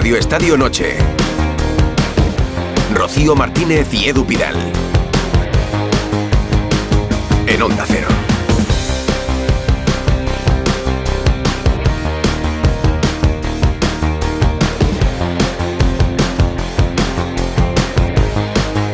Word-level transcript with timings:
Radio 0.00 0.16
Estadio 0.16 0.56
Noche. 0.56 0.96
Rocío 2.94 3.34
Martínez 3.34 3.92
y 3.92 4.08
Edu 4.08 4.24
Pidal. 4.24 4.54
En 7.48 7.60
Onda 7.60 7.84
Cero. 7.84 8.06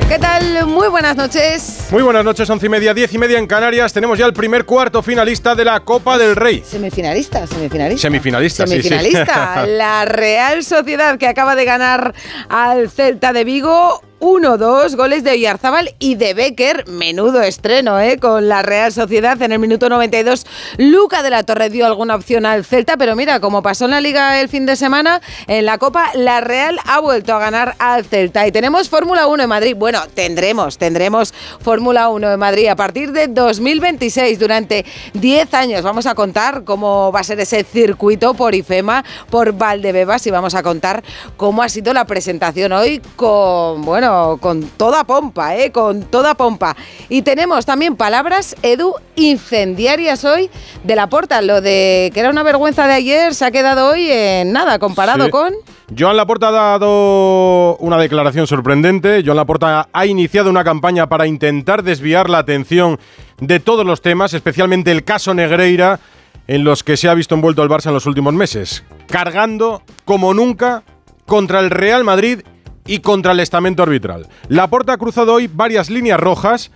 ¿Qué 0.09 0.19
tal? 0.19 0.67
Muy 0.69 0.89
buenas 0.89 1.17
noches. 1.17 1.74
Muy 1.95 2.03
buenas 2.03 2.25
noches, 2.25 2.51
once 2.51 2.67
y 2.67 2.69
media, 2.69 2.93
diez 2.93 3.15
y 3.15 3.19
media 3.19 3.39
en 3.39 3.47
Canarias. 3.47 3.93
Tenemos 3.93 4.19
ya 4.19 4.27
el 4.27 4.33
primer 4.33 4.65
cuarto 4.65 5.01
finalista 5.01 5.55
de 5.55 5.65
la 5.65 5.79
Copa 5.79 6.19
del 6.19 6.35
Rey. 6.35 6.61
Semifinalista, 6.67 7.47
semifinalista. 7.47 8.03
Semifinalista, 8.03 8.67
sí, 8.67 8.83
sí. 8.83 8.89
Semifinalista. 8.89 9.65
La 9.69 10.05
Real 10.05 10.65
Sociedad 10.65 11.17
que 11.19 11.29
acaba 11.29 11.55
de 11.55 11.65
ganar 11.65 12.13
al 12.49 12.91
Celta 12.91 13.33
de 13.33 13.45
Vigo 13.45 14.03
1-2, 14.25 14.97
goles 14.97 15.23
de 15.23 15.33
Oyarzábal 15.33 15.95
y 15.99 16.15
de 16.15 16.33
Becker. 16.33 16.89
Menudo 16.89 17.43
estreno, 17.43 18.01
¿eh? 18.01 18.19
Con 18.19 18.49
la 18.49 18.63
Real 18.63 18.91
Sociedad 18.91 19.41
en 19.43 19.53
el 19.53 19.59
minuto 19.59 19.91
92. 19.91 20.47
Luca 20.79 21.23
de 21.23 21.29
la 21.29 21.43
Torre 21.43 21.69
dio 21.69 21.85
alguna 21.85 22.15
opción 22.15 22.47
al 22.47 22.65
Celta, 22.65 22.97
pero 22.97 23.17
mira, 23.17 23.39
como 23.41 23.63
pasó 23.63 23.85
en 23.85 23.91
la 23.91 24.01
Liga 24.01 24.41
el 24.41 24.49
fin 24.49 24.65
de 24.65 24.77
semana, 24.77 25.21
en 25.47 25.67
la 25.67 25.77
Copa, 25.77 26.11
la 26.15 26.41
Real 26.41 26.81
ha 26.87 27.01
vuelto 27.01 27.35
a 27.35 27.39
ganar 27.39 27.77
al 27.79 28.07
Celta. 28.07 28.47
Y 28.47 28.53
tenemos 28.53 28.89
Fórmula 28.89 29.27
1 29.27 29.43
en 29.43 29.49
Madrid. 29.51 29.77
Bueno, 29.77 30.01
tendremos, 30.15 30.79
tendremos 30.79 31.35
Fórmula 31.61 32.09
1 32.09 32.33
en 32.33 32.41
Madrid 32.41 32.69
a 32.69 32.77
partir 32.77 33.13
de 33.13 33.27
2026. 33.27 34.39
Durante 34.39 34.87
10 35.13 35.53
años 35.53 35.83
vamos 35.83 36.07
a 36.07 36.15
contar 36.15 36.65
cómo 36.65 37.13
va 37.13 37.21
a 37.21 37.25
ser 37.25 37.41
ese 37.41 37.63
circuito 37.63 38.33
por 38.33 38.55
IFEMA, 38.55 39.05
por 39.29 39.53
Valdebebas 39.53 40.27
y 40.27 40.31
vamos 40.31 40.55
a 40.55 40.63
contar 40.63 41.05
cómo 41.37 41.63
ha 41.63 41.69
sido 41.69 41.93
la 41.93 42.07
presentación 42.07 42.73
hoy 42.73 43.03
con, 43.17 43.83
bueno, 43.83 44.14
con 44.41 44.63
toda 44.63 45.05
pompa, 45.05 45.57
¿eh? 45.57 45.71
Con 45.73 46.03
toda 46.05 46.35
pompa. 46.35 46.77
Y 47.09 47.23
tenemos 47.23 47.67
también 47.67 47.97
palabras, 47.97 48.57
Edu, 48.63 48.95
incendiarias 49.17 50.25
hoy 50.25 50.51
de 50.83 50.97
la 50.97 51.09
porta. 51.09 51.43
Lo 51.43 51.61
de 51.61 52.11
que 52.15 52.21
era 52.21 52.31
una 52.31 52.43
vergüenza 52.43 52.87
de 52.87 52.95
ayer 52.95 53.35
se 53.35 53.45
ha 53.45 53.51
quedado 53.51 53.89
hoy 53.91 54.09
en 54.11 54.53
nada 54.53 54.79
comparado 54.79 55.25
Sí. 55.27 55.31
con... 55.31 55.53
Joan 55.97 56.17
Laporta 56.17 56.49
ha 56.49 56.53
dado 56.53 57.77
una 57.77 57.99
declaración 57.99 58.47
sorprendente. 58.47 59.23
Joan 59.25 59.37
Laporta 59.37 59.89
ha 59.93 60.07
iniciado 60.07 60.49
una 60.49 60.65
campaña 60.65 61.09
para 61.09 61.27
intentar 61.27 61.83
desviar 61.83 62.31
la 62.31 62.39
atención 62.39 62.99
de 63.39 63.61
todos 63.61 63.85
los 63.85 64.01
temas, 64.01 64.33
especialmente 64.33 64.91
el 64.91 65.05
caso 65.05 65.35
Negreira, 65.35 66.01
en 66.49 66.65
los 66.65 66.83
que 66.85 66.97
se 66.97 67.09
ha 67.09 67.15
visto 67.15 67.35
envuelto 67.35 67.63
el 67.63 67.69
Barça 67.69 67.89
en 67.89 67.95
los 67.95 68.07
últimos 68.07 68.33
meses, 68.33 68.83
cargando 69.09 69.83
como 70.05 70.33
nunca 70.35 70.83
contra 71.27 71.61
el 71.61 71.71
Real 71.71 72.03
Madrid 72.05 72.41
y 72.87 73.01
contra 73.01 73.33
el 73.33 73.41
estamento 73.41 73.83
arbitral. 73.83 74.29
Laporta 74.49 74.93
ha 74.93 74.99
cruzado 74.99 75.35
hoy 75.35 75.49
varias 75.53 75.91
líneas 75.91 76.21
rojas 76.21 76.71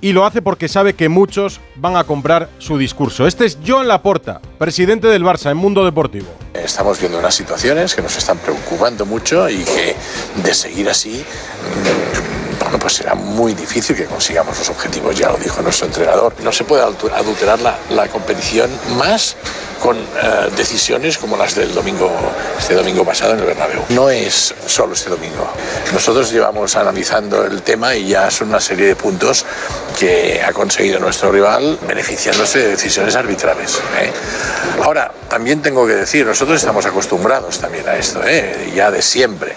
y 0.00 0.12
lo 0.12 0.24
hace 0.24 0.42
porque 0.42 0.68
sabe 0.68 0.94
que 0.94 1.08
muchos 1.08 1.60
van 1.76 1.96
a 1.96 2.04
comprar 2.04 2.48
su 2.58 2.78
discurso. 2.78 3.26
Este 3.26 3.46
es 3.46 3.58
Joan 3.66 3.88
Laporta, 3.88 4.40
presidente 4.58 5.08
del 5.08 5.24
Barça 5.24 5.50
en 5.50 5.56
Mundo 5.56 5.84
Deportivo. 5.84 6.26
Estamos 6.54 7.00
viendo 7.00 7.18
unas 7.18 7.34
situaciones 7.34 7.94
que 7.94 8.02
nos 8.02 8.16
están 8.16 8.38
preocupando 8.38 9.06
mucho 9.06 9.48
y 9.48 9.64
que 9.64 9.96
de 10.42 10.54
seguir 10.54 10.88
así, 10.88 11.24
bueno, 12.76 12.82
pues 12.82 12.94
será 12.94 13.14
muy 13.14 13.54
difícil 13.54 13.96
que 13.96 14.04
consigamos 14.04 14.58
los 14.58 14.68
objetivos, 14.68 15.16
ya 15.16 15.30
lo 15.30 15.38
dijo 15.38 15.62
nuestro 15.62 15.86
entrenador. 15.86 16.34
No 16.42 16.52
se 16.52 16.64
puede 16.64 16.82
adulterar 16.82 17.58
la, 17.60 17.78
la 17.88 18.06
competición 18.08 18.70
más 18.98 19.34
con 19.80 19.96
eh, 19.96 20.50
decisiones 20.56 21.16
como 21.16 21.36
las 21.36 21.54
del 21.54 21.72
domingo, 21.74 22.10
este 22.58 22.74
domingo 22.74 23.04
pasado 23.04 23.32
en 23.32 23.40
el 23.40 23.46
Bernabéu. 23.46 23.82
No 23.90 24.10
es 24.10 24.54
solo 24.66 24.94
este 24.94 25.10
domingo. 25.10 25.48
Nosotros 25.92 26.30
llevamos 26.30 26.76
analizando 26.76 27.44
el 27.44 27.62
tema 27.62 27.94
y 27.94 28.08
ya 28.08 28.30
son 28.30 28.48
una 28.48 28.60
serie 28.60 28.88
de 28.88 28.96
puntos 28.96 29.46
que 29.98 30.42
ha 30.46 30.52
conseguido 30.52 30.98
nuestro 30.98 31.30
rival 31.32 31.78
beneficiándose 31.86 32.58
de 32.58 32.68
decisiones 32.68 33.16
arbitrales. 33.16 33.80
¿eh? 34.00 34.12
Ahora, 34.82 35.12
también 35.28 35.62
tengo 35.62 35.86
que 35.86 35.94
decir, 35.94 36.26
nosotros 36.26 36.58
estamos 36.58 36.84
acostumbrados 36.86 37.58
también 37.58 37.88
a 37.88 37.96
esto, 37.96 38.22
¿eh? 38.24 38.72
ya 38.74 38.90
de 38.90 39.02
siempre, 39.02 39.54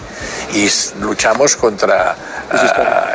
y 0.54 0.68
luchamos 1.00 1.56
contra, 1.56 2.16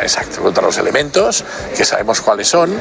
exacto, 0.02 0.42
contra 0.42 0.64
los 0.64 0.78
elementos, 0.78 1.44
que 1.76 1.86
sabemos 1.86 2.22
cuáles 2.22 2.48
son, 2.48 2.74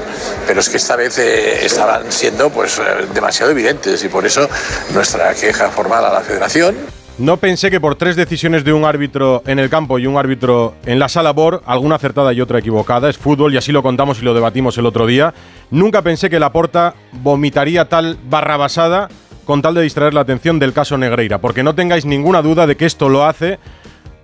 pero 0.46 0.60
es 0.60 0.68
que 0.68 0.76
esta 0.76 0.96
vez 0.96 1.18
eh, 1.18 1.64
estaban 1.64 2.10
siendo 2.10 2.50
pues, 2.50 2.78
eh, 2.78 3.06
demasiado 3.14 3.50
evidentes 3.52 4.04
y 4.04 4.08
por 4.08 4.26
eso 4.26 4.48
nuestra 4.92 5.34
queja 5.34 5.70
formal 5.70 6.04
a 6.04 6.12
la 6.12 6.20
federación. 6.20 6.76
No 7.16 7.36
pensé 7.36 7.70
que 7.70 7.80
por 7.80 7.94
tres 7.94 8.16
decisiones 8.16 8.64
de 8.64 8.72
un 8.72 8.84
árbitro 8.84 9.44
en 9.46 9.60
el 9.60 9.70
campo 9.70 10.00
y 10.00 10.06
un 10.08 10.16
árbitro 10.16 10.74
en 10.84 10.98
la 10.98 11.08
sala 11.08 11.32
BOR, 11.32 11.62
alguna 11.64 11.94
acertada 11.94 12.32
y 12.32 12.40
otra 12.40 12.58
equivocada, 12.58 13.08
es 13.08 13.16
fútbol 13.16 13.54
y 13.54 13.56
así 13.56 13.70
lo 13.70 13.84
contamos 13.84 14.18
y 14.20 14.24
lo 14.24 14.34
debatimos 14.34 14.76
el 14.78 14.86
otro 14.86 15.06
día, 15.06 15.32
nunca 15.70 16.02
pensé 16.02 16.28
que 16.28 16.40
Laporta 16.40 16.94
vomitaría 17.12 17.88
tal 17.88 18.18
barrabasada 18.28 19.08
con 19.44 19.62
tal 19.62 19.74
de 19.74 19.82
distraer 19.82 20.12
la 20.12 20.22
atención 20.22 20.58
del 20.58 20.72
caso 20.72 20.98
Negreira, 20.98 21.38
porque 21.38 21.62
no 21.62 21.76
tengáis 21.76 22.04
ninguna 22.04 22.42
duda 22.42 22.66
de 22.66 22.76
que 22.76 22.86
esto 22.86 23.08
lo 23.08 23.24
hace 23.24 23.60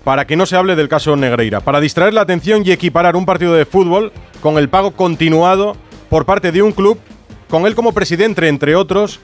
para 0.04 0.26
que 0.26 0.36
no 0.36 0.46
se 0.46 0.56
hable 0.56 0.76
del 0.76 0.88
caso 0.88 1.16
Negreira, 1.16 1.60
para 1.60 1.80
distraer 1.80 2.14
la 2.14 2.22
atención 2.22 2.62
y 2.64 2.72
equiparar 2.72 3.16
un 3.16 3.26
partido 3.26 3.54
de 3.54 3.66
fútbol 3.66 4.12
con 4.40 4.58
el 4.58 4.68
pago 4.68 4.92
continuado 4.92 5.76
por 6.08 6.26
parte 6.26 6.52
de 6.52 6.62
un 6.62 6.72
club, 6.72 6.98
con 7.48 7.66
él 7.66 7.74
como 7.74 7.92
presidente, 7.92 8.48
entre 8.48 8.76
otros, 8.76 9.20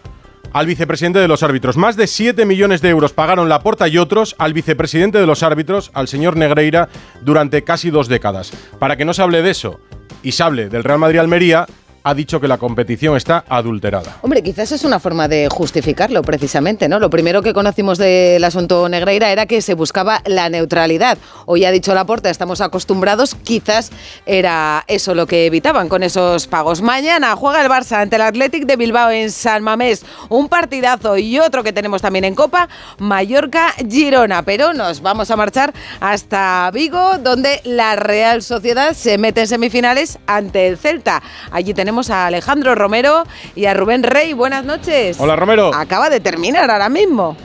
al 0.52 0.66
vicepresidente 0.66 1.18
de 1.18 1.28
los 1.28 1.42
árbitros. 1.42 1.76
Más 1.76 1.96
de 1.96 2.06
7 2.06 2.44
millones 2.46 2.80
de 2.80 2.90
euros 2.90 3.12
pagaron 3.12 3.48
Laporta 3.48 3.88
y 3.88 3.98
otros 3.98 4.34
al 4.38 4.52
vicepresidente 4.52 5.18
de 5.18 5.26
los 5.26 5.42
árbitros, 5.42 5.90
al 5.94 6.08
señor 6.08 6.36
Negreira, 6.36 6.88
durante 7.22 7.62
casi 7.64 7.90
dos 7.90 8.08
décadas. 8.08 8.52
Para 8.78 8.96
que 8.96 9.04
no 9.04 9.14
se 9.14 9.22
hable 9.22 9.42
de 9.42 9.50
eso 9.50 9.80
y 10.22 10.32
se 10.32 10.42
hable 10.42 10.68
del 10.68 10.84
Real 10.84 10.98
Madrid-Almería, 10.98 11.66
ha 12.06 12.14
dicho 12.14 12.40
que 12.40 12.46
la 12.46 12.56
competición 12.56 13.16
está 13.16 13.44
adulterada. 13.48 14.18
Hombre, 14.22 14.40
quizás 14.40 14.70
es 14.70 14.84
una 14.84 15.00
forma 15.00 15.26
de 15.26 15.48
justificarlo 15.50 16.22
precisamente, 16.22 16.88
¿no? 16.88 17.00
Lo 17.00 17.10
primero 17.10 17.42
que 17.42 17.52
conocimos 17.52 17.98
del 17.98 18.44
asunto 18.44 18.88
Negreira 18.88 19.32
era 19.32 19.46
que 19.46 19.60
se 19.60 19.74
buscaba 19.74 20.22
la 20.24 20.48
neutralidad. 20.48 21.18
Hoy 21.46 21.64
ha 21.64 21.72
dicho 21.72 21.92
Laporta, 21.94 22.30
estamos 22.30 22.60
acostumbrados, 22.60 23.34
quizás 23.34 23.90
era 24.24 24.84
eso 24.86 25.16
lo 25.16 25.26
que 25.26 25.46
evitaban 25.46 25.88
con 25.88 26.04
esos 26.04 26.46
pagos. 26.46 26.80
Mañana 26.80 27.34
juega 27.34 27.60
el 27.60 27.68
Barça 27.68 27.96
ante 27.96 28.14
el 28.14 28.22
Athletic 28.22 28.66
de 28.66 28.76
Bilbao 28.76 29.10
en 29.10 29.32
San 29.32 29.64
Mamés. 29.64 30.04
Un 30.28 30.48
partidazo 30.48 31.18
y 31.18 31.40
otro 31.40 31.64
que 31.64 31.72
tenemos 31.72 32.02
también 32.02 32.24
en 32.24 32.36
Copa, 32.36 32.68
Mallorca-Girona. 32.98 34.44
Pero 34.44 34.74
nos 34.74 35.02
vamos 35.02 35.32
a 35.32 35.36
marchar 35.36 35.74
hasta 35.98 36.70
Vigo, 36.72 37.18
donde 37.18 37.60
la 37.64 37.96
Real 37.96 38.42
Sociedad 38.42 38.94
se 38.94 39.18
mete 39.18 39.40
en 39.40 39.48
semifinales 39.48 40.20
ante 40.28 40.68
el 40.68 40.78
Celta. 40.78 41.20
Allí 41.50 41.74
tenemos 41.74 41.95
a 41.96 42.26
Alejandro 42.26 42.74
Romero 42.74 43.24
y 43.54 43.64
a 43.64 43.74
Rubén 43.74 44.02
Rey. 44.02 44.34
Buenas 44.34 44.64
noches. 44.64 45.18
Hola, 45.18 45.34
Romero. 45.34 45.70
Acaba 45.74 46.10
de 46.10 46.20
terminar 46.20 46.70
ahora 46.70 46.90
mismo. 46.90 47.36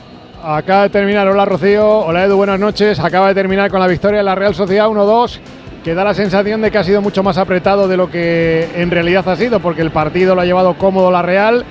Acaba 0.43 0.83
de 0.83 0.89
terminar, 0.89 1.27
hola 1.27 1.45
Rocío, 1.45 1.99
hola 1.99 2.25
Edu, 2.25 2.35
buenas 2.35 2.59
noches. 2.59 2.99
Acaba 2.99 3.29
de 3.29 3.35
terminar 3.35 3.69
con 3.69 3.79
la 3.79 3.87
victoria 3.87 4.17
de 4.17 4.23
la 4.23 4.35
Real 4.35 4.55
Sociedad 4.55 4.87
1-2, 4.87 5.39
que 5.83 5.93
da 5.93 6.03
la 6.03 6.15
sensación 6.15 6.61
de 6.61 6.71
que 6.71 6.79
ha 6.79 6.83
sido 6.83 7.01
mucho 7.01 7.21
más 7.21 7.37
apretado 7.37 7.87
de 7.87 7.95
lo 7.95 8.09
que 8.09 8.67
en 8.75 8.91
realidad 8.91 9.27
ha 9.29 9.35
sido, 9.35 9.59
porque 9.59 9.81
el 9.83 9.91
partido 9.91 10.33
lo 10.35 10.41
ha 10.41 10.45
llevado 10.45 10.73
cómodo 10.73 11.11
la 11.11 11.21
Real 11.21 11.63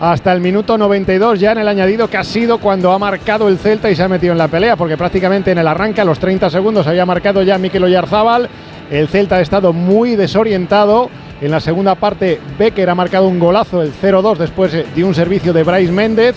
hasta 0.00 0.32
el 0.32 0.40
minuto 0.40 0.78
92, 0.78 1.40
ya 1.40 1.52
en 1.52 1.58
el 1.58 1.68
añadido 1.68 2.08
que 2.08 2.18
ha 2.18 2.24
sido 2.24 2.58
cuando 2.58 2.92
ha 2.92 2.98
marcado 2.98 3.48
el 3.48 3.58
Celta 3.58 3.90
y 3.90 3.96
se 3.96 4.02
ha 4.02 4.08
metido 4.08 4.32
en 4.32 4.38
la 4.38 4.48
pelea, 4.48 4.76
porque 4.76 4.96
prácticamente 4.96 5.50
en 5.50 5.58
el 5.58 5.66
arranque, 5.66 6.00
a 6.00 6.04
los 6.04 6.18
30 6.18 6.50
segundos, 6.50 6.86
había 6.86 7.04
marcado 7.04 7.42
ya 7.42 7.58
Mikel 7.58 7.84
Oyarzábal. 7.84 8.48
El 8.90 9.08
Celta 9.08 9.36
ha 9.36 9.40
estado 9.40 9.72
muy 9.72 10.16
desorientado. 10.16 11.10
En 11.40 11.52
la 11.52 11.60
segunda 11.60 11.94
parte, 11.94 12.40
Becker 12.58 12.90
ha 12.90 12.96
marcado 12.96 13.28
un 13.28 13.38
golazo, 13.38 13.80
el 13.80 13.92
0-2, 13.92 14.38
después 14.38 14.72
de 14.72 15.04
un 15.04 15.14
servicio 15.14 15.52
de 15.52 15.62
Bryce 15.62 15.92
Méndez 15.92 16.34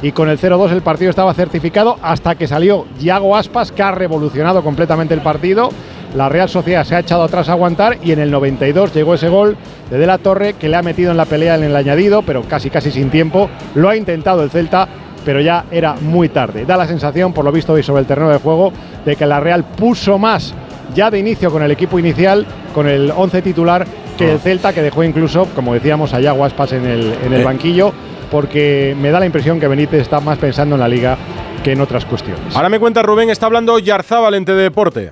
y 0.00 0.12
con 0.12 0.28
el 0.28 0.38
0-2 0.38 0.70
el 0.70 0.82
partido 0.82 1.10
estaba 1.10 1.34
certificado 1.34 1.98
hasta 2.02 2.36
que 2.36 2.46
salió 2.46 2.86
Yago 3.00 3.36
Aspas, 3.36 3.72
que 3.72 3.82
ha 3.82 3.90
revolucionado 3.90 4.62
completamente 4.62 5.14
el 5.14 5.22
partido. 5.22 5.70
La 6.14 6.28
Real 6.28 6.48
Sociedad 6.48 6.84
se 6.84 6.94
ha 6.94 7.00
echado 7.00 7.24
atrás 7.24 7.48
a 7.48 7.52
aguantar 7.52 7.98
y 8.00 8.12
en 8.12 8.20
el 8.20 8.30
92 8.30 8.94
llegó 8.94 9.14
ese 9.14 9.28
gol 9.28 9.56
de 9.90 9.98
De 9.98 10.06
La 10.06 10.18
Torre 10.18 10.52
que 10.52 10.68
le 10.68 10.76
ha 10.76 10.82
metido 10.82 11.10
en 11.10 11.16
la 11.16 11.24
pelea 11.24 11.56
en 11.56 11.64
el 11.64 11.74
añadido, 11.74 12.22
pero 12.22 12.42
casi 12.42 12.70
casi 12.70 12.92
sin 12.92 13.10
tiempo. 13.10 13.50
Lo 13.74 13.88
ha 13.88 13.96
intentado 13.96 14.44
el 14.44 14.50
Celta, 14.50 14.86
pero 15.24 15.40
ya 15.40 15.64
era 15.72 15.94
muy 15.94 16.28
tarde. 16.28 16.64
Da 16.64 16.76
la 16.76 16.86
sensación, 16.86 17.32
por 17.32 17.44
lo 17.44 17.50
visto 17.50 17.72
hoy 17.72 17.82
sobre 17.82 18.02
el 18.02 18.06
terreno 18.06 18.30
de 18.30 18.38
juego, 18.38 18.72
de 19.04 19.16
que 19.16 19.26
la 19.26 19.40
Real 19.40 19.64
puso 19.64 20.16
más 20.18 20.54
ya 20.94 21.10
de 21.10 21.18
inicio 21.18 21.50
con 21.50 21.62
el 21.62 21.70
equipo 21.70 21.98
inicial, 21.98 22.46
con 22.74 22.86
el 22.86 23.10
11 23.10 23.42
titular, 23.42 23.86
que 24.16 24.32
el 24.32 24.40
Celta, 24.40 24.72
que 24.72 24.82
dejó 24.82 25.02
incluso, 25.04 25.46
como 25.54 25.74
decíamos, 25.74 26.12
a 26.14 26.20
Yago 26.20 26.44
Aspas 26.44 26.72
en 26.72 26.86
el, 26.86 27.14
en 27.24 27.32
el 27.32 27.40
Eh. 27.40 27.44
banquillo 27.44 27.92
porque 28.30 28.96
me 29.00 29.10
da 29.10 29.20
la 29.20 29.26
impresión 29.26 29.60
que 29.60 29.68
Benítez 29.68 30.02
está 30.02 30.18
más 30.20 30.38
pensando 30.38 30.74
en 30.76 30.80
la 30.80 30.88
liga 30.88 31.16
que 31.62 31.72
en 31.72 31.80
otras 31.80 32.04
cuestiones. 32.04 32.54
Ahora 32.56 32.68
me 32.68 32.78
cuenta 32.80 33.02
Rubén, 33.02 33.30
está 33.30 33.46
hablando 33.46 33.78
Yarzábal 33.78 34.34
en 34.34 34.44
Deporte. 34.44 35.10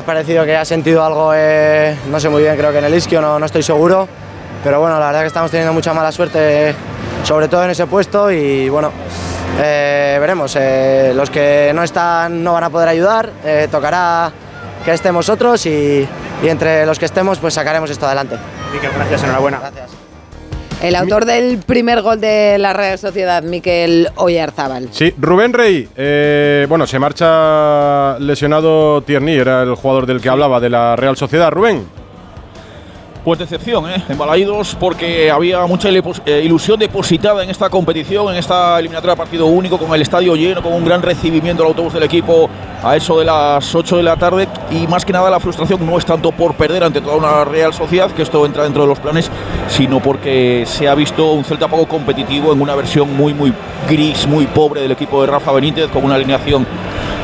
Ha 0.00 0.06
parecido 0.06 0.44
que 0.44 0.56
ha 0.56 0.64
sentido 0.64 1.04
algo, 1.04 1.32
eh, 1.34 1.94
no 2.10 2.18
sé 2.18 2.28
muy 2.28 2.42
bien, 2.42 2.56
creo 2.56 2.72
que 2.72 2.78
en 2.78 2.84
el 2.84 2.94
isquio, 2.94 3.20
no, 3.20 3.38
no 3.38 3.46
estoy 3.46 3.62
seguro. 3.62 4.08
Pero 4.64 4.80
bueno, 4.80 4.98
la 4.98 5.06
verdad 5.06 5.20
que 5.20 5.26
estamos 5.26 5.50
teniendo 5.50 5.72
mucha 5.74 5.92
mala 5.92 6.10
suerte, 6.10 6.74
sobre 7.22 7.48
todo 7.48 7.64
en 7.64 7.70
ese 7.70 7.86
puesto. 7.86 8.30
Y 8.32 8.68
bueno, 8.70 8.90
eh, 9.62 10.16
veremos. 10.18 10.56
eh, 10.58 11.12
los 11.14 11.28
que 11.30 11.70
no 11.74 11.82
están 11.82 12.42
no 12.42 12.54
van 12.54 12.64
a 12.64 12.70
poder 12.70 12.88
ayudar. 12.88 13.28
eh, 13.44 13.68
tocará 13.70 14.32
que 14.84 14.92
estemos 14.92 15.28
otros 15.28 15.66
y, 15.66 16.06
y 16.42 16.48
entre 16.48 16.86
los 16.86 16.98
que 16.98 17.06
estemos 17.06 17.38
pues 17.38 17.54
sacaremos 17.54 17.90
esto 17.90 18.06
adelante. 18.06 18.36
Miquel, 18.72 18.90
gracias, 18.94 19.22
enhorabuena. 19.24 19.58
Gracias. 19.60 19.90
El 20.82 20.96
autor 20.96 21.24
del 21.24 21.58
primer 21.58 22.02
gol 22.02 22.20
de 22.20 22.58
la 22.58 22.74
Real 22.74 22.98
Sociedad, 22.98 23.42
Miquel 23.42 24.10
Oyarzábal. 24.16 24.88
Sí, 24.90 25.14
Rubén 25.18 25.54
Rey, 25.54 25.88
eh, 25.96 26.66
bueno, 26.68 26.86
se 26.86 26.98
marcha 26.98 28.18
lesionado 28.18 29.00
Tierney, 29.00 29.36
era 29.38 29.62
el 29.62 29.76
jugador 29.76 30.04
del 30.04 30.20
que 30.20 30.28
hablaba, 30.28 30.60
de 30.60 30.68
la 30.68 30.94
Real 30.94 31.16
Sociedad. 31.16 31.50
Rubén, 31.50 31.86
Pues 33.24 33.38
decepción, 33.38 33.90
¿eh? 33.90 34.04
En 34.06 34.18
Balaídos, 34.18 34.76
porque 34.78 35.30
había 35.30 35.64
mucha 35.64 35.88
eh, 35.88 36.42
ilusión 36.44 36.78
depositada 36.78 37.42
en 37.42 37.48
esta 37.48 37.70
competición, 37.70 38.30
en 38.30 38.36
esta 38.36 38.78
eliminatoria 38.78 39.16
partido 39.16 39.46
único, 39.46 39.78
con 39.78 39.94
el 39.94 40.02
estadio 40.02 40.36
lleno, 40.36 40.62
con 40.62 40.74
un 40.74 40.84
gran 40.84 41.00
recibimiento 41.00 41.62
al 41.62 41.70
autobús 41.70 41.94
del 41.94 42.02
equipo 42.02 42.50
a 42.82 42.96
eso 42.96 43.18
de 43.18 43.24
las 43.24 43.74
8 43.74 43.96
de 43.96 44.02
la 44.02 44.16
tarde. 44.16 44.46
Y 44.70 44.86
más 44.88 45.06
que 45.06 45.14
nada 45.14 45.30
la 45.30 45.40
frustración 45.40 45.86
no 45.86 45.96
es 45.96 46.04
tanto 46.04 46.32
por 46.32 46.52
perder 46.52 46.84
ante 46.84 47.00
toda 47.00 47.16
una 47.16 47.44
Real 47.46 47.72
Sociedad, 47.72 48.10
que 48.10 48.20
esto 48.20 48.44
entra 48.44 48.64
dentro 48.64 48.82
de 48.82 48.88
los 48.88 49.00
planes, 49.00 49.30
sino 49.68 50.00
porque 50.00 50.64
se 50.66 50.86
ha 50.86 50.94
visto 50.94 51.32
un 51.32 51.44
Celta 51.44 51.66
poco 51.66 51.88
competitivo 51.88 52.52
en 52.52 52.60
una 52.60 52.74
versión 52.74 53.16
muy, 53.16 53.32
muy 53.32 53.54
gris, 53.88 54.26
muy 54.26 54.46
pobre 54.46 54.82
del 54.82 54.92
equipo 54.92 55.22
de 55.22 55.28
Rafa 55.28 55.50
Benítez, 55.52 55.88
con 55.88 56.04
una 56.04 56.16
alineación 56.16 56.66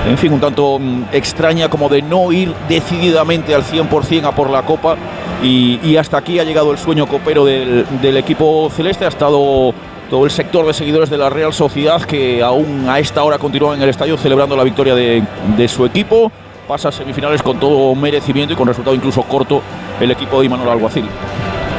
en 0.07 0.19
fin, 0.19 0.33
un 0.33 0.41
tanto 0.41 0.79
mm, 0.79 1.05
extraña 1.13 1.69
como 1.69 1.89
de 1.89 2.03
no 2.03 2.33
ir 2.33 2.53
decididamente 2.69 3.55
al 3.55 3.65
100% 3.65 4.25
a 4.25 4.33
por 4.33 4.51
la 4.51 4.63
Copa. 4.63 4.97
Y, 5.43 5.97
hasta 5.97 6.19
aquí 6.19 6.39
ha 6.39 6.45
llegado 6.45 6.71
el 6.71 6.79
sueño 6.79 7.07
copero 7.07 7.47
del, 7.47 8.17
equipo 8.17 8.71
celeste, 8.71 9.07
ha 9.07 9.09
estado 9.09 9.73
todo 10.11 10.25
el 10.27 10.31
sector 10.31 10.67
de 10.67 10.75
seguidores 10.75 11.09
de 11.09 11.17
la 11.17 11.31
Real 11.31 11.55
Sociedad 11.55 12.03
que 12.03 12.43
aún 12.43 12.87
a 12.89 12.99
esta 12.99 13.23
hora 13.23 13.39
continúa 13.39 13.75
en 13.75 13.81
el 13.81 13.89
estadio 13.89 14.19
celebrando 14.19 14.55
la 14.55 14.65
victoria 14.65 14.95
de, 14.95 15.23
de 15.57 15.69
su 15.69 15.87
equipo, 15.87 16.31
pasa 16.69 16.91
a 16.91 16.93
semifinales 16.93 17.43
con 17.43 17.59
todo 17.59 17.95
merecimiento 17.95 18.53
y 18.53 18.57
con 18.57 18.69
resultado 18.69 18.95
incluso 18.95 19.23
corto 19.23 19.63
el 19.99 20.11
equipo 20.11 20.41
de 20.41 20.47
Imanol 20.47 20.69
Alguacil. 20.69 21.07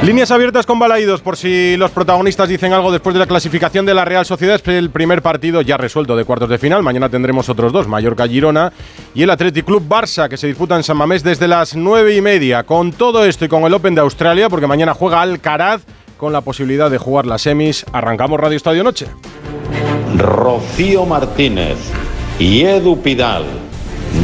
Líneas 0.02 0.30
abiertas 0.30 0.66
con 0.66 0.78
Balaídos, 0.78 1.20
por 1.20 1.36
si 1.36 1.76
los 1.76 1.90
protagonistas 1.90 2.48
dicen 2.48 2.72
algo 2.72 2.90
después 2.90 3.14
de 3.14 3.20
la 3.20 3.26
clasificación 3.26 3.86
de 3.86 3.94
la 3.94 4.04
Real 4.04 4.26
Sociedad. 4.26 4.56
Es 4.56 4.66
el 4.68 4.90
primer 4.90 5.22
partido 5.22 5.60
ya 5.60 5.76
resuelto 5.76 6.16
de 6.16 6.24
cuartos 6.24 6.48
de 6.48 6.58
final. 6.58 6.82
Mañana 6.82 7.08
tendremos 7.08 7.48
otros 7.48 7.72
dos, 7.72 7.86
Mallorca-Girona 7.86 8.72
y 9.14 9.22
el 9.22 9.30
Athletic 9.30 9.64
Club 9.64 9.86
Barça, 9.88 10.28
que 10.28 10.36
se 10.36 10.48
disputa 10.48 10.76
en 10.76 10.82
San 10.82 10.96
Mamés 10.96 11.22
desde 11.22 11.46
las 11.46 11.76
nueve 11.76 12.16
y 12.16 12.20
media. 12.20 12.64
Con 12.64 12.92
todo 12.92 13.24
esto 13.24 13.44
y 13.44 13.48
con 13.48 13.62
el 13.64 13.74
Open 13.74 13.94
de 13.94 14.00
Australia, 14.00 14.48
porque 14.48 14.66
mañana 14.66 14.94
juega 14.94 15.22
Alcaraz 15.22 15.82
con 16.16 16.32
la 16.32 16.40
posibilidad 16.40 16.90
de 16.90 16.98
jugar 16.98 17.26
las 17.26 17.42
semis. 17.42 17.84
Arrancamos 17.92 18.40
Radio 18.40 18.56
Estadio 18.56 18.82
Noche. 18.82 19.06
Rocío 20.16 21.06
Martínez 21.06 21.78
y 22.38 22.62
Edu 22.62 23.00
Pidal. 23.00 23.44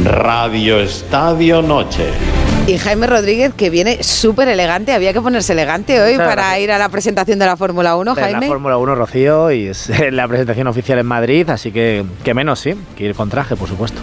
Radio 0.03 0.79
Estadio 0.79 1.61
Noche. 1.61 2.38
Y 2.69 2.77
Jaime 2.77 3.07
Rodríguez, 3.07 3.51
que 3.55 3.71
viene 3.71 4.03
súper 4.03 4.47
elegante. 4.47 4.93
Había 4.93 5.11
que 5.11 5.21
ponerse 5.21 5.53
elegante 5.53 5.99
hoy 5.99 6.11
Muchas 6.11 6.27
para 6.27 6.41
gracias. 6.43 6.61
ir 6.61 6.71
a 6.71 6.77
la 6.77 6.87
presentación 6.89 7.39
de 7.39 7.47
la 7.47 7.57
Fórmula 7.57 7.95
1, 7.95 8.13
De 8.13 8.21
la 8.21 8.27
Jaime. 8.27 8.47
Fórmula 8.47 8.77
1, 8.77 8.93
Rocío, 8.93 9.51
y 9.51 9.69
es 9.69 9.89
la 10.11 10.27
presentación 10.27 10.67
oficial 10.67 10.99
en 10.99 11.07
Madrid, 11.07 11.49
así 11.49 11.71
que 11.71 12.05
que 12.23 12.35
menos, 12.35 12.59
sí, 12.59 12.75
que 12.95 13.05
ir 13.05 13.15
con 13.15 13.27
traje, 13.27 13.55
por 13.55 13.67
supuesto. 13.67 13.99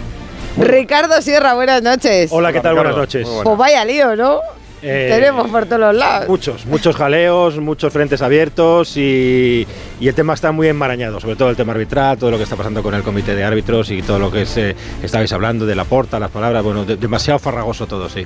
Ricardo 0.57 1.21
Sierra, 1.21 1.53
buenas 1.53 1.81
noches. 1.81 2.29
Hola, 2.29 2.51
¿qué 2.51 2.59
tal? 2.59 2.75
Buenas 2.75 2.97
noches. 2.97 3.25
Pues 3.41 3.57
vaya 3.57 3.85
lío, 3.85 4.17
¿no? 4.17 4.41
Eh, 4.81 5.07
Tenemos 5.11 5.49
por 5.49 5.65
todos 5.65 5.79
los 5.79 5.95
lados. 5.95 6.29
Muchos, 6.29 6.65
muchos 6.67 6.95
jaleos, 6.95 7.57
muchos 7.59 7.91
frentes 7.91 8.21
abiertos 8.21 8.95
y, 8.95 9.65
y 9.99 10.07
el 10.07 10.13
tema 10.13 10.33
está 10.35 10.51
muy 10.51 10.67
enmarañado, 10.67 11.19
sobre 11.19 11.35
todo 11.35 11.49
el 11.49 11.55
tema 11.55 11.73
arbitral, 11.73 12.17
todo 12.17 12.29
lo 12.31 12.37
que 12.37 12.43
está 12.43 12.55
pasando 12.55 12.83
con 12.83 12.93
el 12.93 13.01
comité 13.01 13.33
de 13.35 13.43
árbitros 13.43 13.89
y 13.89 14.01
todo 14.03 14.19
lo 14.19 14.31
que 14.31 14.45
se, 14.45 14.75
estabais 15.01 15.31
hablando 15.33 15.65
de 15.65 15.75
la 15.75 15.83
porta, 15.85 16.19
las 16.19 16.29
palabras, 16.29 16.63
bueno, 16.63 16.85
de- 16.85 16.95
demasiado 16.95 17.39
farragoso 17.39 17.87
todo, 17.87 18.07
sí. 18.07 18.25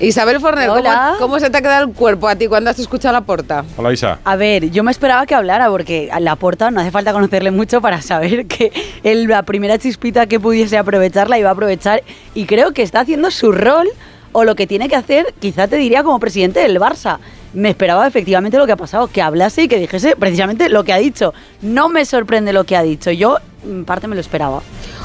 Isabel 0.00 0.38
Forner, 0.40 0.68
¿cómo, 0.68 0.78
Hola. 0.80 1.14
cómo 1.18 1.40
se 1.40 1.50
te 1.50 1.58
ha 1.58 1.60
quedado 1.62 1.86
el 1.88 1.92
cuerpo 1.92 2.28
a 2.28 2.36
ti 2.36 2.46
cuando 2.46 2.70
has 2.70 2.78
escuchado 2.78 3.12
la 3.14 3.22
porta? 3.22 3.64
Hola 3.76 3.92
Isa. 3.92 4.18
A 4.24 4.36
ver, 4.36 4.70
yo 4.70 4.84
me 4.84 4.92
esperaba 4.92 5.26
que 5.26 5.34
hablara 5.34 5.68
porque 5.70 6.08
a 6.12 6.20
la 6.20 6.36
porta 6.36 6.70
no 6.70 6.80
hace 6.80 6.90
falta 6.92 7.12
conocerle 7.12 7.50
mucho 7.50 7.80
para 7.80 8.00
saber 8.00 8.46
que 8.46 8.70
él, 9.02 9.26
la 9.26 9.42
primera 9.42 9.76
chispita 9.78 10.26
que 10.26 10.38
pudiese 10.38 10.78
aprovechar 10.78 11.28
la 11.28 11.38
iba 11.38 11.48
a 11.48 11.52
aprovechar 11.52 12.02
y 12.34 12.44
creo 12.46 12.72
que 12.72 12.82
está 12.82 13.00
haciendo 13.00 13.30
su 13.32 13.50
rol 13.50 13.88
o 14.32 14.44
lo 14.44 14.54
que 14.54 14.66
tiene 14.66 14.88
que 14.88 14.96
hacer, 14.96 15.34
quizá 15.40 15.68
te 15.68 15.76
diría 15.76 16.02
como 16.02 16.18
presidente 16.20 16.60
del 16.60 16.78
Barça. 16.78 17.18
Me 17.54 17.70
esperaba 17.70 18.06
efectivamente 18.06 18.58
lo 18.58 18.66
que 18.66 18.72
ha 18.72 18.76
pasado, 18.76 19.06
que 19.08 19.22
hablase 19.22 19.62
y 19.62 19.68
que 19.68 19.78
dijese 19.78 20.16
precisamente 20.16 20.68
lo 20.68 20.84
que 20.84 20.92
ha 20.92 20.98
dicho. 20.98 21.32
No 21.62 21.88
me 21.88 22.04
sorprende 22.04 22.52
lo 22.52 22.64
que 22.64 22.76
ha 22.76 22.82
dicho, 22.82 23.10
yo 23.10 23.38
en 23.64 23.84
parte 23.84 24.06
me 24.06 24.14
lo 24.14 24.20
esperaba. 24.20 24.60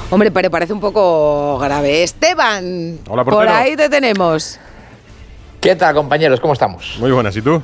Hombre, 0.10 0.30
pero 0.32 0.52
parece 0.52 0.74
un 0.74 0.80
poco 0.82 1.58
grave. 1.60 2.04
Esteban, 2.04 3.00
Hola, 3.10 3.24
por 3.24 3.48
ahí 3.48 3.76
te 3.76 3.90
tenemos. 3.90 4.60
¿Qué 5.62 5.76
tal, 5.76 5.96
compañeros? 5.96 6.40
¿Cómo 6.42 6.54
estamos? 6.54 6.98
Muy 7.00 7.12
buenas, 7.12 7.36
¿y 7.38 7.42
tú? 7.42 7.62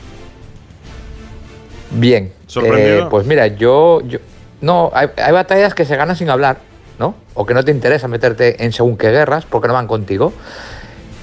Bien. 1.91 2.31
¿Sorprendido? 2.47 3.06
Eh, 3.06 3.07
pues 3.09 3.25
mira, 3.25 3.47
yo, 3.47 4.01
yo- 4.07 4.19
No, 4.61 4.91
hay, 4.94 5.07
hay 5.17 5.31
batallas 5.31 5.73
que 5.73 5.85
se 5.85 5.95
ganan 5.95 6.15
sin 6.15 6.29
hablar, 6.29 6.57
¿no? 6.97 7.15
O 7.33 7.45
que 7.45 7.53
no 7.53 7.63
te 7.63 7.71
interesa 7.71 8.07
meterte 8.07 8.63
en 8.63 8.71
según 8.73 8.97
qué 8.97 9.09
guerras 9.09 9.45
porque 9.45 9.67
no 9.67 9.73
van 9.73 9.88
contigo. 9.88 10.33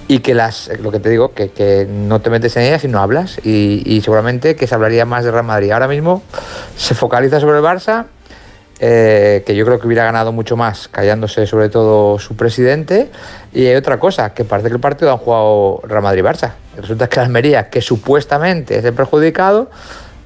Y 0.08 0.20
que 0.20 0.34
las, 0.34 0.70
lo 0.80 0.92
que 0.92 1.00
te 1.00 1.10
digo, 1.10 1.34
que, 1.34 1.50
que 1.50 1.86
no 1.90 2.20
te 2.20 2.30
metes 2.30 2.56
en 2.56 2.62
ellas 2.62 2.84
y 2.84 2.88
no 2.88 3.00
hablas. 3.00 3.40
Y, 3.44 3.82
y 3.84 4.00
seguramente 4.02 4.54
que 4.54 4.66
se 4.66 4.74
hablaría 4.74 5.04
más 5.04 5.24
de 5.24 5.32
Real 5.32 5.44
Madrid. 5.44 5.72
Ahora 5.72 5.88
mismo 5.88 6.22
se 6.76 6.94
focaliza 6.94 7.40
sobre 7.40 7.58
el 7.58 7.64
Barça, 7.64 8.06
eh, 8.78 9.42
que 9.46 9.56
yo 9.56 9.64
creo 9.64 9.80
que 9.80 9.86
hubiera 9.86 10.04
ganado 10.04 10.32
mucho 10.32 10.56
más 10.56 10.86
callándose 10.88 11.46
sobre 11.46 11.70
todo 11.70 12.18
su 12.18 12.36
presidente. 12.36 13.10
Y 13.52 13.66
hay 13.66 13.74
otra 13.74 13.98
cosa, 13.98 14.32
que 14.32 14.44
parece 14.44 14.68
que 14.68 14.74
el 14.74 14.80
partido 14.80 15.10
han 15.10 15.18
jugado 15.18 15.80
Real 15.84 16.02
Madrid-Barça. 16.02 16.52
Resulta 16.76 17.08
que 17.08 17.16
la 17.16 17.26
Almería, 17.26 17.70
que 17.70 17.80
supuestamente 17.80 18.78
es 18.78 18.84
el 18.84 18.92
perjudicado, 18.92 19.70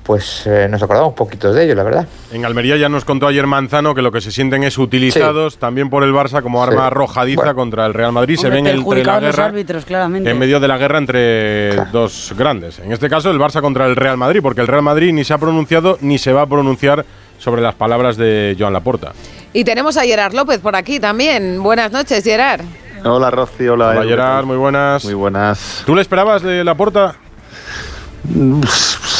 pues 0.02 0.44
eh, 0.46 0.66
nos 0.68 0.82
acordamos 0.82 1.14
poquitos 1.14 1.54
de 1.54 1.64
ellos, 1.64 1.76
la 1.76 1.82
verdad. 1.82 2.06
En 2.32 2.44
Almería 2.44 2.76
ya 2.76 2.88
nos 2.88 3.04
contó 3.04 3.26
ayer 3.26 3.46
Manzano 3.46 3.94
que 3.94 4.02
lo 4.02 4.10
que 4.10 4.20
se 4.20 4.32
sienten 4.32 4.64
es 4.64 4.76
utilizados 4.78 5.58
también 5.58 5.88
por 5.90 6.02
el 6.02 6.12
Barça 6.12 6.42
como 6.42 6.62
arma 6.62 6.80
Sí. 6.82 6.86
arrojadiza 6.86 7.40
Bueno. 7.42 7.54
contra 7.54 7.86
el 7.86 7.94
Real 7.94 8.12
Madrid. 8.12 8.36
se 8.36 8.48
ven 8.50 8.66
entre 8.66 9.04
la 9.04 9.20
guerra 9.20 9.44
árbitros, 9.46 9.84
claramente. 9.84 10.30
en 10.30 10.38
medio 10.38 10.58
de 10.58 10.68
la 10.68 10.78
guerra 10.78 10.98
entre 10.98 11.76
dos 11.92 12.34
grandes. 12.36 12.78
En 12.80 12.92
este 12.92 13.08
caso 13.08 13.30
el 13.30 13.38
Barça 13.38 13.60
contra 13.60 13.86
el 13.86 13.94
Real 13.96 14.16
Madrid, 14.16 14.40
porque 14.42 14.60
el 14.62 14.66
Real 14.66 14.82
Madrid 14.82 15.12
ni 15.12 15.22
se 15.24 15.32
ha 15.34 15.38
pronunciado 15.38 15.98
ni 16.00 16.18
se 16.18 16.32
va 16.32 16.42
a 16.42 16.46
pronunciar 16.46 17.04
sobre 17.38 17.62
las 17.62 17.74
palabras 17.74 18.16
de 18.16 18.56
Joan 18.58 18.72
Laporta. 18.72 19.12
Y 19.52 19.64
tenemos 19.64 19.96
a 19.96 20.02
Gerard 20.02 20.32
López 20.34 20.58
por 20.60 20.76
aquí 20.76 20.98
también. 21.00 21.62
Buenas 21.62 21.90
noches, 21.92 22.22
Gerard. 22.24 22.60
Hola 23.04 23.30
Rosy, 23.30 23.66
hola. 23.66 23.88
Hola 23.90 24.04
Gerard, 24.04 24.44
muy 24.44 24.56
buenas. 24.56 25.04
Muy 25.04 25.14
buenas. 25.14 25.82
¿Tú 25.86 25.94
le 25.94 26.02
esperabas 26.02 26.42
de 26.42 26.62
Laporta? 26.64 27.16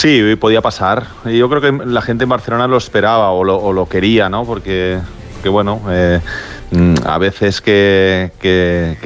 Sí, 0.01 0.35
podía 0.37 0.63
pasar. 0.63 1.09
Yo 1.27 1.51
creo 1.51 1.61
que 1.61 1.85
la 1.85 2.01
gente 2.01 2.25
en 2.25 2.31
Barcelona 2.31 2.67
lo 2.67 2.79
esperaba 2.79 3.33
o 3.33 3.45
lo, 3.45 3.59
o 3.59 3.71
lo 3.75 3.87
quería, 3.87 4.31
¿no? 4.31 4.47
Porque, 4.47 4.99
que 5.43 5.49
bueno, 5.51 5.83
eh, 5.91 6.23
mm, 6.71 6.95
a 7.05 7.19
veces 7.19 7.61
que, 7.61 8.31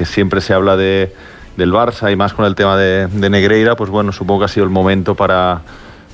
siempre 0.05 0.39
se 0.39 0.53
habla 0.53 0.77
de, 0.77 1.13
del 1.57 1.73
Barça 1.73 2.13
y 2.13 2.15
más 2.15 2.31
con 2.31 2.45
el 2.45 2.55
tema 2.55 2.77
de, 2.77 3.07
de 3.07 3.29
Negreira, 3.29 3.75
pues 3.75 3.89
bueno, 3.89 4.13
supongo 4.13 4.39
que 4.39 4.45
ha 4.45 4.47
sido 4.47 4.63
el 4.63 4.69
momento 4.69 5.15
para, 5.15 5.63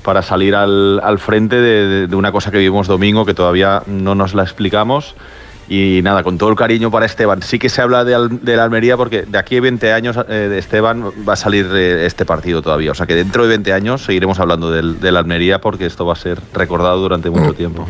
para 0.02 0.20
salir 0.20 0.56
al, 0.56 0.98
al 1.04 1.20
frente 1.20 1.60
de 1.60 2.16
una 2.16 2.32
cosa 2.32 2.50
que 2.50 2.58
vivimos 2.58 2.88
domingo 2.88 3.24
que 3.24 3.34
todavía 3.34 3.84
no 3.86 4.16
nos 4.16 4.34
la 4.34 4.42
explicamos. 4.42 5.14
Y 5.74 6.02
nada, 6.02 6.22
con 6.22 6.36
todo 6.36 6.50
el 6.50 6.56
cariño 6.56 6.90
para 6.90 7.06
Esteban. 7.06 7.40
Sí 7.40 7.58
que 7.58 7.70
se 7.70 7.80
habla 7.80 8.04
de, 8.04 8.14
Al- 8.14 8.44
de 8.44 8.56
la 8.56 8.64
Almería 8.64 8.98
porque 8.98 9.22
de 9.22 9.38
aquí 9.38 9.56
a 9.56 9.60
20 9.62 9.90
años 9.94 10.18
eh, 10.28 10.32
de 10.50 10.58
Esteban 10.58 11.02
va 11.26 11.32
a 11.32 11.36
salir 11.36 11.66
eh, 11.72 12.04
este 12.04 12.26
partido 12.26 12.60
todavía. 12.60 12.90
O 12.90 12.94
sea 12.94 13.06
que 13.06 13.14
dentro 13.14 13.44
de 13.44 13.48
20 13.48 13.72
años 13.72 14.04
seguiremos 14.04 14.38
hablando 14.38 14.70
del, 14.70 15.00
de 15.00 15.10
la 15.10 15.20
Almería 15.20 15.62
porque 15.62 15.86
esto 15.86 16.04
va 16.04 16.12
a 16.12 16.16
ser 16.16 16.38
recordado 16.52 16.98
durante 16.98 17.30
mucho 17.30 17.54
tiempo. 17.54 17.86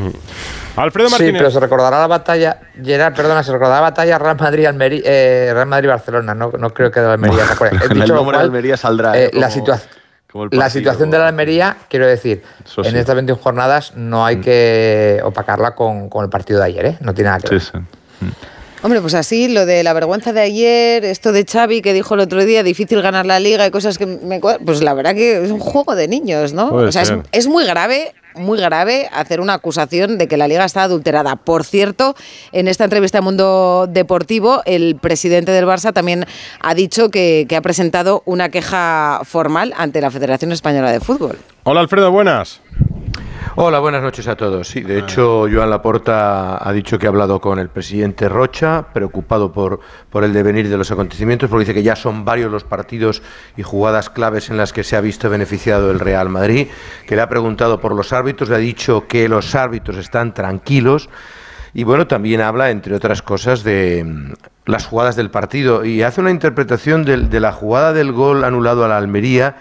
Alfredo 0.77 1.09
Sí, 1.09 1.12
Martínez. 1.15 1.39
pero 1.41 1.51
se 1.51 1.59
recordará 1.59 1.99
la 1.99 2.07
batalla, 2.07 2.61
Gerard, 2.83 3.15
perdona, 3.15 3.43
se 3.43 3.51
recordará 3.51 3.77
la 3.81 3.91
batalla 3.91 4.17
Real 4.19 4.37
Madrid 4.39 4.67
Almería, 4.67 5.01
eh, 5.05 5.51
Real 5.53 5.67
Madrid 5.67 5.89
Barcelona, 5.89 6.35
no, 6.35 6.53
no 6.57 6.71
creo 6.71 6.91
que 6.93 7.01
de 7.01 7.07
la 7.07 7.12
Almería 7.15 7.47
se 7.49 7.53
acuerde. 7.53 7.79
El 7.91 7.99
nombre 7.99 8.17
de 8.17 8.25
cual, 8.25 8.37
Almería 8.37 8.77
saldrá. 8.77 9.19
eh, 9.19 9.25
¿eh? 9.25 9.31
la, 9.35 9.49
Como- 9.49 9.67
situa- 9.67 9.81
como 10.33 10.45
el 10.45 10.51
la 10.53 10.71
situación 10.71 11.11
de 11.11 11.19
la 11.19 11.29
Almería, 11.29 11.77
quiero 11.89 12.07
decir, 12.07 12.43
en 12.79 12.85
sí. 12.85 12.91
Mm. 12.93 12.97
estas 12.97 13.15
21 13.15 13.41
jornadas 13.43 13.93
no 13.97 14.25
hay 14.25 14.41
que 14.41 15.21
opacarla 15.23 15.75
con, 15.75 16.09
con 16.09 16.25
el 16.25 16.31
partido 16.31 16.59
de 16.61 16.67
ayer, 16.67 16.87
¿eh? 16.87 16.99
No 17.01 17.12
tiene 17.15 17.29
nada 17.31 17.41
que 17.41 17.49
Sí, 17.49 17.55
ver. 17.55 17.85
sí. 18.21 18.27
Hombre, 18.85 19.01
pues 19.01 19.15
así, 19.15 19.47
lo 19.47 19.65
de 19.65 19.85
la 19.85 19.93
vergüenza 19.93 20.33
de 20.33 20.41
ayer, 20.41 21.05
esto 21.05 21.31
de 21.31 21.45
Xavi 21.45 21.83
que 21.83 21.93
dijo 21.93 22.15
el 22.15 22.21
otro 22.21 22.45
día, 22.45 22.65
difícil 22.65 23.01
ganar 23.01 23.27
la 23.27 23.39
liga 23.39 23.65
y 23.65 23.71
cosas 23.71 23.97
que 23.97 24.07
me... 24.07 24.41
Pues 24.41 24.83
la 24.83 24.93
verdad 24.93 25.15
que 25.15 25.45
es 25.45 25.53
un 25.53 25.61
juego 25.61 25.95
de 25.95 26.09
niños, 26.09 26.53
¿no? 26.53 26.71
Puede 26.71 26.89
o 26.89 26.93
sea, 26.93 27.23
es 27.31 27.47
muy 27.47 27.65
grave, 27.65 28.12
muy 28.35 28.59
grave 28.59 29.09
hacer 29.12 29.41
una 29.41 29.55
acusación 29.55 30.19
de 30.19 30.27
que 30.27 30.37
la 30.37 30.49
liga 30.49 30.65
está 30.65 30.83
adulterada. 30.83 31.37
Por 31.37 31.62
cierto, 31.62 32.17
en 32.51 32.67
esta 32.67 32.83
entrevista 32.83 33.19
a 33.19 33.21
Mundo 33.21 33.87
Deportivo, 33.89 34.62
el 34.65 34.97
presidente 34.97 35.53
del 35.53 35.65
Barça 35.65 35.93
también 35.93 36.27
ha 36.61 36.75
dicho 36.75 37.09
que, 37.09 37.47
que 37.49 37.55
ha 37.55 37.62
presentado 37.62 38.25
una 38.25 38.49
queja 38.49 39.21
formal 39.23 39.75
ante 39.77 40.01
la 40.01 40.11
Federación 40.11 40.51
Española 40.51 40.91
de 40.91 40.99
Fútbol. 40.99 41.39
Hola 41.62 41.83
Alfredo, 41.83 42.11
buenas. 42.11 42.61
Hola, 43.55 43.81
buenas 43.81 44.03
noches 44.03 44.29
a 44.29 44.35
todos. 44.35 44.67
Sí, 44.67 44.81
de 44.81 44.99
hecho, 44.99 45.47
Joan 45.53 45.69
Laporta 45.69 46.67
ha 46.67 46.73
dicho 46.73 46.99
que 46.99 47.05
ha 47.05 47.11
hablado 47.11 47.39
con 47.39 47.59
el 47.59 47.69
presidente 47.69 48.27
Rocha, 48.27 48.87
preocupado 48.95 49.53
por, 49.53 49.81
por 50.09 50.25
el 50.25 50.33
devenir 50.33 50.71
de 50.71 50.79
los 50.79 50.91
acontecimientos, 50.91 51.51
porque 51.51 51.67
dice 51.67 51.75
que 51.75 51.83
ya 51.83 51.95
son 51.95 52.25
varios 52.25 52.51
los 52.51 52.65
partidos 52.65 53.23
y 53.55 53.63
jugadas 53.63 54.09
claves 54.09 54.49
en 54.49 54.57
las 54.57 54.73
que 54.73 54.85
se 54.85 54.97
ha 54.97 55.03
visto 55.03 55.29
beneficiado 55.29 55.91
el 55.91 56.01
Real 56.01 56.31
Madrid, 56.31 56.69
que 57.07 57.15
le 57.15 57.21
ha 57.21 57.29
preguntado 57.29 57.79
por 57.79 57.95
los 57.95 58.15
árbitros, 58.15 58.49
le 58.49 58.55
ha 58.55 58.59
dicho 58.59 59.07
que 59.07 59.29
los 59.29 59.55
árbitros 59.55 59.99
están 59.99 60.33
tranquilos. 60.33 61.11
Y 61.75 61.85
bueno, 61.85 62.07
también 62.07 62.41
habla, 62.41 62.71
entre 62.71 62.95
otras 62.95 63.21
cosas, 63.21 63.65
de 63.65 64.03
mm, 64.03 64.33
las 64.65 64.87
jugadas 64.87 65.15
del 65.15 65.31
partido 65.31 65.85
y 65.85 66.01
hace 66.01 66.23
una 66.23 66.31
interpretación 66.31 67.05
de, 67.05 67.19
de 67.19 67.41
la 67.41 67.53
jugada 67.53 67.93
del 67.93 68.13
gol 68.13 68.45
anulado 68.45 68.83
a 68.83 68.89
la 68.89 68.97
Almería 68.97 69.57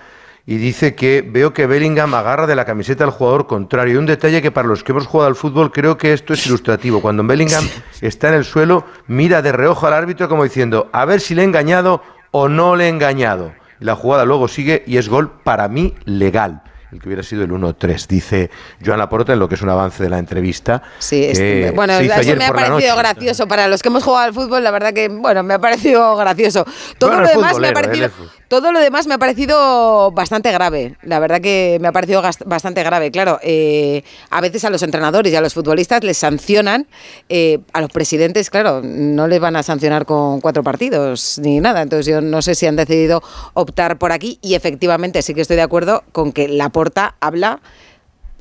y 0.46 0.58
dice 0.58 0.96
que 0.96 1.22
veo 1.22 1.54
que 1.54 1.68
Bellingham 1.68 2.14
agarra 2.16 2.48
de 2.48 2.56
la 2.56 2.66
camiseta 2.66 3.04
al 3.04 3.12
jugador 3.12 3.48
contrario. 3.48 4.00
Un 4.00 4.06
detalle 4.06 4.42
que 4.42 4.52
para 4.52 4.68
los 4.68 4.84
que 4.84 4.92
hemos 4.92 5.06
jugado 5.08 5.28
al 5.28 5.36
fútbol 5.36 5.72
creo 5.72 5.98
que 5.98 6.14
esto 6.14 6.34
es 6.34 6.46
ilustrativo. 6.48 7.02
Cuando 7.02 7.24
Bellingham 7.24 7.68
está 8.02 8.30
en 8.30 8.36
el 8.36 8.46
suelo, 8.46 8.86
mira 9.08 9.42
de 9.42 9.52
reojo 9.52 9.88
al 9.88 9.94
árbitro 9.94 10.28
como 10.28 10.44
diciendo, 10.44 10.90
a 10.92 11.06
ver 11.06 11.22
si 11.22 11.36
le 11.36 11.44
he 11.44 11.46
engañado 11.46 12.02
o 12.32 12.50
no 12.50 12.76
le 12.76 12.86
he 12.86 12.90
engañado. 12.90 13.54
La 13.80 13.96
jugada 13.96 14.26
luego 14.26 14.48
sigue 14.48 14.84
y 14.86 14.98
es 14.98 15.10
gol 15.10 15.32
para 15.44 15.68
mí 15.68 15.96
legal 16.06 16.64
el 16.92 17.00
que 17.00 17.08
hubiera 17.08 17.24
sido 17.24 17.44
el 17.46 17.52
1-3, 17.52 18.06
dice 18.08 18.50
Joan 18.86 19.00
Laporta 19.00 19.32
en 19.32 19.40
lo 19.40 19.48
que 19.48 19.56
es 19.56 19.62
un 19.62 19.70
avance 19.70 20.04
de 20.04 20.10
la 20.10 20.20
entrevista. 20.20 20.82
Sí, 21.00 21.24
es- 21.24 21.40
que 21.40 21.72
bueno, 21.74 21.94
eso 21.94 22.14
ayer 22.14 22.38
me 22.38 22.46
ha 22.46 22.52
parecido 22.52 22.98
gracioso. 22.98 23.48
Para 23.48 23.70
los 23.70 23.82
que 23.82 23.88
hemos 23.88 24.04
jugado 24.04 24.26
al 24.26 24.34
fútbol, 24.34 24.62
la 24.62 24.72
verdad 24.72 24.92
que, 24.92 25.08
bueno, 25.08 25.42
me 25.42 25.54
ha 25.54 25.60
parecido 25.60 26.18
gracioso. 26.18 26.66
Todo 26.98 27.12
Bueno, 27.12 27.24
lo 27.24 27.30
demás 27.30 27.42
me 27.42 27.48
ha 27.48 27.72
futbolero, 27.72 27.74
parecido. 27.74 28.10
Todo 28.52 28.74
lo 28.74 28.82
demás 28.82 29.08
me 29.08 29.14
ha 29.14 29.18
parecido 29.18 30.12
bastante 30.12 30.52
grave. 30.52 30.98
La 31.04 31.20
verdad 31.20 31.40
que 31.40 31.78
me 31.80 31.88
ha 31.88 31.94
parecido 31.94 32.22
bastante 32.46 32.84
grave. 32.84 33.10
Claro, 33.10 33.40
eh, 33.42 34.04
a 34.30 34.42
veces 34.42 34.66
a 34.66 34.70
los 34.70 34.84
entrenadores 34.84 35.32
y 35.32 35.36
a 35.38 35.40
los 35.40 35.54
futbolistas 35.54 36.04
les 36.04 36.18
sancionan. 36.18 36.86
eh, 37.30 37.60
a 37.72 37.80
los 37.80 37.90
presidentes, 37.92 38.50
claro, 38.50 38.82
no 38.84 39.30
les 39.30 39.40
van 39.40 39.56
a 39.56 39.64
sancionar 39.64 40.06
con 40.06 40.42
cuatro 40.42 40.64
partidos 40.64 41.40
ni 41.42 41.62
nada. 41.62 41.82
Entonces 41.82 42.08
yo 42.08 42.20
no 42.20 42.42
sé 42.42 42.56
si 42.56 42.68
han 42.68 42.76
decidido 42.76 43.24
optar 43.54 43.98
por 43.98 44.12
aquí. 44.12 44.38
Y 44.42 44.56
efectivamente 44.56 45.22
sí 45.22 45.34
que 45.34 45.40
estoy 45.40 45.56
de 45.56 45.62
acuerdo 45.62 46.04
con 46.12 46.34
que 46.34 46.50
Laporta 46.50 47.16
habla 47.22 47.62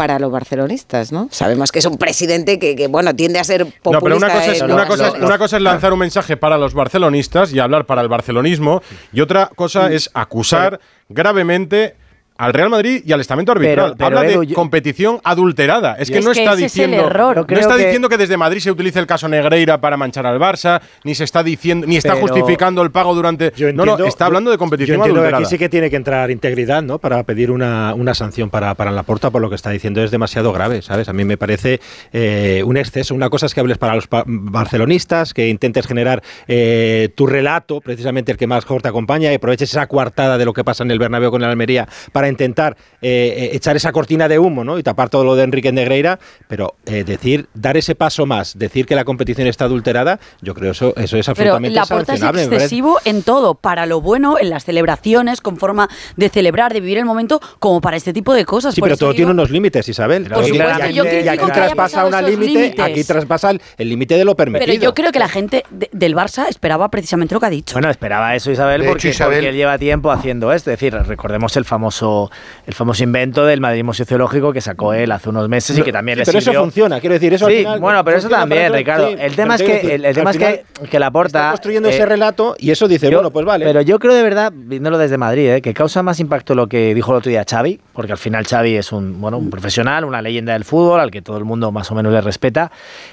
para 0.00 0.18
los 0.18 0.32
barcelonistas, 0.32 1.12
¿no? 1.12 1.28
Sabemos 1.30 1.70
que 1.70 1.80
es 1.80 1.84
un 1.84 1.98
presidente 1.98 2.58
que, 2.58 2.74
que, 2.74 2.86
bueno, 2.86 3.14
tiende 3.14 3.38
a 3.38 3.44
ser 3.44 3.66
populista. 3.82 3.92
No, 3.92 4.00
pero 4.00 4.16
una 4.16 4.28
cosa, 4.30 4.52
es, 4.52 4.62
cosa, 4.62 5.26
una 5.26 5.36
cosa 5.36 5.56
es 5.58 5.62
lanzar 5.62 5.92
un 5.92 5.98
mensaje 5.98 6.38
para 6.38 6.56
los 6.56 6.72
barcelonistas 6.72 7.52
y 7.52 7.58
hablar 7.58 7.84
para 7.84 8.00
el 8.00 8.08
barcelonismo, 8.08 8.80
y 9.12 9.20
otra 9.20 9.50
cosa 9.54 9.92
es 9.92 10.08
acusar 10.14 10.80
gravemente 11.10 11.96
al 12.40 12.52
Real 12.54 12.70
Madrid 12.70 13.02
y 13.04 13.12
al 13.12 13.20
estamento 13.20 13.52
arbitral. 13.52 13.94
Pero- 13.96 13.96
pero, 13.96 14.18
Habla 14.18 14.30
Edu, 14.30 14.40
de 14.40 14.46
yo- 14.48 14.54
competición 14.54 15.20
adulterada. 15.24 15.96
Es 15.98 16.10
que 16.10 16.18
Es 16.18 16.24
no 16.24 16.32
que 16.32 16.40
está 16.40 16.54
ese 16.54 16.64
es 16.66 16.72
diciendo 16.72 17.06
error. 17.06 17.36
No 17.36 17.46
creo 17.46 17.60
está 17.60 17.76
que- 17.76 17.84
diciendo 17.84 18.08
que 18.08 18.16
desde 18.16 18.36
Madrid 18.36 18.60
se 18.60 18.70
utilice 18.70 18.98
el 18.98 19.06
caso 19.06 19.28
Negreira 19.28 19.80
para 19.80 19.96
manchar 19.96 20.26
al 20.26 20.38
Barça, 20.38 20.80
ni 21.04 21.14
se 21.14 21.24
está 21.24 21.42
diciendo 21.42 21.86
ni 21.86 21.96
está 21.96 22.14
Pero- 22.14 22.26
justificando 22.26 22.82
el 22.82 22.90
pago 22.90 23.14
durante 23.14 23.52
Yo 23.56 23.72
No, 23.72 23.84
no, 23.84 24.04
está 24.06 24.26
hablando 24.26 24.50
de 24.50 24.54
Yo 24.54 24.58
competición 24.58 24.96
entiendo 24.96 25.20
que 25.20 25.26
adulterada. 25.26 25.42
aquí 25.44 25.50
sí 25.50 25.58
que 25.58 25.68
tiene 25.68 25.90
que 25.90 25.96
entrar 25.96 26.30
integridad, 26.30 26.82
¿no? 26.82 26.98
Para 26.98 27.22
pedir 27.24 27.50
una, 27.50 27.94
una 27.94 28.14
sanción 28.14 28.50
para, 28.50 28.74
para 28.74 28.90
la 28.90 29.02
porta 29.02 29.30
por 29.30 29.40
lo 29.42 29.48
que 29.48 29.56
está 29.56 29.70
diciendo 29.70 30.02
es 30.02 30.10
demasiado 30.10 30.52
grave, 30.52 30.82
¿sabes? 30.82 31.08
A 31.08 31.12
mí 31.12 31.24
me 31.24 31.36
parece 31.36 31.80
eh, 32.12 32.62
un 32.64 32.76
exceso. 32.76 33.14
Una 33.14 33.28
cosa 33.30 33.46
es 33.46 33.54
que 33.54 33.60
hables 33.60 33.78
para 33.78 33.94
los 33.94 34.06
pa- 34.06 34.24
barcelonistas, 34.26 35.34
que 35.34 35.48
intentes 35.48 35.86
generar 35.86 36.22
eh, 36.48 37.08
tu 37.14 37.26
relato, 37.26 37.80
precisamente 37.80 38.32
el 38.32 38.38
que 38.38 38.46
más 38.46 38.64
mejor 38.64 38.82
te 38.82 38.88
acompaña, 38.88 39.32
y 39.32 39.34
aproveches 39.34 39.70
esa 39.70 39.86
coartada 39.86 40.38
de 40.38 40.44
lo 40.44 40.52
que 40.52 40.64
pasa 40.64 40.84
en 40.84 40.90
el 40.90 40.98
Bernabéu 40.98 41.30
con 41.30 41.42
el 41.42 41.48
Almería 41.48 41.88
para 42.12 42.28
intentar 42.30 42.76
eh, 43.02 43.34
eh, 43.36 43.50
echar 43.56 43.76
esa 43.76 43.92
cortina 43.92 44.28
de 44.28 44.38
humo, 44.38 44.64
¿no? 44.64 44.78
Y 44.78 44.82
tapar 44.82 45.10
todo 45.10 45.24
lo 45.24 45.36
de 45.36 45.42
Enrique 45.44 45.72
Negreira, 45.72 46.18
pero 46.48 46.74
eh, 46.86 47.04
decir, 47.04 47.48
dar 47.54 47.76
ese 47.76 47.94
paso 47.94 48.26
más, 48.26 48.58
decir 48.58 48.86
que 48.86 48.94
la 48.94 49.04
competición 49.04 49.46
está 49.46 49.64
adulterada, 49.66 50.18
yo 50.40 50.54
creo 50.54 50.72
eso, 50.72 50.94
eso 50.96 51.16
es 51.16 51.26
Pero 51.26 51.30
absolutamente 51.56 51.70
la 51.70 51.86
porta 51.86 52.14
es 52.14 52.22
excesivo 52.22 52.98
en 53.04 53.22
todo, 53.22 53.54
para 53.54 53.86
lo 53.86 54.00
bueno, 54.00 54.36
en 54.38 54.50
las 54.50 54.64
celebraciones, 54.64 55.40
con 55.40 55.56
forma 55.56 55.88
de 56.16 56.28
celebrar, 56.28 56.72
de 56.72 56.80
vivir 56.80 56.98
el 56.98 57.04
momento, 57.04 57.40
como 57.58 57.80
para 57.80 57.96
este 57.96 58.12
tipo 58.12 58.34
de 58.34 58.44
cosas. 58.44 58.74
Sí, 58.74 58.80
pero 58.80 58.96
todo 58.96 59.10
digo- 59.10 59.16
tiene 59.16 59.30
unos 59.32 59.50
límites, 59.50 59.88
Isabel. 59.88 60.24
Por 60.24 60.44
supuesto, 60.44 60.78
y 60.78 60.82
aquí, 60.82 60.94
yo 60.94 61.04
y 61.04 61.08
critico 61.08 61.30
aquí 61.30 61.36
que 61.38 61.42
haya 61.44 61.52
traspasa 61.74 62.08
esos 62.08 62.30
límite, 62.30 62.82
aquí 62.82 63.04
traspasa 63.04 63.50
el- 63.50 63.88
límite 63.88 64.16
de 64.16 64.24
lo 64.24 64.36
permitido. 64.36 64.66
Pero 64.66 64.80
yo 64.82 64.94
creo 64.94 65.12
que 65.12 65.18
la 65.18 65.28
gente 65.28 65.64
de- 65.70 65.88
del 65.92 66.14
Barça 66.14 66.48
esperaba 66.48 66.88
precisamente 66.90 67.34
lo 67.34 67.40
que 67.40 67.46
ha 67.46 67.50
dicho. 67.50 67.74
Bueno, 67.74 67.90
esperaba 67.90 68.34
eso 68.36 68.50
Isabel 68.50 68.80
De 68.82 68.86
hecho, 68.86 68.92
porque, 68.92 69.08
Isabel- 69.08 69.38
porque 69.38 69.48
él 69.48 69.56
lleva 69.56 69.78
tiempo 69.78 70.10
haciendo 70.12 70.52
esto. 70.52 70.70
Es 70.70 70.78
decir, 70.78 70.94
recordemos 70.94 71.56
el 71.56 71.64
famoso, 71.64 72.19
el 72.66 72.74
famoso 72.74 73.02
invento 73.04 73.46
del 73.46 73.60
madridismo 73.60 73.94
sociológico 73.94 74.52
que 74.52 74.60
sacó 74.60 74.92
él 74.92 75.12
hace 75.12 75.28
unos 75.28 75.48
meses 75.48 75.78
y 75.78 75.82
que 75.82 75.92
también 75.92 76.18
le 76.18 76.24
pero 76.24 76.38
eso 76.38 76.52
funciona, 76.52 76.98
quiero 77.00 77.14
decir, 77.14 77.32
eso 77.32 77.46
al 77.46 77.52
sí, 77.52 77.58
final 77.58 77.80
bueno, 77.80 78.04
pero 78.04 78.18
eso 78.18 78.28
también, 78.28 78.72
Ricardo. 78.72 79.08
sí, 79.08 79.16
el 79.18 79.36
tema 79.36 79.54
es 79.54 79.62
que 79.62 79.72
decir, 79.74 79.90
el, 79.92 80.04
el 80.04 80.14
tema 80.14 80.30
es 80.32 80.36
que, 80.38 80.64
que 80.90 80.98
la 80.98 81.10
porta 81.10 81.38
está 81.38 81.50
construyendo 81.52 81.88
ese 81.88 82.02
eh, 82.02 82.06
relato 82.06 82.56
y 82.58 82.70
eso 82.70 82.88
dice, 82.88 83.10
yo- 83.10 83.18
bueno, 83.18 83.30
pues 83.30 83.46
vale. 83.46 83.64
Pero 83.64 83.80
yo 83.82 83.98
creo 83.98 84.14
de 84.14 84.22
verdad, 84.22 84.52
viéndolo 84.54 84.98
desde 84.98 85.16
Madrid, 85.18 85.48
eh, 85.50 85.62
que 85.62 85.72
causa 85.74 86.02
más 86.02 86.18
impacto 86.20 86.54
lo 86.54 86.66
que 86.66 86.94
dijo 86.94 87.12
el 87.12 87.18
otro 87.18 87.30
día 87.30 87.44
Xavi, 87.48 87.80
porque 87.92 88.12
al 88.12 88.18
final 88.18 88.46
Xavi 88.46 88.76
es 88.76 88.92
un, 88.92 89.20
bueno, 89.20 89.38
un 89.38 89.50
profesional, 89.50 90.04
una 90.04 90.20
leyenda 90.22 90.52
del 90.54 90.64
fútbol, 90.64 91.00
al 91.00 91.10
que 91.10 91.22
todo 91.22 91.38
el 91.38 91.44
mundo 91.44 91.70
más 91.72 91.90
o 91.90 91.94
menos 91.94 92.12
le 92.12 92.20
respeta, 92.20 92.70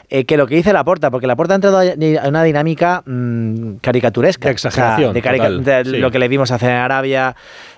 eh, 0.09 0.25
que 0.25 0.37
lo 0.37 0.47
que 0.47 0.55
dice 0.55 0.73
Laporta, 0.73 1.11
porque 1.11 1.27
Laporta 1.27 1.53
ha 1.53 1.55
entrado 1.55 1.79
a 1.79 2.27
una 2.27 2.43
dinámica 2.43 3.03
mm, 3.05 3.75
caricaturesca. 3.81 4.47
De 4.47 4.53
exageración, 4.53 5.09
O 5.09 5.13
sea, 5.13 5.13
de 5.13 5.21
carica- 5.21 5.47
total, 5.49 5.63
de 5.63 5.91
sí. 5.91 5.97
Lo 5.97 6.09
que 6.11 6.19
le 6.19 6.27
vimos 6.27 6.51
hacer 6.51 6.69
en 6.71 6.77
Arabia, 6.77 7.35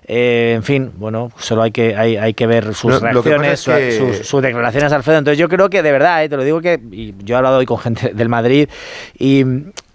en 0.08 0.64
fin, 0.64 0.92
bueno, 0.98 1.19
solo 1.38 1.62
hay 1.64 1.72
que, 1.72 1.96
hay, 1.96 2.18
hay 2.18 2.34
que 2.34 2.48
ver 2.48 2.74
sus 2.74 2.92
No, 2.92 3.00
reacciones, 3.00 3.54
es 3.54 3.60
su- 3.60 3.72
que- 3.72 3.92
sus, 4.18 4.28
sus 4.28 4.42
declaraciones, 4.42 4.92
Alfredo. 4.94 5.20
Entonces 5.20 5.38
yo 5.38 5.50
creo 5.50 5.70
que 5.70 5.84
de 5.84 5.92
verdad, 5.92 6.24
eh, 6.24 6.30
te 6.30 6.38
lo 6.38 6.44
digo 6.44 6.62
que 6.62 6.80
y 6.92 7.14
yo 7.24 7.36
he 7.36 7.38
hablado 7.38 7.58
hoy 7.58 7.66
con 7.66 7.78
gente 7.80 8.14
del 8.14 8.30
Madrid 8.30 8.70
y, 9.18 9.44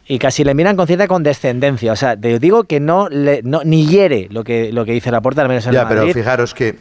y 0.06 0.18
casi 0.18 0.44
le 0.44 0.54
miran 0.54 0.76
con 0.76 0.86
cierta 0.86 1.06
condescendencia. 1.08 1.92
O 1.92 1.96
sea, 1.96 2.16
te 2.16 2.38
digo 2.38 2.64
que 2.64 2.78
no, 2.80 3.08
le, 3.08 3.40
no 3.42 3.62
ni 3.64 3.86
hiere 3.86 4.28
lo 4.30 4.44
que, 4.44 4.72
lo 4.72 4.84
que 4.84 4.92
dice 4.92 5.10
la 5.10 5.20
puerta, 5.20 5.42
al 5.42 5.48
menos 5.48 5.66
en 5.66 5.72
Ya, 5.72 5.82
el 5.82 5.88
pero 5.88 6.00
Madrid. 6.00 6.14
fijaros 6.14 6.52
que 6.54 6.76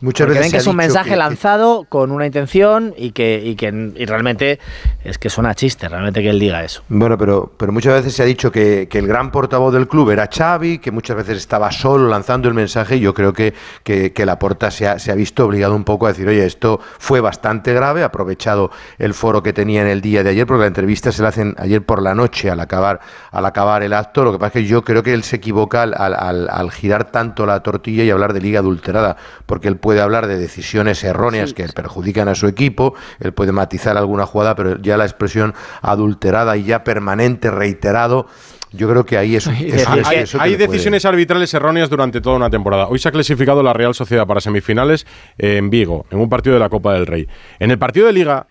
muchas 0.00 0.26
porque 0.26 0.38
veces 0.38 0.52
ven 0.52 0.58
que 0.58 0.62
es 0.62 0.66
un 0.66 0.76
mensaje 0.76 1.04
que- 1.04 1.10
que- 1.10 1.16
lanzado 1.16 1.84
con 1.88 2.10
una 2.10 2.26
intención 2.26 2.94
y 2.96 3.12
que, 3.12 3.40
y 3.44 3.56
que 3.56 3.92
y 3.96 4.04
realmente 4.06 4.58
es 5.04 5.18
que 5.18 5.30
suena 5.30 5.54
chiste, 5.54 5.88
realmente 5.88 6.22
que 6.22 6.30
él 6.30 6.38
diga 6.38 6.62
eso. 6.64 6.82
Bueno, 6.88 7.16
pero, 7.16 7.52
pero 7.56 7.72
muchas 7.72 7.94
veces 7.94 8.14
se 8.14 8.22
ha 8.22 8.26
dicho 8.26 8.50
que, 8.52 8.88
que 8.90 8.98
el 8.98 9.06
gran 9.06 9.30
portavoz 9.30 9.72
del 9.72 9.88
club 9.88 10.10
era 10.10 10.28
Xavi, 10.32 10.78
que 10.78 10.90
muchas 10.90 11.16
veces 11.16 11.38
estaba 11.38 11.70
solo 11.72 12.08
lanzando 12.08 12.48
el 12.48 12.54
mensaje 12.54 12.96
y 12.96 13.00
yo 13.00 13.14
creo 13.14 13.32
que, 13.32 13.54
que, 13.84 14.12
que 14.12 14.26
Laporta 14.26 14.70
se 14.70 14.86
ha, 14.88 14.98
se 14.98 15.10
ha 15.12 15.14
visto 15.14 15.44
obligado 15.44 15.74
un 15.74 15.84
poco 15.84 16.06
a 16.06 16.10
decir, 16.10 16.28
oye, 16.28 16.44
esto 16.44 16.80
fue 16.98 17.20
bastante 17.20 17.72
grave, 17.72 18.02
ha 18.02 18.06
aprovechado 18.06 18.70
el 18.98 19.14
foro 19.14 19.42
que 19.42 19.52
tenía 19.52 19.82
en 19.82 19.88
el 19.88 20.00
día 20.00 20.22
de 20.22 20.30
ayer, 20.30 20.46
porque 20.46 20.60
la 20.62 20.66
entrevista 20.66 21.12
se 21.12 21.22
la 21.22 21.28
hacen 21.28 21.54
ayer 21.58 21.82
por 21.82 22.02
la 22.02 22.14
noche 22.14 22.50
al 22.50 22.60
acabar, 22.60 23.00
al 23.30 23.46
acabar 23.46 23.82
el 23.82 23.92
acto, 23.92 24.24
lo 24.24 24.32
que 24.32 24.38
pasa 24.38 24.58
es 24.58 24.64
que 24.64 24.68
yo 24.68 24.82
creo 24.84 25.02
que 25.02 25.14
él 25.14 25.22
se 25.22 25.36
equivoca 25.36 25.82
al, 25.82 25.94
al- 25.96 26.14
al- 26.14 26.48
al 26.50 26.70
girar 26.70 27.10
tanto 27.10 27.46
la 27.46 27.60
tortilla 27.62 28.04
y 28.04 28.10
hablar 28.10 28.32
de 28.32 28.40
liga 28.40 28.60
adulterada, 28.60 29.16
porque 29.46 29.68
él 29.68 29.76
puede 29.86 30.00
hablar 30.00 30.26
de 30.26 30.36
decisiones 30.36 31.04
erróneas 31.04 31.54
que 31.54 31.64
perjudican 31.68 32.26
a 32.26 32.34
su 32.34 32.48
equipo, 32.48 32.94
él 33.20 33.32
puede 33.32 33.52
matizar 33.52 33.96
alguna 33.96 34.26
jugada, 34.26 34.56
pero 34.56 34.82
ya 34.82 34.96
la 34.96 35.04
expresión 35.04 35.54
adulterada 35.80 36.56
y 36.56 36.64
ya 36.64 36.82
permanente, 36.82 37.52
reiterado, 37.52 38.26
yo 38.72 38.88
creo 38.90 39.06
que 39.06 39.16
ahí 39.16 39.36
es, 39.36 39.46
es 39.46 39.86
un 40.34 40.40
Hay, 40.40 40.56
puede- 40.56 40.66
decisiones 40.66 41.04
arbitrales 41.04 41.54
erróneas 41.54 41.88
durante 41.88 42.20
toda 42.20 42.34
una 42.34 42.50
temporada. 42.50 42.88
Hoy 42.88 42.98
se 42.98 43.10
ha 43.10 43.12
clasificado 43.12 43.62
la 43.62 43.72
Real 43.74 43.94
Sociedad 43.94 44.26
para 44.26 44.40
semifinales 44.40 45.06
en 45.38 45.70
Vigo, 45.70 46.04
en 46.10 46.18
un 46.18 46.28
partido 46.28 46.54
de 46.54 46.60
la 46.60 46.68
Copa 46.68 46.92
del 46.94 47.06
Rey. 47.06 47.28
En 47.60 47.70
el 47.70 47.78
partido 47.78 48.08
de 48.08 48.12
Liga, 48.12 48.48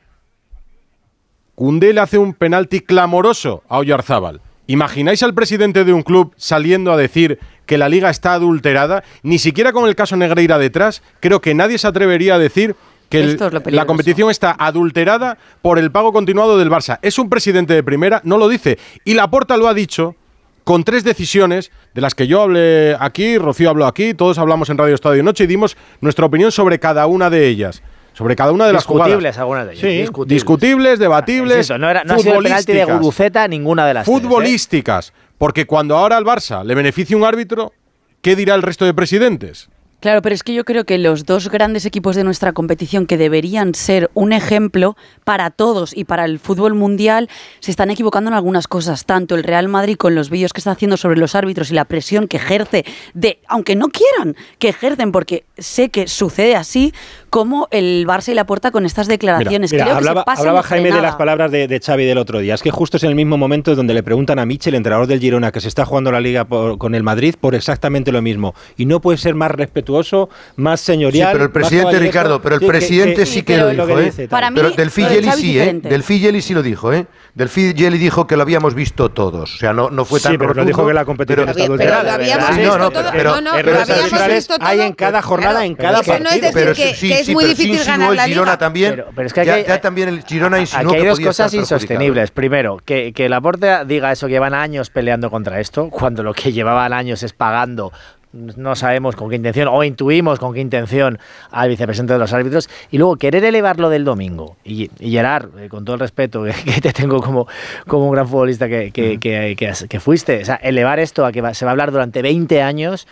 Cundé 1.53 1.91
le 1.91 1.99
hace 1.99 2.17
un 2.17 2.33
penalti 2.33 2.79
clamoroso 2.79 3.61
a 3.67 3.79
Oyarzábal. 3.79 4.39
¿Imagináis 4.67 5.21
al 5.23 5.33
presidente 5.33 5.83
de 5.83 5.93
un 5.93 6.01
club 6.01 6.33
saliendo 6.37 6.91
a 6.91 6.97
decir 6.97 7.39
que 7.65 7.77
la 7.77 7.89
liga 7.89 8.09
está 8.09 8.33
adulterada? 8.33 9.03
Ni 9.23 9.37
siquiera 9.39 9.71
con 9.73 9.87
el 9.87 9.95
caso 9.95 10.15
Negreira 10.15 10.57
detrás, 10.57 11.03
creo 11.19 11.39
que 11.41 11.53
nadie 11.53 11.77
se 11.77 11.87
atrevería 11.87 12.35
a 12.35 12.39
decir 12.39 12.75
que 13.09 13.19
el- 13.19 13.29
es 13.35 13.39
la 13.75 13.85
competición 13.85 14.31
está 14.31 14.55
adulterada 14.57 15.37
por 15.61 15.77
el 15.77 15.91
pago 15.91 16.11
continuado 16.11 16.57
del 16.57 16.71
Barça. 16.71 16.97
Es 17.03 17.19
un 17.19 17.29
presidente 17.29 17.73
de 17.75 17.83
primera, 17.83 18.21
no 18.23 18.37
lo 18.37 18.47
dice. 18.49 18.79
Y 19.03 19.13
Laporta 19.13 19.57
lo 19.57 19.67
ha 19.67 19.73
dicho 19.75 20.15
con 20.63 20.83
tres 20.83 21.03
decisiones 21.03 21.71
de 21.93 22.01
las 22.01 22.15
que 22.15 22.25
yo 22.25 22.41
hablé 22.41 22.97
aquí, 22.99 23.37
Rocío 23.37 23.69
habló 23.69 23.85
aquí, 23.85 24.15
todos 24.15 24.39
hablamos 24.39 24.71
en 24.71 24.79
Radio 24.79 24.95
Estadio 24.95 25.21
Noche 25.21 25.43
y 25.43 25.47
dimos 25.47 25.77
nuestra 26.01 26.25
opinión 26.25 26.51
sobre 26.51 26.79
cada 26.79 27.05
una 27.05 27.29
de 27.29 27.47
ellas. 27.47 27.83
Sobre 28.15 28.35
cada 28.35 28.51
una 28.51 28.65
de 28.65 28.73
las 28.73 28.85
jugadas. 28.85 29.09
Discutibles 29.09 29.37
algunas 29.37 29.65
de 29.67 29.73
ellas. 29.73 29.81
Sí, 29.81 29.97
discutibles. 29.97 30.35
discutibles, 30.35 30.99
debatibles. 30.99 31.57
Insisto, 31.57 31.77
no, 31.77 31.89
era, 31.89 32.03
no 32.03 32.13
ha 32.13 32.19
sido 32.19 32.35
el 32.35 32.43
penalti 32.43 32.71
de 32.71 32.79
futbolísticas. 32.79 33.01
Guruceta 33.01 33.47
ninguna 33.47 33.85
de 33.85 33.93
las 33.93 34.05
tres, 34.05 34.17
¿eh? 34.17 34.21
Futbolísticas. 34.21 35.13
Porque 35.37 35.67
cuando 35.67 35.97
ahora 35.97 36.15
al 36.15 36.23
Barça 36.23 36.63
le 36.63 36.75
beneficia 36.75 37.17
un 37.17 37.25
árbitro, 37.25 37.73
¿qué 38.21 38.35
dirá 38.35 38.55
el 38.55 38.61
resto 38.61 38.85
de 38.85 38.93
presidentes? 38.93 39.69
Claro, 40.01 40.21
pero 40.21 40.35
es 40.35 40.43
que 40.43 40.53
yo 40.53 40.65
creo 40.65 40.83
que 40.83 40.99
los 40.99 41.25
dos 41.25 41.49
grandes 41.49 41.85
equipos 41.85 42.15
de 42.15 42.23
nuestra 42.23 42.53
competición 42.53 43.07
que 43.07 43.17
deberían 43.17 43.73
ser 43.73 44.11
un 44.13 44.33
ejemplo 44.33 44.95
para 45.23 45.49
todos 45.49 45.97
y 45.97 46.03
para 46.03 46.25
el 46.25 46.37
fútbol 46.37 46.75
mundial 46.75 47.27
se 47.59 47.71
están 47.71 47.89
equivocando 47.89 48.29
en 48.29 48.35
algunas 48.35 48.67
cosas. 48.67 49.05
Tanto 49.05 49.33
el 49.33 49.43
Real 49.43 49.67
Madrid 49.67 49.95
con 49.97 50.13
los 50.13 50.29
vídeos 50.29 50.53
que 50.53 50.59
está 50.59 50.71
haciendo 50.71 50.97
sobre 50.97 51.17
los 51.17 51.33
árbitros 51.33 51.71
y 51.71 51.73
la 51.73 51.85
presión 51.85 52.27
que 52.27 52.37
ejerce 52.37 52.85
de, 53.15 53.39
aunque 53.47 53.75
no 53.75 53.87
quieran, 53.87 54.35
que 54.59 54.69
ejercen 54.69 55.11
porque 55.11 55.45
sé 55.57 55.89
que 55.89 56.07
sucede 56.07 56.55
así, 56.55 56.93
cómo 57.35 57.67
el 57.69 58.05
Barça 58.07 58.29
y 58.29 58.33
la 58.33 58.45
Porta 58.45 58.71
con 58.71 58.85
estas 58.85 59.07
declaraciones. 59.07 59.69
Mira, 59.73 59.83
Creo 59.83 59.97
hablaba, 59.97 60.21
que 60.21 60.23
se 60.23 60.25
pasan 60.25 60.39
hablaba 60.47 60.61
de 60.61 60.67
Jaime 60.69 60.91
de 60.93 61.01
las 61.01 61.15
palabras 61.17 61.51
de, 61.51 61.67
de 61.67 61.81
Xavi 61.81 62.05
del 62.05 62.17
otro 62.17 62.39
día. 62.39 62.53
Es 62.53 62.61
que 62.63 62.71
justo 62.71 62.95
es 62.95 63.03
en 63.03 63.09
el 63.09 63.15
mismo 63.15 63.37
momento 63.37 63.75
donde 63.75 63.93
le 63.93 64.03
preguntan 64.03 64.39
a 64.39 64.45
Michel, 64.45 64.73
entrenador 64.73 65.05
del 65.05 65.19
Girona, 65.19 65.51
que 65.51 65.59
se 65.59 65.67
está 65.67 65.83
jugando 65.83 66.13
la 66.13 66.21
liga 66.21 66.45
por- 66.45 66.77
con 66.77 66.95
el 66.95 67.03
Madrid, 67.03 67.35
por 67.37 67.53
exactamente 67.53 68.13
lo 68.13 68.21
mismo. 68.21 68.55
Y 68.77 68.85
no 68.85 69.01
puede 69.01 69.17
ser 69.17 69.35
más 69.35 69.51
respetuoso, 69.51 70.29
más 70.55 70.79
señorial. 70.79 71.27
Sí, 71.27 71.33
pero 71.33 71.43
el 71.43 71.51
presidente. 71.51 71.99
Ricardo, 71.99 72.41
pero 72.41 72.55
el 72.55 72.61
Sí, 72.61 72.67
presidente 72.67 73.15
que- 73.15 73.25
sí 73.25 73.43
que 73.43 73.57
lo 73.57 73.73
lo 73.73 73.85
dijo, 73.85 73.97
que 73.97 74.01
¿eh? 74.01 74.05
dice, 74.05 74.27
Para 74.29 74.49
mí, 74.49 74.55
pero 74.55 74.69
del 74.69 74.77
lo 74.77 74.83
de 74.85 74.89
Figeli 74.91 75.27
Xavi 75.27 75.29
es 75.29 75.35
sí, 75.41 75.49
¿eh? 75.49 75.51
diferente. 75.59 75.89
Del 75.89 76.03
Figeli 76.03 76.41
sí 76.41 76.53
lo 76.53 76.63
dijo, 76.63 76.93
¿eh? 76.93 77.05
Del 77.33 77.49
Figeli 77.49 77.97
dijo 77.97 78.27
que 78.27 78.37
lo 78.37 78.43
habíamos 78.43 78.75
visto 78.75 79.09
todos. 79.09 79.55
O 79.55 79.57
sea, 79.57 79.73
no, 79.73 79.89
no 79.89 80.05
fue 80.05 80.19
Sí, 80.21 80.23
tan 80.23 80.37
pero 80.37 80.47
no 80.47 80.53
rotundo, 80.53 80.67
dijo 80.69 80.87
que 80.87 80.93
la 80.93 81.03
competición 81.03 81.47
pero- 81.53 81.75
está 81.75 81.77
Pero 81.77 82.03
lo 82.03 82.11
habíamos 82.11 82.49
no, 82.57 82.77
no, 82.77 82.91
pero- 83.11 83.35
no, 83.35 83.41
no, 83.41 83.51
pero 83.55 83.81
habíamos 83.81 84.27
visto 84.29 84.55
hay 84.61 84.79
en 84.79 84.93
cada 84.93 85.21
jornada, 85.21 85.65
en 85.65 85.75
cada 85.75 85.99
eso 85.99 86.11
no 86.19 86.29
es 86.29 86.39
partido. 86.39 86.51
Pero 86.53 86.75
sí, 86.75 86.93
es 87.25 87.27
sí, 87.27 87.33
muy 87.33 87.43
pero 87.45 87.55
difícil 87.55 87.85
ganar 87.85 88.09
el 88.11 88.15
la 88.17 88.25
Girona 88.27 88.45
liga. 88.51 88.57
también. 88.57 88.91
Pero- 88.91 89.07
pero 89.15 89.27
es 89.27 89.33
que 89.33 89.39
aquí 89.41 89.47
ya, 89.47 89.53
hay- 89.55 89.65
ya 89.65 89.81
también 89.81 90.09
el 90.09 90.23
Girona 90.23 90.59
insinuó 90.59 90.87
Aquí 90.91 90.95
hay 90.95 91.01
que 91.01 91.07
dos 91.09 91.17
podía 91.17 91.27
cosas 91.29 91.53
insostenibles. 91.53 92.31
Primero, 92.31 92.77
que, 92.85 93.13
que 93.13 93.29
la 93.29 93.41
Porta 93.41 93.85
diga 93.85 94.11
eso, 94.11 94.27
que 94.27 94.33
llevan 94.33 94.53
años 94.53 94.89
peleando 94.89 95.29
contra 95.29 95.59
esto, 95.59 95.89
cuando 95.89 96.23
lo 96.23 96.33
que 96.33 96.51
llevaban 96.51 96.93
años 96.93 97.23
es 97.23 97.33
pagando 97.33 97.91
no 98.37 98.75
sabemos 98.75 99.15
con 99.15 99.29
qué 99.29 99.37
intención 99.37 99.69
o 99.69 99.81
intuimos 99.81 100.39
con 100.39 100.53
qué 100.53 100.59
intención 100.59 101.19
al 101.51 101.69
vicepresidente 101.69 102.11
de 102.11 102.19
los 102.19 102.33
árbitros 102.33 102.69
y 102.91 102.97
luego 102.97 103.15
querer 103.15 103.45
elevarlo 103.45 103.89
del 103.89 104.03
domingo 104.03 104.57
y, 104.65 104.91
y 104.99 105.11
Gerard, 105.11 105.57
eh, 105.57 105.69
con 105.69 105.85
todo 105.85 105.93
el 105.93 106.01
respeto 106.01 106.43
que, 106.43 106.51
que 106.73 106.81
te 106.81 106.91
tengo 106.91 107.21
como, 107.21 107.47
como 107.87 108.07
un 108.07 108.11
gran 108.11 108.27
futbolista 108.27 108.67
que, 108.67 108.91
que, 108.91 109.21
que- 109.21 109.55
que 109.57 109.67
has- 109.69 109.85
que 109.87 110.01
fuiste, 110.01 110.41
o 110.41 110.45
sea, 110.45 110.55
elevar 110.55 110.99
esto 110.99 111.25
a 111.25 111.31
que 111.31 111.39
va- 111.39 111.53
se 111.53 111.63
va 111.63 111.71
a 111.71 111.73
hablar 111.73 111.93
durante 111.93 112.21
20 112.21 112.61
años, 112.61 113.07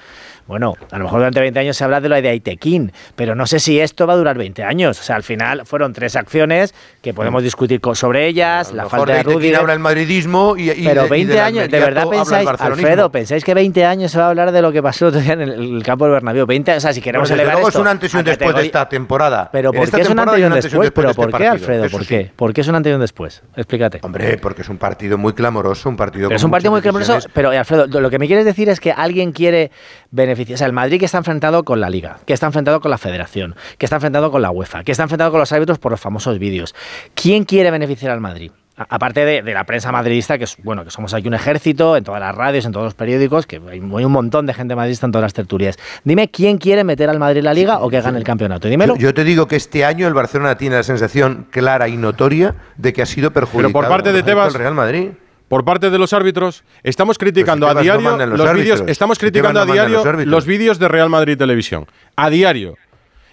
bueno, 0.47 0.73
a 0.91 0.97
lo 0.97 1.05
mejor 1.05 1.19
durante 1.19 1.39
20 1.39 1.59
años 1.59 1.77
se 1.77 1.83
habla 1.83 2.01
de 2.01 2.09
lo 2.09 2.21
de 2.21 2.29
Aitequín, 2.29 2.91
pero 3.15 3.35
no 3.35 3.45
sé 3.47 3.59
si 3.59 3.79
esto 3.79 4.05
va 4.07 4.13
a 4.13 4.17
durar 4.17 4.38
20 4.38 4.63
años, 4.63 5.00
o 5.00 5.03
sea, 5.03 5.15
al 5.15 5.23
final 5.23 5.65
fueron 5.65 5.93
tres 5.93 6.15
acciones 6.15 6.73
que 7.01 7.13
podemos 7.13 7.41
discutir 7.43 7.79
co- 7.81 7.95
sobre 7.95 8.27
ellas, 8.27 8.71
la 8.73 8.83
Mejor 8.83 8.89
falta 9.00 9.05
de 9.05 9.12
de 9.13 9.17
Aitequín 9.19 9.39
Rudiger, 9.39 9.55
habla 9.59 9.73
el 9.73 9.79
madridismo 9.79 10.55
y, 10.57 10.71
y 10.71 10.85
pero 10.85 11.01
de- 11.01 11.07
y 11.07 11.09
20 11.09 11.33
del 11.33 11.41
años, 11.41 11.69
¿de 11.69 11.79
verdad 11.79 12.07
pensáis. 12.09 12.47
Alfredo, 12.59 13.12
pensáis 13.12 13.43
que 13.43 13.53
20 13.53 13.85
años 13.85 14.12
se 14.12 14.17
va 14.19 14.25
a 14.25 14.29
hablar 14.29 14.51
de 14.51 14.62
lo 14.62 14.71
que 14.71 14.81
pasó 14.83 15.05
el 15.07 15.09
otro 15.09 15.21
día 15.21 15.33
en 15.33 15.41
el, 15.41 15.83
campo 15.83 16.05
del 16.05 16.13
Bernabéu? 16.13 16.45
20, 16.45 16.75
o 16.75 16.79
sea, 16.79 16.93
si 16.93 17.01
queremos 17.01 17.29
Bueno, 17.29 17.41
elevar 17.41 17.53
luego 17.55 17.67
esto 17.69 17.79
es 17.79 17.81
un 17.81 17.88
antes 17.88 18.13
y 18.13 18.17
un 18.17 18.19
a 18.21 18.23
después 18.23 18.55
de 18.55 18.65
esta 18.65 18.89
temporada. 18.89 19.50
Pero 19.51 19.71
¿por 19.71 19.89
qué 19.89 20.01
es 20.01 20.09
un 20.09 20.19
antes 20.19 20.39
y 20.39 20.43
un 20.43 20.53
después? 20.53 20.88
de 20.88 20.91
¿Pero 20.91 21.09
este 21.12 21.21
por 21.21 21.38
qué, 21.38 21.47
Alfredo? 21.47 21.89
¿Por 21.89 22.01
sí. 22.01 22.07
qué? 22.07 22.31
¿Por 22.35 22.53
qué 22.53 22.62
es 22.62 22.67
un 22.67 22.75
antes 22.75 22.91
y 22.91 22.93
un 22.95 23.01
después? 23.01 23.41
Explícate. 23.55 24.00
Hombre, 24.03 24.38
porque 24.38 24.62
es 24.63 24.69
un 24.69 24.77
partido 24.77 25.17
muy 25.17 25.33
clamoroso, 25.33 25.89
un 25.89 25.95
partido 25.97 26.29
es 26.31 26.43
un 26.43 26.51
partido 26.51 26.71
muy 26.71 26.81
clamoroso, 26.81 27.19
pero 27.33 27.51
Alfredo, 27.51 27.88
lo 27.88 28.09
que 28.09 28.19
me 28.19 28.27
quieres 28.27 28.45
decir 28.45 28.69
es 28.69 28.79
que 28.79 28.91
alguien 28.91 29.31
quiere 29.31 29.71
beneficiar, 30.12 30.32
o 30.33 30.57
sea, 30.57 30.67
el 30.67 30.73
Madrid 30.73 30.99
que 30.99 31.05
está 31.05 31.17
enfrentado 31.17 31.63
con 31.63 31.79
la 31.79 31.89
Liga, 31.89 32.19
que 32.25 32.33
está 32.33 32.47
enfrentado 32.47 32.81
con 32.81 32.91
la 32.91 32.97
Federación, 32.97 33.55
que 33.77 33.85
está 33.85 33.97
enfrentado 33.97 34.31
con 34.31 34.41
la 34.41 34.51
UEFA, 34.51 34.83
que 34.83 34.91
está 34.91 35.03
enfrentado 35.03 35.31
con 35.31 35.39
los 35.39 35.51
árbitros 35.51 35.79
por 35.79 35.91
los 35.91 35.99
famosos 35.99 36.39
vídeos. 36.39 36.75
¿Quién 37.15 37.45
quiere 37.45 37.71
beneficiar 37.71 38.11
al 38.11 38.21
Madrid? 38.21 38.51
Aparte 38.75 39.23
de, 39.23 39.43
de 39.43 39.53
la 39.53 39.65
prensa 39.65 39.91
madridista, 39.91 40.39
que 40.39 40.45
es 40.45 40.57
bueno, 40.63 40.83
que 40.83 40.89
somos 40.89 41.13
aquí 41.13 41.27
un 41.27 41.35
ejército, 41.35 41.95
en 41.95 42.03
todas 42.03 42.19
las 42.19 42.33
radios, 42.33 42.65
en 42.65 42.71
todos 42.71 42.85
los 42.85 42.95
periódicos, 42.95 43.45
que 43.45 43.57
hay, 43.57 43.79
hay 43.79 44.05
un 44.05 44.11
montón 44.11 44.47
de 44.47 44.53
gente 44.55 44.75
madridista 44.75 45.05
en 45.05 45.11
todas 45.11 45.21
las 45.23 45.33
tertulias. 45.33 45.77
Dime 46.03 46.29
quién 46.29 46.57
quiere 46.57 46.83
meter 46.83 47.07
al 47.07 47.19
Madrid 47.19 47.37
en 47.37 47.45
la 47.45 47.53
liga 47.53 47.79
o 47.81 47.89
que 47.89 48.01
gane 48.01 48.17
el 48.17 48.23
campeonato. 48.23 48.67
Dímelo. 48.67 48.95
Yo, 48.95 49.01
yo 49.01 49.13
te 49.13 49.23
digo 49.23 49.47
que 49.47 49.57
este 49.57 49.85
año 49.85 50.07
el 50.07 50.15
Barcelona 50.15 50.57
tiene 50.57 50.77
la 50.77 50.83
sensación 50.83 51.45
clara 51.51 51.87
y 51.87 51.97
notoria 51.97 52.55
de 52.77 52.93
que 52.93 53.03
ha 53.03 53.05
sido 53.05 53.31
perjudicado. 53.31 53.73
Pero 53.73 53.79
por 53.79 53.87
parte 53.87 54.11
de 54.11 54.23
Tebas, 54.23 54.55
el 54.55 54.59
Real 54.59 54.73
Madrid. 54.73 55.09
Por 55.53 55.65
parte 55.65 55.91
de 55.91 56.00
los 56.00 56.13
árbitros, 56.13 56.63
estamos 56.81 57.19
criticando 57.19 57.69
a 57.69 57.75
no 57.75 57.81
diario 57.81 58.25
los 58.25 58.53
vídeos, 58.55 58.83
estamos 58.88 59.19
criticando 59.19 59.63
no 59.63 59.72
a 59.72 59.75
diario 59.75 60.03
los 60.25 60.48
vídeos 60.48 60.79
de 60.79 60.88
Real 60.88 61.12
Madrid 61.12 61.38
Televisión. 61.38 61.86
A 62.15 62.31
diario. 62.31 62.75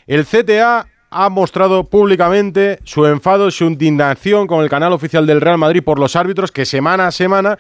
El 0.06 0.26
CTA 0.26 0.86
ha 1.08 1.28
mostrado 1.30 1.84
públicamente 1.84 2.78
su 2.84 3.06
enfado, 3.06 3.50
su 3.50 3.64
indignación 3.64 4.48
con 4.48 4.62
el 4.62 4.68
canal 4.68 4.92
oficial 4.92 5.26
del 5.26 5.40
Real 5.40 5.56
Madrid 5.56 5.82
por 5.82 5.98
los 5.98 6.14
árbitros 6.14 6.52
que 6.52 6.66
semana 6.66 7.06
a 7.06 7.10
semana 7.10 7.58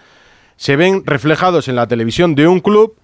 se 0.56 0.76
ven 0.76 1.04
reflejados 1.06 1.66
en 1.68 1.76
la 1.76 1.86
televisión 1.86 2.34
de 2.34 2.46
un 2.46 2.60
club 2.60 2.96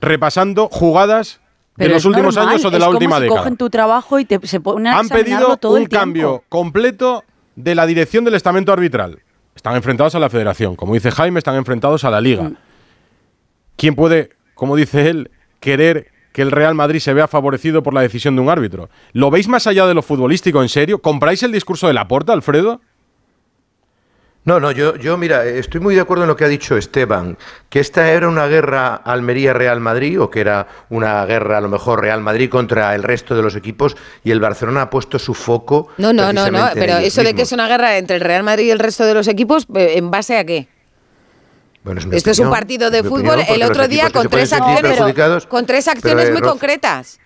repasando 0.00 0.68
jugadas 0.68 1.40
de 1.76 1.90
los 1.90 2.04
últimos 2.04 2.34
normal, 2.34 2.54
años 2.54 2.64
o 2.64 2.70
de 2.70 2.76
es 2.78 2.80
la 2.80 2.86
como 2.86 2.98
última 2.98 3.16
si 3.18 3.22
década. 3.22 3.38
cogen 3.38 3.56
tu 3.56 3.70
trabajo 3.70 4.18
y 4.18 4.24
te, 4.24 4.44
se 4.44 4.58
ponen 4.58 4.88
a 4.88 4.98
Han 4.98 5.08
pedido 5.10 5.58
todo 5.58 5.74
un 5.76 5.82
el 5.82 5.88
cambio 5.88 6.42
completo 6.48 7.22
de 7.54 7.76
la 7.76 7.86
dirección 7.86 8.24
del 8.24 8.34
estamento 8.34 8.72
arbitral. 8.72 9.20
Están 9.56 9.74
enfrentados 9.74 10.14
a 10.14 10.18
la 10.18 10.30
federación. 10.30 10.76
Como 10.76 10.94
dice 10.94 11.10
Jaime, 11.10 11.38
están 11.38 11.56
enfrentados 11.56 12.04
a 12.04 12.10
la 12.10 12.20
liga. 12.20 12.44
Mm. 12.44 12.56
¿Quién 13.76 13.94
puede, 13.96 14.30
como 14.54 14.76
dice 14.76 15.08
él, 15.08 15.30
querer 15.60 16.12
que 16.32 16.42
el 16.42 16.50
Real 16.50 16.74
Madrid 16.74 17.00
se 17.00 17.14
vea 17.14 17.26
favorecido 17.26 17.82
por 17.82 17.94
la 17.94 18.02
decisión 18.02 18.36
de 18.36 18.42
un 18.42 18.50
árbitro? 18.50 18.90
¿Lo 19.12 19.30
veis 19.30 19.48
más 19.48 19.66
allá 19.66 19.86
de 19.86 19.94
lo 19.94 20.02
futbolístico, 20.02 20.62
en 20.62 20.68
serio? 20.68 21.00
¿Compráis 21.00 21.42
el 21.42 21.52
discurso 21.52 21.88
de 21.88 21.94
Laporta, 21.94 22.32
Alfredo? 22.32 22.80
No, 24.46 24.60
no, 24.60 24.70
yo, 24.70 24.94
yo, 24.94 25.18
mira, 25.18 25.44
estoy 25.44 25.80
muy 25.80 25.96
de 25.96 26.00
acuerdo 26.00 26.22
en 26.22 26.28
lo 26.28 26.36
que 26.36 26.44
ha 26.44 26.48
dicho 26.48 26.76
Esteban, 26.76 27.36
que 27.68 27.80
esta 27.80 28.12
era 28.12 28.28
una 28.28 28.46
guerra 28.46 28.94
Almería-Real 28.94 29.80
Madrid, 29.80 30.20
o 30.20 30.30
que 30.30 30.40
era 30.40 30.68
una 30.88 31.26
guerra 31.26 31.58
a 31.58 31.60
lo 31.60 31.68
mejor 31.68 32.00
Real 32.00 32.20
Madrid 32.20 32.48
contra 32.48 32.94
el 32.94 33.02
resto 33.02 33.34
de 33.34 33.42
los 33.42 33.56
equipos, 33.56 33.96
y 34.22 34.30
el 34.30 34.38
Barcelona 34.38 34.82
ha 34.82 34.90
puesto 34.90 35.18
su 35.18 35.34
foco. 35.34 35.88
No, 35.98 36.12
no, 36.12 36.32
no, 36.32 36.48
no, 36.48 36.68
pero 36.74 36.98
eso 36.98 37.24
de 37.24 37.34
que 37.34 37.42
es 37.42 37.50
una 37.50 37.66
guerra 37.66 37.98
entre 37.98 38.14
el 38.14 38.22
Real 38.22 38.44
Madrid 38.44 38.66
y 38.66 38.70
el 38.70 38.78
resto 38.78 39.04
de 39.04 39.14
los 39.14 39.26
equipos, 39.26 39.66
eh, 39.74 39.94
¿en 39.96 40.12
base 40.12 40.38
a 40.38 40.44
qué? 40.44 40.68
Bueno, 41.82 42.00
es 42.00 42.06
Esto 42.12 42.30
es 42.30 42.38
un 42.38 42.50
partido 42.50 42.92
de 42.92 43.02
fútbol 43.02 43.40
opinión, 43.40 43.46
el 43.48 43.62
otro 43.64 43.88
día 43.88 44.10
con 44.10 44.28
tres 44.28 44.52
acciones, 44.52 45.46
con 45.48 45.66
tres 45.66 45.88
acciones 45.88 46.30
muy 46.30 46.40
concretas. 46.40 47.18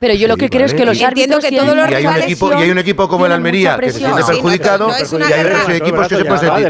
Pero 0.00 0.14
yo 0.14 0.26
lo 0.28 0.36
que 0.38 0.48
creo 0.48 0.64
es 0.64 0.72
vale. 0.72 0.80
que 0.82 0.86
los 0.86 0.96
Y 0.98 1.04
entiendo 1.04 1.36
árbitros 1.36 1.50
que 1.50 1.56
todos 1.58 1.76
los 1.76 1.90
Y 1.90 1.94
hay 1.94 2.06
un 2.06 2.16
equipo, 2.16 2.50
y 2.52 2.62
hay 2.62 2.70
un 2.70 2.78
equipo 2.78 3.06
como 3.08 3.26
el 3.26 3.32
Almería 3.32 3.76
que 3.78 3.92
se 3.92 3.98
siente 3.98 4.08
No, 4.08 4.16
sí, 4.16 4.22
no, 4.22 4.26
perjudicado 4.42 4.88
no 4.88 4.94
y 4.94 5.22
hay 5.22 5.28
guerra. 5.44 5.64
de 5.66 5.76
equipos 5.76 6.08
que 6.08 6.16
se 6.16 6.24
pueden 6.24 6.40
sentir. 6.40 6.68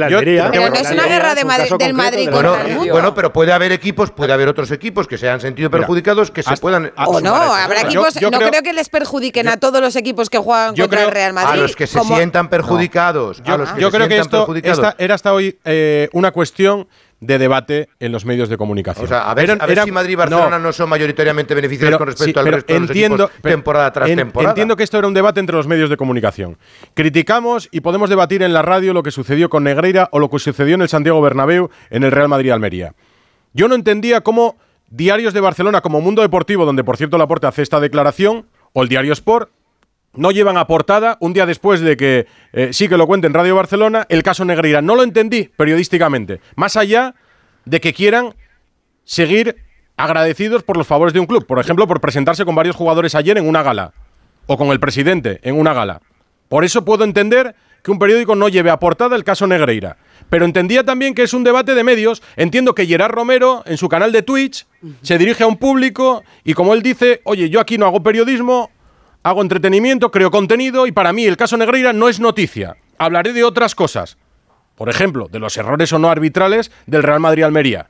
Pero 0.51 0.69
no 0.71 0.75
es 0.77 0.91
una 0.91 1.07
guerra 1.07 1.35
de 1.37 1.43
un 1.43 1.49
Madrid- 1.49 1.73
del 1.79 1.95
Madrid 1.95 2.29
Bueno, 2.31 2.55
el 2.55 2.61
Almería. 2.61 2.77
mundo. 2.77 2.93
bueno, 2.93 3.15
pero 3.15 3.33
puede 3.33 3.53
haber 3.53 3.71
equipos, 3.73 4.11
puede 4.11 4.33
haber 4.33 4.49
otros 4.49 4.71
equipos 4.73 5.07
que 5.07 5.17
se 5.17 5.29
han 5.31 5.41
sentido 5.41 5.71
perjudicados 5.71 6.31
que 6.33 6.43
se 6.43 6.57
puedan. 6.57 6.93
a- 6.97 7.07
O 7.09 7.21
no, 7.21 7.35
habrá 7.35 7.83
equipos, 7.83 8.21
no 8.21 8.31
creo- 8.33 8.63
que 8.63 8.73
les 8.73 8.89
perjudiquen 8.89 9.49
a 9.49 9.57
todos 9.59 9.81
los 9.81 9.95
equipos 9.97 10.29
que 10.29 10.39
juegan 10.39 10.75
contra 10.77 11.05
el 11.05 11.11
Real 11.13 11.33
Madrid. 11.33 11.53
A 11.53 11.57
los 11.63 11.77
que 11.77 11.87
se 11.87 12.01
sientan 12.01 12.49
perjudicados. 12.51 13.43
Yo, 13.45 13.55
a 13.55 13.59
los 13.59 13.73
que 13.73 13.81
yo 13.81 13.91
se 13.91 13.97
creo 13.97 14.09
que 14.09 14.15
sientan 14.17 14.57
esto 14.65 14.95
era 14.99 15.15
hasta 15.15 15.33
hoy 15.33 15.57
eh, 15.65 16.09
una 16.13 16.31
cuestión 16.33 16.89
de 17.21 17.37
debate 17.39 17.89
en 18.01 18.13
los 18.13 18.25
medios 18.25 18.49
de 18.49 18.57
comunicación. 18.57 19.05
O 19.05 19.09
sea, 19.09 19.31
a 19.31 19.35
ver, 19.35 19.45
Eran- 19.45 19.61
a 19.61 19.67
ver 19.67 19.73
eran- 19.73 19.85
si 19.85 19.93
Madrid 19.93 20.13
y 20.13 20.17
Barcelona 20.17 20.59
no, 20.59 20.73
son 20.73 20.89
mayoritariamente 20.89 21.55
beneficiados 21.55 21.99
con 21.99 22.07
respecto 22.07 22.41
sí, 22.43 22.47
al 22.49 22.55
resto 22.55 22.73
de 22.73 22.81
los 22.81 22.91
equipos 22.91 23.31
pero 23.43 23.55
temporada 23.57 23.93
tras 23.93 24.09
en- 24.09 24.17
temporada. 24.17 24.51
Entiendo 24.53 24.75
que 24.77 24.83
esto 24.85 24.99
era 24.99 25.07
un 25.07 25.13
debate 25.15 25.39
entre 25.39 25.55
los 25.55 25.67
medios 25.67 25.91
de 25.91 25.99
comunicación. 25.99 26.57
Criticamos 26.95 27.69
y 27.71 27.81
podemos 27.81 28.09
debatir 28.11 28.43
en 28.43 28.53
la 28.53 28.63
radio 28.63 28.93
lo 28.95 29.03
que 29.03 29.11
sucedió 29.11 29.49
con 29.51 29.65
Negreira 29.65 30.09
o 30.13 30.19
lo 30.19 30.31
que 30.31 30.39
sucedió 30.39 30.75
en 30.75 30.83
el 30.83 30.89
Santiago 30.89 31.21
Bernabéu 31.21 31.71
en 31.91 32.05
el 32.05 32.11
Real 32.11 32.29
Madrid-Almería. 32.29 32.95
Yo 33.53 33.69
no 33.69 33.75
entendía 33.75 34.23
cómo 34.23 34.57
diarios 34.89 35.35
de 35.35 35.41
Barcelona 35.41 35.81
como 35.83 36.01
Mundo 36.01 36.23
Deportivo, 36.23 36.65
donde 36.65 36.85
por 36.85 36.97
cierto 36.97 37.19
Laporte 37.19 37.47
hace 37.47 37.63
esta 37.63 37.81
declaración, 37.81 38.47
o 38.73 38.83
el 38.83 38.89
diario 38.89 39.13
Sport, 39.13 39.51
no 40.15 40.31
llevan 40.31 40.57
a 40.57 40.67
portada 40.67 41.17
un 41.21 41.33
día 41.33 41.47
después 41.47 41.81
de 41.81 41.97
que 41.97 42.27
eh, 42.53 42.71
sí 42.73 42.89
que 42.89 42.97
lo 42.97 43.07
cuente 43.07 43.27
en 43.27 43.35
Radio 43.35 43.55
Barcelona 43.55 44.07
el 44.09 44.23
caso 44.23 44.45
Negreira. 44.45 44.83
No 44.83 44.97
lo 44.97 45.03
entendí 45.03 45.51
periodísticamente. 45.57 46.41
Más 46.57 46.77
allá 46.77 47.15
de 47.65 47.81
que 47.81 47.93
quieran 47.93 48.35
seguir 49.05 49.57
agradecidos 49.97 50.63
por 50.63 50.77
los 50.77 50.87
favores 50.87 51.15
de 51.15 51.21
un 51.21 51.27
club. 51.27 51.47
Por 51.47 51.59
ejemplo, 51.59 51.87
por 51.87 52.01
presentarse 52.01 52.45
con 52.45 52.55
varios 52.55 52.77
jugadores 52.77 53.15
ayer 53.15 53.39
en 53.39 53.49
una 53.49 53.63
gala. 53.63 53.93
O 54.47 54.57
con 54.57 54.69
el 54.69 54.81
presidente 54.81 55.39
en 55.43 55.59
una 55.59 55.75
gala. 55.75 56.01
Por 56.49 56.65
eso 56.65 56.85
puedo 56.85 57.05
entender 57.05 57.55
que 57.83 57.91
un 57.91 57.99
periódico 57.99 58.35
no 58.35 58.49
lleve 58.49 58.71
a 58.71 58.79
portada 58.79 59.15
el 59.17 59.25
caso 59.25 59.47
Negreira. 59.47 59.97
Pero 60.29 60.45
entendía 60.45 60.85
también 60.85 61.15
que 61.15 61.23
es 61.23 61.33
un 61.33 61.45
debate 61.45 61.75
de 61.75 61.85
medios. 61.85 62.23
Entiendo 62.37 62.75
que 62.75 62.87
Gerard 62.87 63.13
Romero, 63.13 63.63
en 63.67 63.77
su 63.77 63.89
canal 63.89 64.11
de 64.13 64.23
Twitch, 64.23 64.67
se 65.03 65.19
dirige 65.19 65.45
a 65.45 65.47
un 65.47 65.57
público 65.57 66.25
y 66.45 66.55
como 66.55 66.75
él 66.75 66.83
dice, 66.83 67.21
oye, 67.25 67.49
yo 67.49 67.61
aquí 67.61 67.79
no 67.79 67.87
hago 67.87 68.03
periodismo, 68.03 68.71
hago 69.23 69.43
entretenimiento, 69.43 70.11
creo 70.11 70.31
contenido 70.31 70.87
y 70.87 70.93
para 70.93 71.13
mí 71.13 71.25
el 71.25 71.37
caso 71.37 71.57
Negreira 71.57 71.93
no 71.93 72.09
es 72.09 72.21
noticia. 72.21 72.77
Hablaré 72.99 73.33
de 73.33 73.45
otras 73.45 73.75
cosas. 73.75 74.17
Por 74.77 74.89
ejemplo, 74.89 75.29
de 75.29 75.39
los 75.39 75.57
errores 75.57 75.93
o 75.93 75.99
no 75.99 76.09
arbitrales 76.09 76.71
del 76.87 77.03
Real 77.03 77.21
Madrid-Almería. 77.21 77.89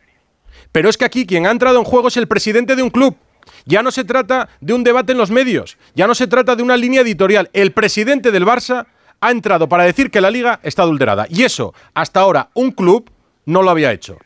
Pero 0.72 0.88
es 0.88 0.96
que 0.96 1.04
aquí 1.04 1.26
quien 1.26 1.46
ha 1.46 1.50
entrado 1.50 1.78
en 1.78 1.84
juego 1.84 2.08
es 2.08 2.16
el 2.16 2.28
presidente 2.28 2.76
de 2.76 2.82
un 2.82 2.90
club. 2.90 3.16
Ya 3.64 3.82
no 3.82 3.90
se 3.90 4.04
trata 4.04 4.48
de 4.60 4.72
un 4.74 4.84
debate 4.84 5.12
en 5.12 5.18
los 5.18 5.30
medios, 5.30 5.78
ya 5.94 6.06
no 6.06 6.14
se 6.14 6.26
trata 6.26 6.56
de 6.56 6.62
una 6.62 6.76
línea 6.76 7.02
editorial. 7.02 7.50
El 7.52 7.72
presidente 7.72 8.30
del 8.30 8.46
Barça 8.46 8.86
ha 9.20 9.30
entrado 9.30 9.68
para 9.68 9.84
decir 9.84 10.10
que 10.10 10.20
la 10.20 10.30
liga 10.30 10.60
está 10.62 10.82
adulterada. 10.82 11.26
Y 11.28 11.42
eso, 11.44 11.74
hasta 11.94 12.20
ahora, 12.20 12.50
un 12.54 12.70
club 12.70 13.10
no 13.46 13.62
lo 13.62 13.70
había 13.70 13.92
hecho. 13.92 14.18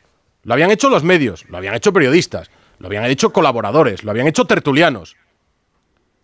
Lo 0.42 0.54
habían 0.54 0.70
hecho 0.70 0.90
los 0.90 1.04
medios, 1.04 1.46
lo 1.48 1.56
habían 1.56 1.74
hecho 1.74 1.92
periodistas, 1.92 2.50
lo 2.78 2.86
habían 2.86 3.04
hecho 3.06 3.32
colaboradores, 3.32 4.04
lo 4.04 4.10
habían 4.10 4.26
hecho 4.26 4.44
tertulianos. 4.44 5.16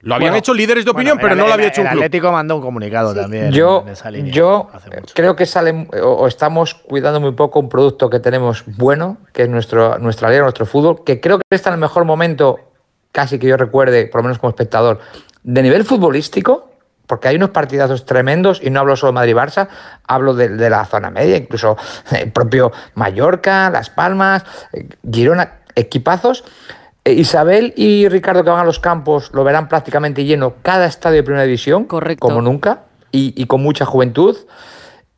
Lo 0.02 0.14
habían 0.14 0.30
Bueno, 0.30 0.38
hecho 0.38 0.54
líderes 0.54 0.84
de 0.86 0.90
opinión, 0.92 1.18
bueno, 1.18 1.22
pero 1.22 1.32
el- 1.34 1.38
no 1.38 1.44
lo 1.44 1.48
el- 1.48 1.52
había 1.54 1.68
hecho 1.68 1.82
un 1.82 1.86
el 1.88 1.92
club. 1.92 2.02
Atlético 2.04 2.32
mandó 2.32 2.56
un 2.56 2.62
comunicado 2.62 3.14
también. 3.14 3.50
Yo, 3.52 3.82
en 3.86 3.92
esa 3.92 4.10
línea, 4.10 4.32
yo 4.32 4.70
creo 5.14 5.36
que 5.36 5.44
sale 5.44 5.86
o, 6.02 6.06
o 6.12 6.26
estamos 6.26 6.74
cuidando 6.74 7.20
muy 7.20 7.32
poco 7.32 7.60
un 7.60 7.68
producto 7.68 8.08
que 8.08 8.18
tenemos 8.18 8.64
bueno, 8.66 9.18
que 9.34 9.42
es 9.42 9.48
nuestro, 9.50 9.98
nuestra 9.98 10.30
liga, 10.30 10.42
nuestro 10.42 10.64
fútbol, 10.64 11.04
que 11.04 11.20
creo 11.20 11.38
que 11.38 11.44
está 11.50 11.68
en 11.70 11.74
el 11.74 11.80
mejor 11.80 12.06
momento, 12.06 12.58
casi 13.12 13.38
que 13.38 13.46
yo 13.46 13.58
recuerde, 13.58 14.06
por 14.06 14.20
lo 14.20 14.24
menos 14.24 14.38
como 14.38 14.48
espectador, 14.48 15.00
de 15.42 15.62
nivel 15.62 15.84
futbolístico, 15.84 16.70
porque 17.06 17.28
hay 17.28 17.36
unos 17.36 17.50
partidazos 17.50 18.06
tremendos, 18.06 18.60
y 18.62 18.70
no 18.70 18.80
hablo 18.80 18.96
solo 18.96 19.10
de 19.12 19.14
Madrid-Barça, 19.34 19.68
hablo 20.06 20.32
de, 20.32 20.48
de 20.48 20.70
la 20.70 20.84
zona 20.86 21.10
media, 21.10 21.36
incluso 21.36 21.76
el 22.12 22.30
propio 22.32 22.72
Mallorca, 22.94 23.68
Las 23.68 23.90
Palmas, 23.90 24.44
eh, 24.72 24.86
Girona, 25.12 25.56
equipazos. 25.74 26.44
Eh, 27.10 27.14
Isabel 27.14 27.72
y 27.76 28.08
Ricardo 28.08 28.44
que 28.44 28.50
van 28.50 28.60
a 28.60 28.64
los 28.64 28.78
campos 28.78 29.30
lo 29.32 29.42
verán 29.42 29.68
prácticamente 29.68 30.24
lleno 30.24 30.54
cada 30.62 30.86
estadio 30.86 31.16
de 31.16 31.22
primera 31.24 31.44
división, 31.44 31.84
como 31.84 32.42
nunca, 32.42 32.84
y, 33.10 33.34
y 33.36 33.46
con 33.46 33.62
mucha 33.62 33.84
juventud. 33.84 34.36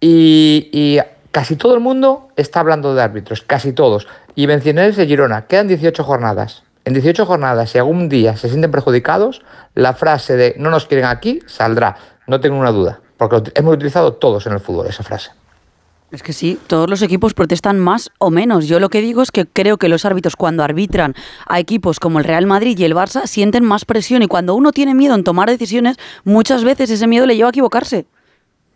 Y, 0.00 0.70
y 0.72 0.98
casi 1.30 1.56
todo 1.56 1.74
el 1.74 1.80
mundo 1.80 2.28
está 2.36 2.60
hablando 2.60 2.94
de 2.94 3.02
árbitros, 3.02 3.42
casi 3.42 3.72
todos. 3.72 4.08
Y 4.34 4.46
mencioné 4.46 4.90
de 4.90 5.06
Girona, 5.06 5.46
quedan 5.46 5.68
18 5.68 6.02
jornadas. 6.02 6.62
En 6.84 6.94
18 6.94 7.26
jornadas, 7.26 7.70
si 7.70 7.78
algún 7.78 8.08
día 8.08 8.36
se 8.36 8.48
sienten 8.48 8.70
perjudicados, 8.70 9.42
la 9.74 9.92
frase 9.92 10.36
de 10.36 10.54
no 10.58 10.70
nos 10.70 10.86
quieren 10.86 11.06
aquí 11.06 11.40
saldrá, 11.46 11.96
no 12.26 12.40
tengo 12.40 12.56
una 12.56 12.72
duda, 12.72 13.00
porque 13.18 13.52
hemos 13.54 13.74
utilizado 13.74 14.14
todos 14.14 14.46
en 14.46 14.54
el 14.54 14.60
fútbol 14.60 14.88
esa 14.88 15.04
frase. 15.04 15.30
Es 16.12 16.22
que 16.22 16.34
sí, 16.34 16.58
todos 16.66 16.90
los 16.90 17.00
equipos 17.00 17.32
protestan 17.32 17.78
más 17.78 18.10
o 18.18 18.30
menos. 18.30 18.68
Yo 18.68 18.78
lo 18.80 18.90
que 18.90 19.00
digo 19.00 19.22
es 19.22 19.30
que 19.30 19.46
creo 19.46 19.78
que 19.78 19.88
los 19.88 20.04
árbitros 20.04 20.36
cuando 20.36 20.62
arbitran 20.62 21.14
a 21.46 21.58
equipos 21.58 21.98
como 21.98 22.18
el 22.18 22.26
Real 22.26 22.46
Madrid 22.46 22.78
y 22.78 22.84
el 22.84 22.94
Barça 22.94 23.26
sienten 23.26 23.64
más 23.64 23.86
presión 23.86 24.22
y 24.22 24.26
cuando 24.26 24.54
uno 24.54 24.72
tiene 24.72 24.94
miedo 24.94 25.14
en 25.14 25.24
tomar 25.24 25.48
decisiones, 25.48 25.96
muchas 26.24 26.64
veces 26.64 26.90
ese 26.90 27.06
miedo 27.06 27.24
le 27.24 27.34
lleva 27.34 27.48
a 27.48 27.50
equivocarse. 27.50 28.04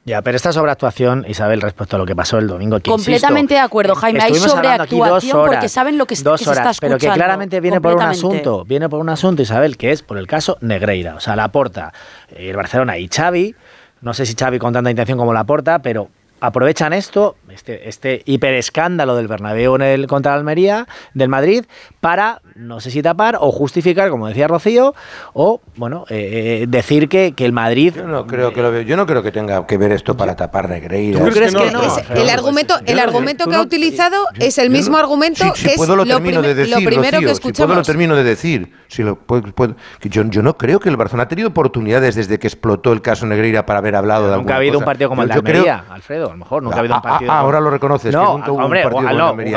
Ya, 0.07 0.23
pero 0.23 0.37
esta 0.37 0.53
sobreactuación, 0.53 1.27
Isabel, 1.29 1.61
respecto 1.61 1.97
a 1.97 1.99
lo 1.99 2.07
que 2.07 2.15
pasó 2.17 2.39
el 2.39 2.47
domingo. 2.47 2.79
Que, 2.79 2.91
Completamente 2.91 3.55
insisto, 3.55 3.55
de 3.55 3.67
acuerdo, 3.67 3.95
Jaime. 3.97 4.21
Hay 4.23 4.35
sobreactuación 4.35 5.37
horas, 5.37 5.53
porque 5.53 5.69
saben 5.69 5.99
lo 5.99 6.07
que, 6.07 6.15
dos 6.15 6.39
que 6.39 6.45
se 6.45 6.53
está 6.53 6.71
escuchando. 6.71 6.99
Pero 6.99 7.13
que 7.13 7.19
claramente 7.19 7.61
viene 7.61 7.81
por 7.81 7.97
un 7.97 8.03
asunto, 8.03 8.65
viene 8.65 8.89
por 8.89 9.01
un 9.01 9.09
asunto, 9.11 9.43
Isabel, 9.43 9.77
que 9.77 9.91
es 9.91 10.03
por 10.03 10.17
el 10.17 10.27
caso 10.27 10.57
Negreira. 10.63 11.17
O 11.17 11.21
sea, 11.21 11.37
Laporta, 11.37 11.93
eh, 12.31 12.51
el 12.51 12.57
Barcelona 12.57 12.97
y 12.99 13.09
Xavi, 13.09 13.57
no 14.01 14.15
sé 14.15 14.25
si 14.25 14.35
Xavi 14.35 14.59
con 14.59 14.73
tanta 14.73 14.91
intención 14.91 15.19
como 15.19 15.35
Laporta, 15.35 15.81
pero 15.81 16.09
aprovechan 16.41 16.93
esto, 16.93 17.37
este, 17.49 17.89
este 17.89 18.23
hiperescándalo 18.25 19.17
del 19.17 19.29
Bernabéu 19.29 19.77
en 19.77 19.83
el, 19.83 20.07
contra 20.07 20.33
el 20.33 20.39
Almería, 20.41 20.87
del 21.15 21.29
Madrid, 21.29 21.65
para, 22.01 22.41
no 22.55 22.81
sé 22.81 22.91
si 22.91 23.03
tapar 23.03 23.39
o 23.41 23.51
justificar, 23.53 24.11
como 24.11 24.29
decía 24.29 24.47
Rocío, 24.47 24.95
o, 25.33 25.61
bueno, 25.77 26.05
eh, 26.09 26.61
eh, 26.63 26.67
decir 26.69 27.09
que, 27.09 27.33
que 27.33 27.45
el 27.45 27.53
Madrid... 27.53 27.95
Yo 27.97 28.07
no 28.07 28.27
creo 28.27 28.53
que 28.53 28.63
lo 28.63 28.71
veo- 28.71 28.83
yo 28.83 28.97
no 28.97 29.07
creo 29.07 29.23
que 29.23 29.33
tenga 29.33 29.67
que 29.67 29.77
ver 29.79 29.93
esto 29.93 30.17
para 30.17 30.37
tapar 30.37 30.69
Negreira. 30.69 31.19
¿Tú 31.19 31.31
crees 31.31 31.55
que 31.55 31.71
no? 31.71 31.83
Es- 31.83 32.05
el 32.15 32.29
argumento, 32.29 32.75
el 32.85 32.99
argumento 32.99 33.47
que 33.47 33.57
ha 33.57 33.61
utilizado 33.63 34.27
es 34.39 34.59
el 34.59 34.71
mismo 34.71 34.97
argumento 34.99 35.45
Si, 35.55 35.63
si 35.63 35.69
que 35.71 35.77
puedo 35.77 35.93
es 35.95 35.97
lo 35.99 36.05
lo, 36.05 36.15
termino 36.15 36.41
prime- 36.41 36.49
de 36.49 36.55
decir, 36.55 36.75
lo 36.75 36.85
primero 36.85 37.17
Rocío, 37.19 37.29
que 37.29 37.35
si 37.35 37.41
puedo 37.41 37.53
lo 37.53 37.59
escuchamos. 37.81 37.87
termino 37.87 38.15
de 38.17 38.25
decir. 38.25 38.73
Si 38.89 39.03
lo 39.03 39.17
puedo- 39.17 39.43
puedo- 39.53 39.75
que 39.99 40.09
yo, 40.09 40.23
yo 40.25 40.43
no 40.43 40.57
creo 40.57 40.79
que 40.81 40.89
el 40.89 40.97
Barcelona 40.97 41.25
ha 41.25 41.29
tenido 41.29 41.49
oportunidades 41.49 42.15
desde 42.15 42.39
que 42.39 42.47
explotó 42.47 42.93
el 42.93 43.03
caso 43.03 43.27
Negreira 43.27 43.67
para 43.67 43.79
haber 43.81 43.97
hablado 43.97 44.25
de 44.25 44.29
Nunca 44.29 44.37
alguna 44.37 44.55
ha 44.55 44.57
habido 44.59 44.73
cosa. 44.75 44.79
un 44.79 44.85
partido 44.85 45.09
como 45.09 45.23
el 45.23 45.29
de 45.29 45.35
creo- 45.43 45.47
Almería, 45.63 45.85
A 46.27 46.33
lo 46.33 46.37
mejor. 46.39 46.63
Nunca 46.63 46.77
ha 46.77 46.79
habido 46.81 46.95
un 46.95 46.99
Ah, 46.99 47.03
partido. 47.03 47.33
ah, 47.33 47.39
ahora 47.39 47.61
lo 47.61 47.71
reconoces, 47.71 48.11
que 48.11 48.17
No, 48.17 48.33
nunca 48.35 48.51
hubo 48.51 48.59
un 48.59 48.65
hombre, 48.65 48.85
no, 48.85 48.89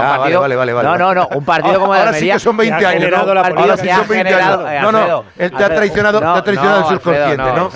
Ah, 0.01 0.17
vale, 0.17 0.37
vale, 0.37 0.55
vale. 0.55 0.83
No, 0.83 0.97
no, 0.97 1.13
no, 1.13 1.27
un 1.35 1.45
partido 1.45 1.79
como 1.79 1.93
el 1.93 1.99
de 2.01 2.05
Ahora 2.07 2.17
sí 2.19 2.29
que 2.31 2.39
son 2.39 2.57
20 2.57 2.77
que 2.79 2.85
ha 2.85 2.89
años, 2.89 3.13
Ahora 3.13 3.77
sí 3.77 3.87
son 3.89 4.07
20 4.07 4.15
generado- 4.29 4.65
años. 4.67 4.91
No, 4.91 5.07
no, 5.07 5.23
él 5.37 5.51
te 5.51 5.63
ha 5.63 5.69
traicionado- 5.69 6.19
te 6.19 6.25
ha 6.25 6.43
traicionado 6.43 6.79
el 6.79 6.85
subconsciente, 6.97 7.43
¿no? 7.55 7.69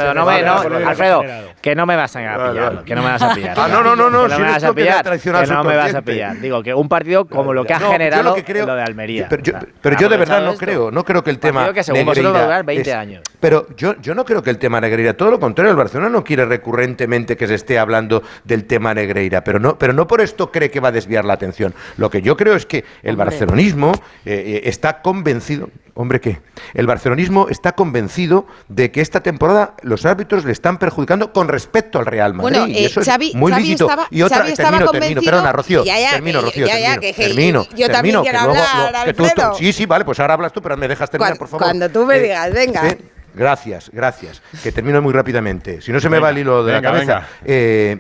Alfredo, 0.88 1.24
que 1.62 1.76
no 1.76 1.86
me 1.86 1.96
vas 1.96 2.16
a 2.16 2.20
pillar, 2.24 2.84
que 2.84 2.96
no 2.96 3.02
me 3.02 3.10
vas 3.12 3.22
a 3.22 3.34
pillar. 3.34 3.54
Ah, 3.58 3.68
no, 3.70 3.84
no, 3.84 3.96
no, 3.96 4.10
no, 4.10 4.24
que 4.24 4.30
no 4.34 4.40
me 4.40 4.52
vas 4.52 4.64
a 4.64 4.74
pillar, 4.74 5.04
que 5.20 5.48
no 5.48 5.64
me 5.64 5.76
vas 5.78 5.96
a 5.96 6.02
pillar. 6.02 6.38
Digo, 6.40 6.64
que 6.64 6.74
un 6.74 6.90
partido 6.90 7.26
como 7.26 7.54
lo 7.54 7.64
que 7.66 7.74
ha 7.74 7.80
generado 7.80 8.24
lo 8.36 8.44
creo- 8.44 8.66
de 8.66 8.82
Almería. 8.82 9.28
Pero 9.30 9.98
yo, 10.00 10.10
de 10.10 10.18
verdad 10.18 10.42
no 10.44 10.56
creo, 10.56 10.92
no 10.92 11.04
creo 11.04 11.24
que 11.24 11.30
el 11.30 11.40
tema 11.40 11.62
Partido 11.62 11.74
que 11.74 11.84
según 11.84 12.06
vosotros 12.06 12.34
va 12.36 12.40
a 12.40 12.44
durar 12.44 12.64
20 12.66 12.90
es- 12.90 12.96
años. 12.96 13.22
Pero 13.40 13.68
yo, 13.76 13.96
yo 14.02 14.16
no 14.16 14.26
creo 14.26 14.42
que 14.42 14.50
el 14.50 14.58
tema 14.58 14.80
Negreira, 14.82 15.14
todo 15.14 15.32
lo 15.32 15.40
contrario, 15.40 15.72
el 15.72 15.78
Barcelona 15.78 16.10
no 16.10 16.24
quiere 16.24 16.46
recurrentemente 16.46 17.38
que 17.38 17.48
se 17.48 17.56
esté 17.56 17.78
hablando 17.80 18.24
del 18.44 18.66
tema 18.66 18.83
Negreira, 18.92 19.44
pero 19.44 19.60
no, 19.60 19.78
pero 19.78 19.94
no 19.94 20.08
por 20.08 20.20
esto 20.20 20.52
cree 20.52 20.72
que 20.72 20.80
va 20.80 20.88
a 20.88 20.92
desviar 20.92 21.26
la 21.26 21.34
atención. 21.34 21.76
Lo 21.98 22.10
que 22.10 22.24
yo 22.24 22.36
creo 22.36 22.56
es 22.56 22.66
que 22.66 22.84
el 23.04 23.16
barcelonismo 23.16 23.92
eh, 24.26 24.32
eh, 24.56 24.62
está 24.66 25.04
convencido, 25.04 25.70
hombre, 25.94 26.20
¿qué? 26.20 26.40
El 26.74 26.88
barcelonismo 26.88 27.50
está 27.50 27.74
convencido 27.74 28.48
de 28.68 28.90
que 28.92 29.02
esta 29.02 29.22
temporada 29.22 29.76
los 29.84 30.08
árbitros 30.08 30.44
le 30.44 30.52
están 30.54 30.80
perjudicando 30.80 31.32
con 31.34 31.50
respecto 31.50 32.00
al 32.00 32.08
Real 32.08 32.34
Madrid. 32.34 32.58
Bueno, 32.58 32.68
y 32.68 32.78
eh, 32.80 32.86
eso 32.88 33.02
es 33.02 33.08
Xavi- 33.08 33.36
muy 33.36 33.52
Xavi 33.52 33.64
lícito. 33.64 33.84
estaba- 33.86 34.08
y 34.10 34.22
otra, 34.24 34.38
Xavi 34.40 34.52
estaba 34.54 34.78
termino, 34.80 34.92
termino, 34.92 35.22
perdona, 35.22 35.52
Rocío, 35.52 35.84
Ya, 35.84 36.00
ya, 36.00 36.10
termino, 36.14 36.40
que- 36.40 36.46
Rocío, 36.48 36.66
ya, 36.66 36.80
ya, 36.80 36.90
termino, 37.00 37.02
que- 37.02 37.14
termino, 37.14 37.64
yo 37.76 37.90
también 37.90 38.16
termino, 38.16 38.22
quiero 38.24 38.40
que 38.40 38.46
luego- 38.46 38.64
hablar, 38.68 39.08
lo- 39.08 39.14
que 39.14 39.14
tú- 39.14 39.28
tú- 39.36 39.58
sí, 39.60 39.72
sí, 39.74 39.86
vale, 39.86 40.04
pues 40.06 40.20
ahora 40.20 40.34
hablas 40.34 40.52
tú, 40.52 40.62
pero 40.64 40.76
me 40.78 40.88
dejas 40.88 41.12
terminar, 41.12 41.34
Cuan- 41.34 41.38
por 41.38 41.48
favor. 41.48 41.64
cuando 41.68 41.90
tú 41.90 42.06
me 42.06 42.16
Eh, 42.18 42.22
digas, 42.22 42.52
venga. 42.54 42.90
sí, 42.90 42.98
gracias, 43.36 43.90
gracias. 43.94 44.42
Que 44.64 44.72
termino 44.72 45.02
muy 45.02 45.14
rápidamente. 45.14 45.82
Si 45.82 45.92
no 45.92 46.00
se 46.00 46.10
me 46.10 46.18
Venga, 46.18 46.26
va 46.26 46.30
el 46.32 46.38
hilo 46.40 46.64
de 46.66 46.74
venga, 46.74 46.90
la 46.90 46.94
cabeza. 46.94 47.14
venga. 47.16 47.28
Eh, 47.46 47.98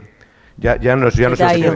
ya, 0.57 0.77
ya 0.79 0.95
no, 0.95 1.09
ya 1.09 1.29
no 1.29 1.35
sé. 1.35 1.43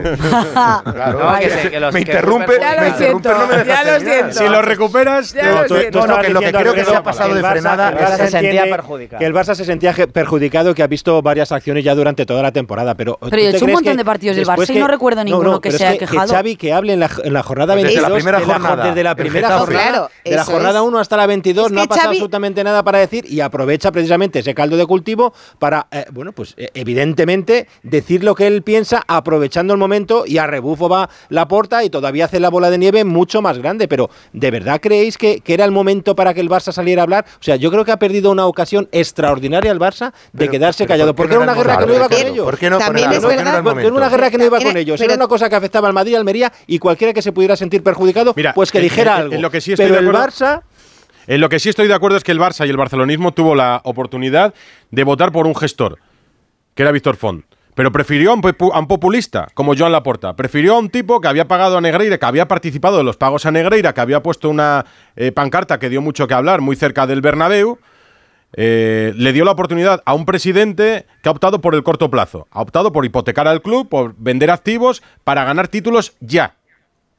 Claro, 0.54 1.18
No, 1.18 1.36
es 1.36 1.40
que 1.40 1.48
que 1.48 1.62
se- 1.62 1.70
que 1.70 1.80
los 1.80 1.92
me 1.94 2.04
que 2.04 2.10
interrumpe, 2.12 2.52
Ya 2.60 2.70
me 2.70 2.80
lo 2.80 2.86
interrumpe, 2.88 2.98
siento, 3.28 3.38
no 3.38 3.46
me 3.46 3.56
deja 3.64 3.84
ya 3.84 3.92
lo 3.92 4.00
siento. 4.00 4.32
Si 4.38 4.48
lo 4.48 4.62
recuperas, 4.62 5.32
Ya 5.32 5.42
lo 5.50 5.54
No, 5.54 5.64
tú- 5.66 5.76
siento. 5.76 6.00
tú 6.00 6.06
No, 6.06 6.18
que 6.20 6.28
lo 6.30 6.40
que 6.40 6.52
creo 6.52 6.74
que 6.74 6.84
se 6.84 6.94
ha 6.96 7.02
pasado 7.02 7.34
de 7.34 7.42
Barça- 7.42 7.50
frenada 7.52 7.88
el 7.90 7.96
Barça 7.96 8.10
es- 8.12 8.16
se 8.16 8.24
se 8.24 8.30
sentía 8.30 8.64
perjudicado. 8.64 9.18
Que 9.18 9.26
el 9.26 9.34
Barça 9.34 9.54
se 9.54 9.64
sentía 9.64 9.92
perjudicado, 10.12 10.74
que 10.74 10.82
ha 10.82 10.86
visto 10.86 11.20
varias 11.22 11.52
acciones 11.52 11.84
ya 11.84 11.94
durante 11.94 12.24
toda 12.26 12.42
la 12.42 12.52
temporada. 12.52 12.94
Pero, 12.94 13.18
¿tú 13.20 13.28
Pero 13.30 13.42
yo 13.42 13.48
he 13.48 13.56
hecho 13.56 13.64
un 13.64 13.72
montón 13.72 13.96
de 13.96 14.04
partidos 14.04 14.36
del 14.36 14.46
Barça 14.46 14.74
y 14.74 14.78
no 14.78 14.86
recuerdo 14.88 15.24
ninguno 15.24 15.60
que 15.60 15.72
se 15.72 15.86
haya 15.86 15.98
quejado. 15.98 16.26
Que 16.28 16.34
Xavi 16.34 16.56
que 16.56 16.72
hable 16.72 16.92
en 16.94 17.00
la, 17.00 17.10
en 17.24 17.32
la 17.32 17.42
jornada 17.42 17.74
Pues 17.74 17.84
desde 17.84 18.00
22. 18.00 18.10
la 18.10 18.14
primera 18.16 18.40
jornada, 18.40 18.84
desde 18.86 19.02
la 19.04 19.14
primera 19.14 19.58
jornada. 19.58 20.10
De 20.24 20.30
la 20.36 20.44
jornada 20.44 20.78
es. 20.80 20.84
1 20.86 20.98
hasta 20.98 21.16
la 21.16 21.26
22 21.26 21.66
Es 21.66 21.72
no 21.72 21.82
ha 21.82 21.86
pasado 21.86 22.10
absolutamente 22.10 22.64
nada 22.64 22.82
para 22.82 22.98
decir 22.98 23.24
y 23.28 23.40
aprovecha 23.40 23.90
precisamente 23.92 24.38
ese 24.40 24.54
caldo 24.54 24.76
de 24.76 24.86
cultivo 24.86 25.32
para, 25.58 25.86
eh, 25.90 26.04
bueno, 26.12 26.32
pues 26.32 26.54
evidentemente 26.74 27.68
decir 27.82 28.24
lo 28.24 28.34
que 28.34 28.46
él 28.46 28.62
piensa 28.68 29.02
aprovechando 29.08 29.72
el 29.72 29.78
momento 29.78 30.24
y 30.26 30.36
a 30.36 30.46
rebufo 30.46 30.90
va 30.90 31.08
la 31.30 31.48
porta 31.48 31.84
y 31.84 31.88
todavía 31.88 32.26
hace 32.26 32.38
la 32.38 32.50
bola 32.50 32.68
de 32.68 32.76
nieve 32.76 33.02
mucho 33.02 33.40
más 33.40 33.56
grande. 33.56 33.88
Pero 33.88 34.10
¿de 34.34 34.50
verdad 34.50 34.78
creéis 34.78 35.16
que, 35.16 35.40
que 35.40 35.54
era 35.54 35.64
el 35.64 35.70
momento 35.72 36.14
para 36.14 36.34
que 36.34 36.40
el 36.42 36.50
Barça 36.50 36.70
saliera 36.70 37.00
a 37.00 37.04
hablar? 37.04 37.24
O 37.40 37.42
sea, 37.42 37.56
yo 37.56 37.70
creo 37.70 37.86
que 37.86 37.92
ha 37.92 37.98
perdido 37.98 38.30
una 38.30 38.44
ocasión 38.44 38.86
extraordinaria 38.92 39.72
el 39.72 39.78
Barça 39.78 40.12
de 40.12 40.40
Pero- 40.40 40.50
quedarse 40.52 40.84
pero 40.84 40.88
callado. 40.88 41.14
¿por 41.14 41.24
Porque 41.24 41.30
qué 41.30 41.36
era 41.36 41.46
no 41.46 41.52
una 41.52 41.58
guerra 41.62 41.78
que 41.78 41.86
no 41.86 41.94
iba 41.94 42.08
con 42.10 42.18
ellos. 42.26 42.44
¿por 42.44 42.58
qué 42.58 42.68
no? 42.68 42.76
También 42.76 43.06
Por 43.06 43.14
es 43.14 43.22
nada, 43.22 43.22
¿por 43.22 43.30
qué 43.30 43.36
no 43.36 43.44
verdad- 43.44 43.48
era 43.48 43.58
el 43.58 43.64
Porque 43.64 43.86
era 43.86 43.96
una 43.96 44.08
guerra 44.10 44.30
que 44.30 44.36
no 44.38 44.44
iba 44.44 44.60
con 44.60 44.76
ellos, 44.76 45.00
era 45.00 45.14
una 45.14 45.28
cosa 45.28 45.48
que 45.48 45.56
afectaba 45.56 45.88
al 45.88 45.94
Madrid 45.94 46.12
y 46.12 46.14
al 46.16 46.20
Almería 46.20 46.52
y 46.66 46.78
cualquiera 46.78 47.14
que 47.14 47.22
se 47.22 47.32
pudiera 47.32 47.56
sentir 47.56 47.82
perjudicado, 47.82 48.34
Mira, 48.36 48.52
pues 48.52 48.70
que 48.70 48.76
en- 48.78 48.84
dijera 48.84 49.14
en- 49.14 49.20
algo. 49.22 49.34
en 49.34 49.40
lo 49.40 49.50
que 49.50 49.62
sí 49.62 49.72
estoy 49.72 49.86
Pero 49.86 49.94
de 49.94 50.00
el 50.02 50.08
acuerdo- 50.14 50.26
Barça 50.26 50.60
En 51.26 51.40
lo 51.40 51.48
que 51.48 51.58
sí 51.58 51.70
estoy 51.70 51.88
de 51.88 51.94
acuerdo 51.94 52.18
es 52.18 52.24
que 52.24 52.32
el 52.32 52.38
Barça 52.38 52.66
y 52.66 52.70
el 52.70 52.76
barcelonismo 52.76 53.32
tuvo 53.32 53.54
la 53.54 53.80
oportunidad 53.84 54.52
de 54.90 55.04
votar 55.04 55.32
por 55.32 55.46
un 55.46 55.54
gestor, 55.54 55.98
que 56.74 56.82
era 56.82 56.92
Víctor 56.92 57.16
Font. 57.16 57.44
Pero 57.78 57.92
prefirió 57.92 58.32
a 58.32 58.34
un, 58.34 58.88
populista 58.88 59.46
como 59.54 59.72
Joan 59.76 59.92
Laporta. 59.92 60.34
Prefirió 60.34 60.74
a 60.74 60.78
un 60.80 60.90
tipo 60.90 61.20
que 61.20 61.28
había 61.28 61.46
pagado 61.46 61.78
a 61.78 61.80
Negreira, 61.80 62.18
que 62.18 62.26
había 62.26 62.48
participado 62.48 62.96
de 62.96 63.04
los 63.04 63.16
pagos 63.16 63.46
a 63.46 63.52
Negreira, 63.52 63.94
que 63.94 64.00
había 64.00 64.20
puesto 64.20 64.50
una 64.50 64.84
eh, 65.14 65.30
pancarta 65.30 65.78
que 65.78 65.88
dio 65.88 66.02
mucho 66.02 66.26
que 66.26 66.34
hablar 66.34 66.60
muy 66.60 66.74
cerca 66.74 67.06
del 67.06 67.20
Bernabéu. 67.20 67.78
Eh, 68.54 69.12
le 69.14 69.32
dio 69.32 69.44
la 69.44 69.52
oportunidad 69.52 70.02
a 70.04 70.14
un 70.14 70.26
presidente 70.26 71.06
que 71.22 71.28
ha 71.28 71.30
optado 71.30 71.60
por 71.60 71.76
el 71.76 71.84
corto 71.84 72.10
plazo. 72.10 72.48
Ha 72.50 72.62
optado 72.62 72.90
por 72.90 73.04
hipotecar 73.04 73.46
al 73.46 73.62
club, 73.62 73.88
por 73.88 74.16
vender 74.18 74.50
activos, 74.50 75.00
para 75.22 75.44
ganar 75.44 75.68
títulos 75.68 76.16
ya. 76.18 76.56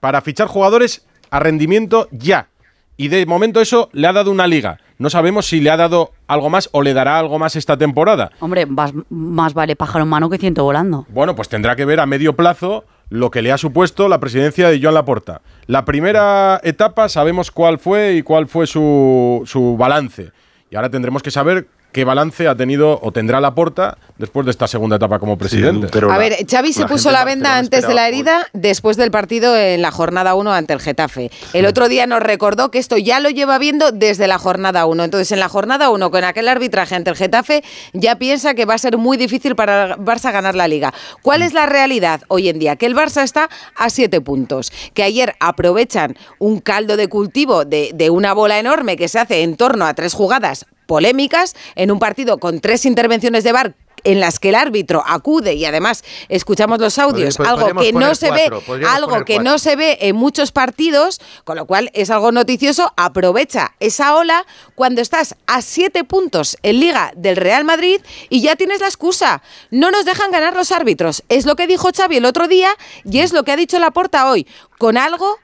Para 0.01 0.19
fichar 0.19 0.49
jugadores 0.49 1.07
a 1.31 1.39
rendimiento 1.39 2.09
ya. 2.11 2.49
Y 2.97 3.07
de 3.07 3.25
momento 3.25 3.61
eso 3.61 3.89
le 3.93 4.07
ha 4.07 4.11
dado 4.11 4.29
una 4.29 4.45
liga. 4.45 4.77
No 4.99 5.09
sabemos 5.09 5.45
si 5.47 5.61
le 5.61 5.69
ha 5.69 5.77
dado 5.77 6.11
algo 6.27 6.49
más 6.49 6.67
o 6.73 6.81
le 6.81 6.93
dará 6.93 7.17
algo 7.17 7.39
más 7.39 7.55
esta 7.55 7.77
temporada. 7.77 8.31
Hombre, 8.41 8.65
más, 8.65 8.91
más 9.09 9.53
vale 9.53 9.77
pájaro 9.77 10.03
en 10.03 10.09
mano 10.09 10.29
que 10.29 10.37
ciento 10.37 10.65
volando. 10.65 11.05
Bueno, 11.07 11.35
pues 11.37 11.47
tendrá 11.47 11.77
que 11.77 11.85
ver 11.85 12.01
a 12.01 12.05
medio 12.05 12.35
plazo 12.35 12.83
lo 13.09 13.31
que 13.31 13.41
le 13.41 13.53
ha 13.53 13.57
supuesto 13.57 14.09
la 14.09 14.19
presidencia 14.19 14.69
de 14.69 14.81
Joan 14.81 14.95
Laporta. 14.95 15.41
La 15.67 15.85
primera 15.85 16.59
etapa 16.63 17.07
sabemos 17.07 17.49
cuál 17.49 17.79
fue 17.79 18.15
y 18.15 18.23
cuál 18.23 18.49
fue 18.49 18.67
su, 18.67 19.41
su 19.45 19.77
balance. 19.77 20.33
Y 20.69 20.75
ahora 20.75 20.89
tendremos 20.89 21.23
que 21.23 21.31
saber 21.31 21.67
qué 21.91 22.03
balance 22.03 22.47
ha 22.47 22.55
tenido 22.55 22.99
o 23.01 23.11
tendrá 23.11 23.41
Laporta 23.41 23.97
después 24.17 24.45
de 24.45 24.51
esta 24.51 24.67
segunda 24.67 24.97
etapa 24.97 25.17
como 25.19 25.37
presidente. 25.37 25.87
pero 25.91 26.09
A 26.09 26.13
la- 26.13 26.17
ver, 26.19 26.35
Xavi 26.49 26.71
se 26.73 26.81
la 26.81 26.87
puso 26.87 27.09
la 27.11 27.21
en 27.21 27.25
venda 27.27 27.57
antes 27.57 27.87
de 27.87 27.93
la 27.93 28.07
herida 28.07 28.45
después 28.53 28.95
del 28.97 29.11
partido 29.11 29.57
en 29.57 29.81
la 29.81 29.89
jornada 29.91 30.35
1 30.35 30.53
ante 30.53 30.73
el 30.73 30.81
Getafe. 30.81 31.31
El 31.53 31.65
otro 31.65 31.87
día 31.89 32.05
nos 32.05 32.21
recordó 32.21 32.69
que 32.69 32.77
esto 32.79 32.97
ya 32.97 33.19
lo 33.19 33.29
lleva 33.29 33.57
viendo 33.57 33.91
desde 33.91 34.27
la 34.27 34.37
jornada 34.37 34.85
1. 34.85 35.03
Entonces, 35.03 35.31
en 35.31 35.39
la 35.39 35.49
jornada 35.49 35.89
1, 35.89 36.11
con 36.11 36.23
aquel 36.23 36.47
arbitraje 36.47 36.95
ante 36.95 37.09
el 37.09 37.15
Getafe, 37.15 37.63
ya 37.93 38.17
piensa 38.17 38.53
que 38.53 38.65
va 38.65 38.75
a 38.75 38.77
ser 38.77 38.97
muy 38.97 39.17
difícil 39.17 39.55
para 39.55 39.85
el 39.85 39.91
Barça 39.93 40.31
ganar 40.31 40.55
la 40.55 40.67
liga. 40.67 40.93
¿Cuál 41.23 41.41
es 41.41 41.53
la 41.53 41.65
realidad 41.65 42.21
hoy 42.27 42.49
en 42.49 42.59
día? 42.59 42.75
Que 42.75 42.85
el 42.85 42.95
Barça 42.95 43.23
está 43.23 43.49
a 43.75 43.89
7 43.89 44.21
puntos. 44.21 44.71
Que 44.93 45.03
ayer 45.03 45.33
aprovechan 45.39 46.15
un 46.37 46.59
caldo 46.59 46.97
de 46.97 47.07
cultivo 47.07 47.65
de, 47.65 47.91
de 47.95 48.09
una 48.09 48.33
bola 48.33 48.59
enorme 48.59 48.95
que 48.97 49.07
se 49.07 49.17
hace 49.19 49.41
en 49.43 49.55
torno 49.55 49.85
a 49.85 49.93
tres 49.93 50.13
jugadas 50.13 50.65
polémicas 50.89 51.55
en 51.75 51.91
un 51.91 51.99
partido 51.99 52.39
con 52.39 52.61
tres 52.61 52.83
intervenciones 52.83 53.43
de 53.43 53.51
VAR 53.51 53.75
en 54.03 54.19
las 54.19 54.39
que 54.39 54.49
el 54.49 54.55
árbitro 54.55 55.03
acude 55.05 55.53
y 55.53 55.65
además 55.65 56.03
escuchamos 56.29 56.79
los 56.79 56.97
audios, 56.97 57.39
algo 57.39 57.79
que 57.79 57.93
no 57.93 58.15
se 58.15 58.29
cuatro, 58.29 58.63
ve, 58.67 58.85
algo 58.87 59.23
que 59.23 59.35
cuatro. 59.35 59.43
no 59.43 59.59
se 59.59 59.75
ve 59.75 59.99
en 60.01 60.15
muchos 60.15 60.51
partidos, 60.51 61.21
con 61.43 61.57
lo 61.57 61.67
cual 61.67 61.91
es 61.93 62.09
algo 62.09 62.31
noticioso, 62.31 62.91
aprovecha 62.97 63.73
esa 63.79 64.15
ola 64.15 64.47
cuando 64.73 65.01
estás 65.01 65.35
a 65.45 65.61
siete 65.61 66.03
puntos 66.03 66.57
en 66.63 66.79
liga 66.79 67.11
del 67.15 67.35
Real 67.35 67.65
Madrid 67.65 68.01
y 68.29 68.41
ya 68.41 68.55
tienes 68.55 68.79
la 68.79 68.87
excusa. 68.87 69.43
No 69.69 69.91
nos 69.91 70.05
dejan 70.05 70.31
ganar 70.31 70.55
los 70.55 70.71
árbitros. 70.71 71.23
Es 71.29 71.45
lo 71.45 71.55
que 71.55 71.67
dijo 71.67 71.89
Xavi 71.95 72.17
el 72.17 72.25
otro 72.25 72.47
día 72.47 72.71
y 73.05 73.19
es 73.19 73.31
lo 73.31 73.43
que 73.43 73.51
ha 73.51 73.57
dicho 73.57 73.77
Laporta 73.77 74.27
hoy, 74.27 74.47
con 74.79 74.97
algo 74.97 75.37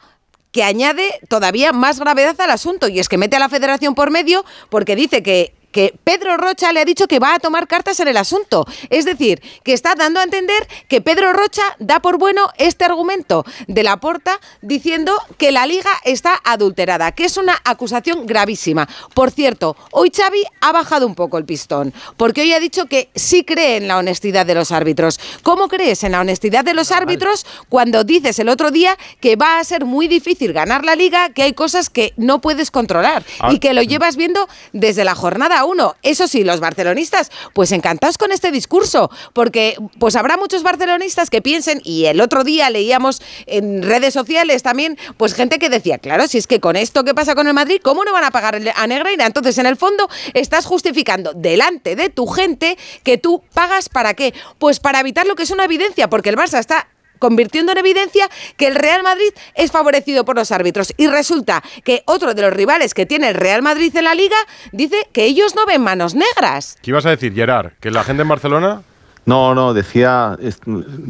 que 0.55 0.63
añade 0.63 1.19
todavía 1.27 1.73
más 1.73 1.99
gravedad 1.99 2.39
al 2.39 2.49
asunto. 2.49 2.87
Y 2.87 2.99
es 2.99 3.09
que 3.09 3.17
mete 3.17 3.35
a 3.35 3.39
la 3.39 3.49
federación 3.49 3.93
por 3.93 4.09
medio 4.09 4.45
porque 4.69 4.95
dice 4.95 5.21
que 5.21 5.53
que 5.75 5.93
Pedro 6.05 6.37
Rocha 6.37 6.71
le 6.71 6.79
ha 6.79 6.85
dicho 6.85 7.05
que 7.05 7.19
va 7.19 7.33
a 7.33 7.39
tomar 7.39 7.67
cartas 7.67 7.99
en 7.99 8.07
el 8.07 8.15
asunto. 8.15 8.65
Es 8.89 9.03
decir, 9.03 9.41
que 9.61 9.73
está 9.73 9.93
dando 9.93 10.21
a 10.21 10.23
entender 10.23 10.65
que 10.87 11.01
Pedro 11.01 11.33
Rocha 11.33 11.63
da 11.79 11.99
por 11.99 12.17
bueno 12.17 12.47
este 12.57 12.85
argumento 12.85 13.43
de 13.67 13.83
la 13.83 13.97
porta 13.97 14.39
diciendo 14.61 15.11
que 15.37 15.51
la 15.51 15.65
liga 15.65 15.89
está 16.05 16.39
adulterada, 16.45 17.11
que 17.11 17.25
es 17.25 17.35
una 17.35 17.59
acusación 17.65 18.25
gravísima. 18.25 18.87
Por 19.13 19.31
cierto, 19.31 19.75
hoy 19.91 20.13
Xavi 20.15 20.43
ha 20.61 20.71
bajado 20.71 21.05
un 21.07 21.13
poco 21.13 21.37
el 21.37 21.43
pistón, 21.43 21.93
porque 22.15 22.39
hoy 22.43 22.53
ha 22.53 22.61
dicho 22.61 22.85
que 22.85 23.09
sí 23.13 23.43
cree 23.43 23.75
en 23.75 23.89
la 23.89 23.97
honestidad 23.97 24.45
de 24.45 24.55
los 24.55 24.71
árbitros. 24.71 25.19
¿Cómo 25.43 25.67
crees 25.67 26.05
en 26.05 26.13
la 26.13 26.21
honestidad 26.21 26.63
de 26.63 26.73
los 26.73 26.93
árbitros 26.93 27.45
cuando 27.67 28.05
dices 28.05 28.39
el 28.39 28.47
otro 28.47 28.71
día 28.71 28.97
que 29.19 29.35
va 29.35 29.59
a 29.59 29.63
ser 29.65 29.83
muy 29.83 30.07
difícil 30.07 30.53
ganar 30.53 30.85
la 30.85 30.95
liga, 30.95 31.31
que 31.31 31.43
hay 31.43 31.51
cosas 31.51 31.89
que 31.89 32.13
no 32.15 32.39
puedes 32.39 32.71
controlar 32.71 33.25
Ah. 33.41 33.51
y 33.51 33.59
que 33.59 33.73
lo 33.73 33.81
llevas 33.81 34.15
viendo 34.15 34.47
desde 34.71 35.03
la 35.03 35.15
jornada 35.15 35.64
uno? 35.65 35.95
Eso 36.01 36.27
sí, 36.27 36.43
los 36.43 36.59
barcelonistas, 36.59 37.31
pues 37.53 37.71
encantados 37.71 38.17
con 38.17 38.31
este 38.31 38.51
discurso, 38.51 39.09
porque 39.33 39.77
pues 39.99 40.15
habrá 40.15 40.37
muchos 40.37 40.63
barcelonistas 40.63 41.29
que 41.29 41.41
piensen, 41.41 41.81
y 41.83 42.05
el 42.05 42.21
otro 42.21 42.43
día 42.43 42.69
leíamos 42.69 43.21
en 43.45 43.83
redes 43.83 44.13
sociales 44.13 44.63
también, 44.63 44.97
pues 45.17 45.33
gente 45.33 45.59
que 45.59 45.69
decía, 45.69 45.97
claro, 45.97 46.27
si 46.27 46.37
es 46.37 46.47
que 46.47 46.59
con 46.59 46.75
esto 46.75 47.03
que 47.03 47.13
pasa 47.13 47.35
con 47.35 47.47
el 47.47 47.53
Madrid, 47.53 47.79
¿cómo 47.83 48.03
no 48.03 48.13
van 48.13 48.23
a 48.23 48.31
pagar 48.31 48.55
a 48.75 48.87
Negreira? 48.87 49.25
Entonces, 49.25 49.57
en 49.57 49.65
el 49.65 49.75
fondo, 49.75 50.09
estás 50.33 50.65
justificando 50.65 51.33
delante 51.33 51.95
de 51.95 52.09
tu 52.09 52.27
gente 52.27 52.77
que 53.03 53.17
tú 53.17 53.43
pagas 53.53 53.89
para 53.89 54.13
qué? 54.13 54.33
Pues 54.59 54.79
para 54.79 54.99
evitar 54.99 55.25
lo 55.25 55.35
que 55.35 55.43
es 55.43 55.51
una 55.51 55.65
evidencia, 55.65 56.09
porque 56.09 56.29
el 56.29 56.37
Barça 56.37 56.59
está 56.59 56.87
convirtiendo 57.19 57.71
en 57.71 57.77
evidencia 57.77 58.29
que 58.57 58.67
el 58.67 58.75
Real 58.75 59.03
Madrid 59.03 59.31
es 59.55 59.71
favorecido 59.71 60.25
por 60.25 60.35
los 60.35 60.51
árbitros. 60.51 60.93
Y 60.97 61.07
resulta 61.07 61.63
que 61.83 62.03
otro 62.05 62.33
de 62.33 62.41
los 62.41 62.53
rivales 62.53 62.93
que 62.93 63.05
tiene 63.05 63.29
el 63.29 63.35
Real 63.35 63.61
Madrid 63.61 63.95
en 63.95 64.03
la 64.05 64.15
liga 64.15 64.37
dice 64.71 65.07
que 65.11 65.25
ellos 65.25 65.55
no 65.55 65.65
ven 65.65 65.81
manos 65.81 66.15
negras. 66.15 66.77
¿Qué 66.81 66.91
ibas 66.91 67.05
a 67.05 67.09
decir, 67.09 67.33
Gerard? 67.33 67.73
¿Que 67.79 67.91
la 67.91 68.03
gente 68.03 68.23
en 68.23 68.29
Barcelona 68.29 68.83
No, 69.25 69.55
no, 69.55 69.73
decía, 69.73 70.37
es- 70.39 70.59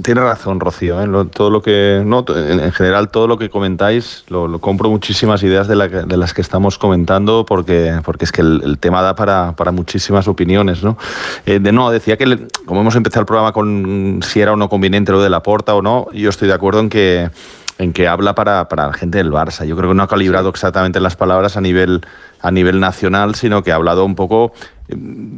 tiene 0.02 0.22
razón 0.22 0.62
Rocío, 0.62 1.02
¿eh? 1.02 1.08
Lo- 1.08 1.26
todo 1.26 1.50
lo 1.50 1.62
que, 1.62 2.02
no, 2.06 2.24
en, 2.30 2.62
en 2.62 2.72
general 2.72 3.10
todo 3.10 3.28
lo 3.28 3.38
que 3.38 3.50
comentáis, 3.50 4.24
lo, 4.30 4.48
lo 4.48 4.60
compro 4.60 4.90
muchísimas 4.90 5.44
ideas 5.44 5.68
de, 5.68 5.76
la 5.76 5.88
de 5.90 6.16
las 6.18 6.34
que 6.34 6.40
estamos 6.42 6.78
comentando 6.78 7.46
porque, 7.46 8.00
porque 8.06 8.24
es 8.24 8.32
que 8.32 8.40
el, 8.40 8.62
el 8.64 8.80
tema 8.80 9.02
da 9.02 9.16
para, 9.16 9.52
para 9.58 9.72
muchísimas 9.72 10.30
opiniones, 10.30 10.82
¿no? 10.82 10.98
Eh, 11.46 11.60
de, 11.60 11.74
no, 11.74 11.92
decía 11.92 12.16
que, 12.16 12.26
le- 12.26 12.48
como 12.66 12.80
hemos 12.82 12.96
empezado 12.96 13.20
el 13.22 13.26
programa 13.26 13.52
con 13.52 14.22
si 14.24 14.40
era 14.40 14.54
o 14.54 14.56
no 14.56 14.70
conveniente 14.70 15.12
lo 15.12 15.22
de 15.22 15.30
la 15.30 15.44
porta 15.44 15.76
o 15.76 15.82
no, 15.82 16.08
yo 16.14 16.30
estoy 16.30 16.48
de 16.48 16.54
acuerdo 16.54 16.80
en 16.80 16.90
que 16.90 17.30
en 17.78 17.92
que 17.92 18.08
habla 18.08 18.34
para, 18.36 18.70
para 18.70 18.88
la 18.88 18.94
gente 18.94 19.18
del 19.18 19.34
Barça. 19.34 19.66
Yo 19.66 19.76
creo 19.76 19.90
que 19.90 19.96
no 19.96 20.04
ha 20.04 20.08
calibrado 20.08 20.48
exactamente 20.48 21.02
las 21.02 21.18
palabras 21.18 21.58
a 21.58 21.62
nivel, 21.62 22.06
a 22.40 22.50
nivel 22.50 22.80
nacional, 22.80 23.36
sino 23.36 23.64
que 23.64 23.74
ha 23.74 23.76
hablado 23.76 24.06
un 24.06 24.16
poco 24.16 24.54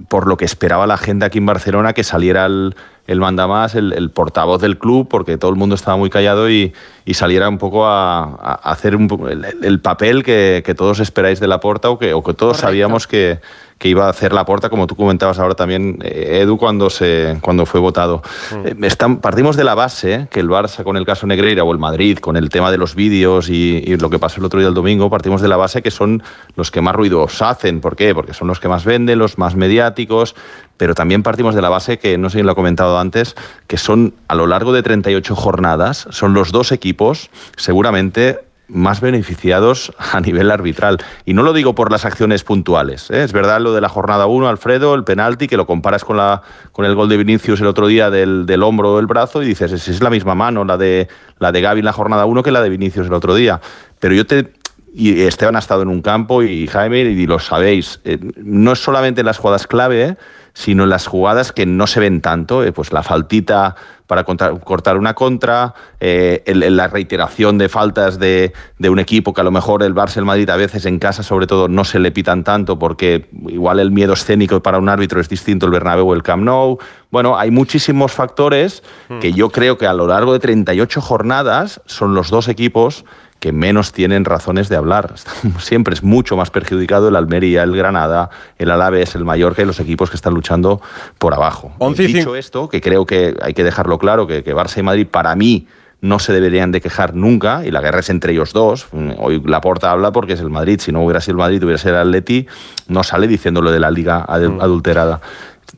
por 0.08 0.28
lo 0.28 0.38
que 0.38 0.46
esperaba 0.46 0.88
la 0.88 0.98
gente 0.98 1.26
aquí 1.26 1.38
en 1.38 1.46
Barcelona, 1.46 1.94
que 1.94 2.04
saliera 2.04 2.46
el, 2.46 2.76
el 3.08 3.20
mandamás, 3.20 3.74
el, 3.76 3.94
el 3.94 4.10
portavoz 4.12 4.62
del 4.62 4.78
club, 4.78 5.08
porque 5.10 5.38
todo 5.38 5.50
el 5.50 5.58
mundo 5.58 5.76
estaba 5.76 5.98
muy 5.98 6.10
callado 6.10 6.50
y, 6.50 6.74
y 7.06 7.14
saliera 7.14 7.48
un 7.50 7.58
poco 7.58 7.86
a, 7.88 8.24
a 8.24 8.54
hacer 8.72 8.96
un 8.96 9.08
el, 9.30 9.64
el 9.64 9.80
papel 9.80 10.24
que, 10.24 10.62
que 10.66 10.76
todos 10.76 11.00
esperáis 11.00 11.40
de 11.40 11.48
la 11.48 11.60
porta 11.60 11.90
o 11.90 11.98
que, 11.98 12.14
o 12.14 12.22
que 12.24 12.34
todos 12.34 12.58
sabíamos 12.58 13.08
que, 13.08 13.40
que 13.78 13.88
iba 13.90 14.08
a 14.08 14.10
hacer 14.10 14.34
la 14.34 14.44
porta, 14.44 14.70
como 14.70 14.88
tú 14.88 14.96
comentabas 14.96 15.40
ahora 15.40 15.54
también, 15.56 16.00
eh, 16.04 16.40
Edu, 16.42 16.58
cuando, 16.58 16.90
se, 16.90 17.38
cuando 17.42 17.66
fue 17.66 17.80
votado. 17.80 18.22
Eh, 18.66 18.76
están- 18.82 19.18
partimos 19.18 19.56
de 19.56 19.64
la 19.64 19.76
base 19.76 20.28
que 20.32 20.40
el 20.40 20.50
Barça 20.50 20.84
con 20.84 20.98
el 20.98 21.06
caso 21.06 21.28
Negreira 21.28 21.64
o 21.64 21.72
el 21.72 21.78
Madrid 21.80 22.18
con 22.18 22.36
el 22.38 22.50
tema 22.50 22.72
de 22.72 22.78
los 22.78 22.96
vídeos 22.96 23.50
y, 23.50 23.84
y 23.86 23.96
lo 23.98 24.10
que 24.10 24.20
pasó 24.20 24.40
el 24.40 24.46
otro 24.46 24.60
día 24.60 24.68
el 24.68 24.74
domingo, 24.74 25.10
partimos 25.10 25.42
de 25.42 25.48
la 25.48 25.58
base 25.58 25.82
que 25.82 25.92
son 25.92 26.24
los 26.56 26.72
que 26.72 26.82
más 26.82 26.96
ruidos 26.96 27.42
hacen. 27.42 27.80
¿Por 27.80 27.96
qué? 27.96 28.14
Porque 28.16 28.34
son 28.34 28.48
los 28.48 28.60
que 28.60 28.68
más 28.68 28.84
venden, 28.84 29.20
los 29.20 29.38
más 29.38 29.56
mediáticos, 29.56 30.36
pero 30.78 30.96
también 30.96 31.24
partimos 31.24 31.56
de 31.56 31.62
la 31.62 31.70
base 31.70 32.00
que, 32.00 32.18
no 32.18 32.30
sé 32.30 32.40
si 32.40 32.44
lo 32.44 32.52
ha 32.52 32.56
comentado 32.56 33.00
antes, 33.00 33.36
que 33.68 33.78
son 33.78 34.14
a 34.28 34.36
lo 34.36 34.48
largo 34.48 34.72
de 34.74 34.84
38 34.84 35.36
jornadas, 35.36 36.08
son 36.12 36.34
los 36.34 36.52
dos 36.52 36.72
equipos 36.72 37.30
seguramente 37.58 38.40
más 38.68 39.02
beneficiados 39.02 39.94
a 40.12 40.20
nivel 40.20 40.52
arbitral. 40.52 40.98
Y 41.26 41.34
no 41.34 41.44
lo 41.44 41.54
digo 41.54 41.76
por 41.76 41.92
las 41.92 42.06
acciones 42.06 42.44
puntuales. 42.44 43.10
¿eh? 43.12 43.24
Es 43.24 43.34
verdad 43.34 43.62
lo 43.62 43.74
de 43.74 43.82
la 43.82 43.90
jornada 43.90 44.26
1, 44.28 44.48
Alfredo, 44.48 44.94
el 44.94 45.04
penalti, 45.04 45.48
que 45.48 45.58
lo 45.58 45.66
comparas 45.66 46.04
con, 46.04 46.18
la, 46.18 46.42
con 46.72 46.86
el 46.86 46.96
gol 46.96 47.10
de 47.10 47.18
Vinicius 47.18 47.62
el 47.62 47.68
otro 47.68 47.88
día 47.88 48.10
del, 48.10 48.46
del 48.46 48.64
hombro 48.64 48.94
o 48.94 48.98
del 48.98 49.08
brazo 49.08 49.42
y 49.42 49.48
dices, 49.48 49.72
es, 49.72 49.88
es 49.88 50.02
la 50.02 50.10
misma 50.10 50.36
mano, 50.36 50.66
la 50.66 50.78
de, 50.78 51.08
la 51.40 51.52
de 51.52 51.62
Gaby 51.62 51.80
en 51.80 51.86
la 51.86 51.94
jornada 51.94 52.26
1 52.26 52.44
que 52.44 52.52
la 52.52 52.62
de 52.62 52.70
Vinicius 52.70 53.08
el 53.08 53.14
otro 53.14 53.36
día. 53.36 53.62
Pero 54.00 54.14
yo 54.14 54.26
te... 54.26 54.54
Y 54.94 55.22
Esteban 55.22 55.56
ha 55.56 55.60
estado 55.60 55.84
en 55.84 55.90
un 55.90 56.02
campo 56.02 56.42
y 56.42 56.66
Jaime, 56.66 57.02
y 57.02 57.28
lo 57.28 57.38
sabéis, 57.38 58.00
eh, 58.04 58.18
no 58.38 58.72
es 58.72 58.80
solamente 58.80 59.22
en 59.22 59.28
las 59.28 59.38
jugadas 59.38 59.68
clave, 59.68 60.04
¿eh? 60.04 60.18
Sino 60.58 60.86
en 60.86 60.90
las 60.90 61.06
jugadas 61.06 61.52
que 61.52 61.68
no 61.68 61.86
se 61.86 62.00
ven 62.00 62.20
tanto, 62.20 62.64
eh, 62.64 62.72
pues 62.72 62.92
la 62.92 63.04
faltita 63.04 63.76
para 64.08 64.24
cortar 64.24 64.98
una 64.98 65.14
contra, 65.14 65.76
eh, 66.00 66.42
el- 66.48 66.76
la 66.76 66.88
reiteración 66.88 67.60
de 67.60 67.70
faltas 67.70 68.18
de, 68.18 68.54
de 68.80 68.90
un 68.90 68.98
equipo 68.98 69.34
que 69.36 69.42
a 69.42 69.44
lo 69.44 69.52
mejor 69.52 69.84
el 69.84 69.94
Barça 69.94 70.18
el 70.18 70.26
Madrid 70.26 70.50
a 70.50 70.56
veces 70.56 70.86
en 70.88 70.98
casa 70.98 71.22
sobre 71.22 71.46
todo 71.46 71.68
no 71.68 71.84
se 71.84 72.00
le 72.00 72.12
pitan 72.12 72.44
tanto 72.44 72.80
porque 72.80 73.30
igual 73.50 73.80
el 73.80 73.92
miedo 73.92 74.14
escénico 74.14 74.64
para 74.64 74.80
un 74.80 74.90
árbitro 74.90 75.22
es 75.22 75.30
distinto 75.30 75.68
el 75.68 75.74
Bernabéu 75.74 76.08
o 76.10 76.14
el 76.16 76.24
Camp 76.24 76.44
Nou. 76.44 76.80
Bueno, 77.12 77.38
hay 77.38 77.52
muchísimos 77.52 78.12
factores 78.14 78.82
que 79.20 79.34
yo 79.34 79.50
creo 79.52 79.78
que 79.78 79.86
a 79.86 79.94
lo 79.94 80.08
largo 80.08 80.34
de 80.34 80.40
38 80.40 81.02
jornadas 81.02 81.82
son 81.86 82.16
los 82.16 82.32
dos 82.32 82.48
equipos 82.48 83.06
que 83.40 83.52
menos 83.52 83.92
tienen 83.94 84.26
razones 84.26 84.68
de 84.70 84.76
hablar. 84.76 85.14
Siempre 85.60 85.94
es 85.94 86.04
mucho 86.04 86.36
más 86.38 86.50
perjudicado 86.50 87.08
el 87.10 87.16
Almería, 87.16 87.64
el 87.64 87.76
Granada, 87.76 88.30
el 88.58 88.72
Alavés, 88.72 89.16
el 89.16 89.26
Mallorca 89.26 89.62
y 89.62 89.66
los 89.66 89.80
equipos 89.80 90.10
que 90.10 90.16
están 90.16 90.34
luchando 90.34 90.82
por 91.20 91.34
abajo. 91.34 91.72
11 91.78 92.04
y 92.04 92.08
Dicho 92.14 92.36
esto, 92.36 92.68
que 92.70 92.82
creo 92.82 93.06
que 93.06 93.36
hay 93.42 93.54
que 93.54 93.64
dejarlo 93.64 93.98
claro, 94.00 94.26
que, 94.28 94.44
que 94.44 94.56
Barça 94.56 94.80
y 94.80 94.84
Madrid 94.84 95.08
para 95.10 95.36
mí 95.36 95.68
no 96.00 96.20
se 96.20 96.32
deberían 96.32 96.72
de 96.72 96.80
quejar 96.80 97.16
nunca 97.16 97.66
y 97.66 97.72
la 97.72 97.82
guerra 97.82 98.02
es 98.02 98.10
entre 98.12 98.32
ellos 98.34 98.54
dos. 98.54 98.88
Hoy 99.18 99.42
Laporta 99.46 99.90
habla 99.92 100.12
porque 100.12 100.34
es 100.34 100.40
el 100.42 100.50
Madrid, 100.52 100.80
si 100.80 100.92
no 100.92 101.04
hubiera 101.04 101.22
sido 101.22 101.34
el 101.34 101.38
Madrid, 101.40 101.64
hubiera 101.64 101.80
sido 101.80 101.96
el 101.96 102.02
Atleti, 102.08 102.46
no 102.88 103.04
sale 103.04 103.28
diciendo 103.28 103.62
lo 103.64 103.72
de 103.72 103.80
la 103.80 103.90
liga 103.90 104.24
adu- 104.28 104.62
adulterada. 104.62 105.22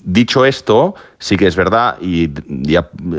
Dicho 0.03 0.45
esto, 0.45 0.95
sí 1.19 1.35
que 1.35 1.47
es 1.47 1.55
verdad, 1.55 1.97
y, 2.01 2.31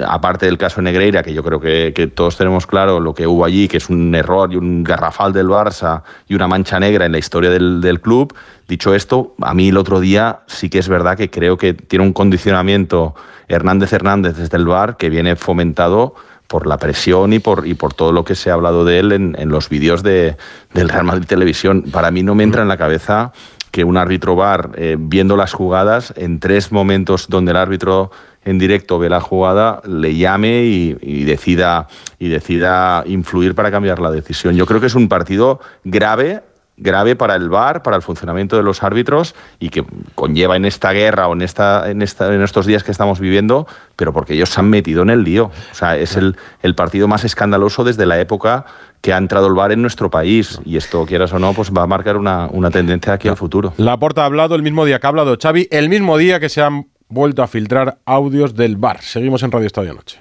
aparte 0.06 0.46
del 0.46 0.56
caso 0.56 0.80
Negreira, 0.80 1.22
que 1.22 1.34
yo 1.34 1.44
creo 1.44 1.60
que, 1.60 1.92
que 1.94 2.06
todos 2.06 2.36
tenemos 2.36 2.66
claro 2.66 2.98
lo 2.98 3.12
que 3.14 3.26
hubo 3.26 3.44
allí, 3.44 3.68
que 3.68 3.76
es 3.76 3.90
un 3.90 4.14
error 4.14 4.52
y 4.52 4.56
un 4.56 4.82
garrafal 4.82 5.34
del 5.34 5.48
Barça 5.48 6.02
y 6.26 6.34
una 6.34 6.48
mancha 6.48 6.80
negra 6.80 7.04
en 7.04 7.12
la 7.12 7.18
historia 7.18 7.50
del, 7.50 7.82
del 7.82 8.00
club, 8.00 8.34
dicho 8.66 8.94
esto, 8.94 9.34
a 9.42 9.52
mí 9.52 9.68
el 9.68 9.76
otro 9.76 10.00
día 10.00 10.40
sí 10.46 10.70
que 10.70 10.78
es 10.78 10.88
verdad 10.88 11.16
que 11.16 11.28
creo 11.28 11.58
que 11.58 11.74
tiene 11.74 12.04
un 12.04 12.14
condicionamiento 12.14 13.14
Hernández 13.48 13.92
Hernández 13.92 14.36
desde 14.36 14.56
el 14.56 14.66
bar 14.66 14.96
que 14.96 15.10
viene 15.10 15.36
fomentado 15.36 16.14
por 16.46 16.66
la 16.66 16.78
presión 16.78 17.32
y 17.32 17.38
por, 17.38 17.66
y 17.66 17.74
por 17.74 17.94
todo 17.94 18.12
lo 18.12 18.24
que 18.24 18.34
se 18.34 18.50
ha 18.50 18.54
hablado 18.54 18.84
de 18.84 18.98
él 18.98 19.12
en, 19.12 19.36
en 19.38 19.50
los 19.50 19.68
vídeos 19.68 20.02
de, 20.02 20.36
del 20.72 20.88
Real 20.88 21.04
Madrid 21.04 21.26
Televisión. 21.26 21.84
Para 21.92 22.10
mí 22.10 22.24
no 22.24 22.34
me 22.34 22.42
entra 22.42 22.62
en 22.62 22.68
la 22.68 22.76
cabeza 22.76 23.32
que 23.70 23.84
un 23.84 23.96
árbitro 23.96 24.36
bar, 24.36 24.72
eh, 24.76 24.96
viendo 24.98 25.36
las 25.36 25.52
jugadas, 25.52 26.12
en 26.16 26.40
tres 26.40 26.72
momentos 26.72 27.28
donde 27.28 27.52
el 27.52 27.56
árbitro 27.56 28.10
en 28.44 28.58
directo 28.58 28.98
ve 28.98 29.10
la 29.10 29.20
jugada, 29.20 29.82
le 29.86 30.16
llame 30.16 30.62
y 30.64 31.24
decida, 31.24 31.88
y 32.18 32.28
decida 32.28 33.02
influir 33.06 33.54
para 33.54 33.70
cambiar 33.70 33.98
la 33.98 34.10
decisión. 34.10 34.56
Yo 34.56 34.64
creo 34.64 34.80
que 34.80 34.86
es 34.86 34.94
un 34.94 35.08
partido 35.08 35.60
grave 35.84 36.42
grave 36.80 37.14
para 37.14 37.36
el 37.36 37.48
VAR, 37.48 37.82
para 37.82 37.96
el 37.96 38.02
funcionamiento 38.02 38.56
de 38.56 38.62
los 38.62 38.82
árbitros 38.82 39.34
y 39.58 39.68
que 39.68 39.84
conlleva 40.14 40.56
en 40.56 40.64
esta 40.64 40.92
guerra 40.92 41.28
o 41.28 41.34
en, 41.34 41.42
esta, 41.42 41.90
en, 41.90 42.02
esta, 42.02 42.34
en 42.34 42.42
estos 42.42 42.66
días 42.66 42.82
que 42.82 42.90
estamos 42.90 43.20
viviendo, 43.20 43.66
pero 43.96 44.12
porque 44.12 44.34
ellos 44.34 44.48
se 44.50 44.60
han 44.60 44.68
metido 44.68 45.02
en 45.02 45.10
el 45.10 45.22
lío. 45.22 45.50
O 45.70 45.74
sea, 45.74 45.96
es 45.96 46.16
el, 46.16 46.36
el 46.62 46.74
partido 46.74 47.06
más 47.06 47.24
escandaloso 47.24 47.84
desde 47.84 48.06
la 48.06 48.18
época 48.18 48.64
que 49.00 49.12
ha 49.12 49.18
entrado 49.18 49.46
el 49.46 49.54
VAR 49.54 49.72
en 49.72 49.82
nuestro 49.82 50.10
país 50.10 50.60
y 50.64 50.76
esto, 50.76 51.06
quieras 51.06 51.32
o 51.32 51.38
no, 51.38 51.52
pues 51.52 51.70
va 51.70 51.82
a 51.82 51.86
marcar 51.86 52.16
una, 52.16 52.48
una 52.50 52.70
tendencia 52.70 53.12
aquí 53.12 53.28
al 53.28 53.36
futuro. 53.36 53.72
Laporta 53.76 54.22
ha 54.22 54.26
hablado 54.26 54.54
el 54.54 54.62
mismo 54.62 54.84
día 54.84 54.98
que 54.98 55.06
ha 55.06 55.10
hablado 55.10 55.36
Xavi, 55.40 55.68
el 55.70 55.88
mismo 55.88 56.18
día 56.18 56.40
que 56.40 56.48
se 56.48 56.62
han 56.62 56.88
vuelto 57.08 57.42
a 57.42 57.48
filtrar 57.48 57.98
audios 58.06 58.54
del 58.54 58.76
bar. 58.76 59.00
Seguimos 59.02 59.42
en 59.42 59.52
Radio 59.52 59.66
Estadio 59.66 59.94
Noche. 59.94 60.20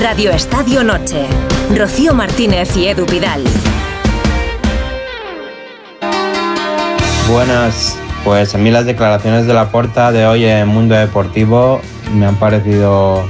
Radio 0.00 0.30
Estadio 0.30 0.84
Noche. 0.84 1.26
Rocío 1.76 2.14
Martínez 2.14 2.76
y 2.76 2.88
Edu 2.88 3.06
Pidal. 3.06 3.42
Buenas 7.30 7.98
Pues 8.22 8.54
a 8.54 8.58
mí 8.58 8.70
las 8.70 8.84
declaraciones 8.84 9.46
de 9.46 9.54
la 9.54 9.70
puerta 9.70 10.12
de 10.12 10.26
hoy 10.26 10.44
en 10.44 10.68
Mundo 10.68 10.94
Deportivo 10.94 11.80
me 12.14 12.26
han 12.26 12.36
parecido 12.36 13.24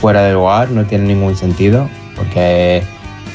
fuera 0.00 0.22
de 0.22 0.32
lugar, 0.32 0.70
no 0.70 0.84
tienen 0.84 1.06
ningún 1.06 1.36
sentido, 1.36 1.88
porque 2.16 2.82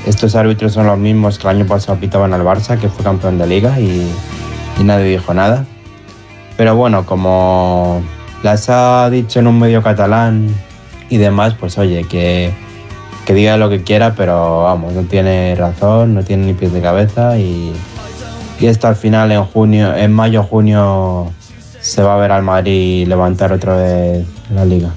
estos 0.06 0.36
árbitros 0.36 0.74
son 0.74 0.88
los 0.88 0.98
mismos 0.98 1.38
que 1.38 1.48
el 1.48 1.58
año 1.58 1.66
pasado 1.66 2.00
pitaban 2.00 2.34
al 2.34 2.42
Barça, 2.42 2.78
que 2.78 2.90
fue 2.90 3.04
campeón 3.04 3.38
de 3.38 3.48
liga, 3.48 3.80
y, 3.80 4.10
y 4.80 4.84
nadie 4.84 5.06
dijo 5.06 5.34
nada. 5.34 5.66
Pero 6.58 6.76
bueno, 6.76 7.06
como 7.06 8.02
las 8.44 8.70
ha 8.70 9.10
dicho 9.10 9.40
en 9.40 9.48
un 9.48 9.60
medio 9.60 9.82
catalán 9.84 10.54
y 11.10 11.18
demás, 11.18 11.56
pues 11.60 11.78
oye, 11.78 12.06
que, 12.06 12.54
que 13.26 13.34
diga 13.34 13.58
lo 13.58 13.70
que 13.70 13.84
quiera, 13.84 14.14
pero 14.16 14.64
vamos, 14.64 14.94
no 14.94 15.04
tiene 15.04 15.56
razón, 15.56 16.14
no 16.14 16.24
tiene 16.24 16.46
ni 16.46 16.54
pies 16.54 16.72
de 16.72 16.82
cabeza 16.82 17.38
y, 17.38 17.74
y 18.60 18.68
esto 18.68 18.88
al 18.88 18.96
final 18.96 19.32
en 19.32 19.44
junio, 19.44 19.96
en 19.96 20.12
mayo, 20.12 20.44
junio 20.44 21.32
se 21.82 22.02
va 22.02 22.16
a 22.16 22.18
ver 22.18 22.32
al 22.32 22.44
Madrid 22.44 23.08
levantar 23.08 23.52
otra 23.52 23.76
vez 23.76 24.26
la 24.54 24.66
liga. 24.66 24.92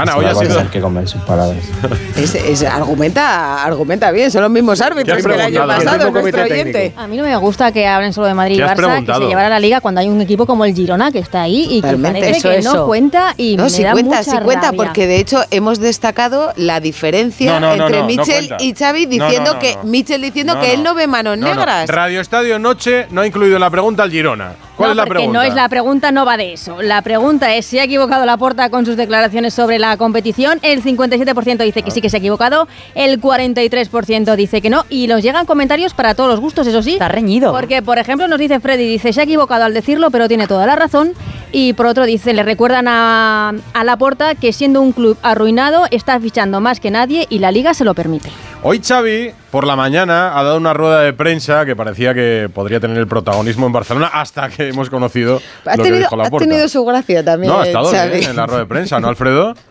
Ana, 0.00 0.12
Se 0.12 0.18
hoy 0.18 0.24
va 0.24 0.30
ha 0.30 0.32
a 0.32 0.36
sido- 0.36 0.54
tener 0.56 0.70
que 0.70 0.80
comer 0.80 1.08
sus 1.08 1.20
palabras. 1.22 1.58
Es, 2.16 2.34
es- 2.34 2.62
argumenta, 2.64 3.62
argumenta 3.64 4.10
bien, 4.10 4.30
son 4.30 4.42
los 4.42 4.50
mismos 4.50 4.80
árbitros 4.80 5.18
que 5.18 5.22
el 5.32 5.40
año 5.40 5.40
preguntado? 5.64 5.68
pasado, 5.68 5.96
mismo 5.98 6.10
nuestro 6.20 6.40
comité 6.42 6.52
oyente. 6.54 6.92
A 6.96 7.06
mí 7.06 7.16
no 7.16 7.22
me 7.24 7.36
gusta 7.36 7.72
que 7.72 7.86
hablen 7.86 8.12
solo 8.12 8.26
de 8.26 8.34
Madrid 8.34 8.54
y 8.54 8.58
¿Qué 8.58 8.64
has 8.64 8.70
Barça, 8.72 8.74
que 8.76 8.82
preguntado? 8.86 9.20
se 9.22 9.28
llevara 9.28 9.48
la 9.48 9.60
liga 9.60 9.80
cuando 9.80 10.00
hay 10.00 10.08
un 10.08 10.20
equipo 10.20 10.46
como 10.46 10.64
el 10.64 10.74
Girona 10.74 11.10
que 11.12 11.18
está 11.20 11.42
ahí 11.42 11.66
y 11.70 11.76
que 11.80 11.88
Totalmente. 11.88 12.20
parece 12.20 12.38
Eso, 12.38 12.48
que 12.50 12.58
eso. 12.58 12.74
no 12.74 12.86
cuenta 12.86 13.34
y 13.36 13.56
No, 13.56 13.64
me 13.64 13.70
sí 13.70 13.82
da 13.82 13.92
cuenta, 13.92 14.18
mucha 14.18 14.30
sí 14.30 14.38
cuenta, 14.44 14.66
rabia. 14.66 14.76
porque 14.84 15.06
de 15.06 15.16
hecho 15.16 15.42
hemos 15.50 15.78
destacado 15.80 16.52
la 16.56 16.80
diferencia 16.80 17.58
No, 17.58 17.60
no, 17.60 17.76
no, 17.76 17.84
entre 17.84 17.96
no, 17.98 18.02
no 18.02 18.06
Michel 18.08 18.48
cuenta. 18.48 18.64
y 18.64 18.74
Xavi 18.74 19.06
No, 19.06 19.16
no, 19.16 19.24
diciendo 19.24 19.52
no, 19.54 19.58
que 19.60 19.74
no. 19.76 19.84
Michel 19.84 20.22
diciendo 20.22 20.54
No, 20.54 20.60
que 20.60 20.66
no. 20.68 20.72
él 20.74 20.82
no 20.82 20.94
ve 20.94 21.06
manos 21.06 21.38
No, 21.38 21.48
no. 21.48 21.54
negras. 21.54 21.88
Radio 21.88 22.20
Estadio 22.20 22.58
Noche 22.58 23.06
no 23.10 23.20
ha 23.22 23.26
incluido 23.26 23.54
en 23.56 23.60
la 23.60 23.70
pregunta 23.70 24.02
al 24.02 24.10
Girona. 24.10 24.52
¿Cuál 24.80 24.88
no, 24.88 24.92
es 24.92 24.96
la 24.96 25.02
porque 25.04 25.18
pregunta? 25.18 25.38
no 25.38 25.44
es 25.44 25.54
la 25.54 25.68
pregunta, 25.68 26.12
no 26.12 26.24
va 26.24 26.36
de 26.36 26.52
eso. 26.54 26.82
La 26.82 27.02
pregunta 27.02 27.54
es 27.54 27.66
si 27.66 27.78
ha 27.78 27.84
equivocado 27.84 28.24
la 28.24 28.36
porta 28.36 28.70
con 28.70 28.86
sus 28.86 28.96
declaraciones 28.96 29.54
sobre 29.54 29.78
la 29.78 29.96
competición. 29.96 30.58
El 30.62 30.82
57% 30.82 31.62
dice 31.64 31.82
que 31.82 31.90
sí 31.90 32.00
que 32.00 32.08
se 32.10 32.16
ha 32.16 32.18
equivocado, 32.18 32.66
el 32.94 33.20
43% 33.20 34.36
dice 34.36 34.60
que 34.60 34.70
no 34.70 34.84
y 34.88 35.06
nos 35.06 35.22
llegan 35.22 35.46
comentarios 35.46 35.94
para 35.94 36.14
todos 36.14 36.30
los 36.30 36.40
gustos, 36.40 36.66
eso 36.66 36.82
sí. 36.82 36.94
Está 36.94 37.08
reñido. 37.08 37.52
Porque, 37.52 37.82
por 37.82 37.98
ejemplo, 37.98 38.26
nos 38.28 38.38
dice 38.38 38.60
Freddy, 38.60 38.88
dice, 38.88 39.12
se 39.12 39.20
ha 39.20 39.24
equivocado 39.24 39.64
al 39.64 39.74
decirlo, 39.74 40.10
pero 40.10 40.28
tiene 40.28 40.46
toda 40.46 40.66
la 40.66 40.76
razón. 40.76 41.12
Y 41.52 41.72
por 41.72 41.86
otro 41.86 42.06
dice, 42.06 42.32
le 42.32 42.42
recuerdan 42.42 42.86
a, 42.88 43.52
a 43.74 43.84
la 43.84 43.96
porta 43.96 44.34
que 44.34 44.52
siendo 44.52 44.80
un 44.80 44.92
club 44.92 45.18
arruinado 45.22 45.86
está 45.90 46.18
fichando 46.20 46.60
más 46.60 46.80
que 46.80 46.90
nadie 46.90 47.26
y 47.28 47.40
la 47.40 47.50
liga 47.50 47.74
se 47.74 47.84
lo 47.84 47.94
permite. 47.94 48.30
Hoy 48.62 48.82
Xavi, 48.84 49.32
por 49.50 49.66
la 49.66 49.74
mañana, 49.74 50.38
ha 50.38 50.42
dado 50.42 50.58
una 50.58 50.74
rueda 50.74 51.00
de 51.00 51.14
prensa 51.14 51.64
que 51.64 51.74
parecía 51.74 52.12
que 52.12 52.50
podría 52.52 52.78
tener 52.78 52.98
el 52.98 53.06
protagonismo 53.06 53.66
en 53.66 53.72
Barcelona 53.72 54.10
hasta 54.12 54.50
que 54.50 54.68
hemos 54.68 54.90
conocido 54.90 55.40
Ha 55.64 55.76
lo 55.78 55.82
que 55.82 55.88
tenido, 55.88 56.04
dijo 56.04 56.16
la 56.16 56.24
ha 56.26 56.30
tenido 56.30 56.68
su 56.68 56.84
gracia 56.84 57.24
también. 57.24 57.50
No, 57.50 57.60
ha 57.60 57.66
estado 57.66 57.90
Xavi. 57.90 58.18
bien 58.18 58.30
en 58.30 58.36
la 58.36 58.44
rueda 58.46 58.60
de 58.60 58.66
prensa, 58.66 59.00
¿no, 59.00 59.08
Alfredo? 59.08 59.54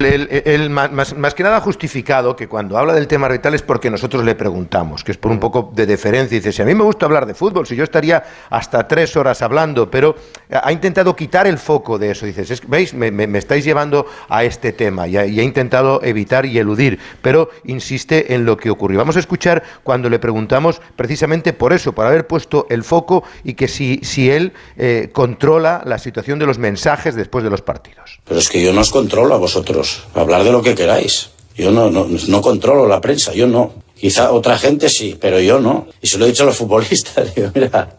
El, 0.00 0.28
el- 0.30 0.42
el 0.46 0.70
ma- 0.70 0.88
más, 0.88 1.14
más 1.14 1.34
que 1.34 1.42
nada 1.42 1.60
justificado 1.60 2.34
que 2.34 2.48
cuando 2.48 2.78
habla 2.78 2.94
del 2.94 3.06
tema 3.06 3.26
arbitral 3.26 3.54
es 3.54 3.60
porque 3.60 3.90
nosotros 3.90 4.24
le 4.24 4.34
preguntamos, 4.34 5.04
que 5.04 5.12
es 5.12 5.18
por 5.18 5.30
un 5.30 5.38
poco 5.38 5.70
de 5.74 5.84
deferencia. 5.84 6.38
Dice, 6.38 6.52
si 6.52 6.62
a 6.62 6.64
mí 6.64 6.74
me 6.74 6.84
gusta 6.84 7.04
hablar 7.04 7.26
de 7.26 7.34
fútbol, 7.34 7.66
si 7.66 7.76
yo 7.76 7.84
estaría 7.84 8.22
hasta 8.48 8.88
tres 8.88 9.14
horas 9.16 9.42
hablando, 9.42 9.90
pero 9.90 10.14
ha 10.50 10.72
intentado 10.72 11.14
quitar 11.14 11.46
el 11.46 11.58
foco 11.58 11.98
de 11.98 12.12
eso. 12.12 12.24
Dices, 12.24 12.50
"Es 12.50 12.66
¿veis? 12.66 12.94
Me, 12.94 13.10
me- 13.10 13.26
me 13.26 13.38
estáis 13.38 13.62
llevando 13.62 14.06
a 14.30 14.42
este 14.44 14.72
tema 14.72 15.06
y 15.06 15.18
ha, 15.18 15.26
y 15.26 15.38
ha 15.38 15.42
intentado 15.42 16.00
evitar 16.02 16.46
y 16.46 16.58
eludir, 16.58 16.98
pero 17.20 17.50
insiste 17.64 18.32
en 18.34 18.46
lo 18.46 18.56
que 18.56 18.70
ocurrió. 18.70 18.98
Vamos 18.98 19.16
a 19.16 19.20
escuchar 19.20 19.62
cuando 19.82 20.08
le 20.08 20.18
preguntamos 20.18 20.80
precisamente 20.96 21.52
por 21.52 21.74
eso, 21.74 21.92
por 21.92 22.06
haber 22.06 22.26
puesto 22.26 22.66
el 22.70 22.84
foco 22.84 23.22
y 23.44 23.52
que 23.52 23.68
si, 23.68 24.00
si 24.02 24.30
él 24.30 24.54
eh, 24.78 25.10
controla 25.12 25.82
la 25.84 25.98
situación 25.98 26.38
de 26.38 26.46
los 26.46 26.58
mensajes 26.58 27.14
después 27.14 27.44
de 27.44 27.50
los 27.50 27.60
partidos. 27.60 28.18
Pero 28.24 28.40
es 28.40 28.48
que 28.48 28.62
yo 28.62 28.72
no 28.72 28.80
os 28.80 28.90
controlo 28.90 29.34
a 29.34 29.38
vosotros. 29.38 29.89
Hablar 30.14 30.44
de 30.44 30.52
lo 30.52 30.62
que 30.62 30.74
queráis. 30.74 31.30
Yo 31.56 31.70
no, 31.70 31.90
no, 31.90 32.06
no 32.28 32.40
controlo 32.40 32.86
la 32.86 33.00
prensa, 33.00 33.32
yo 33.32 33.46
no. 33.46 33.72
Quizá 33.98 34.32
otra 34.32 34.56
gente 34.56 34.88
sí, 34.88 35.16
pero 35.20 35.40
yo 35.40 35.60
no. 35.60 35.86
Y 36.00 36.06
se 36.06 36.16
lo 36.16 36.24
he 36.24 36.28
dicho 36.28 36.44
a 36.44 36.46
los 36.46 36.56
futbolistas. 36.62 37.34
Digo, 37.34 37.50
mira, 37.54 37.98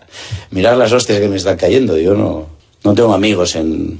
mirad 0.49 0.77
las 0.77 0.91
hostias 0.91 1.19
que 1.19 1.27
me 1.27 1.37
están 1.37 1.57
cayendo. 1.57 1.97
Yo 1.97 2.15
no, 2.15 2.47
no 2.83 2.93
tengo 2.93 3.13
amigos 3.13 3.55
en, 3.55 3.99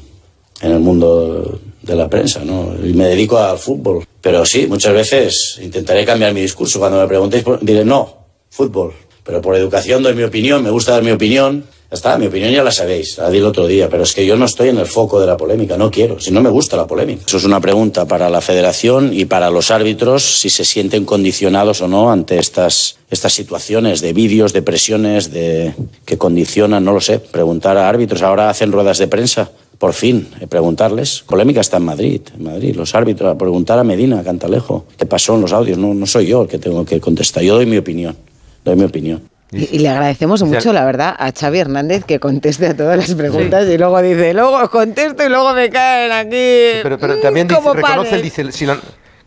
en 0.62 0.72
el 0.72 0.80
mundo 0.80 1.60
de 1.82 1.96
la 1.96 2.10
prensa, 2.10 2.44
¿no? 2.44 2.74
Y 2.84 2.94
me 2.94 3.06
dedico 3.06 3.38
al 3.38 3.58
fútbol. 3.58 4.06
Pero 4.22 4.46
sí, 4.46 4.68
muchas 4.68 4.94
veces 4.94 5.60
intentaré 5.62 6.06
cambiar 6.06 6.34
mi 6.34 6.42
discurso. 6.42 6.80
Cuando 6.80 7.00
me 7.00 7.08
preguntéis, 7.08 7.44
diré, 7.62 7.86
no, 7.86 8.18
fútbol. 8.50 8.94
Pero 9.24 9.42
por 9.42 9.56
educación 9.56 10.04
doy 10.04 10.16
mi 10.16 10.24
opinión, 10.24 10.64
me 10.64 10.70
gusta 10.70 10.94
dar 10.94 11.04
mi 11.04 11.12
opinión. 11.12 11.66
Está, 11.92 12.18
mi 12.18 12.28
opinión 12.28 12.54
ya 12.54 12.64
la 12.64 12.72
sabéis, 12.72 13.18
la 13.18 13.30
di 13.30 13.40
el 13.40 13.46
otro 13.46 13.68
día, 13.68 13.90
pero 13.90 14.04
es 14.04 14.14
que 14.14 14.26
yo 14.26 14.38
no 14.38 14.46
estoy 14.46 14.70
en 14.70 14.78
el 14.78 14.86
foco 14.86 15.20
de 15.20 15.28
la 15.28 15.36
polémica, 15.36 15.76
no 15.76 15.92
quiero, 15.92 16.22
si 16.22 16.32
no 16.32 16.42
me 16.42 16.50
gusta 16.50 16.78
la 16.78 16.88
polémica. 16.88 17.24
Eso 17.28 17.36
es 17.36 17.44
una 17.44 17.60
pregunta 17.60 18.08
para 18.08 18.30
la 18.30 18.40
federación 18.40 19.12
y 19.14 19.26
para 19.26 19.50
los 19.50 19.72
árbitros 19.72 20.40
si 20.40 20.50
se 20.50 20.64
sienten 20.64 21.04
condicionados 21.04 21.82
o 21.82 21.90
no 21.90 22.10
ante 22.10 22.40
estas, 22.40 22.96
estas 23.10 23.34
situaciones 23.34 24.00
de 24.00 24.14
vídeos, 24.14 24.54
de 24.54 24.62
presiones, 24.62 25.34
de, 25.34 25.74
que 26.06 26.18
condicionan, 26.18 26.86
no 26.86 26.94
lo 26.94 27.02
sé, 27.02 27.20
preguntar 27.20 27.76
a 27.76 27.90
árbitros. 27.90 28.22
Ahora 28.22 28.50
hacen 28.50 28.72
ruedas 28.72 28.98
de 28.98 29.10
prensa, 29.10 29.52
por 29.78 29.92
fin, 29.92 30.30
eh, 30.40 30.48
preguntarles. 30.48 31.26
Polémica 31.28 31.60
está 31.60 31.76
en 31.76 31.84
Madrid, 31.84 32.22
en 32.38 32.44
Madrid, 32.46 32.74
los 32.74 32.96
árbitros, 32.96 33.36
a 33.36 33.38
preguntar 33.38 33.78
a 33.78 33.84
Medina, 33.84 34.22
a 34.22 34.24
Cantalejo, 34.24 34.86
qué 34.98 35.06
pasó 35.06 35.36
en 35.36 35.42
los 35.42 35.52
audios, 35.52 35.78
no, 35.78 35.94
no 35.94 36.06
soy 36.06 36.28
yo 36.28 36.44
el 36.44 36.48
que 36.48 36.58
tengo 36.58 36.86
que 36.86 37.02
contestar, 37.02 37.44
yo 37.44 37.56
doy 37.56 37.66
mi 37.66 37.76
opinión, 37.76 38.16
doy 38.64 38.78
mi 38.78 38.86
opinión. 38.86 39.30
Y, 39.52 39.76
y 39.76 39.80
le 39.80 39.90
agradecemos 39.90 40.42
mucho, 40.44 40.72
la 40.74 40.86
verdad, 40.86 41.14
a 41.18 41.32
Xavi 41.32 41.60
Hernández 41.60 42.06
que 42.06 42.20
conteste 42.20 42.68
a 42.68 42.76
todas 42.76 42.98
las 42.98 43.14
preguntas 43.16 43.68
y 43.68 43.78
luego 43.78 44.02
dice, 44.02 44.34
luego 44.34 44.70
contesto 44.70 45.26
y 45.26 45.30
luego 45.30 45.54
me 45.54 45.70
caen 45.70 46.12
aquí. 46.12 46.80
Pero, 46.84 46.98
pero 46.98 47.20
también 47.20 47.48
dice, 47.48 47.60
reconoce, 47.74 48.10
panes". 48.12 48.24
dice, 48.24 48.52
si 48.52 48.66
la- 48.66 48.78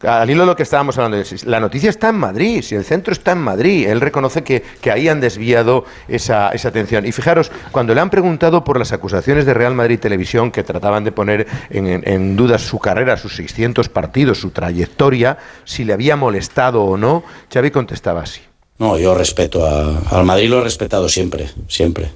al 0.06 0.28
hilo 0.28 0.42
de 0.42 0.46
lo 0.48 0.56
que 0.56 0.64
estábamos 0.64 0.98
hablando, 0.98 1.16
la 1.46 1.60
noticia 1.60 1.88
está 1.88 2.10
en 2.10 2.16
Madrid, 2.16 2.60
si 2.62 2.74
el 2.74 2.84
centro 2.84 3.12
está 3.12 3.32
en 3.32 3.38
Madrid, 3.38 3.86
él 3.88 4.02
reconoce 4.02 4.42
que, 4.44 4.62
que 4.82 4.90
ahí 4.90 5.08
han 5.08 5.18
desviado 5.18 5.86
esa, 6.08 6.50
esa 6.50 6.68
atención. 6.68 7.06
Y 7.06 7.12
fijaros, 7.12 7.50
cuando 7.72 7.94
le 7.94 8.02
han 8.02 8.10
preguntado 8.10 8.64
por 8.64 8.78
las 8.78 8.92
acusaciones 8.92 9.46
de 9.46 9.54
Real 9.54 9.74
Madrid 9.74 9.98
Televisión 9.98 10.50
que 10.50 10.62
trataban 10.62 11.04
de 11.04 11.12
poner 11.12 11.46
en, 11.70 11.86
en- 11.86 12.02
en 12.06 12.36
duda 12.36 12.58
su 12.58 12.78
carrera, 12.78 13.16
sus 13.16 13.34
600 13.36 13.88
partidos, 13.88 14.38
su 14.40 14.50
trayectoria, 14.50 15.38
si 15.64 15.84
le 15.84 15.94
había 15.94 16.16
molestado 16.16 16.82
o 16.84 16.98
no, 16.98 17.24
Xavi 17.52 17.70
contestaba 17.70 18.22
así. 18.22 18.42
No, 18.78 18.98
yo 18.98 19.14
respeto 19.14 19.64
a, 19.64 19.98
al 20.10 20.24
Madrid, 20.24 20.48
lo 20.48 20.60
he 20.60 20.64
respetado 20.64 21.08
siempre, 21.08 21.48
siempre. 21.68 22.10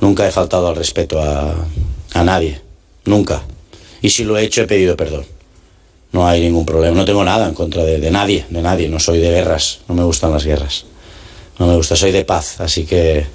Nunca 0.00 0.26
he 0.26 0.30
faltado 0.30 0.68
al 0.68 0.76
respeto 0.76 1.20
a, 1.20 1.54
a 2.14 2.24
nadie, 2.24 2.60
nunca. 3.04 3.42
Y 4.00 4.10
si 4.10 4.24
lo 4.24 4.36
he 4.36 4.44
hecho, 4.44 4.62
he 4.62 4.66
pedido 4.66 4.96
perdón. 4.96 5.24
No 6.12 6.26
hay 6.26 6.40
ningún 6.40 6.64
problema, 6.64 6.96
no 6.96 7.04
tengo 7.04 7.24
nada 7.24 7.48
en 7.48 7.54
contra 7.54 7.82
de, 7.84 7.98
de 7.98 8.10
nadie, 8.10 8.44
de 8.48 8.62
nadie. 8.62 8.88
No 8.88 9.00
soy 9.00 9.18
de 9.18 9.30
guerras, 9.30 9.80
no 9.88 9.94
me 9.94 10.04
gustan 10.04 10.32
las 10.32 10.44
guerras. 10.44 10.86
No 11.58 11.66
me 11.66 11.76
gusta, 11.76 11.96
soy 11.96 12.12
de 12.12 12.24
paz, 12.24 12.60
así 12.60 12.84
que 12.86 13.26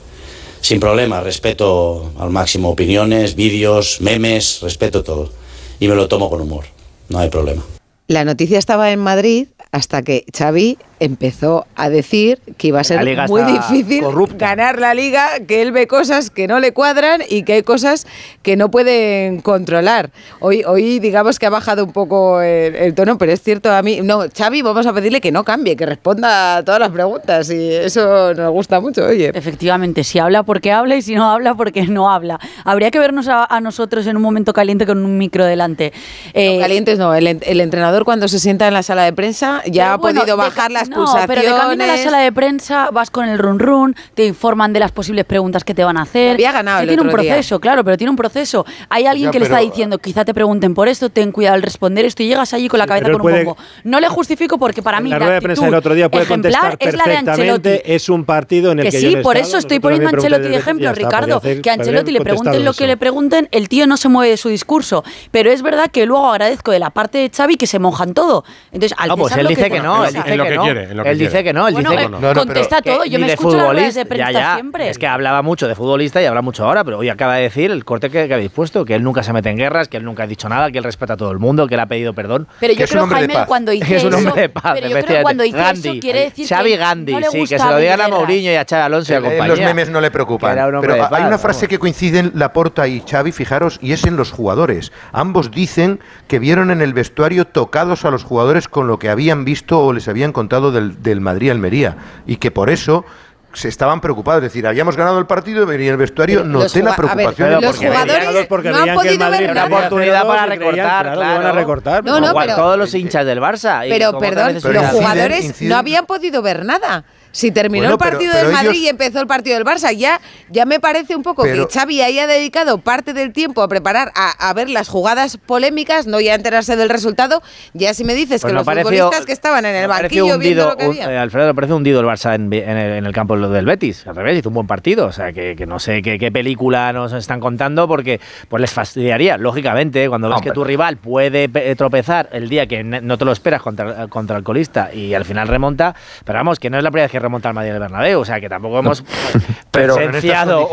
sin 0.61 0.79
problema, 0.79 1.21
respeto 1.21 2.11
al 2.19 2.29
máximo 2.29 2.69
opiniones, 2.69 3.35
vídeos, 3.35 4.01
memes, 4.01 4.59
respeto 4.61 5.03
todo. 5.03 5.31
Y 5.79 5.87
me 5.87 5.95
lo 5.95 6.07
tomo 6.07 6.29
con 6.29 6.41
humor, 6.41 6.65
no 7.07 7.19
hay 7.19 7.29
problema. 7.29 7.63
La 8.07 8.25
noticia 8.25 8.57
estaba 8.59 8.91
en 8.91 8.99
Madrid 8.99 9.47
hasta 9.71 10.01
que 10.01 10.25
Xavi 10.35 10.77
empezó 10.99 11.65
a 11.75 11.89
decir 11.89 12.39
que 12.57 12.67
iba 12.69 12.81
a 12.81 12.83
ser 12.83 13.05
muy 13.27 13.43
difícil 13.43 14.03
ganar 14.35 14.79
la 14.79 14.93
liga, 14.93 15.27
que 15.47 15.61
él 15.61 15.71
ve 15.71 15.87
cosas 15.87 16.29
que 16.29 16.47
no 16.47 16.59
le 16.59 16.73
cuadran 16.73 17.21
y 17.29 17.43
que 17.43 17.53
hay 17.53 17.63
cosas 17.63 18.05
que 18.41 18.57
no 18.57 18.69
pueden 18.71 19.41
controlar. 19.41 20.09
Hoy, 20.39 20.63
hoy 20.65 20.99
digamos 20.99 21.39
que 21.39 21.45
ha 21.45 21.49
bajado 21.49 21.85
un 21.85 21.93
poco 21.93 22.41
el, 22.41 22.75
el 22.75 22.95
tono, 22.95 23.17
pero 23.17 23.31
es 23.31 23.41
cierto 23.41 23.71
a 23.71 23.81
mí. 23.81 24.01
No, 24.01 24.25
Xavi, 24.35 24.61
vamos 24.61 24.87
a 24.87 24.93
pedirle 24.93 25.21
que 25.21 25.31
no 25.31 25.45
cambie, 25.45 25.75
que 25.75 25.85
responda 25.85 26.57
a 26.57 26.65
todas 26.65 26.79
las 26.79 26.89
preguntas 26.89 27.49
y 27.51 27.71
eso 27.71 28.33
nos 28.33 28.51
gusta 28.51 28.81
mucho, 28.81 29.05
oye. 29.05 29.31
Efectivamente, 29.33 30.03
si 30.03 30.19
habla 30.19 30.43
porque 30.43 30.71
habla 30.71 30.95
y 30.95 31.01
si 31.01 31.15
no 31.15 31.29
habla 31.29 31.55
porque 31.55 31.83
no 31.83 32.09
habla. 32.11 32.39
Habría 32.65 32.91
que 32.91 32.99
vernos 32.99 33.27
a, 33.27 33.45
a 33.45 33.61
nosotros 33.61 34.05
en 34.07 34.17
un 34.17 34.23
momento 34.23 34.51
caliente 34.51 34.85
con 34.85 35.05
un 35.05 35.17
micro 35.17 35.45
delante. 35.45 35.93
Eh, 36.33 36.59
Calientes 36.59 36.97
no, 36.97 37.13
el 37.13 37.27
entrenador 37.61 38.03
cuando 38.03 38.27
se 38.27 38.39
sienta 38.39 38.67
en 38.67 38.73
la 38.73 38.83
sala 38.83 39.03
de 39.03 39.13
prensa 39.13 39.58
ya 39.65 39.71
Pero 39.71 39.83
ha 39.93 39.97
bueno, 39.97 40.21
podido 40.21 40.37
de 40.37 40.41
bajar 40.43 40.67
ca- 40.67 40.73
las 40.73 40.89
no, 40.89 40.95
pulsaciones. 40.97 41.27
pero 41.27 41.41
de 41.41 41.61
camino 41.61 41.83
a 41.83 41.87
la 41.87 41.97
sala 41.97 42.19
de 42.19 42.31
prensa 42.31 42.89
vas 42.91 43.09
con 43.11 43.27
el 43.27 43.37
run 43.39 43.59
run, 43.59 43.95
te 44.13 44.25
informan 44.25 44.73
de 44.73 44.79
las 44.79 44.91
posibles 44.91 45.25
preguntas 45.25 45.63
que 45.63 45.73
te 45.73 45.83
van 45.83 45.97
a 45.97 46.03
hacer. 46.03 46.33
Había 46.33 46.51
ganado 46.51 46.77
Que 46.79 46.83
el 46.83 46.89
tiene 46.89 47.01
un 47.03 47.07
otro 47.09 47.21
día. 47.21 47.33
proceso, 47.33 47.59
claro, 47.59 47.83
pero 47.83 47.97
tiene 47.97 48.11
un 48.11 48.15
proceso. 48.17 48.65
Hay 48.89 49.05
alguien 49.05 49.27
Ya, 49.27 49.31
que 49.31 49.39
le 49.39 49.45
está 49.45 49.59
diciendo, 49.59 49.97
quizá 49.99 50.25
te 50.25 50.33
pregunten 50.33 50.73
por 50.73 50.87
esto, 50.87 51.09
ten 51.09 51.31
cuidado 51.31 51.55
al 51.55 51.61
responder 51.61 52.05
esto 52.05 52.23
y 52.23 52.27
llegas 52.27 52.53
allí 52.53 52.67
con 52.67 52.79
la 52.79 52.87
cabeza 52.87 53.07
él 53.07 53.13
con 53.13 53.21
un 53.21 53.23
puede- 53.31 53.43
bombo. 53.43 53.57
No 53.83 53.99
le 53.99 54.07
justifico 54.09 54.57
porque 54.57 54.81
para 54.81 54.99
mí 54.99 55.09
la 55.09 55.17
la 55.19 55.25
rueda 55.25 55.35
de 55.35 55.41
prensa 55.41 55.65
del 55.65 55.75
otro 55.75 55.93
día 55.93 56.09
puede 56.09 56.23
ejemplar 56.25 56.53
contestar 56.53 56.77
es 56.79 56.95
la 56.97 57.03
de 57.11 57.17
Ancelotti. 57.17 57.61
perfectamente. 57.61 57.95
Es 57.95 58.09
un 58.09 58.25
partido 58.25 58.71
en 58.71 58.79
el 58.79 58.85
Que 58.85 58.91
que, 58.91 58.99
sí, 58.99 59.11
yo 59.11 59.17
no 59.17 59.23
por 59.23 59.35
estado, 59.37 59.49
eso 59.49 59.57
estoy 59.57 59.79
poniendo 59.79 60.07
a 60.07 60.11
Ancelotti 60.11 60.47
de 60.47 60.55
ejemplo, 60.55 60.89
está, 60.89 60.99
Ricardo. 61.05 61.37
hacer- 61.37 61.61
que 61.61 61.69
a 61.69 61.73
Ancelotti 61.73 62.11
le 62.11 62.21
pregunten 62.21 62.65
lo 62.65 62.73
que 62.73 62.87
le 62.87 62.97
pregunten, 62.97 63.47
el 63.51 63.69
tío 63.69 63.87
no 63.87 63.97
se 63.97 64.09
mueve 64.09 64.31
de 64.31 64.37
su 64.37 64.49
discurso. 64.49 65.03
Pero 65.31 65.51
es 65.51 65.61
verdad 65.61 65.89
que 65.91 66.05
luego 66.05 66.27
agradezco 66.29 66.71
de 66.71 66.79
la 66.79 66.89
parte 66.89 67.17
de 67.17 67.29
Xavi 67.29 67.55
que 67.55 67.67
se 67.67 67.79
mojan 67.79 68.13
todo. 68.13 68.43
Entonces, 68.71 68.95
al 68.97 69.09
dice 69.49 69.69
que 69.69 69.79
no, 69.79 70.05
él 70.05 70.13
dice 70.13 70.23
que 70.23 70.33
eh, 70.33 70.93
no. 70.93 71.03
Él 71.03 71.17
dice 71.17 71.43
que 71.43 71.53
no, 71.53 71.67
él 71.67 71.75
dice 71.75 71.95
que. 71.95 72.33
Contesta 72.33 72.81
todo, 72.81 73.05
yo 73.05 73.19
me 73.19 73.33
escucho 73.33 73.73
las 73.73 73.95
de 73.95 74.05
prensa 74.05 74.55
siempre. 74.55 74.89
Es 74.89 74.97
que 74.97 75.07
hablaba 75.07 75.41
mucho 75.41 75.67
de 75.67 75.75
futbolista 75.75 76.21
y 76.21 76.25
habla 76.25 76.41
mucho 76.41 76.65
ahora, 76.65 76.83
pero 76.83 76.99
hoy 76.99 77.09
acaba 77.09 77.35
de 77.35 77.43
decir 77.43 77.71
el 77.71 77.85
corte 77.85 78.09
que, 78.09 78.27
que 78.27 78.33
habéis 78.33 78.51
puesto, 78.51 78.85
que 78.85 78.95
él 78.95 79.03
nunca 79.03 79.23
se 79.23 79.33
mete 79.33 79.49
en 79.49 79.57
guerras, 79.57 79.87
que 79.87 79.97
él 79.97 80.05
nunca 80.05 80.23
ha 80.23 80.27
dicho 80.27 80.47
nada, 80.49 80.71
que 80.71 80.77
él 80.77 80.83
respeta 80.83 81.13
a 81.13 81.17
todo 81.17 81.31
el 81.31 81.39
mundo, 81.39 81.67
que 81.67 81.75
él 81.75 81.79
ha 81.79 81.87
pedido 81.87 82.13
perdón. 82.13 82.47
Pero 82.59 82.73
yo 82.73 82.85
creo, 82.87 83.07
Jaime, 83.07 83.35
cuando 83.47 83.71
dice 83.71 83.97
eso... 83.97 84.09
Pero 84.09 84.87
yo 84.87 84.99
creo 85.01 85.21
cuando 85.23 85.43
dice 85.43 85.59
eso 85.71 85.91
quiere 85.99 86.19
decir 86.25 86.47
Xavi 86.47 86.75
Gandhi, 86.75 87.15
sí, 87.31 87.45
que 87.45 87.59
se 87.59 87.65
lo 87.65 87.77
digan 87.77 88.01
a 88.01 88.07
Mourinho 88.07 88.51
y 88.51 88.55
a 88.55 88.65
Xavi 88.65 88.83
Alonso 88.83 89.13
y 89.13 89.15
a 89.15 89.19
eh, 89.19 89.21
compañía. 89.21 89.47
Los 89.47 89.59
memes 89.59 89.89
no 89.89 90.01
le 90.01 90.11
preocupan. 90.11 90.55
Pero 90.81 91.07
hay 91.13 91.23
una 91.23 91.37
frase 91.37 91.67
que 91.67 91.79
coinciden 91.79 92.31
Laporta 92.35 92.87
y 92.87 93.01
Xavi, 93.01 93.31
fijaros, 93.31 93.79
y 93.81 93.93
es 93.93 94.05
en 94.05 94.15
los 94.15 94.31
jugadores. 94.31 94.91
Ambos 95.11 95.51
dicen 95.51 95.99
que 96.27 96.39
vieron 96.39 96.71
en 96.71 96.81
el 96.81 96.93
vestuario 96.93 97.45
tocados 97.45 98.05
a 98.05 98.11
los 98.11 98.23
jugadores 98.23 98.67
con 98.67 98.87
lo 98.87 98.99
que 98.99 99.09
habían 99.09 99.38
habían 99.39 99.45
visto 99.45 99.79
o 99.79 99.93
les 99.93 100.07
habían 100.07 100.31
contado 100.31 100.71
del, 100.71 101.01
del 101.01 101.21
Madrid-Almería 101.21 101.97
y 102.27 102.37
que 102.37 102.51
por 102.51 102.69
eso 102.69 103.05
se 103.53 103.67
estaban 103.67 104.01
preocupados. 104.01 104.43
Es 104.43 104.51
decir, 104.51 104.67
habíamos 104.67 104.95
ganado 104.95 105.17
el 105.19 105.25
partido 105.25 105.63
y 105.63 105.65
venía 105.65 105.91
el 105.91 105.97
vestuario. 105.97 106.39
Eh, 106.39 106.43
pero 106.43 106.59
noté 106.59 106.83
la 106.83 106.95
preocupación. 106.95 107.49
Ver, 107.49 107.61
los 107.61 107.77
jugadores 107.77 108.47
porque 108.47 108.69
no 108.69 108.77
han 108.77 108.93
podido 108.93 109.31
que 109.31 109.37
ver 109.37 109.51
una 109.51 109.65
oportunidad 109.65 110.27
para 110.27 110.45
recortar. 110.45 110.75
Claro, 110.75 111.13
claro. 111.15 111.37
Van 111.37 111.45
a 111.45 111.51
recortar 111.51 112.05
no, 112.05 112.19
no, 112.19 112.33
pero, 112.33 112.55
todos 112.55 112.77
los 112.77 112.93
hinchas 112.93 113.25
del 113.25 113.39
Barça. 113.39 113.85
Pero, 113.87 114.17
perdón, 114.19 114.53
los 114.53 114.63
jugadores 114.63 115.37
inciden, 115.37 115.45
inciden. 115.45 115.69
no 115.69 115.77
habían 115.77 116.05
podido 116.05 116.41
ver 116.41 116.65
nada. 116.65 117.03
Si 117.31 117.51
terminó 117.51 117.83
bueno, 117.83 117.93
el 117.93 117.99
partido 117.99 118.31
pero, 118.33 118.45
del 118.45 118.53
Madrid 118.53 118.69
ellos... 118.71 118.83
y 118.83 118.87
empezó 118.87 119.19
el 119.21 119.27
partido 119.27 119.55
del 119.55 119.65
Barça, 119.65 119.95
ya, 119.95 120.19
ya 120.49 120.65
me 120.65 120.79
parece 120.79 121.15
un 121.15 121.23
poco 121.23 121.43
pero... 121.43 121.67
que 121.67 121.73
Xavi 121.73 122.01
haya 122.01 122.27
dedicado 122.27 122.79
parte 122.79 123.13
del 123.13 123.33
tiempo 123.33 123.61
a 123.61 123.67
preparar, 123.67 124.11
a, 124.15 124.49
a, 124.49 124.53
ver 124.53 124.69
las 124.69 124.89
jugadas 124.89 125.37
polémicas, 125.37 126.07
no 126.07 126.19
ya 126.19 126.33
enterarse 126.33 126.75
del 126.75 126.89
resultado. 126.89 127.41
Ya 127.73 127.93
si 127.93 128.03
me 128.03 128.15
dices 128.15 128.41
pues 128.41 128.51
que 128.51 128.55
los 128.55 128.65
pareció, 128.65 128.89
futbolistas 128.89 129.25
que 129.25 129.31
estaban 129.31 129.65
en 129.65 129.75
el 129.75 129.87
banquillo 129.87 130.35
hundido, 130.35 130.39
viendo 130.39 130.69
lo 130.69 130.77
que 130.77 130.85
había. 130.85 131.07
Un, 131.07 131.13
eh, 131.13 131.17
Alfredo, 131.17 131.53
parece 131.53 131.73
hundido 131.73 131.99
el 131.99 132.07
Barça 132.07 132.33
en, 132.33 132.51
en, 132.51 132.77
el, 132.77 132.91
en, 132.97 133.05
el, 133.05 133.13
campo 133.13 133.37
del 133.37 133.65
Betis. 133.65 134.07
Al 134.07 134.15
revés, 134.15 134.39
hizo 134.39 134.49
un 134.49 134.55
buen 134.55 134.67
partido. 134.67 135.05
O 135.05 135.11
sea, 135.11 135.31
que, 135.31 135.55
que 135.55 135.65
no 135.65 135.79
sé 135.79 136.01
qué, 136.01 136.17
qué, 136.17 136.31
película 136.31 136.91
nos 136.93 137.13
están 137.13 137.39
contando 137.39 137.87
porque 137.87 138.19
pues 138.47 138.61
les 138.61 138.71
fastidiaría, 138.71 139.37
lógicamente, 139.37 140.09
cuando 140.09 140.29
ves 140.29 140.37
Hombre. 140.37 140.51
que 140.51 140.53
tu 140.53 140.63
rival 140.63 140.97
puede 140.97 141.49
eh, 141.53 141.75
tropezar 141.75 142.29
el 142.31 142.49
día 142.49 142.65
que 142.67 142.83
no 142.83 143.17
te 143.17 143.25
lo 143.25 143.31
esperas 143.31 143.61
contra, 143.61 144.07
contra 144.07 144.37
el 144.37 144.43
colista 144.43 144.93
y 144.93 145.13
al 145.13 145.25
final 145.25 145.47
remonta. 145.47 145.95
Pero 146.25 146.39
vamos, 146.39 146.59
que 146.59 146.69
no 146.69 146.77
es 146.77 146.83
la 146.83 146.91
primera 146.91 147.05
vez 147.05 147.11
que 147.11 147.18
que 147.19 147.23
remonta 147.23 147.49
al 147.49 147.55
Madrid 147.55 147.71
del 147.71 147.81
Bernabéu, 147.81 148.21
o 148.21 148.25
sea 148.25 148.39
que 148.39 148.49
tampoco 148.49 148.79
hemos 148.79 149.03
presenciado 149.71 150.69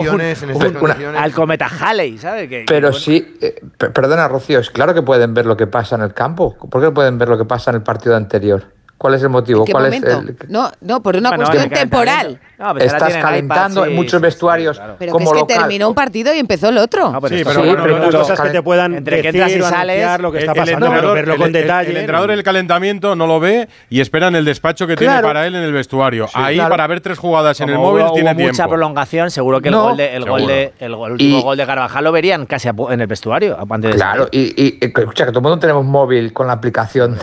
al 1.16 1.32
cometa 1.32 1.66
Halley, 1.66 2.18
¿sabes? 2.18 2.48
Pero 2.66 2.92
sí, 2.92 3.36
eh, 3.40 3.60
perdona 3.76 4.28
Rocío, 4.28 4.60
es 4.60 4.70
claro 4.70 4.94
que 4.94 5.02
pueden 5.02 5.34
ver 5.34 5.46
lo 5.46 5.56
que 5.56 5.66
pasa 5.66 5.96
en 5.96 6.02
el 6.02 6.14
campo, 6.14 6.56
¿por 6.70 6.80
qué 6.80 6.86
no 6.86 6.94
pueden 6.94 7.18
ver 7.18 7.28
lo 7.28 7.36
que 7.36 7.44
pasa 7.44 7.70
en 7.70 7.76
el 7.76 7.82
partido 7.82 8.16
anterior? 8.16 8.75
¿Cuál 8.98 9.14
es 9.14 9.22
el 9.22 9.28
motivo? 9.28 9.64
Qué 9.64 9.72
¿Cuál 9.72 9.92
es 9.92 10.02
el... 10.02 10.36
No, 10.48 10.70
no, 10.80 11.02
por 11.02 11.16
una 11.16 11.30
bueno, 11.30 11.44
cuestión 11.44 11.70
¿eh? 11.70 11.76
temporal. 11.76 12.40
No, 12.58 12.72
pues 12.72 12.86
Estás 12.86 13.14
calentando 13.18 13.80
iPad, 13.80 13.84
sí, 13.84 13.90
en 13.90 13.96
muchos 13.96 14.20
vestuarios. 14.20 14.76
Sí, 14.76 14.80
claro. 14.80 14.96
Pero 14.98 15.12
como 15.12 15.30
que 15.30 15.36
es 15.36 15.40
local. 15.42 15.56
que 15.56 15.60
terminó 15.60 15.88
un 15.88 15.94
partido 15.94 16.34
y 16.34 16.38
empezó 16.38 16.70
el 16.70 16.78
otro. 16.78 17.12
No, 17.12 17.20
pero 17.20 17.36
sí, 17.36 17.44
pero, 17.44 17.60
bueno, 17.60 18.10
cosas 18.10 18.40
que 18.40 18.48
te 18.48 18.62
puedan 18.62 18.94
entre 18.94 19.16
decir, 19.16 19.32
que 19.32 19.38
entras 19.38 19.68
y 19.68 19.74
sales, 19.74 20.20
lo 20.20 20.32
que 20.32 20.38
está 20.38 20.54
pasando, 20.54 20.86
el, 20.86 21.14
verlo 21.14 21.36
con 21.36 21.52
detalle. 21.52 21.90
El, 21.90 21.98
entrenador 21.98 22.30
en 22.30 22.38
el 22.38 22.44
calentamiento 22.44 23.14
no 23.14 23.26
lo 23.26 23.38
ve 23.38 23.68
y 23.90 24.00
esperan 24.00 24.34
el 24.36 24.46
despacho 24.46 24.86
que 24.86 24.96
claro. 24.96 25.12
tiene 25.12 25.28
para 25.28 25.46
él 25.46 25.54
en 25.54 25.62
el 25.62 25.72
vestuario. 25.72 26.28
Ahí 26.32 26.54
claro. 26.54 26.70
para 26.70 26.86
ver 26.86 27.02
tres 27.02 27.18
jugadas 27.18 27.58
como 27.58 27.68
en 27.68 27.74
el 27.74 27.80
móvil 27.80 28.04
hubo, 28.04 28.12
tiene 28.14 28.30
hubo 28.30 28.36
tiempo. 28.36 28.52
mucha 28.54 28.68
prolongación, 28.68 29.30
seguro 29.30 29.60
que 29.60 29.68
el 29.68 29.74
gol 29.74 29.96
de, 29.98 30.16
el 30.16 30.24
gol 30.24 30.46
de, 30.46 30.72
el 30.78 30.94
último 30.94 31.42
gol 31.42 31.58
de 31.58 31.66
Carvajal 31.66 32.04
lo 32.04 32.12
verían 32.12 32.46
casi 32.46 32.68
en 32.68 33.00
el 33.00 33.06
vestuario. 33.06 33.58
Claro, 33.92 34.28
y 34.32 34.78
escucha 34.80 35.26
que 35.26 35.32
todo 35.32 35.40
el 35.40 35.42
mundo 35.42 35.58
tenemos 35.58 35.84
móvil 35.84 36.32
con 36.32 36.46
la 36.46 36.54
aplicación 36.54 37.18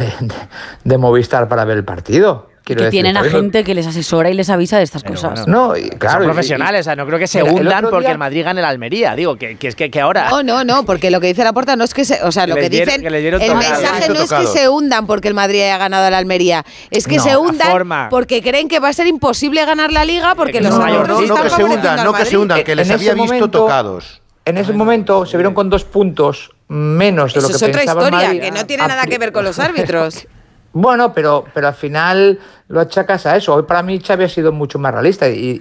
de 0.84 0.98
Movistar 1.00 1.48
para 1.48 1.63
para 1.64 1.70
ver 1.70 1.78
el 1.78 1.86
partido. 1.86 2.50
Que 2.66 2.76
tienen 2.76 3.18
a 3.18 3.24
gente 3.26 3.66
que 3.66 3.74
les 3.74 3.86
asesora 3.86 4.30
y 4.30 4.34
les 4.34 4.50
avisa 4.50 4.78
de 4.78 4.84
estas 4.84 5.04
cosas. 5.04 5.48
No, 5.50 5.74
claro, 5.98 6.20
son 6.20 6.32
profesionales, 6.32 6.82
o 6.82 6.84
sea, 6.86 6.96
no 6.96 7.06
creo 7.06 7.20
que 7.20 7.28
se 7.28 7.44
hundan 7.44 7.90
porque 7.90 8.12
el 8.12 8.18
Madrid 8.18 8.46
gane 8.46 8.62
el 8.62 8.66
Almería, 8.66 9.16
digo, 9.16 9.36
que, 9.36 9.58
es 9.60 9.76
que, 9.76 10.00
ahora. 10.00 10.30
No, 10.30 10.44
no, 10.44 10.64
no, 10.64 10.86
porque 10.86 11.12
lo 11.12 11.20
que 11.20 11.28
dice 11.28 11.44
Laporta 11.44 11.76
no 11.76 11.84
es 11.84 11.94
que 11.94 12.06
se, 12.06 12.24
o 12.24 12.32
sea, 12.32 12.48
lo 12.48 12.56
que, 12.56 12.70
dicen 12.70 13.06
el 13.06 13.56
mensaje 13.56 14.08
no 14.08 14.22
es 14.22 14.32
que 14.32 14.46
se 14.46 14.70
hundan 14.70 15.06
porque 15.08 15.28
el 15.28 15.34
Madrid 15.34 15.64
haya 15.64 15.78
ganado 15.78 16.08
el 16.08 16.14
Almería, 16.14 16.64
es 16.90 17.06
que 17.06 17.20
se 17.20 17.36
hundan 17.36 18.10
porque 18.10 18.42
creen 18.42 18.70
que 18.70 18.80
va 18.80 18.90
a 18.90 18.94
ser 18.94 19.08
imposible 19.08 19.66
ganar 19.66 19.92
la 19.92 20.06
liga 20.06 20.36
porque 20.36 20.62
los 20.62 20.72
no, 20.72 20.88
no, 20.88 21.06
no, 21.06 21.20
que 21.44 21.50
se 21.50 21.64
hundan, 21.66 22.04
no 22.04 22.14
que 22.14 22.26
se 22.26 22.38
hundan, 22.38 22.64
que 22.64 22.76
les 22.78 22.90
había 22.90 23.14
visto 23.14 23.50
tocados. 23.50 24.22
En 24.46 24.58
ese 24.58 24.72
momento 24.72 25.26
se 25.26 25.36
vieron 25.38 25.54
con 25.54 25.70
dos 25.70 25.84
puntos 25.84 26.52
menos 26.70 27.34
de 27.34 27.42
lo 27.42 27.48
que 27.48 27.54
pensaban. 27.54 27.72
es 27.72 27.86
otra 27.86 28.20
historia 28.24 28.42
que 28.42 28.52
no 28.52 28.66
tiene 28.66 28.84
ah, 28.84 28.88
nada 28.88 29.06
que 29.06 29.18
ver 29.18 29.34
con 29.34 29.44
los 29.44 29.60
árbitros. 29.60 30.28
Bueno, 30.74 31.14
pero, 31.14 31.46
pero 31.54 31.68
al 31.68 31.76
final 31.76 32.40
lo 32.68 32.80
achacas 32.80 33.28
a 33.28 33.38
eso. 33.38 33.54
Hoy 33.54 33.64
para 33.64 33.84
mí 33.84 34.00
Xavi 34.00 34.24
ha 34.24 34.30
sido 34.30 34.52
mucho 34.52 34.80
más 34.80 34.92
realista 34.92 35.30
y, 35.30 35.60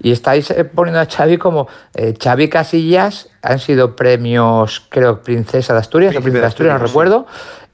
y, 0.00 0.10
estáis 0.10 0.50
eh, 0.52 0.64
poniendo 0.64 1.00
a 1.00 1.06
Xavi 1.06 1.36
como 1.36 1.66
eh, 1.94 2.14
Xavi 2.16 2.48
Casillas 2.48 3.28
han 3.42 3.58
sido 3.58 3.96
premios, 3.96 4.86
creo, 4.88 5.20
Princesa 5.20 5.72
de 5.72 5.80
Asturias 5.80 6.14
o 6.14 6.20
Príncipe 6.20 6.40
de 6.40 6.46
Asturias, 6.46 6.80
no 6.80 6.86
recuerdo, 6.86 7.26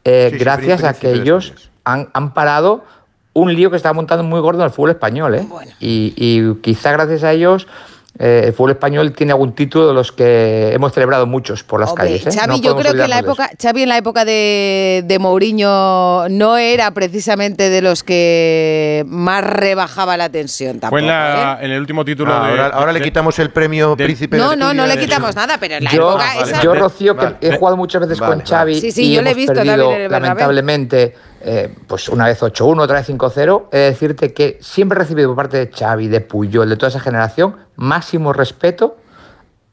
eh, 0.05 0.35
gracias 0.39 0.83
a 0.83 0.95
que 0.95 1.13
ellos 1.13 1.53
han, 1.85 2.09
han, 2.15 2.33
parado 2.33 2.85
un 3.35 3.55
lío 3.55 3.71
que 3.71 3.77
estaba 3.77 3.93
montando 3.93 4.25
muy 4.25 4.41
gordo 4.41 4.61
en 4.61 4.67
el 4.67 4.71
fútbol 4.71 4.91
español. 4.91 5.35
¿eh? 5.35 5.47
Y, 5.79 6.15
y 6.17 6.55
quizá 6.63 6.93
gracias 6.93 7.23
a 7.23 7.33
ellos 7.33 7.67
eh, 8.19 8.43
el 8.47 8.53
fútbol 8.53 8.73
español 8.73 9.13
tiene 9.13 9.33
algún 9.33 9.55
título 9.55 9.89
de 9.89 9.95
los 9.95 10.13
que 10.13 10.71
hemos 10.75 10.93
celebrado 10.93 11.27
muchos 11.27 11.65
por 11.65 11.81
las 11.81 11.95
calles. 11.95 12.27
¿eh? 12.27 12.31
Xavi, 12.31 12.61
yo 12.61 12.77
creo 12.77 12.93
que 12.93 13.05
en 13.05 13.11
la 13.11 13.21
época, 13.21 13.51
Xavi 13.61 13.83
en 13.85 13.89
la 13.89 13.97
época 13.97 14.27
de, 14.27 15.03
de, 15.07 15.19
Mourinho 15.19 16.29
no 16.29 16.59
era 16.59 16.91
precisamente 16.91 17.71
de 17.71 17.81
los 17.81 18.03
que 18.03 19.05
más 19.07 19.43
rebajaba 19.43 20.19
la 20.19 20.29
tensión 20.29 20.79
tampoco. 20.79 21.03
Fue 21.03 21.11
¿eh? 21.11 21.57
en 21.63 21.71
el 21.71 21.81
último 21.81 22.05
título. 22.05 22.33
De, 22.33 22.61
ahora, 22.61 22.93
le 22.93 23.01
quitamos 23.01 23.39
el 23.39 23.51
premio 23.51 23.97
del, 23.97 24.07
príncipe. 24.07 24.37
No, 24.37 24.57
no, 24.57 24.75
no 24.75 24.87
le 24.87 24.99
quitamos 24.99 25.35
nada, 25.35 25.57
pero 25.59 25.77
en 25.77 25.85
la 25.85 25.91
época. 25.91 26.43
Esa... 26.43 26.63
Yo, 26.63 26.75
Rocío, 26.75 27.17
que 27.17 27.37
he 27.41 27.57
jugado 27.57 27.79
muchas 27.79 28.03
veces 28.03 28.21
vale, 28.21 28.37
con 28.37 28.45
Xavi. 28.45 28.79
Sí, 28.79 28.93
sí, 28.93 29.05
y 29.05 29.15
yo 29.15 29.23
le 29.23 29.31
he 29.31 29.35
visto 29.35 29.55
también 29.55 29.81
en 29.81 30.01
el 30.03 30.11
Lamentablemente 30.11 31.15
eh, 31.45 31.75
pues 31.87 32.09
una 32.09 32.27
vez 32.27 32.41
8-1, 32.41 32.81
otra 32.81 32.97
vez 32.97 33.09
5-0, 33.09 33.69
he 33.73 33.77
de 33.77 33.85
decirte 33.85 34.33
que 34.33 34.59
siempre 34.61 34.97
he 34.97 35.01
recibido 35.01 35.29
por 35.29 35.37
parte 35.37 35.59
de 35.59 35.71
Xavi, 35.73 36.09
de 36.09 36.21
Puyol, 36.21 36.69
de 36.69 36.77
toda 36.77 36.89
esa 36.89 37.01
generación, 37.01 37.57
máximo 37.77 38.33
respeto 38.33 38.97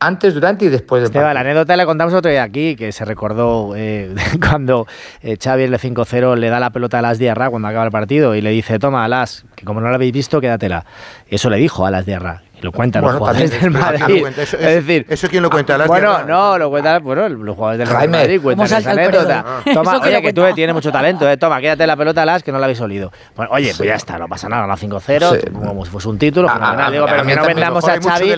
antes, 0.02 0.34
durante 0.34 0.64
y 0.64 0.70
después 0.70 1.02
del 1.02 1.08
Esteban, 1.08 1.34
la 1.34 1.42
anécdota 1.42 1.76
la 1.76 1.86
contamos 1.86 2.14
otro 2.14 2.32
día 2.32 2.44
aquí, 2.44 2.78
que 2.78 2.94
se 2.94 3.04
recordó 3.04 3.74
eh, 3.76 4.16
cuando 4.40 4.88
eh, 5.22 5.36
Xavi 5.38 5.64
en 5.64 5.74
el 5.74 5.80
5-0 5.80 6.38
le 6.38 6.50
da 6.50 6.62
la 6.62 6.70
pelota 6.70 7.00
a 7.00 7.02
Las 7.02 7.20
Diarra 7.20 7.50
cuando 7.50 7.68
acaba 7.68 7.84
el 7.84 7.92
partido 7.92 8.34
y 8.34 8.42
le 8.42 8.52
dice, 8.52 8.80
toma, 8.80 9.06
Las, 9.10 9.44
que 9.56 9.66
como 9.66 9.82
no 9.82 9.90
la 9.90 9.96
habéis 9.96 10.14
visto, 10.14 10.40
quédatela. 10.40 10.86
Eso 11.28 11.50
le 11.50 11.58
dijo 11.58 11.86
a 11.86 11.92
Las 11.92 12.06
Diarra. 12.06 12.44
Lo 12.62 12.72
cuentan 12.72 13.04
los 13.04 13.16
jugadores 13.16 13.62
del 13.62 13.72
Madrid. 13.72 14.26
Es, 14.38 14.52
decir, 14.52 15.06
¿eso 15.10 15.28
quién 15.30 15.44
lo 15.44 15.50
cuenta? 15.50 15.76
Ah, 15.76 15.80
Las 15.80 15.88
bueno, 15.88 16.24
no, 16.26 16.58
lo 16.58 16.70
cuentan 16.70 17.04
bueno, 17.04 17.30
los 17.30 17.56
jugadores 17.56 17.80
del 17.80 17.96
Real 17.96 18.10
Madrid. 18.10 18.42
Cuentan 18.42 18.66
esa 18.66 18.92
anécdota. 18.92 19.46
Ah. 19.66 20.00
Oye, 20.04 20.22
que 20.22 20.34
tú 20.34 20.44
tienes 20.56 20.74
mucho 20.74 20.92
talento, 20.92 21.30
eh. 21.30 21.38
toma, 21.38 21.60
quédate 21.62 21.86
la 21.88 21.96
pelota, 21.96 22.26
Las, 22.26 22.44
que 22.44 22.52
no 22.52 22.60
la 22.60 22.66
habéis 22.66 22.82
olido. 22.82 23.12
Bueno, 23.36 23.52
oye, 23.54 23.74
pues 23.76 23.88
ya 23.88 23.96
está, 23.96 24.18
no 24.18 24.28
pasa 24.28 24.50
nada, 24.50 24.64
ganado 24.64 24.80
5-0, 24.80 25.52
como 25.52 25.86
si 25.86 25.92
fuese 25.92 26.10
un 26.10 26.18
título. 26.18 26.48
Ah, 26.50 26.86
ah 26.86 26.92
digo, 26.92 27.06
pero 27.06 27.24
que 27.24 27.36
no 27.36 27.46
vendamos 27.46 27.84
a 27.86 28.02
Xavi 28.02 28.36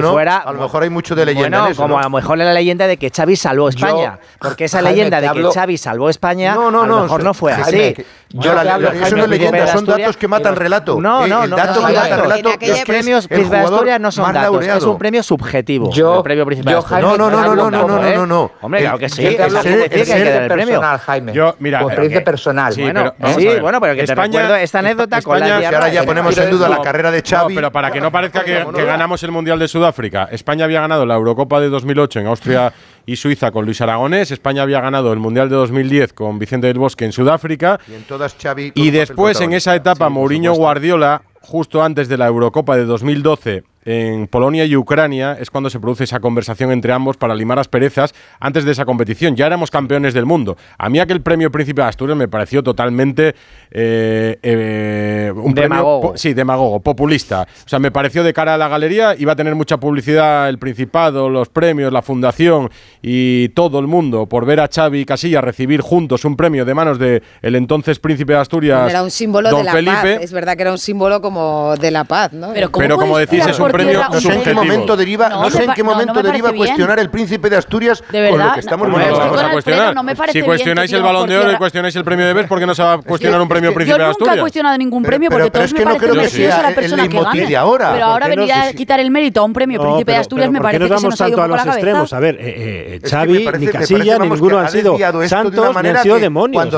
como. 0.00 0.18
A 0.18 0.52
lo 0.52 0.60
mejor 0.60 0.82
hay 0.82 0.90
mucho 0.90 1.14
de 1.14 1.26
leyenda 1.26 1.58
en 1.58 1.72
eso, 1.72 1.82
como 1.82 1.98
a 1.98 2.02
lo 2.02 2.10
mejor 2.10 2.38
la 2.38 2.52
leyenda 2.52 2.86
de 2.86 2.96
que 2.96 3.10
Xavi 3.10 3.36
salvó 3.36 3.68
España. 3.68 4.18
porque 4.38 4.64
esa 4.64 4.82
leyenda 4.82 5.20
de 5.20 5.30
que 5.30 5.42
Xavi 5.52 5.78
salvó 5.78 6.08
España, 6.10 6.52
a 6.52 6.56
lo 6.56 7.02
mejor 7.02 7.24
no 7.24 7.34
fue 7.34 7.52
así. 7.52 7.94
Yo 8.30 8.52
la, 8.52 8.76
eso 8.76 9.16
no 9.16 9.26
leyenda, 9.26 9.66
son 9.68 9.86
datos 9.86 10.16
que 10.16 10.28
matan 10.28 10.54
relato. 10.54 11.00
No, 11.00 11.24
eh, 11.24 11.28
no, 11.28 11.46
no. 11.46 11.56
El 11.56 11.62
dato 11.62 11.86
que 11.86 11.92
mata 11.94 12.16
relato, 12.16 12.50
los 12.60 12.84
premios 12.84 13.26
no 14.00 14.12
son 14.12 14.32
datos, 14.32 14.66
es 14.66 14.84
un 14.84 14.98
premio 14.98 15.22
subjetivo. 15.22 15.90
Yo, 15.92 16.18
el 16.18 16.22
premio 16.22 16.46
principal. 16.46 16.74
Yo, 16.74 16.82
Jaime, 16.82 17.08
no, 17.08 17.16
no, 17.16 17.30
no, 17.30 17.42
no, 17.42 17.54
no, 17.54 17.70
no, 17.70 17.88
no, 17.88 18.14
no, 18.14 18.26
no. 18.26 18.50
Hombre, 18.60 18.80
eh, 18.80 18.82
claro 18.84 18.98
que 18.98 19.08
sí, 19.08 19.22
que 19.22 19.36
que 19.38 20.46
premio. 20.48 20.66
Personal, 20.66 20.98
Jaime. 20.98 21.32
Yo, 21.32 21.56
mira, 21.58 21.82
experiencia 21.82 22.20
eh, 22.20 22.24
personal. 22.24 22.72
Sí, 22.72 22.82
bueno, 22.82 23.14
pero, 23.18 23.34
sí, 23.34 23.48
bueno, 23.60 23.80
pero 23.80 23.94
que 23.94 24.02
España, 24.02 24.60
esta 24.60 24.78
anécdota 24.80 25.18
España, 25.18 25.56
con 25.56 25.74
ahora 25.74 25.88
ya 25.88 26.04
ponemos 26.04 26.36
en 26.36 26.50
duda 26.50 26.68
la 26.68 26.82
carrera 26.82 27.10
de 27.10 27.22
Xavi. 27.22 27.54
pero 27.54 27.72
para 27.72 27.90
que 27.90 28.00
no 28.00 28.10
parezca 28.10 28.44
que, 28.44 28.64
ganamos 28.88 29.22
el 29.22 29.30
Mundial 29.30 29.58
de 29.58 29.68
Sudáfrica, 29.68 30.28
España 30.30 30.64
había 30.64 30.80
ganado 30.80 31.06
la 31.06 31.14
Eurocopa 31.14 31.60
de 31.60 31.68
2008 31.68 32.20
en 32.20 32.26
Austria 32.26 32.72
y 33.06 33.16
Suiza 33.16 33.50
con 33.50 33.64
Luis 33.64 33.80
Aragonés. 33.80 34.30
España 34.30 34.62
había 34.62 34.80
ganado 34.80 35.12
el 35.12 35.18
Mundial 35.18 35.48
de 35.48 35.56
2010 35.56 36.12
con 36.12 36.38
Vicente 36.38 36.66
del 36.66 36.78
Bosque 36.78 37.04
en 37.04 37.12
Sudáfrica. 37.12 37.78
Y, 37.88 37.94
en 37.94 38.02
todas 38.02 38.36
Xavi 38.40 38.72
y 38.74 38.90
después 38.90 39.40
en 39.40 39.52
esa 39.52 39.74
etapa 39.74 40.08
Mourinho 40.08 40.52
Guardiola 40.52 41.22
justo 41.48 41.82
antes 41.82 42.08
de 42.08 42.18
la 42.18 42.26
Eurocopa 42.26 42.76
de 42.76 42.84
2012, 42.84 43.64
en 43.84 44.26
Polonia 44.26 44.64
y 44.64 44.76
Ucrania 44.76 45.36
es 45.40 45.50
cuando 45.50 45.70
se 45.70 45.80
produce 45.80 46.04
esa 46.04 46.20
conversación 46.20 46.70
entre 46.70 46.92
ambos 46.92 47.16
para 47.16 47.34
limar 47.34 47.58
asperezas 47.58 48.14
antes 48.40 48.64
de 48.64 48.72
esa 48.72 48.84
competición. 48.84 49.36
Ya 49.36 49.46
éramos 49.46 49.70
campeones 49.70 50.14
del 50.14 50.26
mundo. 50.26 50.56
A 50.76 50.88
mí 50.88 50.98
aquel 50.98 51.22
premio 51.22 51.50
Príncipe 51.50 51.82
de 51.82 51.88
Asturias 51.88 52.16
me 52.18 52.28
pareció 52.28 52.62
totalmente 52.62 53.34
eh, 53.70 54.38
eh, 54.42 55.32
un 55.34 55.54
Demagogo. 55.54 56.00
premio 56.00 56.18
sí, 56.18 56.34
demagogo, 56.34 56.80
populista. 56.80 57.42
O 57.42 57.68
sea, 57.68 57.78
me 57.78 57.90
pareció 57.90 58.22
de 58.24 58.32
cara 58.32 58.54
a 58.54 58.58
la 58.58 58.68
galería 58.68 59.14
iba 59.18 59.32
a 59.32 59.36
tener 59.36 59.54
mucha 59.54 59.78
publicidad 59.78 60.48
el 60.48 60.58
Principado, 60.58 61.28
los 61.28 61.48
premios, 61.48 61.92
la 61.92 62.02
fundación 62.02 62.70
y 63.00 63.48
todo 63.50 63.78
el 63.78 63.86
mundo 63.86 64.26
por 64.26 64.44
ver 64.44 64.60
a 64.60 64.68
Xavi 64.68 65.00
y 65.00 65.04
Casilla 65.04 65.40
recibir 65.40 65.80
juntos 65.80 66.24
un 66.24 66.36
premio 66.36 66.64
de 66.64 66.74
manos 66.74 66.98
de 66.98 67.22
el 67.42 67.54
entonces 67.54 67.98
Príncipe 67.98 68.32
de 68.32 68.40
Asturias. 68.40 68.90
Era 68.90 69.02
un 69.02 69.10
símbolo 69.10 69.50
don 69.50 69.60
de 69.60 69.64
la 69.64 69.72
Felipe. 69.72 69.92
paz. 69.92 70.22
Es 70.22 70.32
verdad 70.32 70.56
que 70.56 70.62
era 70.62 70.72
un 70.72 70.78
símbolo 70.78 71.20
como 71.20 71.74
de 71.76 71.90
la 71.90 72.04
paz, 72.04 72.32
¿no? 72.32 72.52
Pero 72.52 72.96
como 72.96 73.18
decís, 73.18 73.46
es 73.46 73.58
un 73.58 73.67
premio 73.72 74.04
No 74.10 74.20
sé 74.20 74.32
en 74.34 74.42
qué 74.42 74.54
momento 74.54 74.96
deriva, 74.96 75.28
no, 75.28 75.42
No, 75.42 75.50
sé 75.50 75.64
en 75.64 75.72
qué 75.72 75.82
no, 75.82 75.88
no 75.90 75.94
momento 75.94 76.14
me 76.14 76.22
deriva 76.22 76.50
bien. 76.50 76.58
cuestionar 76.58 76.98
el 76.98 77.10
príncipe 77.10 77.50
de 77.50 77.56
Asturias 77.56 78.02
De 78.10 78.28
con 78.28 78.38
lo 78.38 78.44
verdad, 78.44 78.54
que 78.54 78.60
estamos 78.60 78.88
no, 78.88 78.94
¿Cómo 78.94 78.98
no 78.98 79.04
estoy 79.12 79.18
vamos 79.18 79.36
a 79.38 79.40
Alfredo, 79.40 79.52
cuestionar? 79.52 79.94
no 79.94 80.02
me 80.02 80.16
parece 80.16 80.32
si 80.32 80.38
bien 80.38 80.46
cuestionáis 80.46 80.90
que 80.90 80.96
el 80.96 81.02
balón 81.02 81.28
de 81.28 81.38
oro 81.38 81.52
y 81.52 81.56
cuestionáis 81.56 81.96
el 81.96 82.04
premio 82.04 82.26
de 82.26 82.32
Bes, 82.34 82.46
¿por 82.46 82.58
qué 82.58 82.66
no 82.66 82.74
se 82.74 82.82
va 82.82 82.92
a 82.94 82.98
cuestionar 82.98 83.40
un 83.40 83.48
premio 83.48 83.72
Príncipe 83.74 83.90
Yo 83.90 83.94
de 83.98 83.98
nunca 83.98 84.08
he 84.08 84.10
Asturias? 84.12 84.40
cuestionado 84.40 84.78
ningún 84.78 85.02
Pero- 85.02 85.10
premio 85.10 85.30
porque 85.30 85.50
todos 85.50 85.64
es 85.66 85.72
me 85.72 85.78
que 85.78 85.84
no 85.84 85.90
parece 85.90 86.04
creo 86.04 86.14
que 86.14 86.20
preciosa 86.20 86.52
sea 86.54 86.62
la 86.62 86.68
el 86.68 86.74
persona 86.74 87.08
que 87.08 87.56
ahora. 87.56 87.92
Pero 87.92 88.04
¿Por 88.06 88.12
ahora 88.12 88.28
no 88.28 88.36
venir 88.36 88.52
a 88.52 88.72
quitar 88.72 89.00
el 89.00 89.10
mérito 89.10 89.40
a 89.40 89.44
un 89.44 89.52
premio 89.52 89.78
No, 89.78 89.84
Príncipe 89.84 90.12
de 90.12 90.18
Asturias 90.18 90.50
me 90.50 90.58
¿por 90.60 90.70
qué 90.70 90.78
parece 90.78 90.78
nos 90.80 90.88
que 90.88 90.98
se 90.98 91.04
vamos 91.06 91.10
nos 91.12 91.20
ha 91.20 91.28
ido 91.28 91.36
tanto 91.36 91.38
un 91.38 91.44
a 91.44 91.46
poco 91.48 91.56
los 91.56 91.66
la 91.66 91.72
extremos? 91.72 92.12
A 92.12 92.20
ver, 92.20 92.34
eh, 92.36 92.94
eh, 92.94 93.00
que 93.02 93.08
Xavi, 93.08 93.48
ni 93.58 93.66
Casilla, 93.68 94.18
ni 94.18 94.28
ninguno 94.28 94.58
han 94.58 94.66
ha 94.66 94.68
sido 94.68 94.98
santos 95.28 95.76
ni 95.82 95.88
han 95.88 96.02
sido 96.02 96.18
demonios. 96.18 96.68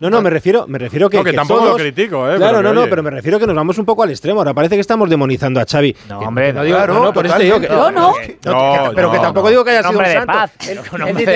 No, 0.00 0.10
no, 0.10 0.20
me 0.22 0.30
refiero, 0.30 0.66
me 0.68 0.78
refiero 0.78 1.08
que, 1.10 1.18
No, 1.18 1.24
que 1.24 1.32
tampoco 1.32 1.64
lo 1.66 1.76
critico, 1.76 2.30
eh, 2.30 2.36
Claro, 2.36 2.62
no, 2.62 2.72
no, 2.72 2.84
pero 2.88 3.02
me 3.02 3.10
refiero 3.10 3.38
que 3.38 3.46
nos 3.46 3.54
vamos 3.56 3.78
un 3.78 3.84
poco 3.84 4.02
al 4.02 4.10
extremo. 4.10 4.40
Ahora 4.40 4.54
parece 4.54 4.74
que 4.74 4.80
estamos 4.80 5.08
demonizando 5.08 5.60
a 5.60 5.64
Xavi. 5.64 5.94
No, 6.08 6.18
hombre, 6.20 6.52
no 6.52 6.62
digo, 6.62 6.76
claro, 6.76 6.94
no, 6.94 7.04
no, 7.04 7.12
por 7.14 7.24
eso 7.26 7.36
te 7.36 7.44
digo 7.44 7.60
que 7.60 7.68
no, 7.68 7.90
no, 7.90 8.08
No, 8.08 8.12
que- 8.14 8.38
pero 8.94 9.06
no, 9.08 9.12
que 9.12 9.18
tampoco 9.18 9.46
no. 9.46 9.50
digo 9.50 9.64
que 9.64 9.70
haya 9.70 9.80
sido 9.80 9.90
un 9.90 9.96
hombre 9.96 10.08
de 10.10 10.14
santo. 10.18 10.32
paz. 10.32 10.50
Él, 10.68 10.78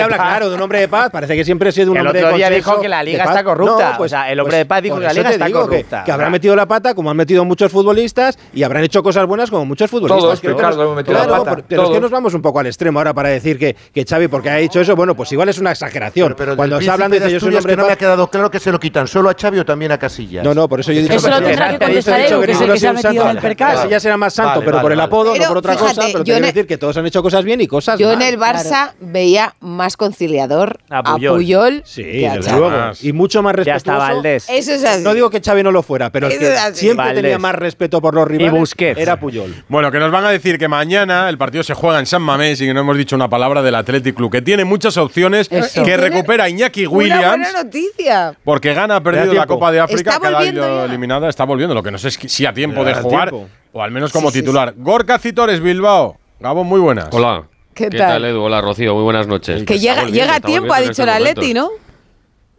habla 0.02 0.16
paz. 0.16 0.26
claro 0.28 0.48
de 0.50 0.54
un 0.56 0.62
hombre 0.62 0.80
de 0.80 0.88
paz. 0.88 1.10
Parece 1.10 1.36
que 1.36 1.44
siempre 1.44 1.68
ha 1.70 1.72
sido 1.72 1.90
un 1.92 1.96
El 1.96 2.06
hombre 2.06 2.20
otro 2.20 2.30
de 2.32 2.36
día 2.36 2.46
consenso, 2.48 2.70
dijo 2.70 2.82
que 2.82 2.88
la 2.88 3.02
liga 3.02 3.24
paz. 3.24 3.32
está 3.34 3.44
corrupta. 3.44 3.90
No, 3.92 3.96
pues, 3.96 4.12
O 4.12 4.16
sea, 4.16 4.30
el 4.30 4.40
hombre 4.40 4.52
pues, 4.52 4.58
de 4.58 4.66
paz 4.66 4.82
dijo 4.82 4.96
que 4.98 5.04
la 5.04 5.12
liga 5.14 5.30
está 5.30 5.46
digo 5.46 5.60
que- 5.62 5.68
corrupta. 5.76 6.04
Que, 6.04 6.12
habrán 6.12 6.32
metido 6.32 6.54
la 6.56 6.66
pata 6.66 6.94
como 6.94 7.10
han 7.10 7.16
metido 7.16 7.44
muchos 7.44 7.72
futbolistas 7.72 8.38
y 8.52 8.62
habrán 8.62 8.84
hecho 8.84 9.02
cosas 9.02 9.26
buenas 9.26 9.50
como 9.50 9.64
muchos 9.64 9.90
futbolistas. 9.90 10.22
Todos, 10.22 10.40
Creo 10.40 10.56
que 10.56 10.62
Ricardo, 10.62 10.76
nos- 10.76 10.84
hemos 10.84 10.96
metido 10.96 11.18
la 11.18 11.24
claro, 11.26 11.44
pata, 11.44 11.56
por- 11.56 11.64
pero 11.64 11.84
es 11.84 11.90
que 11.90 12.00
nos 12.00 12.10
vamos 12.10 12.34
un 12.34 12.42
poco 12.42 12.60
al 12.60 12.66
extremo 12.66 12.98
ahora 13.00 13.14
para 13.14 13.30
decir 13.30 13.58
que, 13.58 13.74
que 13.74 14.04
Xavi, 14.04 14.28
porque 14.28 14.50
ha 14.50 14.56
dicho 14.56 14.80
eso, 14.80 14.94
bueno, 14.94 15.14
pues 15.14 15.32
igual 15.32 15.48
es 15.48 15.58
una 15.58 15.70
exageración. 15.70 16.34
Pero 16.36 16.56
Cuando 16.56 16.80
se 16.80 16.90
hablan 16.90 17.10
de 17.10 17.18
yo 17.30 17.40
soy 17.40 17.54
un 17.54 17.62
que 17.64 17.76
no 17.76 17.82
me 17.82 17.88
ha 17.88 17.88
paz. 17.88 17.96
quedado 17.98 18.28
claro 18.28 18.50
que 18.50 18.60
se 18.60 18.70
lo 18.70 18.78
quitan 18.78 19.06
solo 19.08 19.30
a 19.30 19.34
Xavi 19.40 19.58
o 19.60 19.64
también 19.64 19.92
a 19.92 19.98
Casillas. 19.98 20.44
No, 20.44 20.54
no, 20.54 20.68
por 20.68 20.80
eso 20.80 20.92
yo 20.92 21.00
he 21.00 21.02
dicho 21.02 21.14
Eso 21.14 21.30
lo 21.30 21.38
que- 21.38 21.44
tendrá 21.46 21.68
que 21.70 21.78
contestar 21.78 22.16
que 22.26 22.26
el 22.34 22.72
que 22.72 22.78
se 22.78 22.88
ha 22.88 22.92
metido 22.92 23.22
en 23.24 23.30
el 23.30 23.38
percal. 23.38 23.74
Casillas 23.76 24.04
era 24.04 24.16
más 24.16 24.34
santo, 24.34 24.57
Vale, 24.59 24.64
pero 24.66 24.76
vale, 24.76 24.82
por 24.84 24.92
el 24.92 25.00
apodo, 25.00 25.32
Pero 25.32 25.44
no 25.44 25.48
por 25.48 25.59
otra 25.59 25.72
fíjate, 25.74 25.94
cosa. 25.94 26.06
Pero 26.06 26.18
te 26.24 26.24
quiero 26.30 26.46
decir 26.46 26.66
que 26.66 26.78
todos 26.78 26.96
han 26.96 27.06
hecho 27.06 27.22
cosas 27.22 27.44
bien 27.44 27.61
y 27.61 27.66
cosas 27.66 27.98
Yo 27.98 28.12
en 28.12 28.22
el 28.22 28.38
Barça 28.38 28.92
veía 29.00 29.54
más 29.61 29.96
conciliador 29.96 30.78
A 30.90 30.98
a 30.98 31.02
Puyol. 31.14 31.36
Puyol, 31.36 31.82
Sí, 31.84 32.02
que 32.02 32.28
a 32.28 32.34
desde 32.36 32.50
Xavi. 32.50 33.09
Y 33.09 33.12
mucho 33.12 33.42
más 33.42 33.52
Ya 33.52 33.56
respetuoso. 33.74 33.76
está 33.76 33.98
Valdés. 33.98 34.46
Eso 34.48 34.72
es 34.72 34.84
así. 34.84 35.02
No 35.02 35.14
digo 35.14 35.30
que 35.30 35.40
Xavi 35.40 35.62
no 35.62 35.70
lo 35.72 35.82
fuera, 35.82 36.11
pero 36.11 36.28
es 36.28 36.34
Eso 36.34 36.40
que 36.42 36.52
es 36.54 36.59
así. 36.61 36.80
siempre 36.80 37.06
Valdés. 37.06 37.22
tenía 37.22 37.38
más 37.38 37.54
respeto 37.54 38.00
por 38.00 38.14
los 38.14 38.26
rivales. 38.28 38.52
Busquets. 38.52 39.00
Era 39.00 39.18
Puyol. 39.18 39.64
Bueno, 39.68 39.90
que 39.90 39.98
nos 39.98 40.11
van 40.11 40.24
a 40.24 40.30
decir 40.30 40.59
que 40.59 40.68
mañana 40.68 41.28
el 41.28 41.38
partido 41.38 41.62
se 41.64 41.74
juega 41.74 41.98
en 41.98 42.06
San 42.06 42.22
Mamés 42.22 42.61
y 42.61 42.66
que 42.66 42.74
no 42.74 42.80
hemos 42.80 42.96
dicho 42.96 43.16
una 43.16 43.28
palabra 43.28 43.62
del 43.62 43.74
Athletic 43.74 44.14
Club, 44.14 44.30
que 44.32 44.42
tiene 44.42 44.64
muchas 44.64 44.96
opciones, 44.96 45.48
Eso. 45.50 45.82
que 45.82 45.96
recupera 45.96 46.48
Iñaki 46.48 46.86
Una 46.86 46.96
Williams. 46.96 47.26
buena 47.28 47.52
noticia. 47.64 48.34
Porque 48.44 48.74
Gana 48.74 48.96
ha 48.96 49.02
perdido 49.02 49.34
la. 49.34 49.46
Copa 49.46 49.72
de 49.72 49.80
África, 49.80 50.18
ya. 50.22 50.84
eliminada, 50.84 51.28
está 51.28 51.44
volviendo. 51.44 51.74
Lo 51.74 51.82
que 51.82 51.90
no 51.90 51.98
sé 51.98 52.09
es 52.09 52.18
si 52.26 52.44
a 52.46 52.52
tiempo 52.52 52.84
de 52.84 52.94
jugar, 52.94 53.30
tiempo. 53.30 53.48
O 53.78 53.82
al 53.82 53.92
menos 53.92 54.12
como 54.12 54.30
Sí, 54.30 54.38
sí, 54.38 54.40
titular. 54.42 54.74
Gorka 54.76 55.18
Citores, 55.18 55.60
Bilbao. 55.60 56.18
Gabón, 56.40 56.66
muy 56.66 56.80
buenas. 56.80 57.08
Hola. 57.12 57.44
¿Qué 57.74 57.88
¿Qué, 57.88 57.98
tal? 57.98 58.08
tal, 58.08 58.24
Edu? 58.24 58.42
Hola, 58.42 58.60
Rocío. 58.60 58.92
Muy 58.94 59.04
buenas 59.04 59.28
noches. 59.28 59.60
Que 59.60 59.64
Pues 59.66 59.80
llega, 59.80 60.04
llega 60.06 60.34
a 60.34 60.40
tiempo, 60.40 60.72
ha 60.74 60.80
dicho 60.80 61.02
estos 61.02 61.08
Atleti, 61.08 61.54
¿no? 61.54 61.70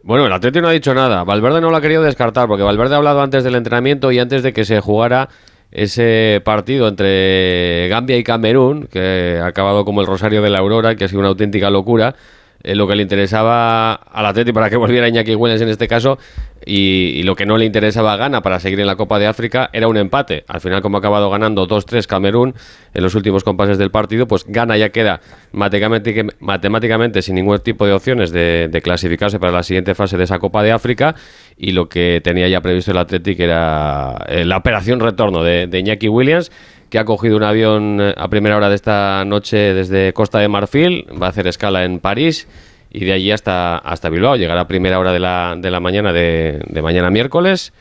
Bueno, 0.02 0.24
el 0.24 0.32
Atleti 0.32 0.62
no 0.62 0.68
ha 0.68 0.72
dicho 0.72 0.94
nada. 0.94 1.24
Valverde 1.24 1.60
no 1.60 1.70
lo 1.70 1.76
ha 1.76 1.80
querido 1.82 2.02
descartar 2.02 2.48
porque 2.48 2.62
Valverde 2.62 2.94
ha 2.94 2.98
hablado 2.98 3.20
antes 3.20 3.44
del 3.44 3.54
entrenamiento 3.54 4.10
y 4.12 4.18
antes 4.18 4.42
de 4.42 4.54
que 4.54 4.64
se 4.64 4.80
jugara 4.80 5.28
ese 5.70 6.40
partido 6.42 6.88
entre 6.88 7.86
Gambia 7.88 8.16
y 8.16 8.24
Camerún, 8.24 8.88
que 8.90 9.38
ha 9.42 9.46
acabado 9.46 9.84
como 9.84 10.00
el 10.00 10.06
Rosario 10.06 10.40
de 10.40 10.48
la 10.48 10.60
Aurora, 10.60 10.96
que 10.96 11.04
ha 11.04 11.08
sido 11.08 11.20
una 11.20 11.28
auténtica 11.28 11.68
locura. 11.68 12.14
Eh, 12.62 12.74
lo 12.74 12.86
que 12.86 12.96
le 12.96 13.02
interesaba 13.02 13.92
al 13.92 14.26
Atleti 14.26 14.52
para 14.52 14.70
que 14.70 14.76
volviera 14.78 15.08
Iñaki 15.08 15.34
Williams 15.34 15.62
en 15.62 15.68
este 15.68 15.88
caso 15.88 16.18
y, 16.64 17.12
y 17.16 17.22
lo 17.22 17.34
que 17.34 17.46
no 17.46 17.56
le 17.56 17.64
interesaba 17.64 18.12
a 18.12 18.16
Ghana 18.16 18.42
para 18.42 18.60
seguir 18.60 18.80
en 18.80 18.86
la 18.86 18.96
Copa 18.96 19.18
de 19.18 19.26
África 19.26 19.70
era 19.72 19.88
un 19.88 19.96
empate. 19.96 20.44
Al 20.48 20.60
final, 20.60 20.82
como 20.82 20.96
ha 20.96 21.00
acabado 21.00 21.30
ganando 21.30 21.66
2-3 21.66 22.06
Camerún 22.06 22.54
en 22.94 23.02
los 23.02 23.14
últimos 23.14 23.44
compases 23.44 23.78
del 23.78 23.90
partido, 23.90 24.26
pues 24.26 24.44
Ghana 24.46 24.76
ya 24.76 24.90
queda 24.90 25.20
matemáticamente, 25.52 27.22
sin 27.22 27.34
ningún 27.34 27.58
tipo 27.60 27.86
de 27.86 27.92
opciones 27.92 28.32
de, 28.32 28.80
clasificarse 28.82 29.38
para 29.38 29.52
la 29.52 29.62
siguiente 29.62 29.94
fase 29.94 30.16
de 30.16 30.24
esa 30.24 30.38
Copa 30.38 30.62
de 30.62 30.72
África 30.72 31.14
y 31.56 31.72
lo 31.72 31.88
que 31.88 32.20
tenía 32.24 32.48
ya 32.48 32.60
previsto 32.60 32.92
el 32.92 32.98
Athletic 32.98 33.38
era 33.40 34.24
eh, 34.28 34.44
la 34.44 34.56
operación 34.56 35.00
retorno 35.00 35.42
de, 35.42 35.66
de 35.66 35.78
Iñaki 35.78 36.08
Williams 36.08 36.50
que 36.88 36.98
ha 36.98 37.04
cogido 37.04 37.36
un 37.36 37.44
avión 37.44 38.00
eh, 38.00 38.14
a 38.16 38.28
primera 38.28 38.56
hora 38.56 38.68
de 38.68 38.74
esta 38.74 39.24
noche 39.26 39.74
desde 39.74 40.12
Costa 40.12 40.38
de 40.38 40.48
Marfil, 40.48 41.06
va 41.20 41.26
a 41.26 41.30
hacer 41.30 41.46
escala 41.46 41.84
en 41.84 42.00
París 42.00 42.48
y 42.90 43.04
de 43.04 43.12
allí 43.12 43.30
hasta, 43.30 43.78
hasta 43.78 44.08
Bilbao. 44.08 44.36
Llegará 44.36 44.62
a 44.62 44.68
primera 44.68 44.98
hora 44.98 45.12
de 45.12 45.20
la, 45.20 45.54
de 45.56 45.70
la 45.70 45.78
mañana 45.78 46.12
de 46.12 46.80
mañana 46.82 47.10
miércoles 47.10 47.72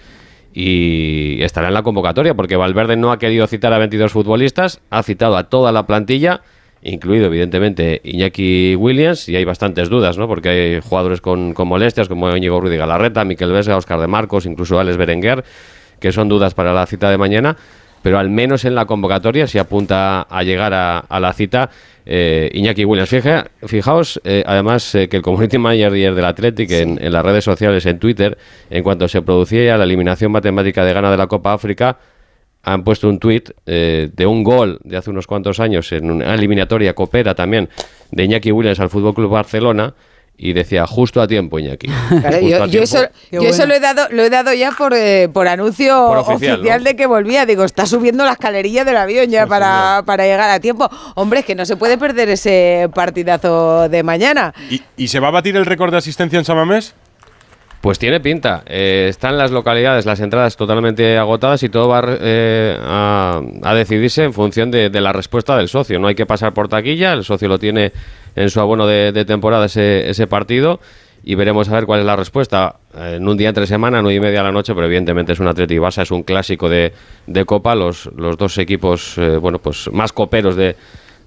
y 0.53 1.41
estará 1.41 1.67
en 1.67 1.73
la 1.73 1.83
convocatoria 1.83 2.33
porque 2.33 2.55
Valverde 2.55 2.95
no 2.95 3.11
ha 3.11 3.19
querido 3.19 3.45
citar 3.47 3.73
a 3.73 3.77
22 3.77 4.11
futbolistas, 4.11 4.81
ha 4.89 5.03
citado 5.03 5.37
a 5.37 5.49
toda 5.49 5.71
la 5.71 5.85
plantilla, 5.85 6.41
incluido 6.81 7.27
evidentemente 7.27 8.01
Iñaki 8.03 8.75
Williams, 8.75 9.29
y 9.29 9.35
hay 9.35 9.45
bastantes 9.45 9.89
dudas, 9.89 10.17
¿no? 10.17 10.27
porque 10.27 10.49
hay 10.49 10.81
jugadores 10.81 11.21
con, 11.21 11.53
con 11.53 11.67
molestias 11.67 12.07
como 12.07 12.35
Íñigo 12.35 12.59
Rudy 12.59 12.77
Galarreta, 12.77 13.25
Miquel 13.25 13.51
Vesga, 13.51 13.77
Oscar 13.77 13.99
de 13.99 14.07
Marcos, 14.07 14.45
incluso 14.45 14.79
Alex 14.79 14.97
Berenguer, 14.97 15.43
que 15.99 16.11
son 16.11 16.29
dudas 16.29 16.53
para 16.53 16.73
la 16.73 16.85
cita 16.85 17.09
de 17.09 17.17
mañana 17.17 17.57
pero 18.01 18.19
al 18.19 18.29
menos 18.29 18.65
en 18.65 18.75
la 18.75 18.85
convocatoria 18.85 19.47
se 19.47 19.59
apunta 19.59 20.21
a 20.21 20.43
llegar 20.43 20.73
a, 20.73 20.99
a 20.99 21.19
la 21.19 21.33
cita 21.33 21.69
eh, 22.05 22.49
Iñaki 22.53 22.85
Williams. 22.85 23.09
Fija- 23.09 23.47
fijaos, 23.65 24.19
eh, 24.23 24.43
además, 24.45 24.95
eh, 24.95 25.07
que 25.09 25.17
el 25.17 25.23
community 25.23 25.57
manager 25.57 26.15
del 26.15 26.25
Athletic 26.25 26.71
en, 26.71 27.03
en 27.03 27.11
las 27.11 27.23
redes 27.23 27.43
sociales, 27.43 27.85
en 27.85 27.99
Twitter, 27.99 28.37
en 28.69 28.83
cuanto 28.83 29.07
se 29.07 29.21
producía 29.21 29.63
ya 29.65 29.77
la 29.77 29.83
eliminación 29.83 30.31
matemática 30.31 30.83
de 30.83 30.93
gana 30.93 31.11
de 31.11 31.17
la 31.17 31.27
Copa 31.27 31.53
África, 31.53 31.97
han 32.63 32.83
puesto 32.83 33.07
un 33.07 33.19
tuit 33.19 33.51
eh, 33.65 34.09
de 34.13 34.25
un 34.25 34.43
gol 34.43 34.79
de 34.83 34.97
hace 34.97 35.09
unos 35.09 35.27
cuantos 35.27 35.59
años 35.59 35.91
en 35.93 36.11
una 36.11 36.33
eliminatoria 36.35 36.93
coopera 36.93 37.33
también 37.33 37.69
de 38.11 38.23
Iñaki 38.25 38.51
Williams 38.51 38.79
al 38.81 38.89
Fútbol 38.89 39.13
Club 39.13 39.31
Barcelona 39.31 39.93
y 40.41 40.53
decía 40.53 40.87
justo 40.87 41.21
a 41.21 41.27
tiempo 41.27 41.59
Iñaki. 41.59 41.87
Claro, 42.21 42.39
yo, 42.39 42.63
a 42.63 42.65
yo 42.65 42.71
tiempo. 42.71 42.83
eso, 42.85 43.07
yo 43.29 43.41
eso 43.41 43.65
lo 43.67 43.73
he 43.73 43.79
dado, 43.81 44.07
lo 44.09 44.23
he 44.23 44.29
dado 44.29 44.53
ya 44.53 44.71
por, 44.71 44.93
eh, 44.93 45.27
por 45.31 45.47
anuncio 45.49 46.07
Por 46.07 46.17
oficial, 46.19 46.55
oficial, 46.59 46.79
¿no? 46.79 46.89
de 46.89 46.95
que 46.95 47.05
volvía. 47.05 47.45
Digo, 47.45 47.65
está 47.65 47.85
subiendo 47.85 48.23
la 48.23 48.31
escalerilla 48.31 48.85
del 48.85 48.95
avión 48.97 49.29
ya 49.29 49.45
para, 49.45 50.01
para 50.05 50.23
llegar 50.23 50.49
a 50.49 50.59
tiempo. 50.61 50.89
Hombre, 51.15 51.41
es 51.41 51.45
que 51.45 51.55
no 51.55 51.65
se 51.65 51.75
puede 51.75 51.97
perder 51.97 52.29
ese 52.29 52.89
partidazo 52.95 53.89
de 53.89 54.01
mañana. 54.01 54.53
¿Y, 54.69 54.81
y 54.95 55.09
se 55.09 55.19
va 55.19 55.27
a 55.27 55.31
batir 55.31 55.57
el 55.57 55.65
récord 55.65 55.91
de 55.91 55.97
asistencia 55.97 56.39
en 56.39 56.45
San 56.45 56.55
Mamés? 56.55 56.95
Pues 57.81 57.97
tiene 57.97 58.19
pinta. 58.19 58.63
Eh, 58.65 59.07
están 59.09 59.37
las 59.37 59.51
localidades, 59.51 60.05
las 60.05 60.19
entradas 60.19 60.57
totalmente 60.57 61.17
agotadas 61.17 61.63
y 61.63 61.69
todo 61.69 61.87
va 61.87 62.03
eh, 62.19 62.77
a, 62.81 63.41
a 63.63 63.73
decidirse 63.73 64.23
en 64.23 64.33
función 64.33 64.69
de, 64.69 64.89
de 64.89 65.01
la 65.01 65.13
respuesta 65.13 65.55
del 65.55 65.69
socio. 65.69 65.97
No 65.97 66.07
hay 66.09 66.15
que 66.15 66.25
pasar 66.25 66.53
por 66.53 66.67
taquilla, 66.67 67.13
el 67.13 67.23
socio 67.23 67.47
lo 67.47 67.57
tiene 67.57 67.93
en 68.39 68.49
su 68.49 68.61
abono 68.61 68.87
de, 68.87 69.11
de 69.11 69.25
temporada 69.25 69.65
ese, 69.65 70.27
partido 70.27 70.79
y 71.25 71.35
veremos 71.35 71.67
a 71.67 71.73
ver 71.73 71.85
cuál 71.85 71.99
es 71.99 72.05
la 72.05 72.15
respuesta. 72.15 72.77
En 72.95 73.27
un 73.27 73.37
día 73.37 73.49
entre 73.49 73.67
semana, 73.67 74.01
nueve 74.01 74.15
y 74.15 74.19
media 74.21 74.39
a 74.39 74.43
la 74.43 74.51
noche, 74.53 74.73
pero 74.73 74.87
evidentemente 74.87 75.33
es 75.33 75.41
un 75.41 75.47
Atleti 75.47 75.75
Barça, 75.75 76.03
es 76.03 76.11
un 76.11 76.23
clásico 76.23 76.69
de, 76.69 76.93
de 77.27 77.43
Copa, 77.43 77.75
los, 77.75 78.09
dos 78.15 78.57
equipos 78.57 79.17
eh, 79.17 79.35
bueno 79.35 79.59
pues 79.59 79.91
más 79.91 80.13
coperos 80.13 80.55
de, 80.55 80.77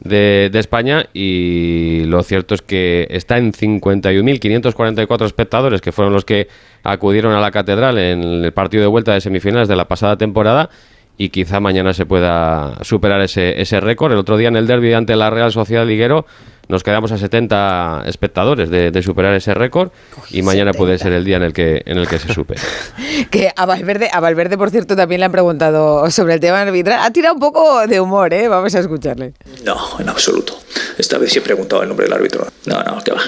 de, 0.01 0.49
de 0.51 0.59
España 0.59 1.05
y 1.13 2.05
lo 2.07 2.23
cierto 2.23 2.55
es 2.55 2.63
que 2.63 3.07
está 3.11 3.37
en 3.37 3.53
51.544 3.53 5.27
espectadores 5.27 5.83
que 5.83 5.93
fueron 5.93 6.15
los 6.15 6.25
que 6.25 6.49
acudieron 6.83 7.35
a 7.35 7.41
la 7.43 7.51
catedral 7.51 7.99
en 7.99 8.23
el 8.23 8.53
partido 8.55 8.81
de 8.81 8.89
vuelta 8.89 9.13
de 9.13 9.21
semifinales 9.21 9.69
de 9.69 9.77
la 9.77 9.85
pasada 9.85 10.17
temporada 10.17 10.71
y 11.19 11.29
quizá 11.29 11.61
mañana 11.61 11.93
se 11.93 12.07
pueda 12.07 12.83
superar 12.83 13.21
ese, 13.21 13.61
ese 13.61 13.81
récord. 13.81 14.13
El 14.13 14.19
otro 14.19 14.37
día 14.37 14.49
en 14.49 14.57
el 14.57 14.67
derby 14.67 14.93
ante 14.95 15.15
la 15.15 15.31
Real 15.31 15.53
Sociedad 15.53 15.87
Liguero 15.87 16.27
nos 16.73 16.83
quedamos 16.83 17.13
a 17.13 17.19
70 17.19 18.05
espectadores 18.07 18.71
de, 18.71 18.91
de 18.91 19.03
superar 19.03 19.35
ese 19.35 19.53
récord 19.53 19.91
y 20.31 20.41
mañana 20.41 20.73
puede 20.73 20.97
ser 20.97 21.13
el 21.13 21.23
día 21.23 21.37
en 21.37 21.43
el 21.43 21.53
que, 21.53 21.83
en 21.85 21.99
el 21.99 22.09
que 22.09 22.19
se 22.19 22.33
supere. 22.33 22.61
Que 23.31 23.53
a 23.55 23.67
Valverde, 23.67 24.09
a 24.11 24.21
Valverde, 24.21 24.57
por 24.57 24.71
cierto, 24.71 24.97
también 24.97 25.21
le 25.21 25.27
han 25.27 25.33
preguntado 25.33 26.11
sobre 26.11 26.35
el 26.35 26.41
tema 26.41 26.63
arbitral. 26.63 27.01
Ha 27.03 27.11
tirado 27.11 27.35
un 27.35 27.41
poco 27.41 27.87
de 27.87 28.01
humor, 28.01 28.33
¿eh? 28.33 28.49
Vamos 28.49 28.75
a 28.75 28.81
escucharle. 28.81 29.35
No, 29.65 29.77
en 30.01 30.09
absoluto. 30.09 30.59
Esta 30.97 31.19
vez 31.19 31.31
sí 31.31 31.39
he 31.39 31.43
preguntado 31.43 31.83
el 31.83 31.89
nombre 31.89 32.07
del 32.07 32.15
árbitro. 32.15 32.47
No, 32.67 32.83
no, 32.83 33.03
que 33.03 33.13
va. 33.13 33.21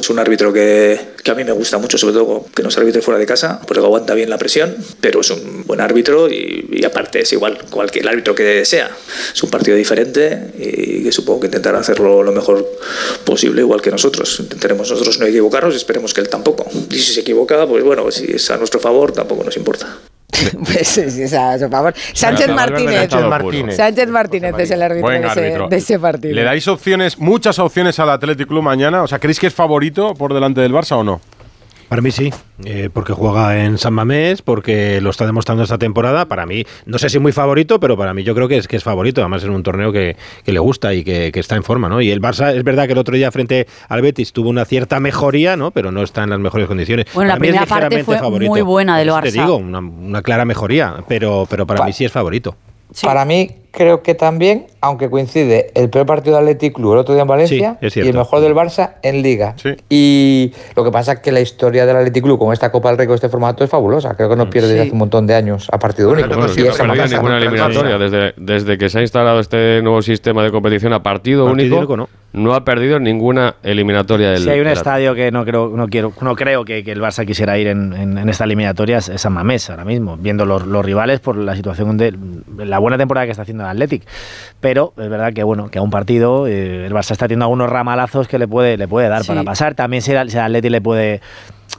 Es 0.00 0.08
un 0.10 0.18
árbitro 0.18 0.52
que, 0.52 0.98
que 1.22 1.30
a 1.30 1.34
mí 1.34 1.44
me 1.44 1.52
gusta 1.52 1.78
mucho, 1.78 1.98
sobre 1.98 2.14
todo 2.14 2.46
que 2.54 2.62
no 2.62 2.70
es 2.70 2.78
árbitro 2.78 3.02
fuera 3.02 3.18
de 3.18 3.26
casa, 3.26 3.60
porque 3.66 3.80
aguanta 3.82 4.14
bien 4.14 4.30
la 4.30 4.38
presión, 4.38 4.74
pero 5.00 5.20
es 5.20 5.30
un 5.30 5.64
buen 5.66 5.80
árbitro 5.80 6.28
y, 6.28 6.68
y 6.72 6.84
aparte 6.84 7.20
es 7.20 7.32
igual 7.32 7.58
cualquier 7.70 8.08
árbitro 8.08 8.34
que 8.34 8.64
sea. 8.64 8.90
Es 9.32 9.42
un 9.42 9.50
partido 9.50 9.76
diferente 9.76 10.52
y 10.58 11.04
que 11.04 11.12
supongo 11.12 11.40
que 11.40 11.46
intentará 11.48 11.78
hacerlo 11.78 12.22
lo 12.22 12.32
mejor 12.32 12.66
posible, 13.24 13.60
igual 13.60 13.82
que 13.82 13.90
nosotros. 13.90 14.40
Intentaremos 14.40 14.90
nosotros 14.90 15.18
no 15.18 15.26
equivocarnos 15.26 15.74
y 15.74 15.76
esperemos 15.76 16.14
que 16.14 16.20
él 16.20 16.28
tampoco. 16.28 16.66
Y 16.90 16.98
si 16.98 17.12
se 17.12 17.20
equivoca, 17.20 17.66
pues 17.66 17.84
bueno, 17.84 18.10
si 18.10 18.32
es 18.32 18.50
a 18.50 18.56
nuestro 18.56 18.80
favor, 18.80 19.12
tampoco 19.12 19.44
nos 19.44 19.56
importa. 19.56 19.98
Pues 20.64 20.88
sí, 20.88 21.28
su 21.28 21.68
favor. 21.68 21.94
Sánchez 22.12 22.48
Martínez. 22.48 22.96
ha 22.96 23.02
estado 23.04 23.38
puro. 23.38 23.72
Sánchez 23.72 24.08
Martínez 24.08 24.54
es 24.58 24.70
el 24.70 24.82
árbitro, 24.82 25.10
de 25.10 25.18
ese, 25.18 25.40
árbitro. 25.40 25.68
de 25.68 25.76
ese 25.76 25.98
partido. 25.98 26.34
¿Le 26.34 26.44
dais 26.44 26.66
opciones, 26.68 27.18
muchas 27.18 27.58
opciones 27.58 27.98
al 27.98 28.10
Athletic 28.10 28.48
Club 28.48 28.62
mañana? 28.62 29.02
O 29.02 29.06
sea, 29.06 29.18
¿creéis 29.18 29.38
que 29.38 29.46
es 29.46 29.54
favorito 29.54 30.14
por 30.14 30.34
delante 30.34 30.60
del 30.60 30.72
Barça 30.72 30.96
o 30.96 31.04
no? 31.04 31.20
Para 31.90 32.02
mí 32.02 32.12
sí, 32.12 32.32
eh, 32.64 32.88
porque 32.92 33.12
juega 33.12 33.64
en 33.64 33.76
San 33.76 33.94
Mamés, 33.94 34.42
porque 34.42 35.00
lo 35.00 35.10
está 35.10 35.26
demostrando 35.26 35.64
esta 35.64 35.76
temporada. 35.76 36.26
Para 36.26 36.46
mí, 36.46 36.64
no 36.86 36.98
sé 36.98 37.10
si 37.10 37.18
muy 37.18 37.32
favorito, 37.32 37.80
pero 37.80 37.96
para 37.96 38.14
mí 38.14 38.22
yo 38.22 38.32
creo 38.32 38.46
que 38.46 38.58
es 38.58 38.68
que 38.68 38.76
es 38.76 38.84
favorito. 38.84 39.20
Además, 39.22 39.42
en 39.42 39.50
un 39.50 39.64
torneo 39.64 39.90
que, 39.90 40.16
que 40.44 40.52
le 40.52 40.60
gusta 40.60 40.94
y 40.94 41.02
que, 41.02 41.32
que 41.32 41.40
está 41.40 41.56
en 41.56 41.64
forma, 41.64 41.88
¿no? 41.88 42.00
Y 42.00 42.12
el 42.12 42.22
Barça, 42.22 42.54
es 42.54 42.62
verdad 42.62 42.86
que 42.86 42.92
el 42.92 42.98
otro 42.98 43.16
día 43.16 43.32
frente 43.32 43.66
al 43.88 44.02
Betis 44.02 44.32
tuvo 44.32 44.50
una 44.50 44.64
cierta 44.66 45.00
mejoría, 45.00 45.56
¿no? 45.56 45.72
Pero 45.72 45.90
no 45.90 46.04
está 46.04 46.22
en 46.22 46.30
las 46.30 46.38
mejores 46.38 46.68
condiciones. 46.68 47.06
Bueno, 47.12 47.26
la 47.26 47.34
es 47.34 47.40
primera 47.40 47.66
parte 47.66 48.04
fue 48.04 48.18
favorito. 48.20 48.52
muy 48.52 48.62
buena 48.62 48.96
del 48.96 49.08
Barça. 49.08 49.22
Te 49.22 49.32
digo, 49.32 49.56
una, 49.56 49.80
una 49.80 50.22
clara 50.22 50.44
mejoría, 50.44 50.94
pero, 51.08 51.48
pero 51.50 51.66
para 51.66 51.84
mí 51.84 51.92
sí 51.92 52.04
es 52.04 52.12
favorito. 52.12 52.54
Para 53.02 53.24
mí, 53.24 53.50
creo 53.70 54.02
que 54.02 54.14
también, 54.14 54.66
aunque 54.80 55.08
coincide 55.10 55.70
el 55.74 55.90
peor 55.90 56.06
partido 56.06 56.36
del 56.36 56.44
Athletic 56.44 56.74
Club 56.74 56.92
el 56.94 56.98
otro 56.98 57.14
día 57.14 57.22
en 57.22 57.28
Valencia 57.28 57.78
Sí, 57.88 58.00
y 58.00 58.08
el 58.08 58.16
mejor 58.16 58.40
del 58.40 58.54
Barça 58.54 58.94
en 59.02 59.22
Liga. 59.22 59.54
Y 59.88 60.52
lo 60.76 60.84
que 60.84 60.90
pasa 60.90 61.12
es 61.12 61.18
que 61.20 61.32
la 61.32 61.40
historia 61.40 61.86
del 61.86 61.96
Athletic 61.96 62.22
Club 62.24 62.38
con 62.38 62.52
esta 62.52 62.70
Copa 62.72 62.88
del 62.88 62.98
Rey 62.98 63.06
con 63.06 63.14
este 63.14 63.28
formato 63.28 63.64
es 63.64 63.70
fabulosa. 63.70 64.14
Creo 64.14 64.28
que 64.28 64.36
no 64.36 64.50
pierde 64.50 64.68
desde 64.68 64.82
hace 64.82 64.92
un 64.92 64.98
montón 64.98 65.26
de 65.26 65.34
años 65.34 65.68
a 65.72 65.78
partido 65.78 66.10
único. 66.10 66.28
Bueno, 66.28 66.48
sí, 66.48 66.62
no 66.62 66.68
ha 66.68 66.70
esa 66.70 66.84
perdido 66.84 67.02
pasa. 67.04 67.16
ninguna 67.16 67.38
eliminatoria. 67.38 67.98
Desde, 67.98 68.34
desde 68.36 68.78
que 68.78 68.88
se 68.88 68.98
ha 68.98 69.02
instalado 69.02 69.40
este 69.40 69.80
nuevo 69.82 70.02
sistema 70.02 70.42
de 70.42 70.50
competición 70.50 70.92
a 70.92 71.02
partido, 71.02 71.46
Partido 71.46 71.76
único, 71.78 71.94
único, 71.94 72.08
no. 72.32 72.54
ha 72.54 72.64
perdido 72.64 72.98
ninguna 73.00 73.56
eliminatoria 73.62 74.30
del 74.30 74.42
Si 74.42 74.50
hay 74.50 74.58
un 74.60 74.64
del 74.64 74.72
estadio 74.74 75.14
que 75.14 75.30
no 75.30 75.44
creo, 75.44 75.68
no 75.76 75.88
quiero, 75.88 76.12
no 76.20 76.34
creo 76.36 76.64
que, 76.64 76.82
que 76.84 76.92
el 76.92 77.00
Barça 77.00 77.26
quisiera 77.26 77.56
ir 77.58 77.66
en, 77.68 77.92
en- 77.92 78.18
en 78.18 78.28
esta 78.28 78.44
eliminatoria 78.44 78.98
es 78.98 79.30
Mamés 79.30 79.70
ahora 79.70 79.84
mismo, 79.84 80.16
viendo 80.16 80.44
los, 80.46 80.66
los 80.66 80.84
rivales 80.84 81.20
por 81.20 81.36
la 81.36 81.54
situación 81.56 81.96
de 81.96 82.14
la 82.58 82.78
buena 82.78 82.98
temporada 82.98 83.26
que 83.26 83.32
está 83.32 83.42
haciendo 83.42 83.64
el 83.64 83.70
Athletic. 83.70 84.02
Pero 84.60 84.92
es 84.98 85.08
verdad 85.08 85.32
que 85.32 85.42
bueno, 85.42 85.70
que 85.70 85.78
a 85.78 85.82
un 85.82 85.90
partido 85.90 86.46
eh, 86.46 86.86
el 86.86 86.92
Barça 86.92 87.12
está 87.12 87.26
teniendo 87.28 87.44
algunos 87.46 87.68
ramalazos 87.70 88.28
que 88.28 88.38
le 88.38 88.46
puede, 88.48 88.76
le 88.76 88.88
puede 88.88 89.08
dar 89.08 89.22
Sí. 89.22 89.28
para 89.28 89.42
pasar. 89.44 89.74
También 89.74 90.02
si 90.02 90.12
el, 90.12 90.30
si 90.30 90.36
el 90.36 90.42
Athletic 90.44 90.70
le 90.70 90.80
puede 90.80 91.20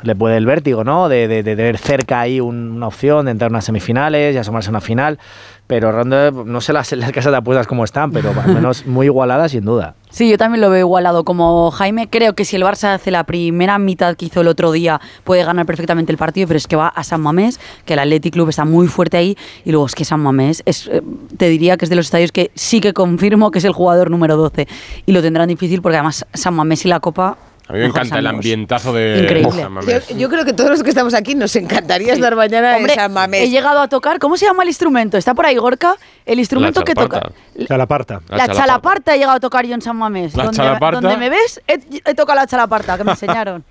le 0.03 0.15
puede 0.15 0.37
el 0.37 0.45
vértigo, 0.45 0.83
¿no? 0.83 1.09
De, 1.09 1.27
de- 1.27 1.43
de 1.43 1.55
tener 1.55 1.77
cerca 1.77 2.19
ahí 2.21 2.39
un- 2.39 2.71
una 2.71 2.87
opción 2.87 3.25
de 3.25 3.31
entrar 3.31 3.49
a 3.49 3.53
unas 3.53 3.65
semifinales 3.65 4.33
y 4.33 4.37
asomarse 4.37 4.69
a 4.69 4.71
una 4.71 4.81
final. 4.81 5.19
Pero 5.67 5.91
Ronda, 5.93 6.31
no 6.31 6.59
sé 6.59 6.73
las, 6.73 6.91
las 6.91 7.11
casas 7.13 7.31
de 7.31 7.37
apuestas 7.37 7.65
cómo 7.65 7.85
están, 7.85 8.11
pero 8.11 8.31
al 8.37 8.47
menos 8.55 8.85
muy 8.87 9.05
igualadas 9.05 9.51
sin 9.51 9.63
duda. 9.63 9.95
Sí, 10.09 10.29
yo 10.29 10.37
también 10.37 10.59
lo 10.59 10.69
veo 10.69 10.81
igualado 10.81 11.23
como 11.23 11.71
Jaime. 11.71 12.09
Creo 12.09 12.33
que 12.35 12.43
si 12.43 12.57
el 12.57 12.63
Barça 12.63 12.95
hace 12.95 13.09
la 13.11 13.23
primera 13.23 13.77
mitad 13.79 14.15
que 14.17 14.25
hizo 14.25 14.41
el 14.41 14.47
otro 14.49 14.73
día, 14.73 14.99
puede 15.23 15.45
ganar 15.45 15.65
perfectamente 15.65 16.11
el 16.11 16.17
partido, 16.17 16.47
pero 16.47 16.57
es 16.57 16.67
que 16.67 16.75
va 16.75 16.87
a 16.89 17.03
San 17.05 17.21
Mamés, 17.21 17.59
que 17.85 17.93
el 17.93 17.99
Athletic 17.99 18.33
Club 18.33 18.49
está 18.49 18.65
muy 18.65 18.87
fuerte 18.87 19.15
ahí, 19.15 19.37
y 19.63 19.71
luego 19.71 19.85
es 19.85 19.95
que 19.95 20.03
San 20.03 20.19
Mamés, 20.19 20.61
es, 20.65 20.87
eh, 20.87 21.01
te 21.37 21.47
diría 21.47 21.77
que 21.77 21.85
es 21.85 21.89
de 21.89 21.95
los 21.95 22.07
estadios 22.07 22.33
que 22.33 22.51
sí 22.55 22.81
que 22.81 22.91
confirmo 22.91 23.51
que 23.51 23.59
es 23.59 23.65
el 23.65 23.71
jugador 23.71 24.09
número 24.11 24.35
12, 24.35 24.67
y 25.05 25.11
lo 25.13 25.21
tendrán 25.21 25.47
difícil 25.47 25.81
porque 25.81 25.95
además 25.97 26.25
San 26.33 26.53
Mamés 26.55 26.83
y 26.85 26.89
la 26.89 26.99
Copa... 26.99 27.37
A 27.71 27.73
mí 27.73 27.79
me 27.79 27.85
encanta 27.85 28.19
el 28.19 28.27
ambientazo 28.27 28.91
de 28.91 29.19
Increíble. 29.23 29.61
San 29.61 29.71
Mamés. 29.71 30.09
Yo, 30.09 30.17
yo 30.17 30.29
creo 30.29 30.43
que 30.43 30.51
todos 30.51 30.69
los 30.71 30.83
que 30.83 30.89
estamos 30.89 31.13
aquí 31.13 31.35
nos 31.35 31.55
encantaría 31.55 32.11
estar 32.13 32.35
mañana 32.35 32.75
Hombre, 32.75 32.91
en 32.91 32.99
San 32.99 33.13
Mamés. 33.13 33.43
He 33.43 33.49
llegado 33.49 33.79
a 33.79 33.87
tocar, 33.87 34.19
¿cómo 34.19 34.35
se 34.35 34.45
llama 34.45 34.63
el 34.63 34.67
instrumento? 34.69 35.17
Está 35.17 35.33
por 35.33 35.45
ahí 35.45 35.55
Gorka, 35.55 35.95
el 36.25 36.39
instrumento 36.39 36.83
que 36.83 36.93
toca. 36.93 37.31
Chalaparta. 37.65 38.19
La, 38.27 38.49
chalaparta 38.49 39.15
he 39.15 39.19
llegado 39.19 39.37
a 39.37 39.39
tocar 39.39 39.65
yo 39.65 39.73
en 39.73 39.81
San 39.81 39.95
Mamés. 39.95 40.35
La 40.35 40.43
donde, 40.43 40.57
chalaparta. 40.57 40.99
donde 40.99 41.15
me 41.15 41.29
ves, 41.29 41.61
he, 41.65 41.79
he 42.03 42.13
tocado 42.13 42.41
la 42.41 42.47
chalaparta, 42.47 42.97
que 42.97 43.05
me 43.05 43.11
enseñaron. 43.11 43.63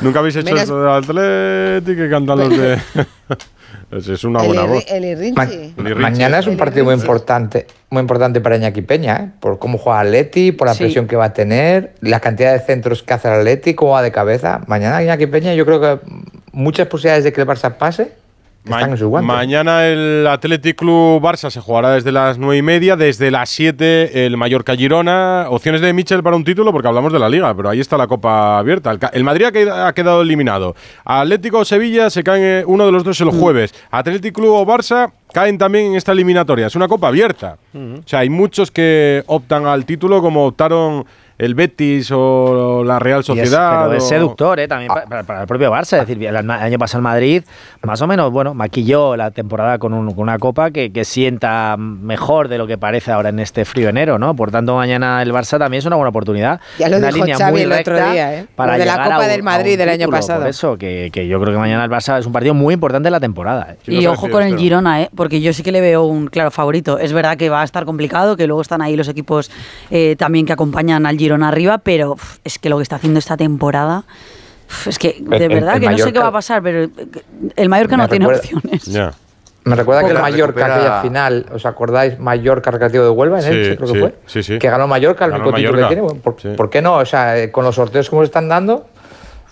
¿Nunca 0.00 0.20
habéis 0.20 0.36
hecho 0.36 0.44
Menos- 0.54 0.62
esto 0.62 0.80
de 0.80 0.90
Athletic 0.92 1.96
que 1.96 2.08
cantan 2.08 2.38
los 2.38 2.48
de...? 2.56 2.78
es, 3.90 4.08
es 4.08 4.24
una 4.24 4.40
El 4.40 4.46
buena 4.46 4.62
voz. 4.64 4.84
el. 4.88 5.32
Ma- 5.34 5.48
mañana 5.96 6.38
es 6.38 6.46
un 6.46 6.56
partido 6.56 6.84
muy 6.84 6.94
importante, 6.94 7.66
muy 7.90 8.00
importante 8.00 8.40
para 8.40 8.56
Iñaki 8.56 8.82
Peña, 8.82 9.16
¿eh? 9.16 9.30
por 9.40 9.58
cómo 9.58 9.78
juega 9.78 10.00
Atleti, 10.00 10.52
por 10.52 10.68
la 10.68 10.74
Sí. 10.74 10.84
presión 10.84 11.06
que 11.06 11.16
va 11.16 11.26
a 11.26 11.32
tener, 11.32 11.94
la 12.00 12.20
cantidad 12.20 12.52
de 12.52 12.60
centros 12.60 13.02
que 13.02 13.14
hace 13.14 13.28
el 13.28 13.34
Atleti, 13.34 13.74
cómo 13.74 13.92
va 13.92 14.02
de 14.02 14.10
cabeza. 14.12 14.62
Mañana 14.66 15.02
Iñaki 15.02 15.26
Peña, 15.26 15.54
yo 15.54 15.64
creo 15.66 15.80
que 15.80 15.98
muchas 16.52 16.86
posibilidades 16.88 17.24
de 17.24 17.32
que 17.32 17.40
el 17.40 17.46
Barça 17.46 17.74
pase 17.76 18.12
Ma- 18.64 18.76
están 18.78 18.90
en 18.92 18.96
sus 18.98 19.08
guantes. 19.08 19.26
mañana 19.26 19.86
el 19.86 20.26
Athletic 20.26 20.76
Club 20.76 21.20
Barça 21.22 21.50
se 21.50 21.60
jugará 21.60 21.90
desde 21.92 22.12
las 22.12 22.38
9 22.38 22.56
y 22.56 22.62
media, 22.62 22.96
desde 22.96 23.30
las 23.30 23.50
7 23.50 24.24
el 24.26 24.36
Mallorca 24.38 24.74
Girona. 24.74 25.46
Opciones 25.50 25.80
de 25.82 25.92
Michel 25.92 26.22
para 26.22 26.34
un 26.36 26.44
título 26.44 26.72
porque 26.72 26.88
hablamos 26.88 27.12
de 27.12 27.18
la 27.18 27.28
Liga, 27.28 27.54
pero 27.54 27.68
ahí 27.68 27.80
está 27.80 27.98
la 27.98 28.06
Copa 28.06 28.58
abierta. 28.58 28.96
El, 29.12 29.22
Madrid 29.24 29.44
ha 29.46 29.52
qued- 29.52 29.70
ha 29.86 29.92
quedado 29.92 30.22
eliminado. 30.22 30.74
Atlético 31.04 31.58
o 31.58 31.64
Sevilla 31.64 32.08
se 32.08 32.24
caen 32.24 32.64
uno 32.66 32.86
de 32.86 32.92
los 32.92 33.04
dos 33.04 33.20
el 33.20 33.28
Mm. 33.28 33.40
jueves. 33.40 33.74
Atlético 33.90 34.40
Club 34.40 34.54
o 34.54 34.64
Barça 34.66 35.12
caen 35.32 35.58
también 35.58 35.86
en 35.86 35.94
esta 35.96 36.12
eliminatoria. 36.12 36.66
Es 36.68 36.74
una 36.76 36.88
Copa 36.88 37.08
abierta. 37.08 37.58
O 37.74 38.02
sea, 38.06 38.20
hay 38.20 38.30
muchos 38.30 38.70
que 38.70 39.22
optan 39.26 39.66
al 39.66 39.84
título 39.84 40.22
como 40.22 40.46
optaron 40.46 41.04
el 41.38 41.54
Betis 41.54 42.10
o 42.12 42.82
la 42.84 42.98
Real 42.98 43.18
Y 43.18 43.20
es- 43.20 43.26
Sociedad. 43.26 43.84
pero 43.86 43.96
es 43.96 44.04
o- 44.04 44.08
seductor, 44.08 44.60
¿eh? 44.60 44.68
También 44.68 44.88
pa- 44.88 45.04
para, 45.04 45.22
para 45.24 45.40
el 45.42 45.46
propio 45.46 45.70
Barça. 45.72 46.00
Es 46.00 46.06
decir, 46.06 46.24
el, 46.24 46.36
el 46.36 46.50
año 46.50 46.78
pasado 46.78 46.98
el 46.98 47.02
Madrid, 47.04 47.42
más 47.82 48.00
o 48.02 48.06
menos, 48.06 48.30
bueno, 48.30 48.54
maquilló 48.54 49.16
la 49.16 49.30
temporada 49.30 49.78
con, 49.78 49.92
un- 49.92 50.08
con 50.14 50.20
una 50.20 50.38
copa 50.38 50.70
que, 50.70 50.92
que 50.92 51.04
sienta 51.04 51.76
mejor 51.76 52.48
de 52.48 52.58
lo 52.58 52.66
que 52.66 52.78
parece 52.78 53.10
ahora 53.12 53.30
en 53.30 53.40
este 53.40 53.64
frío 53.64 53.88
enero, 53.88 54.18
¿no? 54.18 54.34
Por 54.36 54.50
tanto, 54.50 54.76
mañana 54.76 55.20
el 55.22 55.32
Barça 55.32 55.58
también 55.58 55.78
es 55.80 55.86
una 55.86 55.96
buena 55.96 56.10
oportunidad. 56.10 56.60
Ya 56.78 56.88
lo 56.88 56.98
una 56.98 57.08
dijo 57.08 57.18
línea 57.18 57.36
Xavi 57.38 57.52
muy 57.52 57.60
el 57.62 57.72
otro 57.72 57.96
día, 58.10 58.34
¿eh? 58.38 58.46
Para 58.54 58.72
de 58.74 58.78
la 58.78 58.84
llegar 58.84 59.00
a 59.00 59.04
Copa 59.04 59.20
un- 59.22 59.26
del 59.28 59.42
Madrid 59.42 59.76
del 59.76 59.88
año 59.88 60.08
pasado. 60.08 60.40
Por 60.42 60.48
eso, 60.50 60.76
que, 60.78 61.10
que 61.12 61.26
yo 61.26 61.40
creo 61.40 61.52
que 61.52 61.58
mañana 61.58 61.84
el 61.84 61.90
Barça 61.90 62.18
es 62.18 62.26
un 62.26 62.32
partido 62.32 62.54
muy 62.54 62.74
importante 62.74 63.08
de 63.08 63.10
la 63.10 63.20
temporada. 63.20 63.72
¿eh? 63.72 63.76
Y 63.88 64.06
ojo 64.06 64.30
con 64.30 64.42
el 64.44 64.56
Girona, 64.56 65.02
¿eh? 65.02 65.10
porque 65.16 65.40
yo 65.40 65.52
sí 65.52 65.62
que 65.64 65.72
le 65.72 65.80
veo 65.80 66.04
un 66.04 66.28
claro 66.28 66.50
favorito. 66.52 66.98
Es 66.98 67.12
verdad 67.12 67.36
que 67.36 67.48
va 67.50 67.62
a 67.62 67.64
estar 67.64 67.84
complicado, 67.84 68.36
que 68.36 68.46
luego 68.46 68.62
están 68.62 68.80
ahí 68.82 68.94
los 68.94 69.08
equipos 69.08 69.50
eh, 69.90 70.14
también 70.16 70.46
que 70.46 70.52
acompañan 70.52 71.04
al 71.06 71.16
Girona 71.16 71.23
arriba, 71.32 71.78
pero 71.78 72.12
uf, 72.12 72.38
es 72.44 72.58
que 72.58 72.68
lo 72.68 72.76
que 72.76 72.82
está 72.82 72.96
haciendo 72.96 73.18
esta 73.18 73.36
temporada, 73.36 74.04
uf, 74.68 74.86
es 74.88 74.98
que 74.98 75.16
de 75.20 75.36
El- 75.46 75.48
verdad 75.48 75.74
el 75.76 75.80
que 75.80 75.86
no 75.86 75.92
sé 75.98 76.04
Mallorca- 76.04 76.12
qué 76.12 76.18
va 76.18 76.26
a 76.28 76.32
pasar, 76.32 76.62
pero 76.62 76.88
el 77.56 77.68
Mallorca 77.68 77.96
no 77.96 78.08
tiene 78.08 78.26
recuerda- 78.26 78.58
opciones. 78.58 79.14
Me 79.66 79.74
recuerda 79.76 80.02
que 80.02 80.08
el 80.08 80.12
Poca. 80.16 80.22
Mallorca, 80.30 80.60
Recupera- 80.66 80.74
aquella 80.76 81.00
final, 81.00 81.46
¿os 81.54 81.64
acordáis? 81.64 82.18
Mallorca 82.18 82.70
Recreativo 82.70 83.04
de 83.04 83.10
Huelva, 83.10 83.38
en 83.38 83.42
Sí, 83.44 83.48
Elche, 83.50 83.76
creo 83.76 83.86
sí, 83.88 83.94
que 83.94 84.00
fue. 84.00 84.14
sí, 84.26 84.42
sí. 84.42 84.58
Que 84.58 84.68
ganó 84.68 84.86
Mallorca, 84.86 85.24
el 85.24 85.30
Ganó 85.30 85.44
único 85.44 85.56
título 85.56 85.72
que 85.78 85.82
Mallorca. 85.84 86.06
tiene. 86.12 86.20
¿por, 86.22 86.36
Sí. 86.38 86.48
por 86.54 86.68
qué 86.68 86.82
no? 86.82 86.96
O 86.98 87.06
sea, 87.06 87.38
eh, 87.38 87.50
con 87.50 87.64
los 87.64 87.74
sorteos 87.74 88.10
como 88.10 88.20
se 88.20 88.26
están 88.26 88.46
dando. 88.46 88.86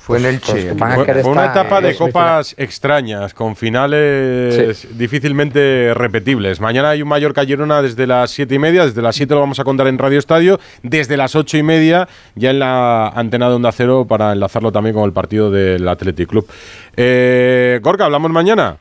Fue 0.03 0.19
en 0.19 0.25
pues- 0.25 0.35
Elche. 0.35 0.75
pues 0.75 0.95
Fue, 0.97 1.07
querer 1.07 1.23
fue 1.23 1.31
una 1.31 1.47
etapa 1.47 1.81
de 1.81 1.95
copas 1.95 2.57
extrañas, 2.59 3.35
con 3.35 3.55
finales 3.55 4.89
difícilmente 4.99 5.95
repetibles. 5.95 6.61
Mañana 6.61 6.91
hay 6.91 7.03
un 7.03 7.09
Mallorca 7.09 7.45
Girona 7.45 7.83
desde 7.83 8.09
las 8.09 8.33
siete 8.33 8.57
y 8.57 8.59
media, 8.59 8.85
desde 8.85 9.01
las 9.01 9.15
7 9.15 9.33
lo 9.33 9.39
vamos 9.39 9.61
a 9.61 9.65
contar 9.65 9.87
en 9.87 9.99
Radio 9.99 10.19
Estadio, 10.19 10.59
desde 10.83 11.17
las 11.17 11.37
ocho 11.37 11.57
y 11.57 11.63
media 11.63 12.09
ya 12.35 12.51
en 12.51 12.59
la 12.59 13.11
antena 13.11 13.49
de 13.49 13.55
Onda 13.55 13.71
Cero 13.71 14.05
para 14.09 14.33
enlazarlo 14.33 14.73
también 14.73 14.97
con 14.97 15.05
el 15.05 15.13
partido 15.13 15.53
del 15.53 15.87
Athletic 15.87 16.29
Club. 16.29 16.49
Eh, 16.97 17.79
Gorka, 17.81 18.05
¿hablamos 18.05 18.33
mañana? 18.33 18.79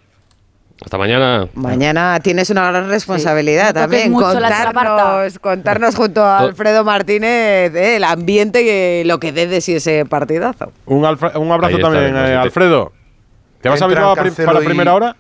Hasta 0.83 0.97
mañana. 0.97 1.47
Mañana 1.53 2.19
tienes 2.23 2.49
una 2.49 2.69
gran 2.71 2.89
responsabilidad 2.89 3.73
también, 3.73 4.11
la 4.13 4.19
contarnos, 4.49 5.39
contarnos 5.39 5.95
junto 5.95 6.23
a 6.23 6.39
Alfredo 6.39 6.83
Martínez 6.83 7.73
eh, 7.75 7.97
el 7.97 8.03
ambiente 8.03 9.01
y 9.01 9.03
lo 9.03 9.19
que 9.19 9.31
dé 9.31 9.45
de 9.45 9.61
sí 9.61 9.75
ese 9.75 10.05
partidazo. 10.05 10.71
Un, 10.87 11.05
un 11.05 11.51
abrazo 11.51 11.77
también, 11.77 12.15
eh, 12.17 12.35
Alfredo. 12.35 12.91
¿Te 13.61 13.69
vas 13.69 13.81
a 13.81 13.87
Bilbao 13.87 14.15
para 14.15 14.61
y- 14.61 14.65
primera 14.65 14.95
hora? 14.95 15.15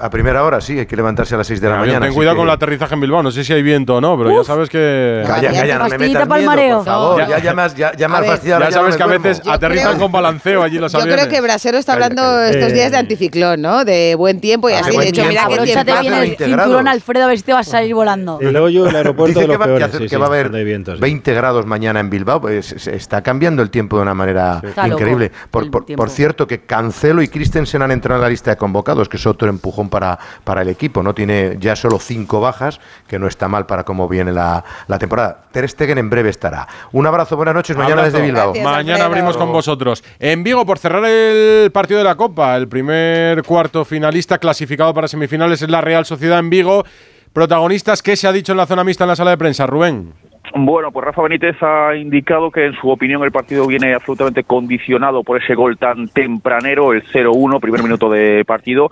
A 0.00 0.10
primera 0.10 0.42
hora, 0.42 0.60
sí, 0.60 0.76
hay 0.76 0.86
que 0.86 0.96
levantarse 0.96 1.36
a 1.36 1.38
las 1.38 1.46
6 1.46 1.60
de 1.60 1.68
la 1.68 1.74
Avión, 1.74 1.88
mañana. 1.88 2.06
ten 2.06 2.14
cuidado 2.16 2.34
que- 2.34 2.38
con 2.40 2.48
el 2.48 2.54
aterrizaje 2.54 2.94
en 2.94 3.00
Bilbao. 3.00 3.22
No 3.22 3.30
sé 3.30 3.44
si 3.44 3.52
hay 3.52 3.62
viento 3.62 3.94
o 3.94 4.00
no, 4.00 4.18
pero 4.18 4.36
ya 4.36 4.42
sabes 4.42 4.68
que. 4.68 5.22
Calla, 5.24 5.52
calla, 5.52 5.78
no 5.78 5.88
me 5.88 5.98
metas 5.98 6.26
pa'l 6.26 6.38
miedo, 6.40 6.50
mareo. 6.50 6.76
por 6.78 6.84
favor. 6.86 7.20
No, 7.22 7.28
ya, 7.28 7.38
ya 7.38 7.54
me 7.54 7.62
has, 7.62 7.74
ya, 7.76 7.92
ya 7.94 8.08
me 8.08 8.14
A 8.14 8.16
has 8.18 8.22
ver, 8.22 8.30
fastidiado. 8.32 8.60
Ya 8.64 8.70
sabes 8.72 8.96
que 8.96 9.02
a 9.04 9.06
veces 9.06 9.42
Yo 9.44 9.52
aterrizan 9.52 9.88
creo- 9.92 10.00
con 10.00 10.10
balanceo 10.10 10.62
allí 10.64 10.78
los 10.78 10.90
Yo 10.90 10.98
aviones. 10.98 11.26
creo 11.26 11.30
que 11.36 11.40
Brasero 11.42 11.78
está 11.78 11.92
Calla, 11.92 12.06
hablando 12.06 12.22
calla. 12.22 12.50
estos 12.50 12.70
Eh, 12.70 12.74
días 12.74 12.90
de 12.90 12.96
anticiclón, 12.96 13.62
¿no? 13.62 13.84
De 13.84 14.16
buen 14.16 14.40
tiempo 14.40 14.68
y 14.68 14.72
Ah, 14.72 14.80
así. 14.80 14.96
De 14.96 15.08
hecho, 15.08 15.24
mira 15.26 15.44
Abróchate 15.44 15.92
bien 16.00 16.12
el 16.14 16.20
20 16.20 16.44
cinturón. 16.44 16.88
Alfredo, 16.88 17.24
a 17.24 17.28
ver 17.28 17.36
si 17.38 17.44
te 17.44 17.52
vas 17.52 17.68
a 17.68 17.70
salir 17.70 17.94
volando. 17.94 18.38
Y 18.42 18.46
luego 18.46 18.68
yo 18.70 18.88
el 18.88 18.96
aeropuerto 18.96 19.28
Dice 19.38 19.40
de 19.42 19.46
que 19.46 19.58
los 19.58 19.64
peores. 19.90 20.10
que 20.10 20.16
va 20.16 20.24
a 20.24 20.28
haber 20.28 20.44
donde 20.46 20.58
hay 20.58 20.64
vientos, 20.64 20.94
sí. 20.96 21.00
20 21.00 21.34
grados 21.34 21.66
mañana 21.66 22.00
en 22.00 22.10
Bilbao. 22.10 22.40
Pues, 22.40 22.72
está 22.88 23.22
cambiando 23.22 23.62
el 23.62 23.70
tiempo 23.70 23.96
de 23.98 24.02
una 24.02 24.14
manera 24.14 24.60
increíble. 24.86 25.30
Por 25.52 26.10
cierto, 26.10 26.48
que 26.48 26.62
Cancelo 26.62 27.22
y 27.22 27.28
Christensen 27.28 27.80
han 27.82 27.92
entrado 27.92 28.18
en 28.18 28.22
la 28.22 28.28
lista 28.28 28.50
de 28.50 28.56
convocados, 28.56 29.08
que 29.08 29.18
es 29.18 29.26
otro 29.26 29.48
empujón 29.48 29.83
para, 29.88 30.18
para 30.44 30.62
el 30.62 30.68
equipo. 30.68 31.02
No 31.02 31.14
tiene 31.14 31.56
ya 31.58 31.76
solo 31.76 31.98
cinco 31.98 32.40
bajas, 32.40 32.80
que 33.06 33.18
no 33.18 33.26
está 33.26 33.48
mal 33.48 33.66
para 33.66 33.84
cómo 33.84 34.08
viene 34.08 34.32
la, 34.32 34.64
la 34.88 34.98
temporada. 34.98 35.44
Ter 35.52 35.68
Stegen 35.68 35.98
en 35.98 36.10
breve 36.10 36.30
estará. 36.30 36.66
Un 36.92 37.06
abrazo, 37.06 37.36
buenas 37.36 37.54
noches. 37.54 37.76
Mañana 37.76 38.02
Abrazo. 38.02 38.18
desde 38.18 38.26
Bilbao. 38.26 38.54
Mañana 38.62 39.04
abrimos 39.04 39.36
con 39.36 39.52
vosotros. 39.52 40.04
En 40.18 40.44
Vigo, 40.44 40.64
por 40.66 40.78
cerrar 40.78 41.04
el 41.04 41.70
partido 41.72 41.98
de 41.98 42.04
la 42.04 42.14
Copa, 42.14 42.56
el 42.56 42.68
primer 42.68 43.42
cuarto 43.42 43.84
finalista 43.84 44.38
clasificado 44.38 44.92
para 44.94 45.08
semifinales 45.08 45.62
es 45.62 45.70
la 45.70 45.80
Real 45.80 46.04
Sociedad 46.04 46.38
en 46.38 46.50
Vigo. 46.50 46.84
Protagonistas, 47.32 48.02
¿qué 48.02 48.14
se 48.14 48.28
ha 48.28 48.32
dicho 48.32 48.52
en 48.52 48.58
la 48.58 48.66
zona 48.66 48.84
mixta 48.84 49.04
en 49.04 49.08
la 49.08 49.16
sala 49.16 49.30
de 49.30 49.38
prensa, 49.38 49.66
Rubén? 49.66 50.12
Bueno, 50.54 50.92
pues 50.92 51.04
Rafa 51.04 51.22
Benítez 51.22 51.56
ha 51.62 51.96
indicado 51.96 52.50
que 52.50 52.66
en 52.66 52.74
su 52.74 52.88
opinión 52.88 53.24
el 53.24 53.32
partido 53.32 53.66
viene 53.66 53.92
absolutamente 53.94 54.44
condicionado 54.44 55.24
por 55.24 55.42
ese 55.42 55.54
gol 55.54 55.78
tan 55.78 56.06
tempranero, 56.08 56.92
el 56.92 57.02
0-1, 57.02 57.60
primer 57.60 57.82
minuto 57.82 58.08
de 58.08 58.44
partido, 58.44 58.90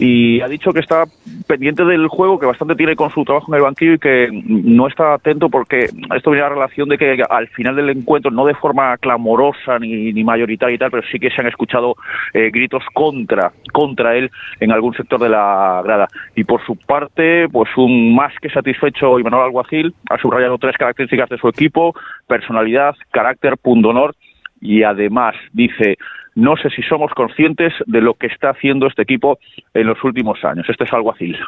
y 0.00 0.40
ha 0.40 0.48
dicho 0.48 0.72
que 0.72 0.80
está 0.80 1.04
pendiente 1.46 1.84
del 1.84 2.08
juego, 2.08 2.38
que 2.38 2.46
bastante 2.46 2.74
tiene 2.74 2.96
con 2.96 3.10
su 3.10 3.22
trabajo 3.22 3.52
en 3.52 3.56
el 3.56 3.64
banquillo 3.64 3.92
y 3.92 3.98
que 3.98 4.28
no 4.32 4.88
está 4.88 5.12
atento 5.12 5.50
porque 5.50 5.90
esto 6.16 6.30
viene 6.30 6.46
a 6.46 6.48
relación 6.48 6.88
de 6.88 6.96
que 6.96 7.22
al 7.28 7.48
final 7.48 7.76
del 7.76 7.90
encuentro, 7.90 8.30
no 8.30 8.46
de 8.46 8.54
forma 8.54 8.96
clamorosa 8.96 9.78
ni, 9.78 10.10
ni 10.14 10.24
mayoritaria 10.24 10.74
y 10.74 10.78
tal, 10.78 10.90
pero 10.90 11.02
sí 11.12 11.18
que 11.18 11.30
se 11.30 11.42
han 11.42 11.48
escuchado 11.48 11.96
eh, 12.32 12.50
gritos 12.50 12.82
contra, 12.94 13.52
contra 13.72 14.16
él 14.16 14.30
en 14.58 14.72
algún 14.72 14.94
sector 14.94 15.20
de 15.20 15.28
la 15.28 15.82
grada. 15.84 16.08
Y 16.34 16.44
por 16.44 16.64
su 16.64 16.76
parte, 16.76 17.46
pues 17.50 17.68
un 17.76 18.14
más 18.14 18.32
que 18.40 18.48
satisfecho 18.48 19.18
Imanol 19.18 19.44
Alguacil 19.44 19.94
ha 20.08 20.16
subrayado 20.16 20.56
tres 20.56 20.78
características 20.78 21.28
de 21.28 21.36
su 21.36 21.46
equipo, 21.46 21.94
personalidad, 22.26 22.94
carácter, 23.10 23.58
pundonor 23.58 24.14
y 24.60 24.82
además 24.82 25.34
dice 25.52 25.96
no 26.34 26.56
sé 26.56 26.70
si 26.70 26.82
somos 26.82 27.12
conscientes 27.12 27.72
de 27.86 28.00
lo 28.00 28.14
que 28.14 28.26
está 28.26 28.50
haciendo 28.50 28.86
este 28.86 29.02
equipo 29.02 29.38
en 29.74 29.86
los 29.86 30.02
últimos 30.04 30.44
años. 30.44 30.66
Este 30.68 30.84
es 30.84 30.92
Alguacil. 30.92 31.38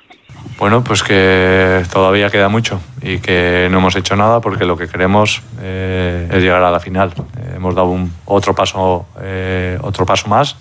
Bueno, 0.58 0.82
pues 0.84 1.02
que 1.02 1.82
todavía 1.92 2.30
queda 2.30 2.48
mucho 2.48 2.80
y 3.02 3.18
que 3.18 3.68
no 3.70 3.78
hemos 3.78 3.96
hecho 3.96 4.16
nada 4.16 4.40
porque 4.40 4.64
lo 4.64 4.76
que 4.76 4.88
queremos 4.88 5.42
eh, 5.60 6.28
es 6.30 6.42
llegar 6.42 6.62
a 6.62 6.70
la 6.70 6.80
final. 6.80 7.10
Eh, 7.10 7.54
hemos 7.56 7.74
dado 7.74 7.88
un, 7.88 8.12
otro, 8.24 8.54
paso, 8.54 9.06
eh, 9.20 9.78
otro 9.82 10.04
paso 10.04 10.28
más 10.28 10.56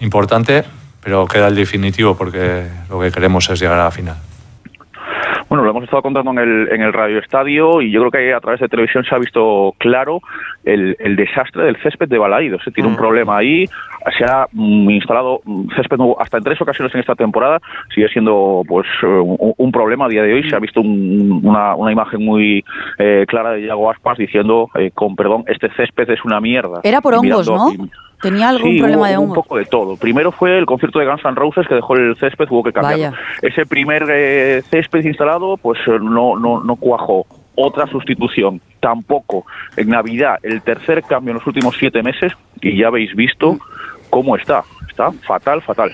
importante, 0.00 0.64
pero 1.02 1.26
queda 1.26 1.48
el 1.48 1.54
definitivo 1.54 2.16
porque 2.16 2.68
lo 2.88 3.00
que 3.00 3.10
queremos 3.10 3.48
es 3.50 3.60
llegar 3.60 3.78
a 3.78 3.84
la 3.84 3.90
final. 3.90 4.16
Bueno, 5.48 5.61
hemos 5.72 5.84
estado 5.84 6.02
contando 6.02 6.30
en 6.30 6.38
el, 6.38 6.68
en 6.72 6.80
el 6.82 6.92
Radio 6.92 7.18
Estadio 7.18 7.80
y 7.82 7.90
yo 7.90 8.00
creo 8.00 8.10
que 8.10 8.32
a 8.34 8.40
través 8.40 8.60
de 8.60 8.68
televisión 8.68 9.04
se 9.04 9.14
ha 9.14 9.18
visto 9.18 9.74
claro 9.78 10.20
el, 10.64 10.96
el 11.00 11.16
desastre 11.16 11.64
del 11.64 11.76
césped 11.82 12.08
de 12.08 12.18
Balaídos. 12.18 12.62
Se 12.64 12.70
tiene 12.70 12.88
un 12.88 12.96
problema 12.96 13.38
ahí, 13.38 13.66
se 14.16 14.24
ha 14.24 14.46
mm, 14.52 14.90
instalado 14.90 15.40
mm, 15.44 15.70
césped 15.76 15.96
nuevo 15.96 16.20
hasta 16.22 16.38
en 16.38 16.44
tres 16.44 16.60
ocasiones 16.60 16.94
en 16.94 17.00
esta 17.00 17.14
temporada, 17.14 17.60
sigue 17.94 18.08
siendo 18.08 18.62
pues 18.68 18.86
eh, 19.02 19.06
un, 19.06 19.54
un 19.56 19.72
problema 19.72 20.06
a 20.06 20.08
día 20.08 20.22
de 20.22 20.34
hoy. 20.34 20.48
Se 20.48 20.56
ha 20.56 20.60
visto 20.60 20.80
un- 20.80 21.40
una, 21.44 21.74
una 21.74 21.90
imagen 21.92 22.24
muy 22.24 22.64
eh, 22.98 23.24
clara 23.28 23.52
de 23.52 23.62
Iago 23.62 23.90
Aspas 23.90 24.18
diciendo, 24.18 24.68
eh, 24.74 24.90
con 24.94 25.16
perdón, 25.16 25.44
este 25.48 25.68
césped 25.76 26.08
es 26.10 26.24
una 26.24 26.40
mierda. 26.40 26.80
Era 26.84 27.00
por 27.00 27.14
hongos, 27.14 27.48
¿no? 27.48 27.70
Tenía 28.20 28.50
algún 28.50 28.70
Sí, 28.70 28.78
problema 28.78 28.98
hubo 29.02 29.06
de 29.08 29.18
un 29.18 29.24
hongos. 29.24 29.34
poco 29.38 29.56
de 29.56 29.64
todo. 29.64 29.96
Primero 29.96 30.30
fue 30.30 30.56
el 30.56 30.64
concierto 30.64 31.00
de 31.00 31.06
Guns 31.06 31.24
N' 31.24 31.34
Roses 31.34 31.66
que 31.66 31.74
dejó 31.74 31.96
el 31.96 32.14
césped, 32.18 32.46
hubo 32.50 32.62
que 32.62 32.72
cambiarlo. 32.72 33.16
Vaya. 33.16 33.38
Ese 33.42 33.66
primer 33.66 34.04
eh, 34.08 34.62
césped 34.70 35.04
instalado, 35.04 35.56
pues 35.62 35.78
eh, 35.86 35.98
no, 36.00 36.36
no, 36.38 36.62
no 36.62 36.76
cuajó. 36.76 37.26
Otra 37.54 37.86
sustitución, 37.86 38.60
tampoco. 38.80 39.44
En 39.76 39.88
Navidad, 39.90 40.36
el 40.42 40.62
tercer 40.62 41.02
cambio 41.02 41.32
en 41.32 41.38
los 41.38 41.46
últimos 41.46 41.76
siete 41.78 42.02
meses, 42.02 42.32
y 42.60 42.78
ya 42.78 42.88
habéis 42.88 43.14
visto 43.14 43.58
cómo 44.10 44.36
está. 44.36 44.62
Está 44.88 45.10
fatal, 45.26 45.62
fatal. 45.62 45.90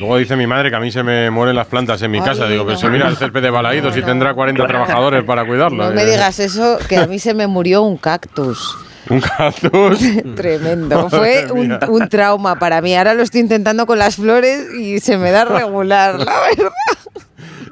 Luego 0.00 0.16
dice 0.16 0.34
mi 0.36 0.46
madre 0.46 0.70
que 0.70 0.76
a 0.76 0.80
mí 0.80 0.90
se 0.90 1.02
me 1.02 1.30
mueren 1.30 1.54
las 1.54 1.66
plantas 1.66 2.00
en 2.02 2.10
mi 2.10 2.18
Ay, 2.18 2.24
casa. 2.24 2.46
Digo, 2.48 2.64
pero 2.64 2.74
no. 2.74 2.80
se 2.80 2.88
mira 2.88 3.08
el 3.08 3.16
césped 3.16 3.42
de 3.42 3.50
Balaídos 3.50 3.96
y 3.96 4.02
tendrá 4.02 4.34
40 4.34 4.66
trabajadores 4.66 5.22
para 5.24 5.44
cuidarlo. 5.44 5.84
No 5.84 5.92
me 5.92 6.02
Eh, 6.02 6.06
digas 6.06 6.40
eso, 6.40 6.78
que 6.88 6.96
a 6.96 7.06
mí 7.06 7.18
se 7.18 7.34
me 7.34 7.46
murió 7.46 7.82
un 7.82 7.96
cactus. 7.98 8.76
Un 9.10 9.20
cactus. 9.20 10.00
Tremendo. 10.36 11.08
Madre 11.08 11.46
Fue 11.46 11.52
un, 11.52 11.78
un 11.88 12.08
trauma 12.08 12.56
para 12.58 12.80
mí. 12.80 12.94
Ahora 12.96 13.14
lo 13.14 13.22
estoy 13.22 13.42
intentando 13.42 13.86
con 13.86 13.98
las 13.98 14.16
flores 14.16 14.66
y 14.76 14.98
se 15.00 15.18
me 15.18 15.30
da 15.30 15.44
regular, 15.44 16.14
la 16.18 16.34
verdad. 16.56 16.72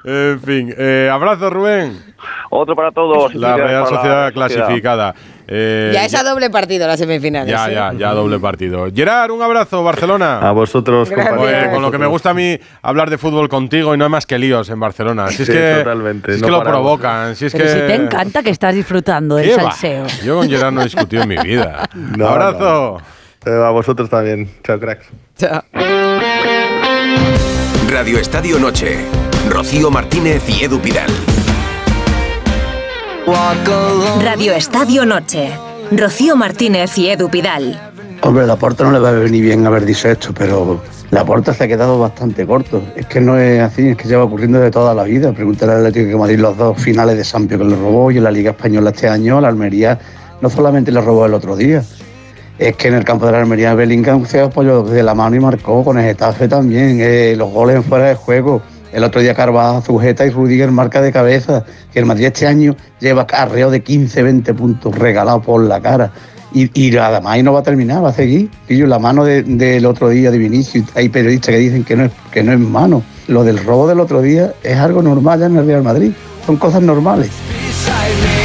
En 0.02 0.40
fin, 0.40 0.74
eh, 0.78 1.10
abrazo 1.12 1.50
Rubén. 1.50 2.14
Otro 2.50 2.74
para 2.74 2.90
todos. 2.90 3.34
La 3.34 3.56
Real 3.56 3.82
la 3.82 3.86
Sociedad 3.86 4.02
Sociedad. 4.30 4.32
clasificada. 4.32 5.14
Eh, 5.52 5.90
ya 5.92 6.04
es 6.04 6.14
a 6.14 6.22
doble 6.22 6.48
partido 6.48 6.86
las 6.86 6.98
semifinales. 6.98 7.50
ya, 7.50 7.68
¿eh? 7.68 7.74
ya, 7.74 7.92
ya 7.92 8.12
doble 8.12 8.38
partido. 8.38 8.86
Gerard, 8.94 9.30
un 9.32 9.42
abrazo, 9.42 9.82
Barcelona. 9.82 10.38
A 10.48 10.52
vosotros, 10.52 11.08
compañeros. 11.08 11.38
Joder, 11.40 11.70
con 11.70 11.82
lo 11.82 11.90
que 11.90 11.98
me 11.98 12.06
gusta 12.06 12.30
a 12.30 12.34
mí 12.34 12.56
hablar 12.82 13.10
de 13.10 13.18
fútbol 13.18 13.48
contigo 13.48 13.94
y 13.94 13.98
no 13.98 14.04
hay 14.04 14.10
más 14.10 14.26
que 14.26 14.38
líos 14.38 14.70
en 14.70 14.78
Barcelona. 14.80 15.28
Si 15.28 15.42
es 15.42 15.48
Sí, 15.48 15.52
que, 15.52 15.74
totalmente, 15.78 16.32
si 16.32 16.36
es 16.36 16.42
no 16.42 16.46
que 16.46 16.52
lo 16.52 16.62
provocan. 16.62 17.34
Si 17.36 17.46
es 17.46 17.52
Pero 17.52 17.64
que, 17.64 17.70
si 17.70 17.78
te 17.78 17.94
encanta 17.96 18.42
que 18.42 18.50
estás 18.50 18.74
disfrutando 18.74 19.36
del 19.36 19.50
salseo. 19.52 20.06
Yo 20.24 20.36
con 20.36 20.48
Gerard 20.48 20.72
no 20.72 20.80
he 20.82 20.84
discutido 20.84 21.22
en 21.24 21.28
mi 21.28 21.36
vida. 21.38 21.88
No, 22.16 22.28
abrazo. 22.28 22.98
Eh, 23.44 23.50
A 23.50 23.70
vosotros 23.70 24.08
también. 24.08 24.48
Chao, 24.62 24.78
cracks. 24.78 25.06
Chao. 25.36 25.62
Radio 27.90 28.18
Estadio 28.18 28.56
Noche. 28.60 28.98
Rocío 29.48 29.90
Martínez 29.90 30.48
y 30.48 30.62
Edu 30.62 30.78
Pidal. 30.78 31.10
Radio 34.22 34.52
Estadio 34.52 35.04
Noche. 35.04 35.50
Rocío 35.90 36.36
Martínez 36.36 36.96
y 36.98 37.08
Edu 37.08 37.28
Pidal. 37.28 37.80
Hombre, 38.22 38.46
la 38.46 38.54
Porta 38.54 38.84
no 38.84 38.92
le 38.92 39.00
va 39.00 39.08
a 39.08 39.12
venir 39.12 39.42
bien 39.42 39.66
haber 39.66 39.84
dicho 39.84 40.08
esto, 40.08 40.32
pero 40.32 40.80
la 41.10 41.24
Porta 41.24 41.52
se 41.52 41.64
ha 41.64 41.68
quedado 41.68 41.98
bastante 41.98 42.46
corto. 42.46 42.80
Es 42.94 43.06
que 43.06 43.20
no 43.20 43.36
es 43.36 43.60
así, 43.60 43.88
es 43.88 43.96
que 43.96 44.06
lleva 44.06 44.22
ocurriendo 44.22 44.60
de 44.60 44.70
toda 44.70 44.94
la 44.94 45.02
vida. 45.02 45.32
Pregúntale 45.32 45.72
al 45.72 45.78
Atlético 45.78 46.10
de 46.10 46.16
Madrid 46.16 46.38
los 46.38 46.56
dos 46.56 46.80
finales 46.80 47.16
de 47.16 47.24
Sampio 47.24 47.58
que 47.58 47.64
le 47.64 47.74
robó 47.74 48.12
y 48.12 48.18
en 48.18 48.24
la 48.24 48.30
Liga 48.30 48.52
Española 48.52 48.90
este 48.90 49.08
año, 49.08 49.40
la 49.40 49.48
Almería 49.48 49.98
no 50.40 50.48
solamente 50.48 50.92
le 50.92 51.00
robó 51.00 51.26
el 51.26 51.34
otro 51.34 51.56
día, 51.56 51.82
es 52.60 52.76
que 52.76 52.88
en 52.88 52.94
el 52.94 53.04
campo 53.04 53.26
de 53.26 53.32
la 53.32 53.38
Almería 53.40 53.74
Bellingham 53.74 54.24
se 54.26 54.40
apoyó 54.40 54.82
de 54.82 55.02
la 55.02 55.14
mano 55.14 55.34
y 55.34 55.40
marcó 55.40 55.82
con 55.82 55.98
el 55.98 56.04
Getafe 56.04 56.46
también, 56.46 56.98
eh, 57.00 57.34
los 57.36 57.50
goles 57.50 57.76
en 57.76 57.82
fuera 57.84 58.06
de 58.06 58.14
juego. 58.14 58.62
El 58.92 59.02
otro 59.04 59.20
día 59.20 59.34
Carvajal 59.34 59.82
sujeta 59.82 60.26
y 60.26 60.30
Rudiger 60.30 60.70
marca 60.70 61.00
de 61.00 61.12
cabeza. 61.12 61.64
Que 61.92 62.00
el 62.00 62.06
Madrid 62.06 62.26
este 62.26 62.46
año 62.46 62.76
lleva 62.98 63.26
carreo 63.26 63.70
de 63.70 63.82
15, 63.82 64.22
20 64.22 64.52
puntos 64.54 64.94
regalados 64.98 65.44
por 65.44 65.62
la 65.62 65.80
cara. 65.80 66.12
Y, 66.52 66.68
y 66.78 66.96
además 66.96 67.32
ahí 67.34 67.42
no 67.44 67.52
va 67.52 67.60
a 67.60 67.62
terminar, 67.62 68.04
va 68.04 68.08
a 68.08 68.12
seguir. 68.12 68.50
Pillo 68.66 68.86
la 68.88 68.98
mano 68.98 69.24
de- 69.24 69.44
del 69.44 69.86
otro 69.86 70.08
día 70.08 70.30
de 70.32 70.38
Vinicius. 70.38 70.84
Hay 70.96 71.08
periodistas 71.08 71.54
que 71.54 71.58
dicen 71.60 71.84
que 71.84 71.94
no, 71.96 72.04
es, 72.06 72.10
que 72.32 72.42
no 72.42 72.52
es 72.52 72.58
mano. 72.58 73.02
Lo 73.28 73.44
del 73.44 73.64
robo 73.64 73.86
del 73.86 74.00
otro 74.00 74.20
día 74.22 74.52
es 74.64 74.76
algo 74.76 75.00
normal 75.02 75.38
ya 75.38 75.46
en 75.46 75.56
el 75.56 75.66
Real 75.66 75.84
Madrid. 75.84 76.10
Son 76.44 76.56
cosas 76.56 76.82
normales. 76.82 77.30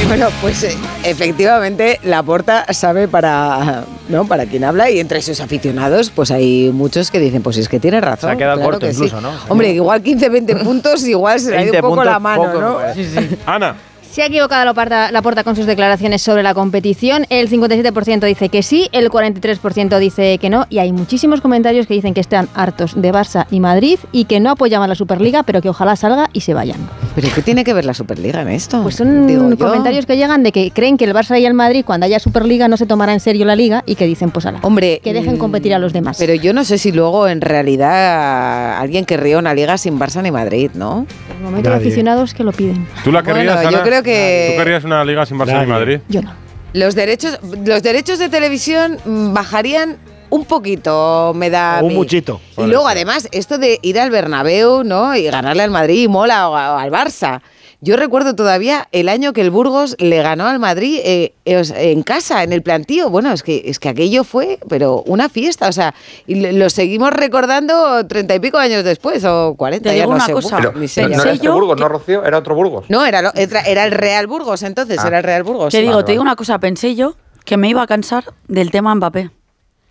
Bueno, 0.16 0.28
pues 0.40 0.64
eh, 0.64 0.78
efectivamente 1.04 2.00
la 2.04 2.22
porta 2.22 2.72
sabe 2.74 3.08
para, 3.08 3.86
¿no? 4.08 4.26
para 4.28 4.46
quien 4.46 4.64
habla 4.64 4.90
y 4.90 5.00
entre 5.00 5.22
sus 5.22 5.42
aficionados 5.42 6.12
pues 6.12 6.32
hay 6.32 6.70
muchos 6.72 7.10
que 7.10 7.20
dicen, 7.20 7.42
pues 7.42 7.58
es 7.58 7.68
que 7.68 7.80
tiene 7.80 8.00
razón. 8.00 8.30
Se 8.30 8.36
ha 8.36 8.38
quedado 8.38 8.58
claro 8.58 8.72
corto 8.72 8.86
que 8.86 8.94
sí. 8.94 9.04
incluso, 9.04 9.20
¿no? 9.20 9.32
Hombre, 9.50 9.72
igual 9.72 10.02
15, 10.04 10.30
20 10.30 10.56
puntos, 10.58 11.04
igual 11.08 11.40
se 11.40 11.52
le 11.52 11.58
ha 11.58 11.64
ido 11.64 11.72
20 11.72 11.88
un 11.88 11.92
poco 11.92 12.04
la 12.04 12.20
mano, 12.20 12.44
poco, 12.44 12.62
¿no? 12.62 12.78
me 12.78 12.84
parece. 12.84 13.38
Ana. 13.46 13.76
Se 14.16 14.24
ha 14.24 14.28
equivocado 14.28 14.64
la 14.64 14.74
porta, 14.74 15.12
la 15.12 15.22
porta 15.22 15.44
con 15.44 15.58
sus 15.58 15.66
declaraciones 15.66 16.22
sobre 16.22 16.42
la 16.42 16.54
competición. 16.54 17.26
El 17.30 17.50
57% 17.50 18.26
dice 18.26 18.48
que 18.48 18.64
sí, 18.64 18.88
el 18.94 19.10
43% 19.10 20.00
dice 20.00 20.38
que 20.38 20.50
no. 20.50 20.68
Y 20.70 20.80
hay 20.80 20.94
muchísimos 20.94 21.42
comentarios 21.42 21.86
que 21.86 21.96
dicen 21.96 22.14
que 22.14 22.22
están 22.22 22.48
hartos 22.54 22.94
de 22.96 23.12
Barça 23.12 23.46
y 23.52 23.60
Madrid 23.60 24.00
y 24.14 24.24
que 24.24 24.40
no 24.40 24.52
apoyaban 24.52 24.88
la 24.88 24.96
Superliga, 24.96 25.44
pero 25.44 25.62
que 25.62 25.68
ojalá 25.68 25.98
salga 25.98 26.30
y 26.32 26.40
se 26.40 26.54
vayan. 26.54 26.78
¿Pero 27.14 27.28
qué 27.36 27.42
tiene 27.42 27.66
que 27.66 27.74
ver 27.74 27.84
la 27.84 27.94
Superliga 27.94 28.42
en 28.42 28.48
esto? 28.48 28.82
Pues 28.84 28.96
son 28.96 29.28
Digo 29.28 29.50
yo. 29.50 29.58
comentarios 29.58 30.06
que 30.06 30.16
llegan 30.16 30.44
de 30.44 30.54
que 30.54 30.72
creen 30.72 30.96
que 30.96 31.04
el 31.04 31.14
Barça 31.14 31.38
y 31.38 31.46
el 31.46 31.54
Madrid, 31.54 31.84
cuando 31.86 32.06
haya 32.06 32.20
Superliga, 32.20 32.70
no 32.70 32.78
se 32.78 32.86
tomará 32.86 33.12
en 33.12 33.20
serio 33.20 33.44
la 33.44 33.58
liga 33.58 33.84
y 33.86 33.96
que 33.96 34.06
dicen, 34.06 34.32
pues 34.32 34.46
ala, 34.46 34.60
Hombre, 34.62 35.02
que 35.04 35.12
dejen 35.12 35.36
mm, 35.36 35.40
competir 35.40 35.74
a 35.74 35.80
los 35.80 35.92
demás. 35.92 36.16
Pero 36.18 36.36
yo 36.36 36.54
no 36.54 36.64
sé 36.64 36.78
si 36.78 36.94
luego 36.94 37.28
en 37.28 37.42
realidad 37.42 38.78
alguien 38.80 39.04
querría 39.04 39.40
una 39.40 39.54
liga 39.54 39.78
sin 39.78 40.00
Barça 40.00 40.24
ni 40.24 40.32
Madrid, 40.32 40.72
¿no? 40.74 41.06
De 41.38 41.44
momento 41.44 41.70
hay 41.70 41.76
aficionados 41.76 42.34
que 42.34 42.46
lo 42.46 42.54
piden. 42.54 42.88
¿Tú 43.04 43.12
la 43.12 43.22
Bueno, 43.22 43.40
querrías, 43.40 43.74
yo 43.74 43.84
creo 43.84 44.05
que- 44.06 44.52
¿Tú 44.54 44.58
querrías 44.60 44.84
una 44.84 45.04
liga 45.04 45.26
sin 45.26 45.38
Barça 45.38 45.54
Nadie. 45.54 45.64
y 45.64 45.68
Madrid? 45.72 46.00
Yo 46.08 46.22
no. 46.22 46.34
Los 46.74 46.94
derechos, 46.96 47.40
los 47.66 47.84
derechos 47.84 48.20
de 48.20 48.30
televisión 48.30 48.98
bajarían 49.34 49.98
un 50.30 50.44
poquito, 50.46 51.32
me 51.36 51.50
da. 51.50 51.80
Un 51.82 51.94
muchito. 51.94 52.42
Y 52.58 52.64
luego, 52.66 52.88
además, 52.88 53.30
esto 53.32 53.58
de 53.58 53.80
ir 53.82 54.00
al 54.00 54.10
Bernabéu, 54.10 54.84
¿no? 54.84 55.16
Y 55.16 55.24
ganarle 55.26 55.64
al 55.64 55.72
Madrid 55.72 56.04
y 56.04 56.08
mola 56.08 56.50
o, 56.50 56.56
a- 56.58 56.76
o 56.76 56.78
al 56.78 56.92
Barça. 56.92 57.42
Yo 57.86 57.98
recuerdo 57.98 58.34
todavía 58.34 58.88
el 58.92 59.10
año 59.10 59.32
que 59.32 59.42
el 59.42 59.52
Burgos 59.52 59.96
le 60.00 60.20
ganó 60.24 60.48
al 60.48 60.58
Madrid 60.58 61.00
eh, 61.04 61.34
eh, 61.46 61.62
en 61.76 62.02
casa, 62.02 62.42
en 62.42 62.52
el 62.52 62.64
plantío. 62.64 63.12
Bueno, 63.12 63.32
es 63.32 63.44
que, 63.44 63.62
es 63.66 63.78
que 63.78 63.90
aquello 63.90 64.24
fue, 64.24 64.58
pero 64.68 65.04
una 65.06 65.30
fiesta. 65.30 65.70
O 65.70 65.72
sea, 65.72 65.94
y 66.26 66.52
lo- 66.52 66.70
seguimos 66.72 67.12
recordando 67.14 68.04
treinta 68.08 68.34
y 68.34 68.40
pico 68.40 68.58
años 68.58 68.84
después, 68.84 69.24
o 69.24 69.54
cuarenta, 69.56 69.94
ya 69.94 70.06
no 70.08 70.16
una 70.16 70.26
sé. 70.26 70.34
cosa, 70.34 70.56
Uf, 70.56 70.62
Pero- 70.66 70.80
ni 70.80 70.88
sé 70.88 71.04
No, 71.04 71.10
ya. 71.10 71.18
no 71.18 71.22
era 71.22 71.32
este 71.34 71.46
yo 71.46 71.54
Burgos, 71.54 71.76
que- 71.76 71.82
no 71.84 71.90
Rocío, 71.90 72.26
era 72.26 72.40
otro 72.40 72.56
Burgos. 72.56 72.86
No, 72.90 73.06
era, 73.06 73.22
lo- 73.22 73.34
era 73.36 73.62
era 73.62 73.86
el 73.86 73.92
Real 73.92 74.26
Burgos 74.26 74.64
entonces, 74.64 74.98
Ah. 75.04 75.08
era 75.08 75.20
el 75.20 75.24
Real 75.24 75.44
Burgos. 75.44 75.72
Te 75.72 75.82
digo, 75.82 75.94
Vale, 75.94 76.04
te 76.06 76.12
digo 76.14 76.22
vale. 76.24 76.30
una 76.32 76.36
cosa, 76.36 76.58
pensé 76.58 76.96
yo 76.96 77.14
que 77.46 77.56
me 77.58 77.70
iba 77.70 77.84
a 77.84 77.88
cansar 77.88 78.24
del 78.48 78.72
tema 78.72 78.96
Mbappé. 78.96 79.30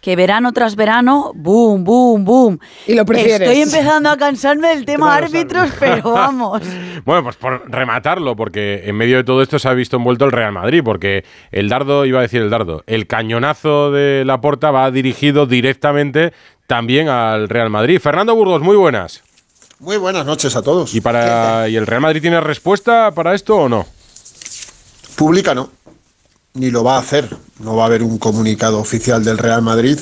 Que 0.04 0.16
verano 0.16 0.52
tras 0.52 0.76
verano, 0.76 1.32
boom, 1.34 1.82
boom, 1.82 2.26
boom. 2.26 2.58
Y 2.86 2.92
lo 2.92 3.06
prefieres. 3.06 3.48
Estoy 3.48 3.62
empezando 3.62 4.10
a 4.10 4.18
cansarme 4.18 4.68
del 4.68 4.84
tema 4.84 5.16
árbitros, 5.16 5.70
pero 5.80 6.02
vamos. 6.12 6.60
Bueno, 7.06 7.22
pues 7.22 7.36
por 7.36 7.70
rematarlo, 7.70 8.36
porque 8.36 8.82
en 8.84 8.96
medio 8.96 9.16
de 9.16 9.24
todo 9.24 9.40
esto 9.40 9.58
se 9.58 9.66
ha 9.66 9.72
visto 9.72 9.96
envuelto 9.96 10.26
el 10.26 10.32
Real 10.32 10.52
Madrid, 10.52 10.82
porque 10.84 11.24
el 11.50 11.70
dardo, 11.70 12.04
iba 12.04 12.18
a 12.18 12.22
decir 12.22 12.42
el 12.42 12.50
dardo, 12.50 12.84
el 12.86 13.06
cañonazo 13.06 13.92
de 13.92 14.24
la 14.26 14.42
porta 14.42 14.70
va 14.70 14.90
dirigido 14.90 15.46
directamente 15.46 16.34
también 16.66 17.08
al 17.08 17.48
Real 17.48 17.70
Madrid. 17.70 17.98
Fernando 17.98 18.34
Burgos, 18.34 18.60
muy 18.60 18.76
buenas. 18.76 19.22
Muy 19.78 19.96
buenas 19.96 20.26
noches 20.26 20.54
a 20.54 20.60
todos. 20.60 20.94
¿Y, 20.94 21.00
para, 21.00 21.66
¿Y 21.70 21.76
el 21.76 21.86
Real 21.86 22.02
Madrid 22.02 22.20
tiene 22.20 22.42
respuesta 22.42 23.10
para 23.12 23.34
esto 23.34 23.56
o 23.56 23.70
no? 23.70 23.86
Pública 25.16 25.54
no, 25.54 25.70
ni 26.54 26.70
lo 26.70 26.84
va 26.84 26.96
a 26.96 27.00
hacer. 27.00 27.36
No 27.58 27.76
va 27.76 27.82
a 27.82 27.86
haber 27.86 28.02
un 28.02 28.18
comunicado 28.18 28.78
oficial 28.78 29.24
del 29.24 29.38
Real 29.38 29.62
Madrid 29.62 29.98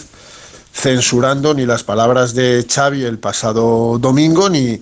censurando 0.73 1.53
ni 1.55 1.67
las 1.67 1.83
palabras 1.83 2.35
de 2.35 2.67
Xavi 2.69 3.05
el 3.05 3.19
pasado 3.19 3.99
domingo 3.99 4.49
ni 4.49 4.81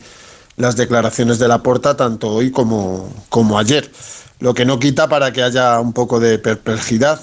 las 0.56 0.76
declaraciones 0.76 1.38
de 1.38 1.48
Laporta 1.48 1.96
tanto 1.96 2.28
hoy 2.28 2.50
como, 2.50 3.12
como 3.28 3.58
ayer. 3.58 3.90
Lo 4.40 4.54
que 4.54 4.64
no 4.64 4.78
quita 4.78 5.08
para 5.08 5.32
que 5.32 5.42
haya 5.42 5.80
un 5.80 5.92
poco 5.92 6.18
de 6.20 6.38
perplejidad, 6.38 7.20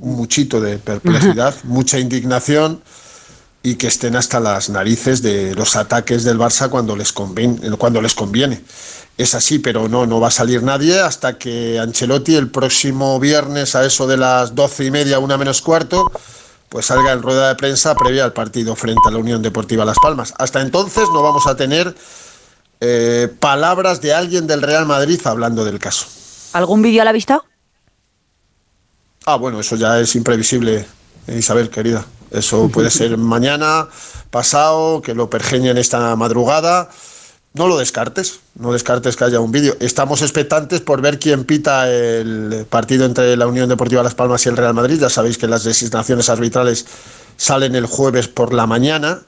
un 0.00 0.16
muchito 0.16 0.60
de 0.60 0.78
perplejidad, 0.78 1.54
mucha 1.64 1.98
indignación 1.98 2.82
y 3.62 3.74
que 3.74 3.88
estén 3.88 4.16
hasta 4.16 4.40
las 4.40 4.70
narices 4.70 5.20
de 5.20 5.54
los 5.54 5.76
ataques 5.76 6.24
del 6.24 6.38
Barça 6.38 6.70
cuando 6.70 6.96
les 6.96 7.12
conviene. 7.12 7.70
Cuando 7.76 8.00
les 8.00 8.14
conviene. 8.14 8.62
Es 9.20 9.34
así, 9.34 9.58
pero 9.58 9.86
no, 9.86 10.06
no 10.06 10.18
va 10.18 10.28
a 10.28 10.30
salir 10.30 10.62
nadie 10.62 10.98
hasta 10.98 11.36
que 11.36 11.78
Ancelotti 11.78 12.36
el 12.36 12.50
próximo 12.50 13.20
viernes 13.20 13.74
a 13.74 13.84
eso 13.84 14.06
de 14.06 14.16
las 14.16 14.54
doce 14.54 14.86
y 14.86 14.90
media, 14.90 15.18
una 15.18 15.36
menos 15.36 15.60
cuarto, 15.60 16.10
pues 16.70 16.86
salga 16.86 17.12
en 17.12 17.20
rueda 17.20 17.48
de 17.48 17.54
prensa 17.54 17.94
previa 17.94 18.24
al 18.24 18.32
partido 18.32 18.74
frente 18.76 19.02
a 19.06 19.10
la 19.10 19.18
Unión 19.18 19.42
Deportiva 19.42 19.84
Las 19.84 19.98
Palmas. 20.02 20.32
Hasta 20.38 20.62
entonces 20.62 21.04
no 21.12 21.22
vamos 21.22 21.46
a 21.46 21.54
tener 21.54 21.94
eh, 22.80 23.28
palabras 23.38 24.00
de 24.00 24.14
alguien 24.14 24.46
del 24.46 24.62
Real 24.62 24.86
Madrid 24.86 25.20
hablando 25.26 25.66
del 25.66 25.78
caso. 25.78 26.06
¿Algún 26.54 26.80
vídeo 26.80 27.02
a 27.02 27.04
la 27.04 27.12
vista? 27.12 27.42
Ah, 29.26 29.36
bueno, 29.36 29.60
eso 29.60 29.76
ya 29.76 30.00
es 30.00 30.16
imprevisible, 30.16 30.86
Isabel, 31.28 31.68
querida. 31.68 32.06
Eso 32.30 32.70
puede 32.70 32.90
ser 32.90 33.18
mañana, 33.18 33.86
pasado, 34.30 35.02
que 35.02 35.14
lo 35.14 35.28
pergeñen 35.28 35.76
esta 35.76 36.16
madrugada. 36.16 36.88
No 37.52 37.66
lo 37.66 37.76
descartes, 37.76 38.38
no 38.54 38.72
descartes 38.72 39.16
que 39.16 39.24
haya 39.24 39.40
un 39.40 39.50
vídeo. 39.50 39.76
Estamos 39.80 40.22
expectantes 40.22 40.80
por 40.80 41.00
ver 41.02 41.18
quién 41.18 41.44
pita 41.44 41.90
el 41.90 42.64
partido 42.70 43.04
entre 43.04 43.36
la 43.36 43.48
Unión 43.48 43.68
Deportiva 43.68 44.04
Las 44.04 44.14
Palmas 44.14 44.46
y 44.46 44.50
el 44.50 44.56
Real 44.56 44.72
Madrid. 44.72 45.00
Ya 45.00 45.10
sabéis 45.10 45.36
que 45.36 45.48
las 45.48 45.64
designaciones 45.64 46.28
arbitrales 46.28 46.86
salen 47.36 47.74
el 47.74 47.86
jueves 47.86 48.28
por 48.28 48.54
la 48.54 48.66
mañana, 48.66 49.22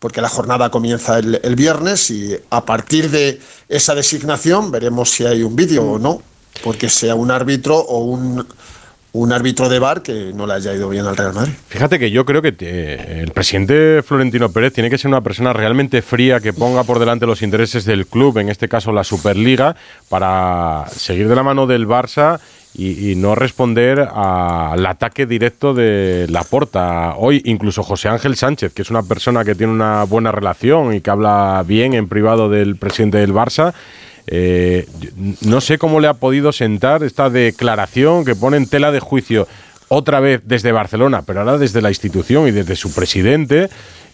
porque 0.00 0.20
la 0.20 0.28
jornada 0.28 0.70
comienza 0.70 1.20
el, 1.20 1.38
el 1.44 1.54
viernes 1.54 2.10
y 2.10 2.36
a 2.50 2.64
partir 2.64 3.10
de 3.10 3.40
esa 3.68 3.94
designación 3.94 4.72
veremos 4.72 5.10
si 5.10 5.24
hay 5.24 5.44
un 5.44 5.54
vídeo 5.54 5.84
o 5.84 5.98
no, 6.00 6.20
porque 6.64 6.90
sea 6.90 7.14
un 7.14 7.30
árbitro 7.30 7.78
o 7.78 7.98
un 7.98 8.44
un 9.12 9.30
árbitro 9.32 9.68
de 9.68 9.78
bar 9.78 10.02
que 10.02 10.32
no 10.34 10.46
le 10.46 10.54
haya 10.54 10.72
ido 10.72 10.88
bien 10.88 11.04
al 11.06 11.16
Real 11.16 11.34
Madrid. 11.34 11.52
Fíjate 11.68 11.98
que 11.98 12.10
yo 12.10 12.24
creo 12.24 12.40
que 12.40 12.54
eh, 12.60 13.20
el 13.22 13.30
presidente 13.32 14.02
Florentino 14.02 14.50
Pérez 14.50 14.72
tiene 14.72 14.88
que 14.88 14.96
ser 14.96 15.08
una 15.08 15.20
persona 15.20 15.52
realmente 15.52 16.00
fría 16.00 16.40
que 16.40 16.52
ponga 16.52 16.84
por 16.84 16.98
delante 16.98 17.26
los 17.26 17.42
intereses 17.42 17.84
del 17.84 18.06
club, 18.06 18.38
en 18.38 18.48
este 18.48 18.68
caso 18.68 18.90
la 18.90 19.04
Superliga, 19.04 19.76
para 20.08 20.86
seguir 20.90 21.28
de 21.28 21.36
la 21.36 21.42
mano 21.42 21.66
del 21.66 21.86
Barça 21.86 22.40
y, 22.74 23.10
y 23.10 23.14
no 23.16 23.34
responder 23.34 24.00
al 24.00 24.86
ataque 24.86 25.26
directo 25.26 25.74
de 25.74 26.26
Laporta. 26.30 27.14
Hoy 27.18 27.42
incluso 27.44 27.82
José 27.82 28.08
Ángel 28.08 28.34
Sánchez, 28.34 28.72
que 28.72 28.80
es 28.80 28.90
una 28.90 29.02
persona 29.02 29.44
que 29.44 29.54
tiene 29.54 29.74
una 29.74 30.04
buena 30.04 30.32
relación 30.32 30.94
y 30.94 31.02
que 31.02 31.10
habla 31.10 31.62
bien 31.66 31.92
en 31.92 32.08
privado 32.08 32.48
del 32.48 32.76
presidente 32.76 33.18
del 33.18 33.34
Barça, 33.34 33.74
eh, 34.26 34.86
no 35.40 35.60
sé 35.60 35.78
cómo 35.78 36.00
le 36.00 36.08
ha 36.08 36.14
podido 36.14 36.52
sentar 36.52 37.02
esta 37.02 37.30
declaración 37.30 38.24
que 38.24 38.34
pone 38.34 38.56
en 38.56 38.66
tela 38.66 38.92
de 38.92 39.00
juicio 39.00 39.48
otra 39.88 40.20
vez 40.20 40.40
desde 40.44 40.72
Barcelona, 40.72 41.22
pero 41.22 41.40
ahora 41.40 41.58
desde 41.58 41.82
la 41.82 41.90
institución 41.90 42.48
y 42.48 42.50
desde 42.50 42.76
su 42.76 42.94
presidente, 42.94 43.68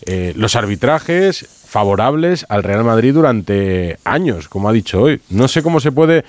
eh, 0.06 0.32
los 0.36 0.56
arbitrajes 0.56 1.46
favorables 1.66 2.46
al 2.48 2.64
Real 2.64 2.82
Madrid 2.82 3.14
durante 3.14 3.98
años, 4.04 4.48
como 4.48 4.68
ha 4.68 4.72
dicho 4.72 5.02
hoy. 5.02 5.20
No 5.28 5.46
sé 5.46 5.62
cómo 5.62 5.78
se 5.78 5.92
puede, 5.92 6.24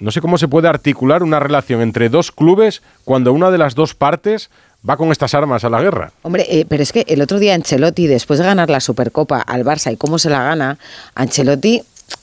no 0.00 0.10
sé 0.10 0.20
cómo 0.20 0.36
se 0.36 0.48
puede 0.48 0.66
articular 0.66 1.22
una 1.22 1.38
relación 1.38 1.80
entre 1.80 2.08
dos 2.08 2.32
clubes 2.32 2.82
cuando 3.04 3.32
una 3.32 3.50
de 3.50 3.58
las 3.58 3.74
dos 3.74 3.94
partes 3.94 4.50
va 4.88 4.96
con 4.96 5.12
estas 5.12 5.34
armas 5.34 5.62
a 5.62 5.70
la 5.70 5.80
guerra. 5.80 6.12
Hombre, 6.22 6.46
eh, 6.48 6.64
pero 6.68 6.82
es 6.82 6.92
que 6.92 7.04
el 7.06 7.22
otro 7.22 7.38
día 7.38 7.54
Ancelotti, 7.54 8.06
después 8.08 8.40
de 8.40 8.46
ganar 8.46 8.68
la 8.68 8.80
Supercopa 8.80 9.40
al 9.40 9.64
Barça 9.64 9.92
y 9.92 9.96
cómo 9.96 10.18
se 10.18 10.28
la 10.28 10.42
gana, 10.42 10.78
Ancelotti 11.14 11.82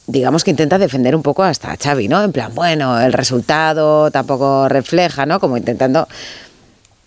digamos 0.10 0.44
que 0.44 0.52
intenta 0.52 0.78
defender 0.78 1.16
un 1.16 1.22
poco 1.22 1.44
hasta 1.44 1.72
a 1.72 1.78
Xavi, 1.78 2.08
¿no? 2.08 2.24
En 2.24 2.32
plan, 2.32 2.54
bueno, 2.56 3.00
el 3.00 3.14
resultado 3.14 4.10
tampoco 4.12 4.68
refleja, 4.68 5.26
¿no? 5.26 5.40
Como 5.40 5.56
intentando 5.56 6.08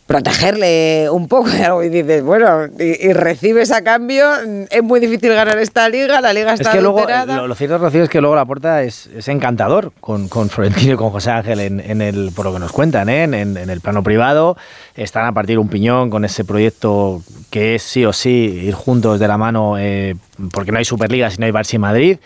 protegerle 0.06 1.08
un 1.10 1.26
poco 1.26 1.48
y 1.82 1.88
dices, 1.88 2.22
bueno, 2.22 2.66
y, 2.78 3.12
recibes 3.12 3.72
a 3.72 3.82
cambio, 3.82 4.30
es 4.70 4.82
muy 4.82 5.00
difícil 5.00 5.32
ganar 5.32 5.58
esta 5.58 5.88
liga, 5.88 6.20
la 6.20 6.32
liga 6.32 6.54
está 6.54 6.70
es 6.70 6.76
que 6.76 6.82
luego, 6.82 6.98
adulterada. 6.98 7.36
lo, 7.36 7.48
lo 7.48 7.54
cierto, 7.54 7.78
Rocío, 7.78 8.04
es 8.04 8.10
que 8.10 8.20
luego 8.20 8.36
la 8.36 8.44
puerta 8.44 8.82
es, 8.82 9.08
es 9.16 9.26
encantador 9.28 9.92
con, 10.00 10.28
con 10.28 10.48
Florentino 10.50 10.94
y 10.94 10.96
con 10.96 11.10
José 11.10 11.30
Ángel 11.30 11.60
en, 11.60 11.80
en 11.80 12.02
el, 12.02 12.30
por 12.34 12.44
lo 12.44 12.52
que 12.52 12.58
nos 12.58 12.72
cuentan, 12.72 13.08
¿eh? 13.08 13.24
en, 13.24 13.34
en, 13.34 13.56
en 13.56 13.70
el 13.70 13.80
plano 13.80 14.02
privado. 14.02 14.56
Están 14.94 15.24
a 15.24 15.32
partir 15.32 15.58
un 15.58 15.68
piñón 15.68 16.10
con 16.10 16.24
ese 16.24 16.44
proyecto 16.44 17.22
que 17.50 17.76
es 17.76 17.82
sí 17.82 18.04
o 18.04 18.12
sí 18.12 18.60
ir 18.64 18.74
juntos 18.74 19.18
de 19.18 19.28
la 19.28 19.38
mano, 19.38 19.78
eh, 19.78 20.14
porque 20.52 20.72
no 20.72 20.78
hay 20.78 20.84
Superliga 20.84 21.30
si 21.30 21.38
no 21.38 21.46
hay 21.46 21.52
Barça 21.52 21.74
y 21.74 21.78
Madrid. 21.78 22.18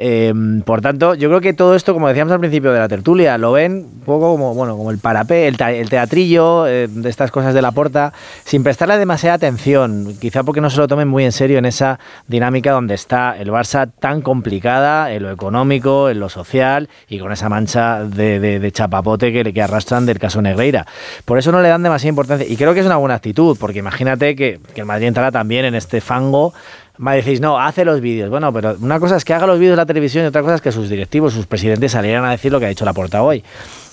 Eh, 0.00 0.32
por 0.64 0.80
tanto, 0.80 1.14
yo 1.16 1.28
creo 1.28 1.40
que 1.40 1.52
todo 1.54 1.74
esto, 1.74 1.92
como 1.92 2.06
decíamos 2.06 2.32
al 2.32 2.38
principio 2.38 2.70
de 2.70 2.78
la 2.78 2.86
tertulia, 2.88 3.36
lo 3.36 3.50
ven 3.50 3.72
un 3.92 4.00
poco 4.06 4.30
como, 4.30 4.54
bueno, 4.54 4.76
como 4.76 4.92
el 4.92 4.98
parapé, 4.98 5.48
el, 5.48 5.56
teatrillo 5.56 6.68
eh, 6.68 6.86
de 6.88 7.10
estas 7.10 7.32
cosas 7.32 7.52
de 7.52 7.60
la 7.62 7.72
porta, 7.72 8.12
sin 8.44 8.62
prestarle 8.62 8.96
demasiada 8.96 9.34
atención, 9.34 10.14
quizá 10.20 10.44
porque 10.44 10.60
no 10.60 10.70
se 10.70 10.76
lo 10.78 10.86
tomen 10.86 11.08
muy 11.08 11.24
en 11.24 11.32
serio 11.32 11.58
en 11.58 11.64
esa 11.64 11.98
dinámica 12.28 12.70
donde 12.70 12.94
está 12.94 13.36
el 13.36 13.50
Barça 13.50 13.90
tan 13.98 14.22
complicada 14.22 15.12
en 15.12 15.24
lo 15.24 15.32
económico, 15.32 16.10
en 16.10 16.20
lo 16.20 16.28
social 16.28 16.88
y 17.08 17.18
con 17.18 17.32
esa 17.32 17.48
mancha 17.48 18.04
de, 18.04 18.38
de- 18.38 18.70
chapapote 18.70 19.32
que, 19.32 19.52
que 19.52 19.62
arrastran 19.62 20.06
del 20.06 20.20
caso 20.20 20.40
Negreira. 20.40 20.86
Por 21.24 21.38
eso 21.38 21.50
no 21.50 21.60
le 21.60 21.70
dan 21.70 21.82
demasiada 21.82 22.10
importancia 22.10 22.46
y 22.46 22.56
creo 22.56 22.72
que 22.72 22.80
es 22.80 22.86
una 22.86 22.98
buena 22.98 23.16
actitud, 23.16 23.56
porque 23.58 23.80
imagínate 23.80 24.36
que, 24.36 24.60
que 24.74 24.80
el 24.82 24.86
Madrid 24.86 25.08
entrará 25.08 25.32
también 25.32 25.64
en 25.64 25.74
este 25.74 26.00
fango 26.00 26.52
me 26.98 27.16
decís, 27.16 27.40
no, 27.40 27.58
hace 27.58 27.84
los 27.84 28.00
vídeos. 28.00 28.28
Bueno, 28.28 28.52
pero 28.52 28.76
una 28.80 29.00
cosa 29.00 29.16
es 29.16 29.24
que 29.24 29.34
haga 29.34 29.46
los 29.46 29.58
vídeos 29.58 29.72
de 29.72 29.76
la 29.76 29.86
televisión 29.86 30.24
y 30.24 30.28
otra 30.28 30.42
cosa 30.42 30.56
es 30.56 30.60
que 30.60 30.72
sus 30.72 30.88
directivos, 30.88 31.32
sus 31.32 31.46
presidentes 31.46 31.92
salieran 31.92 32.24
a 32.24 32.30
decir 32.30 32.52
lo 32.52 32.58
que 32.58 32.66
ha 32.66 32.68
dicho 32.68 32.84
la 32.84 32.92
porta 32.92 33.22
hoy. 33.22 33.42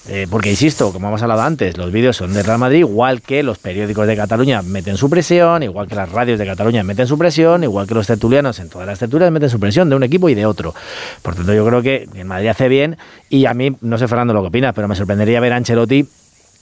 Eh, 0.07 0.27
porque 0.29 0.51
insisto, 0.51 0.93
como 0.93 1.07
hemos 1.07 1.21
hablado 1.23 1.41
antes, 1.41 1.77
los 1.77 1.91
vídeos 1.91 2.15
son 2.15 2.31
de 2.33 2.43
Real 2.43 2.59
Madrid, 2.59 2.79
igual 2.79 3.21
que 3.21 3.41
los 3.41 3.57
periódicos 3.57 4.05
de 4.05 4.15
Cataluña 4.15 4.61
meten 4.61 4.97
su 4.97 5.09
presión, 5.09 5.63
igual 5.63 5.87
que 5.87 5.95
las 5.95 6.11
radios 6.11 6.37
de 6.37 6.45
Cataluña 6.45 6.83
meten 6.83 7.07
su 7.07 7.17
presión, 7.17 7.63
igual 7.63 7.87
que 7.87 7.95
los 7.95 8.05
tertulianos 8.05 8.59
en 8.59 8.69
todas 8.69 8.85
las 8.85 8.99
tertulias 8.99 9.31
meten 9.31 9.49
su 9.49 9.59
presión 9.59 9.89
de 9.89 9.95
un 9.95 10.03
equipo 10.03 10.29
y 10.29 10.35
de 10.35 10.45
otro. 10.45 10.75
Por 11.23 11.33
tanto, 11.33 11.53
yo 11.53 11.65
creo 11.65 11.81
que 11.81 12.07
el 12.13 12.25
Madrid 12.25 12.49
hace 12.49 12.67
bien 12.67 12.97
y 13.29 13.47
a 13.47 13.55
mí, 13.55 13.75
no 13.81 13.97
sé 13.97 14.07
Fernando 14.07 14.33
lo 14.33 14.41
que 14.41 14.49
opinas, 14.49 14.73
pero 14.75 14.87
me 14.87 14.95
sorprendería 14.95 15.39
ver 15.39 15.53
a 15.53 15.55
Ancelotti 15.55 16.07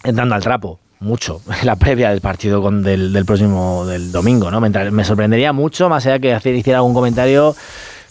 entrando 0.06 0.36
al 0.36 0.42
trapo 0.42 0.80
mucho 1.04 1.42
en 1.60 1.66
la 1.68 1.76
previa 1.76 2.10
del 2.10 2.22
partido 2.22 2.62
con 2.62 2.82
del, 2.82 3.14
del 3.14 3.26
próximo 3.26 3.86
del 3.86 4.12
domingo, 4.12 4.50
¿no? 4.50 4.60
Me, 4.60 5.04
sorprendería 5.06 5.54
mucho, 5.54 5.90
más 5.90 6.06
allá 6.06 6.20
que 6.20 6.34
hacer, 6.34 6.56
hiciera 6.56 6.80
algún 6.80 6.94
comentario 6.94 7.56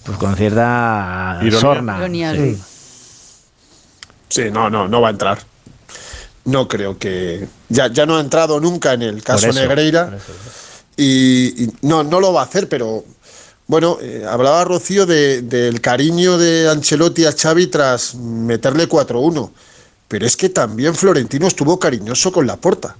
pues 0.04 0.18
con 0.18 0.36
cierta 0.36 1.38
Ironía. 1.40 1.60
sorna. 1.60 1.96
Ironía, 1.98 2.32
Sí. 2.34 2.58
Sí, 4.28 4.42
no, 4.50 4.70
no, 4.70 4.88
no 4.88 5.00
va 5.00 5.08
a 5.08 5.10
entrar. 5.10 5.38
No 6.46 6.66
creo 6.66 6.98
que. 6.98 7.46
Ya, 7.68 7.88
ya 7.92 8.06
no 8.06 8.16
ha 8.16 8.20
entrado 8.20 8.58
nunca 8.60 8.94
en 8.94 9.02
el 9.02 9.22
caso 9.22 9.48
eso, 9.48 9.60
Negreira. 9.60 10.16
Y, 10.96 11.64
y 11.64 11.72
no, 11.82 12.02
no 12.02 12.18
lo 12.18 12.32
va 12.32 12.40
a 12.40 12.44
hacer, 12.44 12.68
pero. 12.68 13.04
Bueno, 13.66 13.98
eh, 14.02 14.24
hablaba 14.28 14.64
Rocío 14.64 15.06
de- 15.06 15.42
del 15.42 15.80
cariño 15.80 16.36
de 16.36 16.68
Ancelotti 16.68 17.24
a 17.26 17.32
Xavi 17.32 17.68
tras 17.68 18.14
meterle 18.16 18.88
4-1. 18.88 19.50
Pero 20.12 20.26
es 20.26 20.36
que 20.36 20.50
también 20.50 20.94
Florentino 20.94 21.46
estuvo 21.46 21.78
cariñoso 21.78 22.32
con 22.32 22.46
Laporta. 22.46 22.96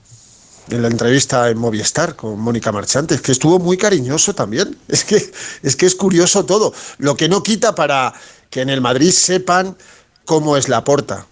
En 0.71 0.81
la 0.81 0.89
entrevista 0.89 1.51
en 1.51 1.59
Movistar 1.59 2.17
con 2.17 2.41
Mónica 2.41 2.73
Marchante, 2.73 3.17
es 3.17 3.21
que 3.21 3.33
estuvo 3.33 3.59
muy 3.59 3.77
cariñoso 3.77 4.35
también. 4.35 4.79
Es 4.89 5.05
que, 5.05 5.31
es 5.63 5.77
que 5.77 5.85
es 5.85 5.95
curioso 5.95 6.47
todo. 6.47 6.73
Lo 6.97 7.15
que 7.15 7.29
no 7.29 7.43
quita 7.43 7.75
para 7.75 8.15
que 8.49 8.63
en 8.63 8.71
el 8.71 8.81
Madrid 8.81 9.11
sepan 9.11 9.77
cómo 10.25 10.57
es 10.57 10.71
Laporta, 10.71 11.27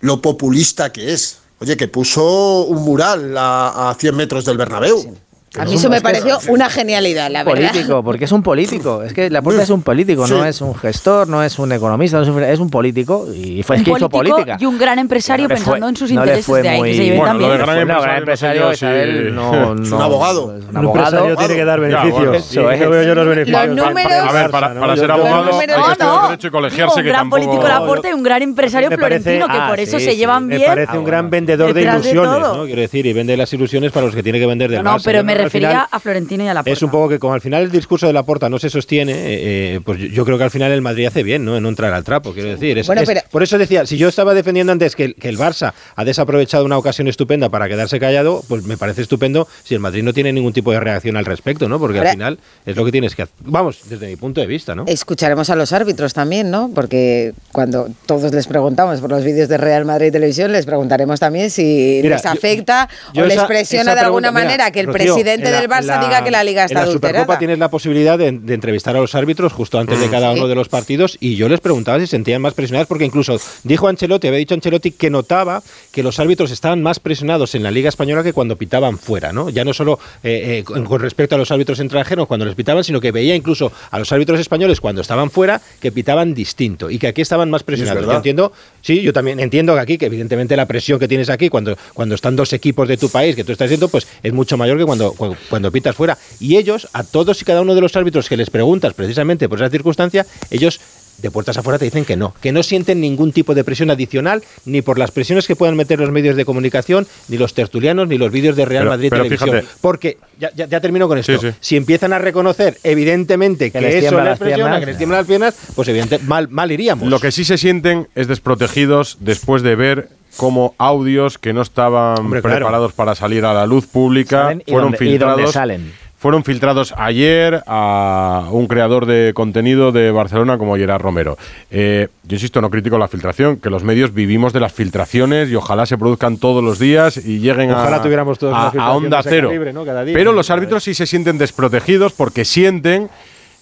lo 0.00 0.20
populista 0.20 0.92
que 0.92 1.14
es. 1.14 1.38
Oye, 1.60 1.78
que 1.78 1.88
puso 1.88 2.64
un 2.64 2.82
mural 2.82 3.38
a, 3.38 3.88
a 3.88 3.94
100 3.94 4.14
metros 4.14 4.44
del 4.44 4.58
Bernabéu. 4.58 5.16
A 5.58 5.64
mí 5.64 5.74
eso 5.74 5.88
me 5.88 6.00
pareció 6.00 6.38
una 6.48 6.68
genialidad, 6.70 7.30
la 7.30 7.44
verdad. 7.44 7.70
político, 7.70 8.02
porque 8.02 8.24
es 8.26 8.32
un 8.32 8.42
político. 8.42 9.02
Es 9.02 9.12
que 9.12 9.30
Laporta 9.30 9.62
es 9.62 9.70
un 9.70 9.82
político, 9.82 10.26
no 10.26 10.42
Sí. 10.42 10.48
es 10.48 10.60
un 10.60 10.74
gestor, 10.74 11.28
no 11.28 11.42
es 11.42 11.58
un 11.58 11.72
economista, 11.72 12.18
no 12.18 12.22
es 12.24 12.28
un, 12.28 12.42
es 12.42 12.58
un 12.58 12.70
político 12.70 13.26
y 13.34 13.62
fue 13.62 13.76
es 13.76 13.80
un 13.80 13.84
que 13.84 13.90
hizo 13.92 14.08
política. 14.08 14.56
y 14.60 14.64
un 14.66 14.78
gran 14.78 14.98
empresario 14.98 15.44
No 15.44 15.48
le 15.48 15.56
fue- 15.56 15.64
pensando 15.64 15.88
en 15.88 15.96
sus 15.96 16.10
no 16.12 16.20
le 16.20 16.26
intereses 16.26 16.46
fue 16.46 16.62
de 16.62 16.68
ahí, 16.68 16.76
que 16.76 16.80
muy- 16.82 16.94
se 16.96 17.02
lleven 17.04 17.18
Bueno, 17.18 17.30
también. 17.32 17.50
lo 17.50 17.56
de 17.56 17.62
gran 17.62 17.76
No, 17.76 17.80
empresario, 17.82 18.02
gran 18.02 18.18
empresario, 18.18 18.72
Isabel, 18.72 19.26
si- 19.28 19.32
no, 19.32 19.72
Es 19.82 19.92
un 19.92 20.02
abogado. 20.02 20.56
es 20.56 20.64
Un 20.64 20.84
empresario 20.84 21.36
tiene 21.36 21.54
que 21.54 21.64
dar 21.64 21.80
beneficios. 21.80 22.54
bueno. 22.54 22.74
y 22.76 22.80
no 22.80 22.90
veo 22.90 23.02
yo 23.02 23.14
los 23.14 23.26
beneficios. 23.28 23.66
Los 23.66 23.76
números- 23.76 24.12
A 24.12 24.32
ver, 24.32 24.50
para, 24.50 24.74
para 24.74 24.94
Yo- 24.94 25.00
ser 25.00 25.10
abogado 25.10 25.36
hay 25.60 25.66
que 25.66 25.72
No, 25.72 25.90
estudiar 25.90 25.98
no. 25.98 26.22
derecho 26.28 26.46
y 26.46 26.50
colegiarse 26.50 27.00
un 27.00 27.06
gran 27.06 27.30
político 27.30 27.68
Laporte 27.68 28.10
y 28.10 28.12
un 28.12 28.22
gran 28.22 28.42
empresario 28.42 28.90
Me 28.90 28.96
florentino 28.96 29.46
que 29.48 29.56
ah, 29.58 29.68
por 29.68 29.80
eso 29.80 29.98
sí, 29.98 30.04
se 30.04 30.10
sí. 30.12 30.16
llevan 30.16 30.46
Me 30.46 30.56
bien. 30.56 30.68
parece 30.68 30.98
un 30.98 31.04
gran 31.04 31.30
vendedor 31.30 31.72
de 31.74 31.82
ilusiones. 31.82 32.40
¿no? 32.40 32.64
Quiero 32.64 32.80
decir, 32.80 33.06
y 33.06 33.12
vende 33.12 33.36
las 33.36 33.52
ilusiones 33.52 33.92
para 33.92 34.06
los 34.06 34.14
que 34.14 34.22
tiene 34.22 34.38
que 34.38 34.46
vender 34.46 34.70
del 34.70 34.82
No, 34.82 34.96
pero 35.04 35.22
me 35.24 35.34
refería 35.46 35.68
final 35.70 35.86
a 35.90 36.00
Florentino 36.00 36.44
y 36.44 36.48
a 36.48 36.54
la 36.54 36.62
Es 36.66 36.82
un 36.82 36.90
poco 36.90 37.08
que 37.08 37.18
como 37.18 37.34
al 37.34 37.40
final 37.40 37.62
el 37.64 37.70
discurso 37.70 38.06
de 38.06 38.12
la 38.12 38.22
porta 38.22 38.48
no 38.48 38.58
se 38.58 38.70
sostiene, 38.70 39.12
eh, 39.12 39.74
eh, 39.76 39.80
pues 39.84 39.98
yo- 39.98 40.06
yo 40.08 40.24
creo 40.24 40.38
que 40.38 40.44
al 40.44 40.50
final 40.50 40.72
el 40.72 40.82
Madrid 40.82 41.06
hace 41.06 41.22
bien, 41.22 41.44
¿no? 41.44 41.56
En 41.56 41.62
no 41.62 41.68
entrar 41.68 41.92
al 41.92 42.04
trapo, 42.04 42.32
quiero 42.32 42.50
decir. 42.50 42.78
Es- 42.78 42.86
Bueno, 42.86 43.02
es- 43.02 43.08
pero- 43.08 43.20
Por 43.30 43.42
eso 43.42 43.58
decía, 43.58 43.86
si 43.86 43.96
yo 43.96 44.08
estaba 44.08 44.34
defendiendo 44.34 44.72
antes 44.72 44.94
que, 44.96 45.04
el- 45.04 45.14
que 45.14 45.28
el 45.28 45.38
Barça 45.38 45.72
ha 45.94 46.04
desaprovechado 46.04 46.64
una 46.64 46.78
ocasión 46.78 47.08
estupenda 47.08 47.48
para 47.48 47.68
quedarse 47.68 47.98
callado, 47.98 48.42
pues 48.48 48.64
me 48.64 48.76
parece 48.76 49.02
estupendo 49.02 49.48
si 49.64 49.74
el 49.74 49.80
Madrid 49.80 50.02
no 50.02 50.12
tiene 50.12 50.32
ningún 50.32 50.52
tipo 50.52 50.70
de 50.72 50.80
reacción 50.80 51.16
al 51.16 51.24
respecto, 51.24 51.68
¿no? 51.68 51.78
Porque 51.78 51.98
Ahora- 51.98 52.10
al 52.10 52.16
final 52.16 52.38
es 52.64 52.76
lo 52.76 52.84
que 52.84 52.92
tienes 52.92 53.14
que 53.14 53.22
hacer. 53.22 53.34
Vamos, 53.40 53.80
desde 53.88 54.06
mi 54.06 54.16
punto 54.16 54.40
de 54.40 54.46
vista, 54.46 54.74
¿no? 54.74 54.84
Escucharemos 54.86 55.50
a 55.50 55.56
los 55.56 55.72
árbitros 55.72 56.14
también, 56.14 56.50
¿no? 56.50 56.70
Porque 56.74 57.32
cuando 57.52 57.88
todos 58.06 58.32
les 58.32 58.46
preguntamos 58.46 59.00
por 59.00 59.10
los 59.10 59.24
vídeos 59.24 59.48
de 59.48 59.56
Real 59.58 59.84
Madrid 59.84 60.12
Televisión, 60.12 60.52
les 60.52 60.66
preguntaremos 60.66 61.20
también 61.20 61.50
si 61.50 62.00
Mira, 62.02 62.16
les 62.16 62.26
afecta 62.26 62.88
yo 63.14 63.22
o 63.22 63.26
les 63.26 63.36
esa- 63.36 63.46
presiona 63.46 63.82
esa 63.92 63.94
de 63.94 64.00
alguna 64.00 64.28
pregunta- 64.28 64.40
mira, 64.40 64.44
manera 64.50 64.70
que 64.70 64.80
el 64.80 64.86
Rocío, 64.86 65.14
presidente 65.14 65.35
en 65.44 65.52
la- 65.52 65.60
del 65.60 65.70
Barça 65.70 65.84
la- 65.86 66.00
diga 66.04 66.24
que 66.24 66.30
la 66.30 66.44
liga 66.44 66.64
está 66.64 66.72
En 66.72 66.84
la 66.84 66.90
adulterada. 66.90 67.18
Supercopa 67.20 67.38
tienes 67.38 67.58
la 67.58 67.70
posibilidad 67.70 68.18
de, 68.18 68.32
de 68.32 68.54
entrevistar 68.54 68.96
a 68.96 69.00
los 69.00 69.14
árbitros 69.14 69.52
justo 69.52 69.78
antes 69.78 69.98
de 70.00 70.08
cada 70.10 70.32
Sí. 70.32 70.38
uno 70.38 70.48
de 70.48 70.54
los 70.54 70.68
partidos 70.68 71.16
y 71.20 71.36
yo 71.36 71.48
les 71.48 71.60
preguntaba 71.60 71.98
si 71.98 72.06
se 72.06 72.10
sentían 72.12 72.40
más 72.42 72.54
presionados 72.54 72.86
porque 72.88 73.04
incluso 73.04 73.38
dijo 73.64 73.88
Ancelotti, 73.88 74.26
había 74.28 74.38
dicho 74.38 74.54
Ancelotti 74.54 74.90
que 74.92 75.10
notaba 75.10 75.62
que 75.92 76.02
los 76.02 76.18
árbitros 76.18 76.50
estaban 76.50 76.82
más 76.82 76.98
presionados 77.00 77.54
en 77.54 77.62
la 77.62 77.70
Liga 77.70 77.88
Española 77.88 78.22
que 78.22 78.32
cuando 78.32 78.56
pitaban 78.56 78.98
fuera, 78.98 79.32
¿no? 79.32 79.50
Ya 79.50 79.64
no 79.64 79.72
solo 79.72 79.98
eh, 80.24 80.58
eh, 80.60 80.64
con, 80.64 80.84
con 80.84 81.00
respecto 81.00 81.34
a 81.34 81.38
los 81.38 81.50
árbitros 81.50 81.78
extranjeros 81.80 82.26
cuando 82.26 82.46
les 82.46 82.54
pitaban, 82.54 82.84
sino 82.84 83.00
que 83.00 83.12
veía 83.12 83.34
incluso 83.34 83.72
a 83.90 83.98
los 83.98 84.10
árbitros 84.12 84.40
españoles 84.40 84.80
cuando 84.80 85.00
estaban 85.02 85.30
fuera 85.30 85.60
que 85.80 85.92
pitaban 85.92 86.34
distinto 86.34 86.90
y 86.90 86.98
que 86.98 87.08
aquí 87.08 87.22
estaban 87.22 87.50
más 87.50 87.62
presionados. 87.62 88.04
Yo 88.04 88.12
entiendo, 88.12 88.52
sí, 88.82 89.02
yo 89.02 89.12
también 89.12 89.40
entiendo 89.40 89.74
que 89.74 89.80
aquí, 89.80 89.98
que 89.98 90.06
evidentemente 90.06 90.56
la 90.56 90.66
presión 90.66 90.98
que 90.98 91.08
tienes 91.08 91.28
aquí 91.30 91.48
cuando, 91.48 91.76
cuando 91.94 92.14
están 92.14 92.36
dos 92.36 92.52
equipos 92.52 92.86
de 92.88 92.96
tu 92.96 93.08
país 93.08 93.34
que 93.34 93.44
tú 93.44 93.52
estás 93.52 93.68
viendo, 93.68 93.88
pues 93.88 94.06
es 94.22 94.32
mucho 94.32 94.56
mayor 94.56 94.78
que 94.78 94.84
cuando, 94.84 95.12
cuando, 95.12 95.25
cuando 95.48 95.72
pitas 95.72 95.96
fuera. 95.96 96.18
Y 96.40 96.56
ellos, 96.56 96.88
a 96.92 97.02
todos 97.04 97.40
y 97.42 97.44
cada 97.44 97.62
uno 97.62 97.74
de 97.74 97.80
los 97.80 97.96
árbitros 97.96 98.28
que 98.28 98.36
les 98.36 98.50
preguntas 98.50 98.94
precisamente 98.94 99.48
por 99.48 99.58
esa 99.58 99.70
circunstancia, 99.70 100.26
ellos 100.50 100.80
de 101.22 101.30
puertas 101.30 101.56
afuera 101.56 101.78
te 101.78 101.86
dicen 101.86 102.04
que 102.04 102.14
no, 102.14 102.34
que 102.42 102.52
no 102.52 102.62
sienten 102.62 103.00
ningún 103.00 103.32
tipo 103.32 103.54
de 103.54 103.64
presión 103.64 103.90
adicional, 103.90 104.42
ni 104.66 104.82
por 104.82 104.98
las 104.98 105.10
presiones 105.10 105.46
que 105.46 105.56
puedan 105.56 105.74
meter 105.74 105.98
los 105.98 106.10
medios 106.10 106.36
de 106.36 106.44
comunicación, 106.44 107.06
ni 107.28 107.38
los 107.38 107.54
tertulianos, 107.54 108.06
ni 108.06 108.18
los 108.18 108.30
vídeos 108.30 108.54
de 108.54 108.66
Real 108.66 108.82
Pero- 108.82 108.90
Madrid 108.90 109.08
pero 109.08 109.22
Televisión. 109.22 109.50
fíjate. 109.50 109.68
Porque, 109.80 110.18
ya, 110.38 110.50
ya, 110.54 110.66
ya 110.66 110.78
termino 110.78 111.08
con 111.08 111.16
esto, 111.16 111.38
Sí, 111.40 111.48
sí. 111.50 111.56
si 111.58 111.76
empiezan 111.78 112.12
a 112.12 112.18
reconocer 112.18 112.76
evidentemente 112.84 113.70
Que 113.70 113.78
que, 113.78 113.80
les 113.86 113.94
eso 113.94 114.00
tiemblan 114.00 114.24
les 114.24 114.30
las 114.32 114.38
presiona, 114.38 114.62
piernas. 114.64 114.80
que 114.80 114.86
les 114.86 114.96
tiemblan 114.98 115.18
las 115.20 115.26
piernas, 115.26 115.54
pues 115.74 115.88
evidentemente 115.88 116.28
mal, 116.28 116.48
mal 116.50 116.70
iríamos. 116.70 117.08
Lo 117.08 117.18
que 117.18 117.32
sí 117.32 117.46
se 117.46 117.56
sienten 117.56 118.08
es 118.14 118.28
desprotegidos 118.28 119.16
después 119.20 119.62
de 119.62 119.74
ver 119.74 120.08
cómo 120.36 120.74
audios 120.78 121.38
que 121.38 121.52
no 121.52 121.62
estaban 121.62 122.18
Hombre, 122.18 122.40
claro. 122.42 122.56
preparados 122.56 122.92
para 122.92 123.14
salir 123.14 123.44
a 123.44 123.52
la 123.54 123.66
luz 123.66 123.86
pública 123.86 124.42
Salen 124.44 124.62
y 124.66 124.70
fueron 124.70 124.92
donde- 124.92 125.04
y 125.04 125.18
donde 125.18 125.34
filtrados. 125.34 125.52
salen. 125.52 125.92
Fueron 126.18 126.44
filtrados 126.44 126.94
ayer 126.96 127.62
a 127.66 128.48
un 128.50 128.66
creador 128.68 129.04
de 129.04 129.32
contenido 129.34 129.92
de 129.92 130.10
Barcelona 130.10 130.56
como 130.56 130.74
Gerard 130.76 131.02
Romero. 131.02 131.36
Eh, 131.70 132.08
yo 132.24 132.36
insisto, 132.36 132.60
no 132.62 132.70
critico 132.70 132.96
la 132.98 133.06
filtración, 133.06 133.58
que 133.58 133.68
los 133.68 133.84
medios 133.84 134.14
vivimos 134.14 134.52
de 134.54 134.60
las 134.60 134.72
filtraciones 134.72 135.50
y 135.50 135.54
ojalá 135.56 135.84
se 135.84 135.98
produzcan 135.98 136.38
todos 136.38 136.64
los 136.64 136.78
días 136.78 137.18
y 137.18 137.38
lleguen 137.40 137.70
a, 137.70 137.82
Ojalá 137.82 138.02
tuviéramos 138.02 138.38
todos 138.38 138.54
a- 138.54 138.68
a 138.68 138.92
onda 138.92 139.22
cero. 139.22 139.48
calibre, 139.48 139.72
¿no? 139.74 139.84
Cada 139.84 140.04
día. 140.04 140.14
Pero 140.16 140.32
los 140.32 140.50
árbitros 140.50 140.82
sí 140.84 140.94
se 140.94 141.06
sienten 141.06 141.36
desprotegidos 141.36 142.12
porque 142.14 142.44
sienten 142.46 143.08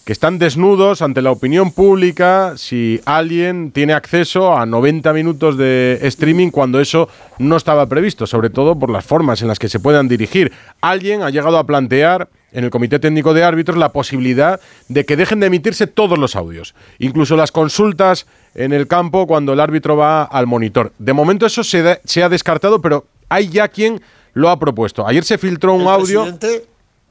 que 0.05 0.13
están 0.13 0.39
desnudos 0.39 1.01
ante 1.01 1.23
la 1.23 1.31
opinión 1.31 1.73
pública 1.73 2.55
si 2.57 3.01
alguien 3.07 3.71
tiene 3.73 3.95
acceso 3.95 4.55
a 4.57 4.67
90 4.67 5.13
minutos 5.15 5.57
de 5.57 5.99
streaming 6.03 6.51
cuando 6.51 6.79
eso 6.79 7.09
no 7.39 7.57
estaba 7.57 7.87
previsto, 7.87 8.27
sobre 8.27 8.51
todo 8.51 8.79
por 8.79 8.91
las 8.91 9.05
formas 9.05 9.41
en 9.41 9.49
las 9.49 9.59
que 9.59 9.69
se 9.71 9.81
puedan 9.81 10.07
dirigir. 10.09 10.53
Alguien 10.83 11.23
ha 11.23 11.31
llegado 11.31 11.57
a 11.57 11.65
plantear 11.65 12.29
en 12.53 12.65
el 12.65 12.71
Comité 12.71 12.99
Técnico 12.99 13.33
de 13.33 13.45
Árbitros 13.45 13.79
la 13.79 13.93
posibilidad 13.93 14.61
de 14.89 15.07
que 15.07 15.17
dejen 15.17 15.41
de 15.41 15.47
emitirse 15.47 15.87
todos 15.87 16.19
los 16.19 16.37
audios, 16.37 16.75
incluso 16.99 17.35
las 17.37 17.51
consultas 17.51 18.27
en 18.55 18.73
el 18.75 18.87
campo 18.87 19.27
cuando 19.27 19.55
el 19.55 19.61
árbitro 19.61 19.97
va 19.97 20.23
al 20.25 20.47
monitor. 20.47 20.93
De 20.99 21.15
momento 21.15 21.47
eso 21.47 21.65
se, 21.65 21.83
da- 21.83 21.99
se 22.05 22.23
ha 22.23 22.29
descartado, 22.29 22.81
pero 22.83 23.07
hay 23.31 23.49
ya 23.49 23.69
quien 23.69 24.03
lo 24.35 24.51
ha 24.51 24.59
propuesto. 24.59 25.07
Ayer 25.07 25.25
se 25.25 25.39
filtró 25.39 25.75
un 25.75 25.81
¿El 25.83 25.89
audio. 25.89 26.21
presidente, 26.25 26.67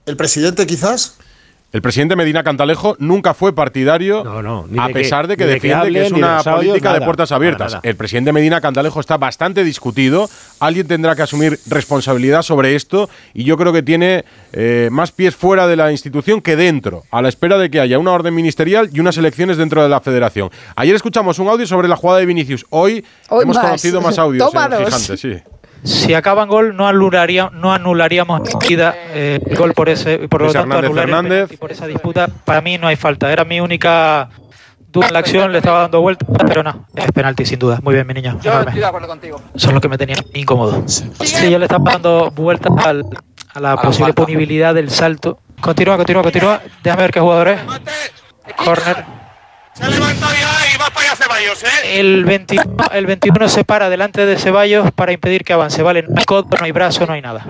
¿El 0.06 0.16
presidente 0.16 0.66
quizás? 0.68 1.18
El 1.74 1.82
presidente 1.82 2.16
Medina 2.16 2.44
Cantalejo 2.44 2.96
nunca 3.00 3.34
fue 3.34 3.52
partidario, 3.52 4.24
ni 4.70 4.78
a 4.80 4.88
de 4.88 4.94
pesar 4.94 5.28
que- 5.28 5.30
de 5.30 5.38
que 5.38 5.44
ni 5.46 5.50
de 5.50 5.60
que 5.60 5.68
defiende 5.70 5.92
que, 6.00 6.06
es 6.06 6.12
de 6.12 6.16
una 6.20 6.44
política 6.44 6.94
de 6.94 7.02
puertas 7.02 7.32
abiertas. 7.32 7.72
nada. 7.74 7.82
El 7.84 7.96
presidente 7.96 8.32
Medina 8.32 8.62
Cantalejo 8.62 9.00
está 9.00 9.18
bastante 9.18 9.64
discutido. 9.64 10.30
Alguien 10.60 10.88
tendrá 10.88 11.16
que 11.16 11.24
asumir 11.24 11.60
responsabilidad 11.68 12.44
sobre 12.44 12.76
esto 12.76 13.10
y 13.34 13.44
yo 13.44 13.58
creo 13.58 13.74
que 13.74 13.82
tiene 13.82 14.24
eh, 14.54 14.90
más 14.92 15.12
pies 15.12 15.36
fuera 15.36 15.66
de 15.66 15.76
la 15.76 15.92
institución 15.92 16.42
que 16.42 16.56
dentro, 16.56 17.06
a 17.10 17.24
la 17.24 17.30
espera 17.30 17.58
de 17.58 17.72
que 17.72 17.80
haya 17.80 17.98
una 17.98 18.12
orden 18.12 18.36
ministerial 18.36 18.92
y 18.94 19.00
unas 19.00 19.18
elecciones 19.18 19.58
dentro 19.58 19.82
de 19.82 19.90
la 19.90 20.00
federación. 20.00 20.52
Ayer 20.76 20.96
escuchamos 20.96 21.40
un 21.40 21.48
audio 21.48 21.66
sobre 21.66 21.88
la 21.88 21.96
jugada 21.96 22.20
de 22.20 22.28
Vinicius. 22.28 22.68
Hoy, 22.70 23.04
Hoy 23.30 23.44
hemos 23.46 23.56
más. 23.56 23.66
conocido 23.66 24.00
más 24.00 24.20
audios 24.20 24.44
dos. 24.54 24.54
Gigante, 24.54 25.18
sí. 25.18 25.38
Si 25.84 26.14
acaban 26.14 26.48
gol, 26.48 26.76
no, 26.76 26.88
anularía, 26.88 27.50
no 27.54 27.74
anularíamos 27.74 28.40
enseguida, 28.42 28.96
eh, 28.96 29.40
el 29.46 29.58
gol 29.58 29.74
por 29.74 29.90
ese, 29.90 30.28
por 30.30 30.42
lo 30.42 30.52
tanto 30.52 30.78
anular 30.78 31.06
penalti 31.06 31.58
por 31.58 31.72
esa 31.72 31.88
disputa. 31.88 32.28
Para 32.46 32.62
mí 32.62 32.78
no 32.78 32.88
hay 32.88 32.96
falta. 32.96 33.32
Era 33.32 33.44
mi 33.44 33.60
única 33.60 34.30
duda 34.92 35.08
en 35.08 35.14
la 35.14 35.20
acción, 35.20 35.52
le 35.52 35.58
estaba 35.58 35.82
dando 35.82 36.00
vuelta, 36.02 36.26
pero 36.48 36.64
no, 36.64 36.86
es 36.96 37.12
penalti 37.12 37.46
sin 37.46 37.60
duda. 37.60 37.80
Muy 37.84 37.96
bien, 37.96 38.08
mi 38.08 38.14
niño. 38.14 38.40
enorme. 38.44 38.72
de 38.72 38.86
acuerdo 38.86 39.08
contigo. 39.08 39.42
Son 39.56 39.74
los 39.74 39.82
que 39.82 39.90
me 39.90 39.98
tenían 39.98 40.20
incómodo. 40.34 40.84
Sí, 40.88 41.50
yo 41.52 41.60
le 41.60 41.66
estaba 41.66 41.92
dando 41.94 42.32
vuelta 42.32 42.70
al- 42.86 43.06
a 43.54 43.60
la 43.60 43.76
posible 43.76 44.06
falta. 44.14 44.24
punibilidad 44.24 44.74
del 44.74 44.90
salto. 44.90 45.40
Continúa, 45.62 45.98
continúa, 45.98 46.24
continúa. 46.24 46.62
Déjame 46.84 47.04
ver 47.04 47.12
qué 47.12 47.20
jugador 47.20 47.48
es. 47.50 47.60
Corner. 48.56 49.23
El 51.86 52.26
21, 52.26 52.64
el 52.92 53.06
21 53.06 53.50
se 53.50 53.64
para 53.64 53.90
delante 53.90 54.26
de 54.26 54.38
Ceballos 54.38 54.92
para 54.92 55.12
impedir 55.12 55.44
que 55.44 55.54
avance. 55.54 55.82
Vale, 55.82 56.04
no 56.04 56.16
hay 56.18 56.26
codo, 56.26 56.48
no 56.58 56.64
hay 56.66 56.72
brazo, 56.72 57.06
no 57.06 57.14
hay 57.14 57.22
nada. 57.22 57.46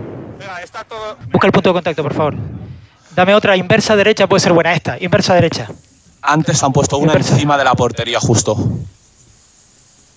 Busca 1.31 1.47
el 1.47 1.53
punto 1.53 1.69
de 1.69 1.73
contacto, 1.73 2.03
por 2.03 2.13
favor. 2.13 2.35
Dame 3.15 3.35
otra 3.35 3.55
inversa 3.57 3.95
derecha, 3.95 4.27
puede 4.27 4.39
ser 4.39 4.53
buena 4.53 4.73
esta. 4.73 4.97
Inversa 4.99 5.33
derecha. 5.35 5.67
Antes 6.21 6.63
han 6.63 6.71
puesto 6.71 6.97
una 6.97 7.13
encima 7.13 7.57
de 7.57 7.63
la 7.65 7.75
portería 7.75 8.19
justo. 8.19 8.57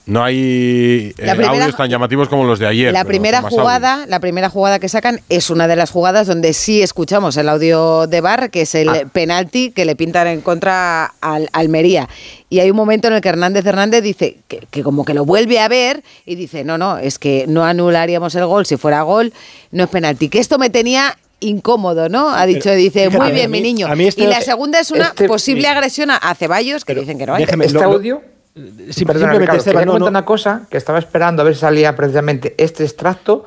No 0.07 0.23
hay 0.23 1.09
eh, 1.11 1.15
primera- 1.17 1.49
audios 1.51 1.77
tan 1.77 1.91
llamativos 1.91 2.29
como 2.29 2.45
los 2.45 2.61
de 2.61 2.67
ayer. 2.69 2.93
La 2.93 3.01
pero 3.01 3.09
primera 3.09 3.43
más 3.43 3.51
audios. 3.51 3.61
jugada, 3.63 4.07
la 4.07 4.21
primera 4.21 4.49
jugada 4.49 4.79
que 4.79 4.89
sacan 4.89 5.21
es 5.29 5.51
una 5.51 5.67
de 5.67 5.75
las 5.75 5.91
jugadas 5.91 6.29
donde 6.29 6.53
sí 6.53 6.81
escuchamos 6.81 7.37
el 7.37 7.49
audio 7.49 8.07
de 8.07 8.21
Bar, 8.21 8.51
que 8.51 8.61
es 8.63 8.75
el 8.77 8.89
Ah. 8.89 9.03
penalti 9.13 9.73
que 9.73 9.85
le 9.85 9.97
pintan 9.97 10.29
en 10.29 10.43
contra 10.43 11.07
al 11.21 11.49
Almería. 11.53 12.09
Y 12.49 12.61
hay 12.61 12.71
un 12.71 12.77
momento 12.77 13.09
en 13.09 13.15
el 13.15 13.21
que 13.21 13.29
Hernández 13.31 13.67
Hernández 13.67 14.03
dice 14.05 14.37
que, 14.47 14.61
que 14.71 14.85
como 14.85 15.05
que 15.05 15.13
lo 15.13 15.25
vuelve 15.25 15.59
a 15.59 15.67
ver 15.67 16.05
y 16.25 16.37
dice, 16.37 16.63
no, 16.63 16.79
no, 16.79 16.99
es 16.99 17.19
que 17.19 17.45
no 17.49 17.65
anularíamos 17.65 18.35
el 18.37 18.47
gol 18.47 18.65
si 18.65 18.77
fuera 18.77 19.03
gol, 19.03 19.33
no 19.73 19.83
es 19.85 19.91
penalti. 19.91 20.29
Que 20.29 20.39
esto 20.39 20.57
me 20.59 20.71
tenía 20.71 21.19
incómodo, 21.41 22.09
¿no? 22.09 22.31
Ha 22.31 22.47
dicho, 22.47 22.71
dice, 22.71 23.07
fíjate, 23.11 23.19
muy 23.25 23.33
bien, 23.33 23.51
mí- 23.51 23.59
mi 23.61 23.63
niño. 23.73 23.89
a 23.89 23.97
mí 23.97 24.07
este- 24.07 24.23
y 24.23 24.27
la 24.29 24.41
segunda 24.41 24.79
es 24.79 24.91
una 24.93 25.07
este- 25.09 25.27
posible 25.27 25.67
agresión 25.67 26.11
a, 26.13 26.35
Ceballos, 26.37 26.85
que 26.85 26.95
dicen 26.95 27.19
que 27.19 27.27
no 27.27 27.35
hay. 27.35 27.45
déjeme- 27.45 27.65
Este 27.67 27.75
lo- 27.79 27.83
lo- 27.91 27.93
audio. 27.97 28.23
Sí, 28.57 29.05
Perdona, 29.05 29.35
simplemente, 29.35 29.39
Ricardo, 29.39 29.59
Esteban, 29.59 29.85
no, 29.85 29.99
no. 29.99 30.07
una 30.07 30.25
cosa 30.25 30.63
que 30.71 30.79
estaba 30.79 30.99
esperando 30.99 31.43
a 31.43 31.45
ver 31.45 31.55
si 31.55 31.61
salía 31.61 31.95
precisamente 31.95 32.55
este 32.57 32.85
extracto 32.85 33.45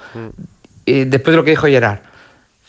y 0.86 1.06
después 1.06 1.34
de 1.34 1.38
lo 1.38 1.44
que 1.44 1.50
dijo 1.50 1.66
Gerard. 1.66 2.02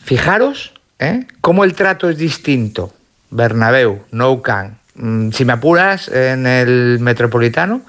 Fijaros 0.03 0.73
¿eh? 0.97 1.27
cómo 1.39 1.63
el 1.63 1.75
trato 1.75 2.09
es 2.09 2.17
distinto. 2.17 2.93
Bernabéu, 3.29 4.01
Nou 4.11 4.41
Camp, 4.41 4.73
mm, 4.95 5.29
si 5.31 5.45
me 5.45 5.53
apuras 5.53 6.07
en 6.09 6.47
el 6.47 6.97
Metropolitano, 6.99 7.83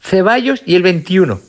Ceballos 0.00 0.62
y 0.64 0.76
el 0.76 0.82
21. 0.82 1.40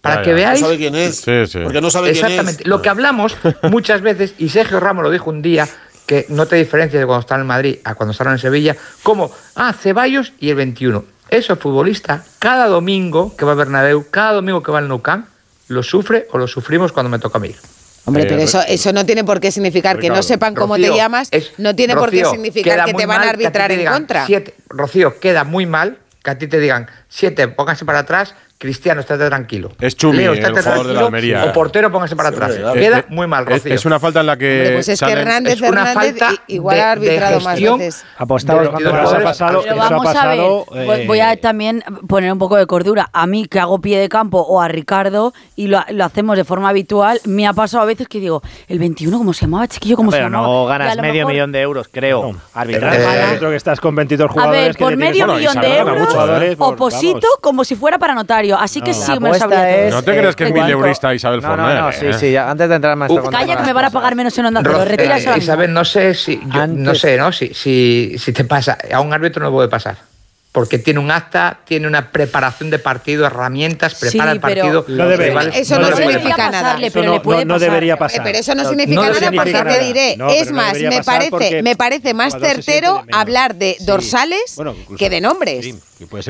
Para 0.00 0.16
Ya, 0.16 0.22
que 0.22 0.30
ya. 0.30 0.34
veáis 0.34 0.60
No 0.60 0.66
sabe 0.66 0.78
quién 0.78 0.94
es. 0.96 1.16
Sí, 1.16 1.46
sí. 1.46 1.60
Porque 1.62 1.80
no 1.80 1.90
sabe 1.90 2.10
quién 2.10 2.24
es. 2.24 2.30
Exactamente. 2.30 2.68
Lo 2.68 2.82
que 2.82 2.88
hablamos 2.88 3.36
muchas 3.70 4.00
veces, 4.00 4.34
y 4.38 4.48
Sergio 4.48 4.80
Ramos 4.80 5.04
lo 5.04 5.10
dijo 5.12 5.30
un 5.30 5.42
día, 5.42 5.68
que 6.06 6.26
no 6.28 6.46
te 6.46 6.56
diferencias 6.56 7.00
de 7.00 7.06
cuando 7.06 7.20
están 7.20 7.40
en 7.40 7.46
Madrid 7.46 7.78
a 7.84 7.94
cuando 7.94 8.10
están 8.10 8.32
en 8.32 8.38
Sevilla, 8.38 8.76
como, 9.04 9.30
ah, 9.54 9.72
Ceballos 9.72 10.32
y 10.40 10.50
el 10.50 10.56
21 10.56 11.13
esos 11.38 11.58
futbolistas, 11.58 12.22
cada 12.38 12.66
domingo 12.66 13.36
que 13.36 13.44
va 13.44 13.52
a 13.52 13.54
Bernabéu, 13.54 14.06
cada 14.10 14.32
domingo 14.32 14.62
que 14.62 14.72
va 14.72 14.78
al 14.78 14.88
Nou 14.88 15.02
Camp, 15.02 15.26
lo 15.68 15.82
sufre 15.82 16.28
o 16.32 16.38
lo 16.38 16.46
sufrimos 16.46 16.92
cuando 16.92 17.10
me 17.10 17.18
toca 17.18 17.38
a 17.38 17.40
mí. 17.40 17.54
Hombre, 18.06 18.24
eh, 18.24 18.26
pero 18.28 18.42
eso, 18.42 18.60
eso 18.68 18.92
no 18.92 19.06
tiene 19.06 19.24
por 19.24 19.40
qué 19.40 19.50
significar 19.50 19.98
que 19.98 20.10
no 20.10 20.22
sepan 20.22 20.54
cómo 20.54 20.76
te 20.76 20.94
llamas, 20.94 21.30
no 21.58 21.74
tiene 21.74 21.94
por 21.96 22.10
qué 22.10 22.24
significar 22.24 22.84
que 22.84 22.94
te 22.94 23.06
van 23.06 23.22
a 23.22 23.30
arbitrar 23.30 23.72
en 23.72 23.86
contra. 23.86 24.26
Rocío, 24.68 25.18
queda 25.18 25.44
muy 25.44 25.66
mal 25.66 25.98
que 26.22 26.30
a 26.30 26.38
ti 26.38 26.46
te 26.46 26.58
digan, 26.58 26.88
siete, 27.08 27.48
pónganse 27.48 27.84
para 27.84 28.00
atrás, 28.00 28.34
Cristiano, 28.58 29.00
estate 29.00 29.26
tranquilo. 29.26 29.72
Es 29.80 29.96
Chumi, 29.96 30.24
eh, 30.24 30.30
de 30.30 30.94
la 30.94 31.00
Almería. 31.00 31.44
O 31.44 31.52
portero, 31.52 31.90
póngase 31.90 32.16
para 32.16 32.28
atrás. 32.30 32.52
Muy 33.08 33.26
mal, 33.26 33.44
Rocío. 33.46 33.74
Es 33.74 33.84
una 33.84 33.98
falta 33.98 34.20
en 34.20 34.26
la 34.26 34.36
que. 34.36 34.70
Pues 34.74 34.88
es 34.88 35.00
que 35.00 35.10
Hernández, 35.10 35.54
es 35.54 35.60
una 35.60 35.90
Hernández 35.90 36.18
falta 36.18 36.42
igual 36.46 36.80
ha 36.80 36.92
arbitrado 36.92 37.40
más 37.40 37.60
veces. 37.60 38.04
Vamos 39.76 40.16
a 40.16 40.26
ver. 40.28 40.40
Pues 40.86 41.00
eh, 41.00 41.04
voy 41.06 41.20
a 41.20 41.36
también 41.40 41.82
poner 42.08 42.32
un 42.32 42.38
poco 42.38 42.56
de 42.56 42.66
cordura. 42.66 43.10
A 43.12 43.26
mí, 43.26 43.46
que 43.46 43.58
hago 43.58 43.80
pie 43.80 43.98
de 43.98 44.08
campo, 44.08 44.40
o 44.40 44.60
a 44.60 44.68
Ricardo, 44.68 45.34
y 45.56 45.66
lo, 45.66 45.84
lo 45.90 46.04
hacemos 46.04 46.36
de 46.36 46.44
forma 46.44 46.68
habitual, 46.68 47.20
me 47.24 47.46
ha 47.46 47.52
pasado 47.52 47.82
a 47.82 47.86
veces 47.86 48.08
que 48.08 48.20
digo, 48.20 48.42
el 48.68 48.78
21, 48.78 49.18
¿cómo 49.18 49.32
se 49.32 49.42
llamaba, 49.42 49.68
chiquillo? 49.68 49.96
¿Cómo 49.96 50.10
pero 50.10 50.24
se 50.24 50.30
llamaba? 50.30 50.46
no 50.46 50.66
ganas 50.66 50.96
medio 50.98 51.26
millón 51.26 51.52
de 51.52 51.60
euros, 51.60 51.88
creo. 51.90 52.34
Arbitrar. 52.54 52.94
Eh, 52.94 52.98
jugadores. 54.30 54.58
A 54.58 54.62
ver, 54.62 54.76
por 54.76 54.96
medio 54.96 55.26
millón 55.26 55.60
de 55.60 55.78
euros, 55.78 56.14
oposito 56.58 57.28
como 57.40 57.64
si 57.64 57.74
fuera 57.74 57.98
para 57.98 58.12
anotar. 58.12 58.43
Así 58.52 58.80
que 58.80 58.94
sí, 58.94 59.12
me 59.20 59.30
lo 59.30 59.34
sabría. 59.34 59.90
No 59.90 60.02
te 60.02 60.12
eh, 60.12 60.18
creas 60.18 60.36
que 60.36 60.44
es 60.44 60.50
eh, 60.50 60.52
mileurista 60.52 61.14
Isabel 61.14 61.40
no, 61.40 61.56
No, 61.56 61.74
no, 61.74 61.92
sí, 61.92 62.06
¿eh? 62.06 62.14
sí, 62.14 62.36
antes 62.36 62.68
de 62.68 62.74
entrar 62.74 62.96
más. 62.96 63.10
Uh, 63.10 63.30
calla 63.30 63.56
que 63.56 63.62
me 63.62 63.72
van 63.72 63.86
a 63.86 63.90
pagar 63.90 64.14
menos 64.14 64.36
en 64.38 64.46
onda, 64.46 64.62
lo 64.62 64.84
retiras 64.84 65.24
eh, 65.26 65.34
Isabel, 65.38 65.72
no 65.72 65.84
sé 65.84 66.14
si 66.14 66.40
yo, 66.52 66.66
no 66.66 66.94
sé, 66.94 67.16
¿no? 67.16 67.32
Si, 67.32 67.54
si, 67.54 68.16
si 68.18 68.32
te 68.32 68.44
pasa, 68.44 68.78
a 68.92 69.00
un 69.00 69.12
árbitro 69.12 69.42
no 69.42 69.50
puede 69.50 69.68
pasar 69.68 69.96
porque 70.54 70.78
tiene 70.78 71.00
un 71.00 71.10
acta, 71.10 71.58
tiene 71.64 71.88
una 71.88 72.12
preparación 72.12 72.70
de 72.70 72.78
partido, 72.78 73.26
herramientas, 73.26 73.96
prepara 73.96 74.30
el 74.30 74.38
partido. 74.38 74.84
No 74.86 75.10
eso 75.10 75.80
no, 75.80 75.96
significa 75.96 76.48
nada. 76.48 76.78
Pero 76.92 77.20
no, 77.44 77.58
debería 77.58 77.96
pasar. 77.96 78.22
Pero 78.22 78.38
eso 78.38 78.54
no 78.54 78.64
significa 78.64 79.02
nada 79.10 79.32
porque 79.32 79.52
te 79.52 79.84
diré. 79.84 80.16
es 80.30 80.52
más, 80.52 80.74
me 80.74 81.02
parece, 81.02 81.60
me 81.60 81.74
parece 81.74 82.14
más 82.14 82.38
certero 82.38 83.02
hablar 83.10 83.56
de 83.56 83.76
dorsales 83.80 84.56
que 84.96 85.10
de 85.10 85.20
nombres. 85.20 85.64
Sí. 85.64 85.74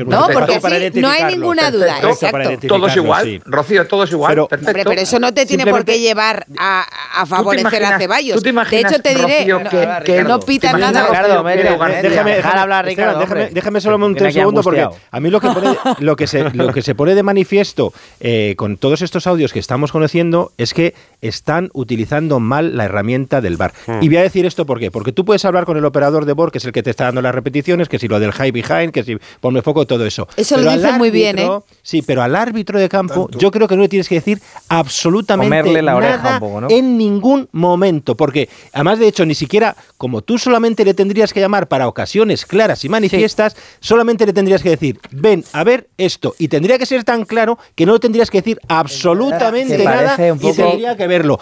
No, 0.05 0.27
porque 0.31 0.59
para 0.59 0.77
no 0.93 1.09
hay 1.09 1.35
ninguna 1.35 1.71
duda. 1.71 1.99
Exacto. 2.01 2.67
Todo 2.67 2.87
igual. 2.95 3.41
Rocío, 3.45 3.87
todo 3.87 4.03
es 4.03 4.11
igual. 4.11 4.31
Pero, 4.31 4.47
perfecto. 4.47 4.89
Pero, 4.89 5.01
eso 5.01 5.19
no 5.19 5.33
te 5.33 5.45
tiene 5.45 5.65
por 5.65 5.85
qué 5.85 5.99
llevar 5.99 6.45
a, 6.57 6.85
a 7.15 7.25
favorecer 7.25 7.81
imaginas, 7.81 7.91
a 7.93 7.99
Ceballos. 7.99 8.43
De 8.43 8.79
hecho, 8.79 8.99
te 9.01 9.15
diré 9.15 9.45
que, 9.45 9.53
no, 9.53 10.03
que 10.03 10.23
no 10.23 10.39
pitan 10.39 10.79
nada. 10.79 11.07
Ricardo, 11.07 11.43
déjame, 11.43 12.35
déjame, 12.35 12.59
hablar, 12.59 12.85
Ricardo, 12.85 13.19
déjame, 13.19 13.49
déjame 13.51 13.81
solo 13.81 14.05
un 14.05 14.17
segundo 14.31 14.61
porque 14.61 14.87
a 15.11 15.19
mí 15.19 15.29
lo 15.29 15.39
que, 15.39 15.49
pone, 15.49 15.77
lo 15.99 16.15
que, 16.15 16.27
se, 16.27 16.49
lo 16.51 16.71
que 16.73 16.81
se 16.81 16.95
pone 16.95 17.15
de 17.15 17.23
manifiesto 17.23 17.93
eh, 18.19 18.55
con 18.57 18.77
todos 18.77 19.01
estos 19.01 19.27
audios 19.27 19.53
que 19.53 19.59
estamos 19.59 19.91
conociendo 19.91 20.51
es 20.57 20.73
que 20.73 20.93
están 21.21 21.69
utilizando 21.73 22.39
mal 22.39 22.77
la 22.77 22.85
herramienta 22.85 23.41
del 23.41 23.57
bar. 23.57 23.73
Y 24.01 24.07
voy 24.07 24.17
a 24.17 24.23
decir 24.23 24.45
esto 24.45 24.65
por 24.65 24.79
qué. 24.79 24.91
Porque 24.91 25.11
tú 25.11 25.25
puedes 25.25 25.45
hablar 25.45 25.65
con 25.65 25.77
el 25.77 25.85
operador 25.85 26.25
de 26.25 26.33
BOR, 26.33 26.51
que 26.51 26.59
es 26.59 26.65
el 26.65 26.71
que 26.71 26.83
te 26.83 26.91
está 26.91 27.05
dando 27.05 27.21
las 27.21 27.33
repeticiones, 27.33 27.89
que 27.89 27.99
si 27.99 28.07
lo 28.07 28.19
del 28.19 28.31
high 28.31 28.51
behind, 28.51 28.91
que 28.91 29.03
si 29.03 29.17
ponme 29.39 29.61
poco 29.65 29.85
todo 29.85 30.05
eso. 30.05 30.27
Eso 30.37 30.57
lo 30.57 30.71
dice 30.71 30.93
muy 30.93 31.11
bien, 31.11 31.39
¿eh? 31.39 31.49
Sí, 31.81 32.01
pero 32.01 32.23
al 32.23 32.35
árbitro 32.35 32.79
de 32.79 32.87
campo 32.87 33.29
yo 33.37 33.51
creo 33.51 33.67
que 33.67 33.75
no 33.75 33.81
le 33.81 33.89
tienes 33.89 34.07
que 34.07 34.15
decir 34.15 34.39
absolutamente 34.69 35.47
Comerle 35.47 35.81
la 35.81 35.95
oreja 35.95 36.17
nada 36.17 36.39
poco, 36.39 36.61
¿no? 36.61 36.67
en 36.69 36.97
ningún 36.97 37.49
momento, 37.51 38.15
porque 38.15 38.47
además 38.71 38.99
de 38.99 39.07
hecho 39.07 39.25
ni 39.25 39.35
siquiera, 39.35 39.75
como 39.97 40.21
tú 40.21 40.37
solamente 40.37 40.85
le 40.85 40.93
tendrías 40.93 41.33
que 41.33 41.39
llamar 41.39 41.67
para 41.67 41.87
ocasiones 41.87 42.45
claras 42.45 42.85
y 42.85 42.89
manifiestas, 42.89 43.55
solamente 43.79 44.25
le 44.25 44.33
tendrías 44.33 44.61
que 44.61 44.69
decir, 44.69 44.99
ven 45.11 45.43
a 45.51 45.63
ver 45.63 45.89
esto, 45.97 46.35
y 46.37 46.47
tendría 46.47 46.77
que 46.77 46.85
ser 46.85 47.03
tan 47.03 47.25
claro 47.25 47.57
que 47.75 47.85
no 47.85 47.93
le 47.93 47.99
tendrías 47.99 48.29
que 48.29 48.39
decir 48.39 48.59
absolutamente 48.67 49.83
nada 49.83 50.15
y 50.39 50.53
tendría 50.53 50.95
que 50.95 51.07
verlo. 51.07 51.39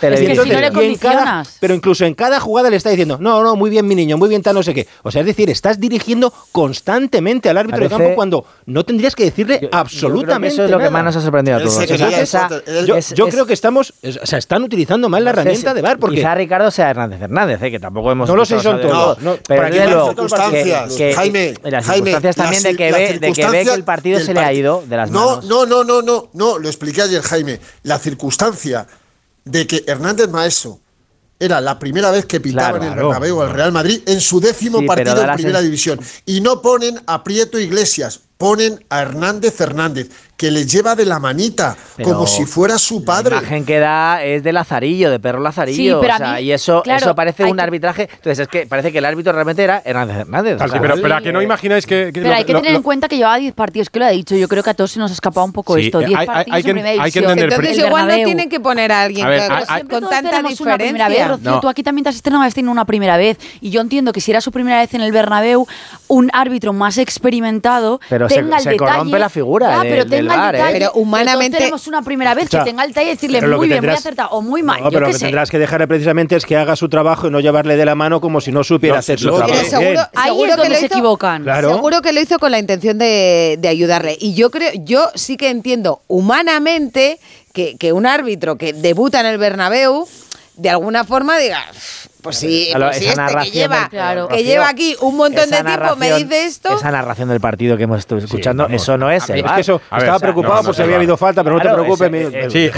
Pero 1.60 1.74
incluso 1.74 2.06
en 2.06 2.14
cada 2.14 2.40
jugada 2.40 2.70
le 2.70 2.78
está 2.78 2.90
diciendo, 2.90 3.18
no, 3.20 3.44
no, 3.44 3.56
muy 3.56 3.70
bien 3.70 3.86
mi 3.88 3.96
niño, 3.96 4.18
muy 4.18 4.30
bien 4.30 4.42
tal 4.42 4.54
no 4.54 4.64
sé 4.64 4.74
qué. 4.74 4.88
O 5.04 5.12
sea, 5.12 5.22
es 5.22 5.28
decir, 5.28 5.50
estás 5.50 5.80
dirigiendo 5.80 6.34
constantemente 6.52 7.50
al 7.50 7.58
árbitro 7.58 7.84
de 7.84 7.90
campo 7.90 8.03
cuando 8.16 8.46
no 8.66 8.84
tendrías 8.86 9.16
que 9.16 9.26
decirle 9.26 9.70
absolutamente 9.72 10.54
Eso 10.54 10.66
es 10.66 10.72
lo 10.72 10.80
que 10.80 10.90
más 10.90 11.04
nos 11.04 11.16
ha 11.16 11.22
sorprendido 11.22 11.58
a 11.58 11.62
todos. 11.62 13.14
Yo, 13.16 13.28
creo 13.30 13.46
que 13.46 13.54
estamos, 13.54 13.94
o 14.04 14.26
sea, 14.26 14.40
están 14.40 14.64
utilizando 14.64 15.10
mal 15.10 15.24
la 15.24 15.32
herramienta 15.32 15.74
de 15.74 15.82
bar 15.82 15.98
Porque 16.00 16.18
quizá 16.18 16.36
Ricardo 16.36 16.72
sea 16.72 16.90
Hernández 16.90 17.22
Hernández, 17.22 17.62
¿eh? 17.62 17.72
que 17.72 17.80
tampoco 17.80 18.12
hemos... 18.12 18.30
No 18.30 18.36
lo 18.36 18.46
sé, 18.46 18.60
son 18.60 18.82
todos. 18.82 19.18
Pero 19.48 19.64
desde 19.64 19.88
luego, 19.88 20.08
circunstancias, 20.08 20.98
Jaime, 21.16 21.54
las 21.64 21.86
circunstancias 21.86 22.36
también 22.36 22.64
de, 22.64 22.76
que 22.76 22.92
ve, 22.92 23.20
de 23.20 23.34
que 23.34 23.48
ve 23.48 23.64
que 23.64 23.74
el 23.74 23.84
partido 23.84 24.20
se 24.20 24.34
le 24.34 24.40
ha 24.40 24.54
ido 24.54 24.84
de 24.88 24.98
las 24.98 25.12
manos. 25.12 25.46
No, 25.46 25.66
no, 25.66 25.84
no, 25.84 25.84
no, 25.84 26.02
no, 26.02 26.30
no, 26.34 26.60
lo 26.60 26.68
expliqué 26.68 27.02
ayer, 27.04 27.22
Jaime. 27.22 27.60
La 27.84 28.00
circunstancia 28.00 28.88
de 29.46 29.68
que 29.68 29.84
Hernández 29.88 30.30
Maeso 30.30 30.80
era 31.44 31.60
la 31.60 31.78
primera 31.78 32.10
vez 32.10 32.26
que 32.26 32.40
pitaba 32.40 32.70
claro, 32.70 32.86
en 32.86 32.94
el 32.94 32.96
Bernabéu 32.96 33.42
al 33.42 33.50
Real 33.50 33.74
Madrid 33.74 34.02
en 34.06 34.22
su 34.22 34.40
décimo 34.40 34.86
partido 34.86 35.22
en 35.22 35.36
Primera 35.36 35.62
División. 35.62 36.00
Y 36.26 36.40
no 36.40 36.62
ponen 36.62 37.02
a 37.06 37.22
Prieto 37.22 37.60
Iglesias, 37.60 38.22
ponen 38.38 38.86
a 38.90 39.02
Hernández 39.02 39.60
Hernández, 39.60 40.08
que 40.38 40.52
le 40.52 40.66
lleva 40.66 40.96
de 40.96 41.06
la 41.06 41.20
manita, 41.20 41.76
como 42.04 42.28
si 42.28 42.46
fuera 42.46 42.78
su 42.78 43.04
padre. 43.04 43.36
La 43.36 43.42
imagen 43.42 43.66
que 43.66 43.80
da 43.80 44.24
es 44.24 44.44
de 44.44 44.52
Lazarillo, 44.52 45.12
de 45.12 45.20
perro 45.20 45.40
Lazarillo. 45.40 46.02
Y 46.40 46.52
eso, 46.52 46.84
eso 46.86 47.16
parece 47.16 47.46
un 47.46 47.56
que... 47.56 47.62
arbitraje. 47.62 48.04
Entonces, 48.04 48.40
es 48.40 48.48
que 48.48 48.66
parece 48.66 48.92
que 48.92 48.98
el 48.98 49.06
árbitro 49.06 49.32
realmente 49.32 49.64
era 49.64 49.82
Hernández 49.86 50.18
Hernández. 50.18 50.58
Pero, 51.02 51.16
a 51.16 51.22
que 51.22 51.32
no 51.32 51.40
eh, 51.40 51.44
imagináis 51.44 51.86
que. 51.86 52.12
pero 52.14 52.34
hay 52.34 52.46
que 52.46 52.54
tener 52.54 52.76
en 52.76 52.82
cuenta 52.82 53.08
que 53.08 53.18
llevaba 53.18 53.38
10 53.38 53.54
partidos, 53.54 53.90
que 53.90 54.00
lo 54.00 54.06
ha 54.06 54.10
dicho. 54.10 54.36
Yo 54.36 54.48
creo 54.48 54.64
que 54.64 54.72
a 54.72 54.74
todos 54.74 54.92
se 54.92 55.00
nos 55.00 55.12
ha 55.12 55.14
escapado 55.14 55.46
un 55.46 55.54
poco 55.54 55.78
esto. 55.78 56.02
Eh, 56.02 56.08
10 56.08 56.26
partidos 56.26 56.56
hay, 56.56 56.62
en 56.62 56.64
primera 56.64 57.04
hay 57.04 57.12
que 57.12 57.20
entender 57.20 57.54
Entonces, 57.54 57.78
igual 57.78 58.08
no 58.08 58.16
tienen 58.16 58.50
que 58.50 58.60
poner 58.60 58.92
a 58.92 59.04
alguien 59.04 59.26
a 59.26 59.30
ver, 59.30 59.42
con 59.90 60.10
tanta 60.10 60.42
diferencia. 60.42 60.78
Primera 60.78 61.10
vez, 61.10 61.28
Rocío, 61.28 61.60
tú 61.60 61.70
aquí 61.70 61.84
también 61.84 62.04
te 62.04 62.10
has 62.10 62.16
estrenado 62.16 62.44
en 62.54 62.70
una 62.70 62.86
primera 62.86 63.18
vez. 63.18 63.38
Y 63.62 63.70
yo 63.70 63.82
entiendo 63.82 64.12
que 64.12 64.22
si 64.22 64.32
era 64.32 64.42
su 64.42 64.52
primera 64.52 64.80
vez 64.80 64.94
en 64.94 65.02
el 65.02 65.12
Bernabéu, 65.12 65.68
un 66.08 66.30
árbitro 66.34 66.74
más 66.74 66.98
experimentado 66.98 68.00
pero 68.10 68.28
tenga 68.28 68.58
se, 68.58 68.58
el 68.58 68.64
se 68.64 68.70
detalle. 68.72 68.78
corrompe 68.78 69.20
la 69.20 69.30
figura. 69.30 69.80
Ah, 69.80 69.84
pero 69.84 70.06
¿eh? 70.30 70.64
Pero 70.72 70.92
humanamente. 70.94 71.58
tenemos 71.58 71.88
una 71.88 72.02
primera 72.02 72.34
vez 72.34 72.50
que 72.50 72.58
tenga 72.60 72.84
alta 72.84 73.04
y 73.04 73.08
decirle 73.08 73.42
muy 73.42 73.68
bien, 73.68 73.84
muy 73.84 73.94
acertado 73.94 74.30
o 74.32 74.42
muy 74.42 74.64
mal. 74.64 74.82
No, 74.82 74.90
pero 74.90 75.08
lo 75.08 75.14
que 75.14 75.20
tendrás 75.20 75.50
que 75.50 75.60
dejarle 75.60 75.88
precisamente 75.88 76.36
es 76.36 76.46
que 76.46 76.58
haga 76.58 76.76
su 76.76 76.90
trabajo 76.90 77.28
y 77.28 77.32
no 77.32 77.40
llevarle 77.40 77.78
de 77.78 77.86
la 77.86 77.96
mano 77.96 78.22
como 78.22 78.42
si 78.42 78.52
no 78.52 78.64
supiera 78.64 79.00
hacer 79.00 79.20
su 79.20 79.28
trabajo. 79.28 79.54
Ahí 80.16 80.44
es 80.44 80.58
donde 80.58 80.76
se 80.76 80.86
equivocan. 80.88 81.46
Seguro 81.46 82.02
que 82.02 82.14
lo 82.14 82.22
hizo 82.22 82.40
con 82.40 82.52
la 82.52 82.60
intención 82.60 82.98
de 82.98 83.68
ayudarle. 83.70 84.18
Y 84.20 84.34
yo 84.34 84.52
creo, 84.52 84.72
yo 84.76 85.10
sí 85.16 85.38
que 85.38 85.50
entiendo 85.50 86.02
humanamente 86.08 87.20
que, 87.54 87.78
que, 87.78 87.94
un 87.94 88.06
árbitro 88.06 88.58
que 88.58 88.74
debuta 88.74 89.20
en 89.20 89.28
el 89.28 89.38
Bernabéu 89.38 90.08
de 90.56 90.70
alguna 90.70 91.04
forma 91.04 91.38
diga, 91.38 91.66
pues 92.22 92.38
sí, 92.38 92.72
pues 92.74 93.02
este 93.02 93.36
que 93.44 93.52
lleva, 93.52 93.90
que 94.30 94.44
lleva 94.44 94.70
aquí 94.70 94.96
un 95.02 95.18
montón 95.18 95.50
de 95.50 95.62
tiempo 95.62 95.96
me 95.98 96.14
dice 96.14 96.46
esto. 96.46 96.78
Esa 96.78 96.92
narración 96.92 97.30
del 97.30 97.42
partido 97.42 97.76
que 97.76 97.84
hemos 97.84 98.00
estado 98.00 98.22
escuchando, 98.22 98.68
eso 98.68 98.98
no 98.98 99.12
es. 99.12 99.30
Es 99.30 99.44
que 99.44 99.62
eso, 99.62 99.82
estaba 99.92 100.20
preocupado 100.20 100.58
no, 100.58 100.64
por 100.64 100.76
si 100.76 100.82
había 100.82 100.96
habido 100.96 101.18
falta, 101.18 101.44
pero 101.44 101.58
no 101.58 101.62
te 101.62 101.70
preocupes. 101.70 102.52
sí, 102.52 102.70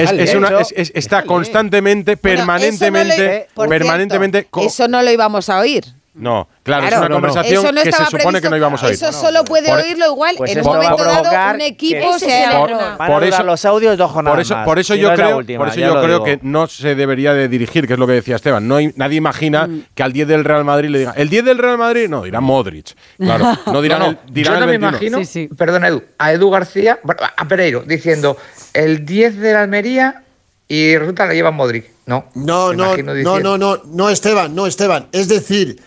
está 0.94 1.24
constantemente, 1.24 2.18
permanentemente, 2.18 3.48
permanentemente. 3.56 4.48
Eso 4.62 4.88
no 4.88 5.02
lo 5.02 5.12
íbamos 5.12 5.50
a 5.50 5.60
oír. 5.60 5.86
No, 6.16 6.48
claro, 6.64 6.88
es 6.88 6.98
una 6.98 7.10
conversación 7.10 7.76
que 7.76 7.92
se 7.92 8.06
supone 8.06 8.40
que 8.42 8.50
no 8.50 8.56
íbamos 8.56 8.82
a 8.82 8.86
oír. 8.86 8.96
Eso 8.96 9.12
solo 9.12 9.44
puede 9.44 9.72
oírlo 9.72 10.06
igual 10.06 10.38
en 10.46 10.60
un 10.60 10.66
momento 10.66 11.04
dado 11.04 11.56
un 11.56 11.62
equipo 11.62 12.18
se 12.18 12.46
por, 12.52 12.72
por, 12.98 13.08
por 13.08 13.24
eso 13.26 13.44
los 13.44 13.66
audios 13.66 13.98
dos 13.98 14.12
jornadas. 14.12 14.36
Por 14.36 14.42
eso, 14.42 14.64
por 14.64 14.80
eso 14.80 14.96
yo 14.96 15.14
creo, 15.14 15.44
por 15.58 15.68
eso 15.68 15.80
yo 15.80 16.02
creo 16.02 16.24
que 16.24 16.40
no 16.42 16.68
se 16.68 16.96
debería 16.96 17.34
de 17.34 17.50
dirigir, 17.50 17.86
que 17.86 17.94
es 17.94 18.00
lo 18.00 18.08
que 18.08 18.14
decía 18.14 18.38
Esteban. 18.38 18.66
No 18.66 18.78
nadie 18.96 19.18
imagina 19.18 19.68
mm. 19.68 19.88
que 19.94 20.04
al 20.04 20.14
10 20.14 20.28
del 20.30 20.46
Real 20.46 20.64
Madrid 20.64 20.90
le 20.90 21.00
diga, 21.00 21.14
el 21.18 21.30
10 21.30 21.44
del 21.44 21.58
Real 21.58 21.78
Madrid 21.78 22.08
no, 22.08 22.24
dirá 22.24 22.40
Modric. 22.40 22.96
Claro, 23.18 23.58
no 23.66 23.82
dirán 23.82 24.02
el, 24.04 24.18
dirán 24.32 24.62
no 24.62 24.68
me 24.68 24.76
imagino, 24.76 25.18
sí, 25.20 25.26
sí. 25.26 25.50
perdón 25.56 25.84
Edu, 25.84 26.04
a 26.18 26.32
Edu 26.32 26.50
García, 26.50 27.00
a 27.36 27.48
Pereiro 27.48 27.82
diciendo, 27.82 28.38
el 28.74 29.06
10 29.06 29.38
del 29.38 29.56
Almería 29.58 30.24
y 30.68 30.98
resulta 30.98 31.28
que 31.28 31.36
lleva 31.36 31.52
Modric. 31.52 31.92
No. 32.06 32.26
No, 32.36 32.74
no, 32.74 32.96
no, 32.98 33.40
no, 33.40 33.58
no, 33.58 33.82
no, 33.86 34.10
Esteban, 34.10 34.54
no, 34.56 34.68
Esteban, 34.68 35.08
es 35.12 35.28
decir, 35.28 35.82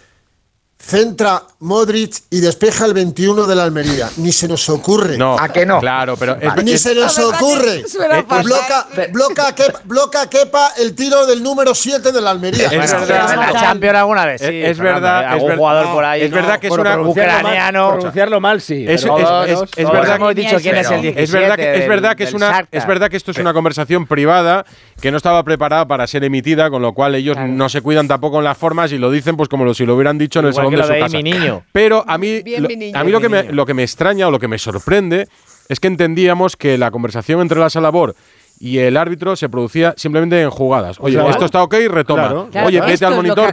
centra 0.80 1.42
Modric 1.60 2.14
y 2.30 2.40
despeja 2.40 2.86
el 2.86 2.94
21 2.94 3.46
de 3.46 3.54
la 3.56 3.64
Almería. 3.64 4.08
Ni 4.18 4.30
se 4.32 4.46
nos 4.46 4.68
ocurre. 4.70 5.18
No, 5.18 5.36
¿A 5.38 5.48
que 5.48 5.66
no? 5.66 5.80
Claro, 5.80 6.16
pero 6.16 6.36
es, 6.40 6.64
Ni 6.64 6.72
es- 6.72 6.82
se 6.82 6.94
nos 6.94 7.18
ocurre. 7.18 7.82
bloca, 8.44 8.86
bloca, 9.12 9.54
Kepa, 9.54 9.80
bloca 9.84 10.30
Kepa 10.30 10.70
el 10.78 10.94
tiro 10.94 11.26
del 11.26 11.42
número 11.42 11.74
7 11.74 12.12
de 12.12 12.20
la 12.20 12.30
Almería. 12.30 12.68
Es 12.68 12.76
Bueno, 12.92 13.06
verdad. 13.06 13.32
en 13.34 13.40
la 13.40 13.52
Champions 13.60 13.96
alguna 13.96 14.24
vez, 14.24 14.40
sí. 14.40 14.46
Es- 14.62 14.70
es 14.70 14.78
verdad, 14.78 15.22
¿eh? 15.22 15.26
es 15.26 15.32
Algún 15.32 15.48
ver- 15.48 15.58
jugador 15.58 15.86
no, 15.86 15.94
por 15.94 16.04
ahí. 16.04 16.22
es 16.22 16.30
verdad 16.30 16.54
¿no? 16.54 16.60
que 16.60 16.66
es 16.68 16.72
una- 16.72 17.00
ucraniano. 17.00 17.92
Pronunciarlo 17.94 18.40
mal, 18.40 18.60
sí. 18.60 18.84
Es, 18.88 19.04
es- 19.04 19.10
es- 19.48 19.60
es 19.76 19.90
verdad 19.90 20.16
hemos 20.16 20.34
dicho 20.34 20.56
quién 20.60 20.76
es 20.76 20.90
el 20.90 21.02
17 21.02 21.22
es 21.22 21.32
verdad 21.32 21.56
que 21.56 21.72
es 21.74 21.80
del- 21.80 21.88
verdad 21.88 22.16
que 22.16 22.24
es 22.24 22.32
una 22.34 22.66
es 22.70 22.86
verdad 22.86 23.10
que 23.10 23.16
esto 23.16 23.32
es 23.32 23.38
una 23.38 23.52
conversación 23.52 24.06
privada 24.06 24.64
que 25.00 25.10
no 25.10 25.16
estaba 25.16 25.42
preparada 25.42 25.86
para 25.86 26.06
ser 26.06 26.22
emitida 26.24 26.70
con 26.70 26.82
lo 26.82 26.92
cual 26.92 27.14
ellos 27.16 27.36
no 27.48 27.68
se 27.68 27.82
cuidan 27.82 28.06
tampoco 28.08 28.38
en 28.38 28.44
las 28.44 28.56
formas 28.56 28.92
y 28.92 28.98
lo 28.98 29.10
dicen 29.10 29.36
pues 29.36 29.48
como 29.48 29.72
si 29.74 29.84
lo 29.84 29.94
hubieran 29.96 30.18
dicho 30.18 30.38
en 30.40 30.46
el 30.46 30.54
que 30.68 30.77
de 30.86 30.94
su 30.94 31.00
casa 31.00 31.16
mi 31.16 31.22
niño. 31.22 31.62
pero 31.72 32.04
a 32.06 32.18
mí 32.18 32.42
Bien, 32.42 32.62
lo, 32.62 32.68
mi 32.68 32.76
niño. 32.76 32.98
a 32.98 33.04
mí 33.04 33.10
lo 33.10 33.20
que 33.20 33.28
me 33.28 33.44
lo 33.44 33.66
que 33.66 33.74
me 33.74 33.82
extraña 33.82 34.28
o 34.28 34.30
lo 34.30 34.38
que 34.38 34.48
me 34.48 34.58
sorprende 34.58 35.26
es 35.68 35.80
que 35.80 35.88
entendíamos 35.88 36.56
que 36.56 36.78
la 36.78 36.90
conversación 36.90 37.40
entre 37.40 37.58
la 37.58 37.68
Salabor 37.70 38.14
y 38.60 38.78
el 38.78 38.96
árbitro 38.96 39.36
se 39.36 39.48
producía 39.48 39.94
simplemente 39.96 40.40
en 40.42 40.50
jugadas. 40.50 40.96
Oye, 41.00 41.16
sea, 41.16 41.30
esto 41.30 41.44
está 41.44 41.62
ok, 41.62 41.74
retoma. 41.88 42.22
Claro. 42.22 42.48
Claro, 42.50 42.66
Oye, 42.68 42.80
vete 42.80 43.04
al 43.04 43.14
monitor. 43.14 43.52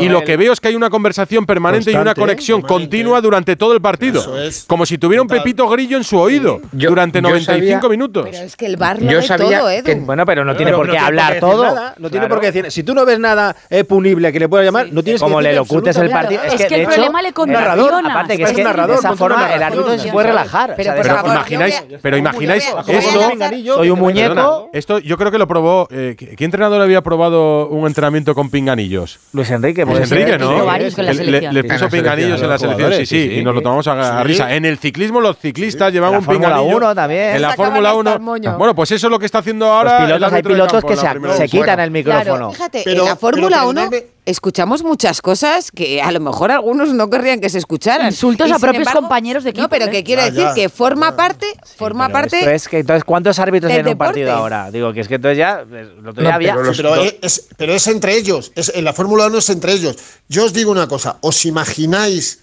Y 0.00 0.08
lo 0.08 0.22
que 0.22 0.36
veo 0.36 0.52
es 0.52 0.60
que 0.60 0.68
hay 0.68 0.74
una 0.76 0.90
conversación 0.90 1.44
permanente 1.46 1.90
y 1.90 1.94
una 1.96 2.14
conexión 2.14 2.62
permanente. 2.62 2.88
continua 2.88 3.20
durante 3.20 3.56
todo 3.56 3.72
el 3.74 3.80
partido. 3.80 4.20
Eso 4.20 4.38
es. 4.40 4.64
Como 4.66 4.86
si 4.86 4.98
tuviera 4.98 5.22
un 5.22 5.28
Total. 5.28 5.42
Pepito 5.42 5.68
Grillo 5.68 5.96
en 5.96 6.04
su 6.04 6.18
oído 6.18 6.60
Yo- 6.72 6.90
durante 6.90 7.18
yo 7.18 7.22
95 7.22 7.80
sabía- 7.82 7.88
minutos. 7.90 8.28
Pero 8.30 8.44
es 8.44 8.56
que 8.56 8.66
el 8.66 8.76
bar 8.76 9.00
lo 9.02 9.10
Yo 9.10 9.22
sabía 9.22 9.58
todo, 9.58 9.70
Edu. 9.70 9.84
que- 9.84 9.94
Bueno, 9.96 10.24
pero 10.26 10.44
no 10.44 10.54
tiene 10.56 10.70
Pero 10.72 10.78
por 10.82 10.90
qué 10.90 10.98
hablar 10.98 11.40
todo. 11.40 11.64
nada, 11.64 11.94
no 11.98 12.10
tiene 12.10 12.28
por 12.28 12.40
qué 12.40 12.46
decir. 12.52 12.70
Si 12.70 12.82
tú 12.82 12.94
no 12.94 13.04
ves 13.04 13.18
nada 13.18 13.56
eh, 13.70 13.84
punible 13.84 14.32
que 14.32 14.38
le 14.40 14.48
puedas 14.48 14.64
llamar, 14.64 14.88
no 14.92 15.02
tienes 15.02 15.20
Como 15.20 15.38
que 15.38 15.44
le 15.44 15.54
locutes 15.54 15.96
el 15.96 16.10
partido. 16.10 16.42
Es 16.42 16.64
que 16.66 16.74
el 16.74 16.86
problema 16.86 17.22
le 17.22 17.32
narrador, 17.46 17.92
Aparte, 18.04 18.36
que 18.36 18.42
es 18.44 18.52
que 18.52 18.64
de 18.64 18.94
esa 18.94 19.16
forma 19.16 19.54
el 19.54 19.62
árbitro 19.62 19.98
se 19.98 20.12
puede 20.12 20.28
relajar. 20.28 20.74
Pero, 20.76 22.16
imagináis, 22.16 22.64
esto. 22.86 23.74
Soy 23.74 23.90
un 23.90 23.98
muñeco. 23.98 24.43
Esto 24.72 24.98
yo 24.98 25.16
creo 25.16 25.30
que 25.30 25.38
lo 25.38 25.46
probó. 25.46 25.88
eh, 25.90 26.16
¿qué, 26.18 26.44
entrenador 26.44 26.80
había 26.82 27.02
probado 27.02 27.68
un 27.68 27.86
entrenamiento 27.86 28.34
con 28.34 28.50
pinganillos? 28.50 29.18
Luis 29.32 29.50
Enrique, 29.50 29.84
Pues 29.86 30.08
ser. 30.08 30.18
Enrique, 30.18 30.38
¿no? 30.38 30.54
Hizo 30.56 30.64
varios 30.66 30.94
con 30.94 31.06
la 31.06 31.12
Le- 31.12 31.38
En 31.38 31.54
la 31.54 31.62
puso 31.62 31.88
pinganillos 31.88 32.42
en 32.42 32.48
la 32.48 32.58
selección, 32.58 32.92
sí, 32.94 33.06
sí, 33.06 33.32
y 33.38 33.44
nos 33.44 33.54
lo 33.54 33.62
tomamos 33.62 33.86
a, 33.88 34.22
risa. 34.22 34.54
En 34.54 34.64
el 34.64 34.78
ciclismo, 34.78 35.20
los 35.20 35.38
ciclistas 35.38 35.92
llevan 35.92 36.12
la 36.12 36.18
un 36.18 36.24
Fórmula 36.24 36.48
pinganillo. 36.48 36.76
1 36.76 36.94
también. 36.94 37.36
En 37.36 37.42
la 37.42 37.52
Fórmula 37.54 37.88
hasta 37.90 38.00
1. 38.00 38.12
el 38.14 38.20
moño. 38.20 38.58
Bueno, 38.58 38.74
pues 38.74 38.90
eso 38.92 39.06
es 39.06 39.10
lo 39.10 39.18
que 39.18 39.26
está 39.26 39.38
haciendo 39.38 39.66
ahora. 39.66 39.92
Los 39.92 40.00
el 40.00 40.06
pilotos, 40.16 40.32
hay 40.32 40.42
pilotos 40.42 40.72
campo 40.72 40.88
que 40.88 40.94
en 40.94 41.22
la 41.30 41.32
se, 41.36 41.38
se 41.38 41.48
quitan 41.48 41.80
el 41.80 41.90
micrófono. 41.90 42.22
Claro, 42.24 42.52
fíjate, 42.52 42.82
Pero- 42.84 43.02
en 43.02 43.08
la 43.08 43.16
Fórmula 43.16 43.56
pero 43.58 43.68
1 43.70 43.80
perdonadme. 43.90 44.13
Escuchamos 44.26 44.82
muchas 44.82 45.20
cosas 45.20 45.70
que 45.70 46.00
a 46.00 46.10
lo 46.10 46.18
mejor 46.20 46.50
algunos 46.50 46.88
no 46.94 47.10
querrían 47.10 47.40
que 47.40 47.50
se 47.50 47.58
escucharan. 47.58 48.06
Insultos 48.06 48.48
Y 48.48 48.52
a 48.52 48.58
propios 48.58 48.80
embargo- 48.82 49.00
compañeros 49.02 49.44
de 49.44 49.50
equipo. 49.50 49.62
No, 49.64 49.68
pero 49.68 49.86
¿eh? 49.86 49.90
que 49.90 50.02
quiero 50.04 50.22
Ya, 50.22 50.30
decir 50.30 50.44
ya, 50.48 50.54
que 50.54 50.68
forma 50.68 51.10
ya. 51.10 51.16
parte, 51.16 51.46
forma 51.76 52.06
Pero 52.06 52.12
parte 52.20 52.38
esto 52.38 52.50
es 52.50 52.68
que, 52.68 52.78
entonces, 52.78 53.04
¿cuántos 53.04 53.38
árbitros 53.38 53.70
en 53.72 53.86
un 53.88 53.98
partido 53.98 54.32
ahora? 54.32 54.70
Digo, 54.70 54.92
que 54.92 55.00
es 55.00 55.08
que 55.08 55.16
entonces 55.16 55.38
ya. 55.38 55.64
Lo 55.64 56.10
otro 56.10 56.22
No, 56.22 56.30
había. 56.30 56.52
pero 56.54 56.64
los- 56.64 56.76
Pero 56.76 56.94
es, 57.22 57.48
pero 57.56 57.74
es 57.74 57.86
entre 57.86 58.16
ellos. 58.16 58.52
Es, 58.54 58.72
en 58.74 58.84
la 58.84 58.92
Fórmula 58.92 59.26
1 59.26 59.38
es 59.38 59.50
entre 59.50 59.72
ellos. 59.72 59.96
Yo 60.28 60.44
os 60.44 60.52
digo 60.52 60.70
una 60.70 60.88
cosa. 60.88 61.18
¿Os 61.20 61.44
imagináis? 61.44 62.40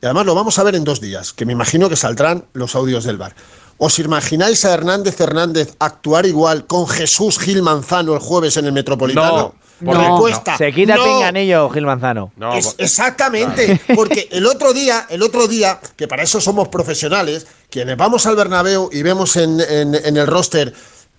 Y 0.00 0.06
además 0.06 0.26
lo 0.26 0.34
vamos 0.34 0.58
a 0.58 0.62
ver 0.62 0.76
en 0.76 0.84
dos 0.84 1.00
días, 1.00 1.32
que 1.32 1.44
me 1.44 1.52
imagino 1.52 1.88
que 1.88 1.96
saldrán 1.96 2.44
los 2.52 2.74
audios 2.76 3.04
del 3.04 3.18
bar. 3.18 3.34
¿Os 3.78 3.98
imagináis 3.98 4.64
a 4.64 4.72
Hernández 4.74 5.20
Hernández 5.20 5.74
actuar 5.78 6.24
igual 6.26 6.66
con 6.66 6.88
Jesús 6.88 7.38
Gil 7.38 7.62
Manzano 7.62 8.12
el 8.14 8.18
jueves 8.20 8.56
en 8.56 8.66
el 8.66 8.72
Metropolitano? 8.72 9.36
No, 9.36 9.54
No. 9.80 9.92
Respuesta. 9.92 10.56
Se 10.58 10.72
quita 10.72 10.94
el 10.94 10.98
no. 11.00 11.04
pinganillo, 11.04 11.70
Gil 11.70 11.86
Manzano. 11.86 12.32
No, 12.36 12.52
Es- 12.54 12.74
exactamente, 12.78 13.80
porque 13.94 14.28
el 14.32 14.44
otro 14.46 14.72
día, 14.72 15.06
el 15.08 15.22
otro 15.22 15.46
día, 15.46 15.78
que 15.96 16.08
para 16.08 16.22
eso 16.22 16.40
somos 16.40 16.68
profesionales, 16.68 17.46
quienes 17.70 17.96
vamos 17.96 18.26
al 18.26 18.34
Bernabéu 18.36 18.90
y 18.92 19.02
vemos 19.02 19.36
en, 19.36 19.60
en- 19.60 19.94
en 19.94 20.16
el 20.16 20.26
roster 20.26 20.72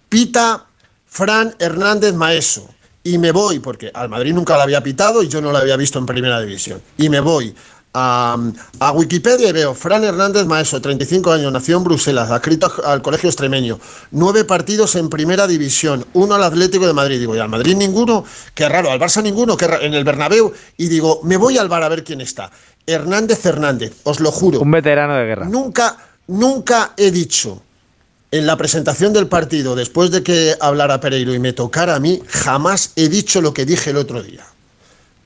Pita, 0.09 0.65
Fran 1.05 1.55
Hernández 1.59 2.13
Maeso, 2.13 2.69
y 3.03 3.17
me 3.17 3.31
voy, 3.31 3.59
porque 3.59 3.91
al 3.93 4.09
Madrid 4.09 4.33
nunca 4.33 4.57
la 4.57 4.63
había 4.63 4.81
pitado 4.83 5.23
y 5.23 5.27
yo 5.29 5.41
no 5.41 5.51
la 5.51 5.59
había 5.59 5.77
visto 5.77 5.97
en 5.99 6.05
primera 6.05 6.39
división, 6.41 6.81
y 6.97 7.09
me 7.09 7.19
voy 7.19 7.55
a, 7.93 8.37
a 8.79 8.91
Wikipedia 8.91 9.49
y 9.49 9.51
veo 9.51 9.73
Fran 9.73 10.03
Hernández 10.03 10.45
Maeso, 10.45 10.79
35 10.79 11.31
años, 11.31 11.51
nació 11.51 11.77
en 11.77 11.83
Bruselas, 11.83 12.29
adscrito 12.29 12.71
al 12.85 13.01
colegio 13.01 13.29
extremeño, 13.29 13.79
nueve 14.11 14.43
partidos 14.45 14.95
en 14.95 15.09
primera 15.09 15.47
división, 15.47 16.05
uno 16.13 16.35
al 16.35 16.43
Atlético 16.43 16.85
de 16.85 16.93
Madrid, 16.93 17.19
digo, 17.19 17.35
y 17.35 17.39
al 17.39 17.49
Madrid 17.49 17.75
ninguno, 17.75 18.23
qué 18.53 18.69
raro, 18.69 18.91
al 18.91 18.99
Barça 18.99 19.23
ninguno, 19.23 19.57
qué 19.57 19.67
raro, 19.67 19.83
en 19.83 19.93
el 19.93 20.03
Bernabéu, 20.03 20.53
y 20.77 20.87
digo, 20.87 21.21
me 21.23 21.37
voy 21.37 21.57
al 21.57 21.67
bar 21.67 21.83
a 21.83 21.89
ver 21.89 22.03
quién 22.03 22.21
está. 22.21 22.51
Hernández 22.85 23.45
Hernández, 23.45 23.93
os 24.03 24.19
lo 24.19 24.31
juro, 24.31 24.59
Un 24.59 24.71
veterano 24.71 25.15
de 25.15 25.25
guerra. 25.25 25.45
nunca, 25.45 25.97
nunca 26.27 26.93
he 26.97 27.11
dicho 27.11 27.61
en 28.31 28.45
la 28.45 28.55
presentación 28.57 29.11
del 29.13 29.27
partido, 29.27 29.75
después 29.75 30.11
de 30.11 30.21
que 30.21 30.55
hablara 30.59 30.99
Pereiro 30.99 31.33
y 31.33 31.39
me 31.39 31.53
tocara 31.53 31.95
a 31.95 31.99
mí, 31.99 32.21
jamás 32.27 32.91
he 32.95 33.09
dicho 33.09 33.41
lo 33.41 33.53
que 33.53 33.65
dije 33.65 33.89
el 33.89 33.97
otro 33.97 34.21
día. 34.21 34.45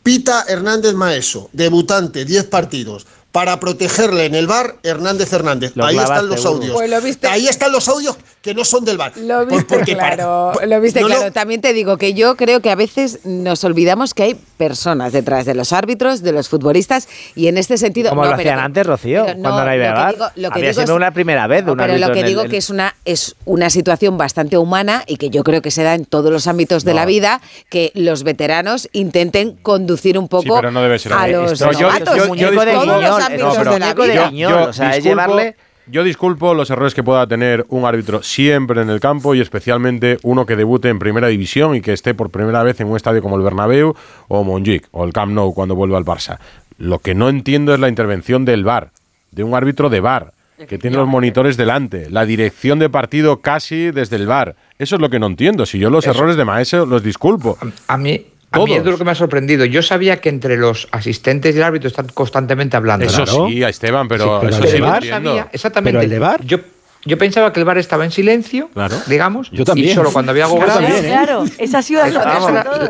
Pita 0.04 0.46
Hernández 0.48 0.94
Maeso, 0.94 1.50
debutante, 1.54 2.26
10 2.26 2.46
partidos. 2.46 3.08
Para 3.32 3.60
protegerle 3.60 4.26
en 4.26 4.36
el 4.36 4.46
bar, 4.46 4.78
Hernández 4.84 5.34
Hernández. 5.34 5.72
Lo 5.74 5.86
Ahí 5.86 5.96
clavaste, 5.96 6.14
están 6.14 6.30
los 6.30 6.46
audios. 6.46 6.74
Pues 6.74 7.18
Ahí 7.24 7.48
están 7.48 7.72
los 7.72 7.88
audios 7.88 8.16
que 8.44 8.54
no 8.54 8.66
son 8.66 8.84
del 8.84 8.98
bar. 8.98 9.14
Lo 9.16 9.40
Por- 9.40 9.48
viste 9.48 9.74
porque 9.78 9.96
para- 9.96 10.16
claro, 10.18 10.52
lo 10.68 10.82
viste 10.82 11.00
No, 11.00 11.08
no. 11.08 11.16
claro. 11.16 11.32
También 11.32 11.62
te 11.62 11.72
digo 11.72 11.98
que 11.98 12.14
yo 12.14 12.36
creo 12.36 12.60
que 12.60 12.70
a 12.72 12.76
veces 12.76 13.22
nos 13.24 13.64
olvidamos 13.64 14.14
que 14.14 14.24
hay 14.24 14.36
personas 14.58 15.14
detrás 15.14 15.46
de 15.46 15.54
los 15.56 15.72
árbitros, 15.72 16.22
de 16.24 16.34
los 16.34 16.50
futbolistas, 16.50 17.08
y 17.36 17.48
en 17.48 17.58
este 17.58 17.78
sentido... 17.78 18.10
Como 18.10 18.24
no, 18.24 18.32
lo 18.32 18.36
hacían 18.36 18.60
antes, 18.60 18.86
Rocío, 18.86 19.24
pero 19.26 19.40
cuando 19.40 19.64
no 19.64 19.70
había 19.72 20.12
lo 20.36 20.50
que 20.50 20.60
Había 20.60 20.70
digo 20.72 20.74
sido 20.82 20.94
es- 20.94 20.98
una 20.98 21.12
primera 21.12 21.48
vez 21.48 21.64
de 21.66 21.72
un 21.72 21.78
Pero 21.78 21.98
lo 21.98 22.12
que 22.12 22.24
digo 22.24 22.42
el- 22.42 22.50
que 22.52 22.58
es 22.58 22.70
una, 22.70 22.94
es 23.06 23.38
una 23.46 23.70
situación 23.70 24.18
bastante 24.18 24.58
humana 24.58 25.04
y 25.08 25.16
que 25.16 25.30
yo 25.30 25.46
creo 25.46 25.62
que 25.62 25.72
se 25.72 25.84
da 25.84 25.94
en 25.96 26.04
todos 26.04 26.30
los 26.30 26.46
ámbitos 26.46 26.84
de 26.84 26.94
la 26.94 27.06
vida, 27.06 27.40
que 27.70 27.94
los 27.96 28.24
veteranos 28.24 28.90
intenten 28.92 29.54
conducir 29.54 30.18
un 30.18 30.28
poco 30.28 30.44
Sí, 30.44 30.50
pero 30.54 30.70
no 30.70 30.82
debe 30.82 31.00
ser 31.00 31.14
a 31.14 31.28
los 31.30 31.58
yo- 31.60 31.72
novatos. 31.72 32.18
yo- 32.18 32.26
en 32.26 32.34
yo 32.36 32.52
todos 32.52 32.66
disculpo- 32.66 33.02
los 33.02 33.24
ámbitos 33.24 33.58
de 33.74 33.80
la 33.80 33.94
vida. 33.94 34.30
guiñol, 34.30 34.54
o 34.64 34.74
sea, 34.74 34.98
es 34.98 35.04
llevarle- 35.06 35.56
yo 35.88 36.04
disculpo 36.04 36.54
los 36.54 36.70
errores 36.70 36.94
que 36.94 37.04
pueda 37.04 37.28
tener 37.28 37.66
un 37.70 37.86
árbitro 37.86 38.24
siempre 38.24 38.82
en 38.82 38.90
el 38.90 39.00
campo 39.00 39.36
y 39.36 39.42
especialmente 39.42 40.18
uno 40.24 40.46
que 40.46 40.56
debute 40.56 40.90
en 40.90 41.00
primera 41.00 41.28
división 41.28 41.76
y 41.76 41.82
que 41.82 41.94
esté 41.94 42.14
por 42.14 42.30
primera 42.30 42.64
vez 42.64 42.80
en 42.80 42.88
un 42.88 42.96
estadio 42.96 43.22
como 43.22 43.36
el 43.36 43.44
Bernabéu 43.44 43.96
o 44.28 44.44
Montjuic 44.44 44.88
o 44.92 45.04
el 45.04 45.14
Camp 45.14 45.34
Nou 45.34 45.54
cuando 45.54 45.76
vuelva 45.76 45.98
al 45.98 46.06
Barça. 46.06 46.40
Lo 46.78 47.00
que 47.00 47.14
no 47.16 47.30
entiendo 47.30 47.74
es 47.74 47.80
la 47.80 47.90
intervención 47.90 48.46
del 48.46 48.64
VAR, 48.64 48.92
de 49.32 49.44
un 49.44 49.56
árbitro 49.56 49.90
de 49.90 50.00
VAR, 50.00 50.34
que 50.68 50.78
tiene 50.78 50.98
los 50.98 51.08
monitores 51.08 51.58
delante, 51.58 52.10
la 52.10 52.26
dirección 52.26 52.80
de 52.80 52.90
partido 52.90 53.42
casi 53.42 53.92
desde 53.92 54.16
el 54.16 54.28
VAR. 54.28 54.56
Eso 54.80 54.96
es 54.96 55.02
lo 55.02 55.10
que 55.10 55.20
no 55.20 55.28
entiendo. 55.28 55.66
Si 55.66 55.80
yo 55.80 55.90
los 55.90 56.06
Eso. 56.06 56.16
errores 56.16 56.36
de 56.36 56.46
Maestro 56.46 56.86
los 56.86 57.04
disculpo. 57.04 57.58
A 57.88 57.98
mí, 57.98 58.26
a 58.54 58.60
mí 58.66 58.74
es 58.74 58.86
lo 58.86 58.98
que 58.98 59.04
me 59.04 59.12
ha 59.12 59.16
sorprendido. 59.16 59.66
Yo 59.66 59.82
sabía 59.82 60.22
que 60.22 60.30
entre 60.30 60.58
los 60.58 60.88
asistentes 60.92 61.56
del 61.56 61.64
árbitro 61.64 61.88
están 61.88 62.08
constantemente 62.14 62.78
hablando. 62.78 63.06
Eso 63.06 63.24
Claro. 63.24 63.48
sí, 63.50 63.64
a 63.64 63.70
Esteban, 63.70 64.08
pero, 64.08 64.24
Sí, 64.26 64.32
pero 64.42 64.50
eso 64.56 64.64
el 64.64 64.70
sí 64.70 64.78
lo 64.78 64.88
sabía 64.88 65.48
exactamente. 65.52 65.92
¿Pero 65.98 66.04
el 66.04 66.10
de 66.10 66.20
VAR? 66.20 66.44
Yo, 66.46 66.58
yo 67.06 67.18
pensaba 67.18 67.52
que 67.52 67.60
el 67.60 67.66
bar 67.66 67.78
estaba 67.78 68.06
en 68.06 68.12
silencio, 68.12 68.70
Claro. 68.74 68.96
digamos. 69.08 69.50
Yo 69.52 69.66
también. 69.66 69.90
Y 69.90 69.94
solo 69.94 70.12
cuando 70.14 70.32
había 70.32 70.46
algo 70.46 70.60
grave. 70.60 71.00
¿eh? 71.00 71.04
Claro, 71.04 71.44
esa. 71.58 71.82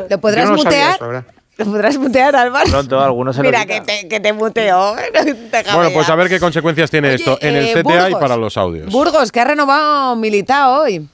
¿Lo 0.09 0.19
podrás 0.19 0.49
no 0.49 0.55
mutear? 0.55 0.99
¿Lo 1.55 1.65
podrás 1.65 1.97
mutear, 1.97 2.35
Álvaro? 2.35 2.67
Pronto 2.69 2.99
algunos 2.99 3.35
se 3.35 3.43
lo 3.43 3.49
Mira, 3.49 3.65
que 3.65 3.79
te, 3.81 4.07
que 4.07 4.19
te 4.19 4.33
muteó. 4.33 4.95
te 5.13 5.63
Bueno, 5.73 5.91
pues 5.93 6.09
a 6.09 6.15
ver 6.15 6.27
qué 6.27 6.39
consecuencias 6.39 6.89
tiene 6.89 7.09
Oye, 7.09 7.15
esto 7.17 7.37
en 7.41 7.55
el 7.55 7.65
eh, 7.65 7.83
CTA 7.83 8.09
y 8.09 8.13
para 8.15 8.35
los 8.35 8.57
audios. 8.57 8.91
Burgos, 8.91 9.31
que 9.31 9.39
ha 9.39 9.45
renovado 9.45 10.15
Militao 10.15 10.81
hoy. 10.81 11.07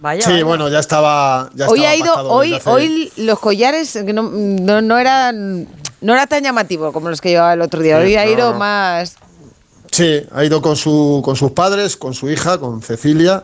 Vaya, 0.00 0.22
Sí, 0.22 0.30
vaya. 0.30 0.44
bueno, 0.44 0.68
ya 0.68 0.78
estaba. 0.78 1.50
Ya 1.54 1.68
Hoy 1.68 1.80
estaba 1.84 1.90
ha 1.90 1.96
ido, 1.96 2.30
hoy, 2.32 2.54
hace- 2.54 2.70
hoy 2.70 3.12
los 3.16 3.38
collares 3.40 3.96
no, 4.14 4.22
no, 4.22 4.80
no 4.80 4.98
eran 4.98 5.66
no 6.00 6.12
era 6.14 6.26
tan 6.28 6.44
llamativo 6.44 6.92
como 6.92 7.10
los 7.10 7.20
que 7.20 7.30
llevaba 7.30 7.54
el 7.54 7.60
otro 7.60 7.82
día. 7.82 7.98
Hoy 7.98 8.14
ha 8.16 8.24
no, 8.24 8.30
ido 8.30 8.52
no. 8.52 8.58
más. 8.58 9.16
Sí, 9.90 10.22
ha 10.32 10.44
ido 10.44 10.62
con, 10.62 10.76
su, 10.76 11.20
con 11.24 11.34
sus 11.34 11.50
padres, 11.52 11.96
con 11.96 12.14
su 12.14 12.30
hija, 12.30 12.58
con 12.58 12.82
Cecilia, 12.82 13.42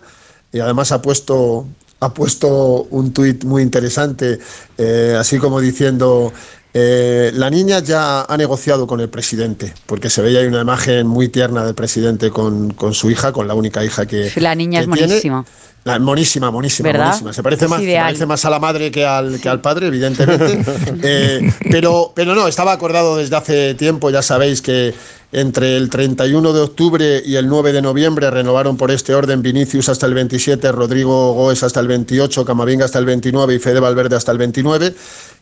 y 0.53 0.61
además 0.61 0.93
ha 0.93 1.01
puesto, 1.03 1.67
ha 2.01 2.13
puesto 2.15 2.87
un 2.91 3.13
tuit 3.13 3.43
muy 3.45 3.63
interesante, 3.63 4.39
eh, 4.77 5.17
así 5.19 5.39
como 5.39 5.59
diciendo, 5.59 6.33
eh, 6.75 7.33
la 7.35 7.49
niña 7.51 7.79
ya 7.81 8.23
ha 8.23 8.37
negociado 8.37 8.87
con 8.87 9.01
el 9.01 9.09
presidente, 9.09 9.73
porque 9.87 10.11
se 10.11 10.21
veía 10.21 10.41
ahí 10.41 10.47
una 10.47 10.61
imagen 10.61 11.07
muy 11.07 11.29
tierna 11.31 11.65
del 11.65 11.75
presidente 11.75 12.31
con, 12.31 12.75
con 12.75 12.93
su 12.93 13.11
hija, 13.11 13.33
con 13.33 13.49
la 13.49 13.55
única 13.55 13.83
hija 13.83 14.05
que... 14.07 14.31
La 14.37 14.55
niña 14.55 14.85
que 14.85 14.91
es 15.05 15.21
tiene. 15.23 15.45
Monísima. 15.85 15.93
La- 15.93 15.99
monísima, 15.99 16.51
monísima, 16.51 16.89
¿Verdad? 16.91 17.07
monísima. 17.07 17.33
Se 17.33 17.43
parece 17.43 17.65
Es 17.67 17.71
más, 17.71 17.81
se 17.83 17.97
parece 17.97 18.27
más 18.27 18.45
a 18.45 18.51
la 18.51 18.59
madre 18.59 18.91
que 18.91 19.05
al, 19.05 19.41
que 19.41 19.49
al 19.49 19.61
padre, 19.61 19.89
evidentemente. 19.89 20.65
Eh, 21.03 21.53
pero, 21.71 22.13
pero 22.15 22.35
no, 22.35 22.49
estaba 22.49 22.73
acordado 22.73 23.17
desde 23.17 23.37
hace 23.37 23.75
tiempo, 23.75 24.11
ya 24.11 24.23
sabéis 24.23 24.63
que 24.63 24.95
entre 25.35 25.77
el 25.77 25.91
31 25.91 26.53
de 26.53 26.61
octubre 26.61 27.21
y 27.25 27.35
el 27.35 27.49
9 27.49 27.73
de 27.73 27.83
noviembre 27.83 28.31
renovaron 28.31 28.77
por 28.77 28.93
este 28.93 29.17
orden 29.17 29.43
Vinicius 29.43 29.89
hasta 29.89 30.07
el 30.07 30.15
27, 30.15 30.71
Rodrigo 30.71 31.33
Goes 31.33 31.65
hasta 31.65 31.81
el 31.81 31.89
28, 31.89 32.45
Camavinga 32.45 32.85
hasta 32.85 33.01
el 33.01 33.05
29 33.05 33.57
y 33.57 33.59
Fede 33.59 33.81
Valverde 33.81 34.15
hasta 34.15 34.31
el 34.31 34.39
29. 34.39 34.95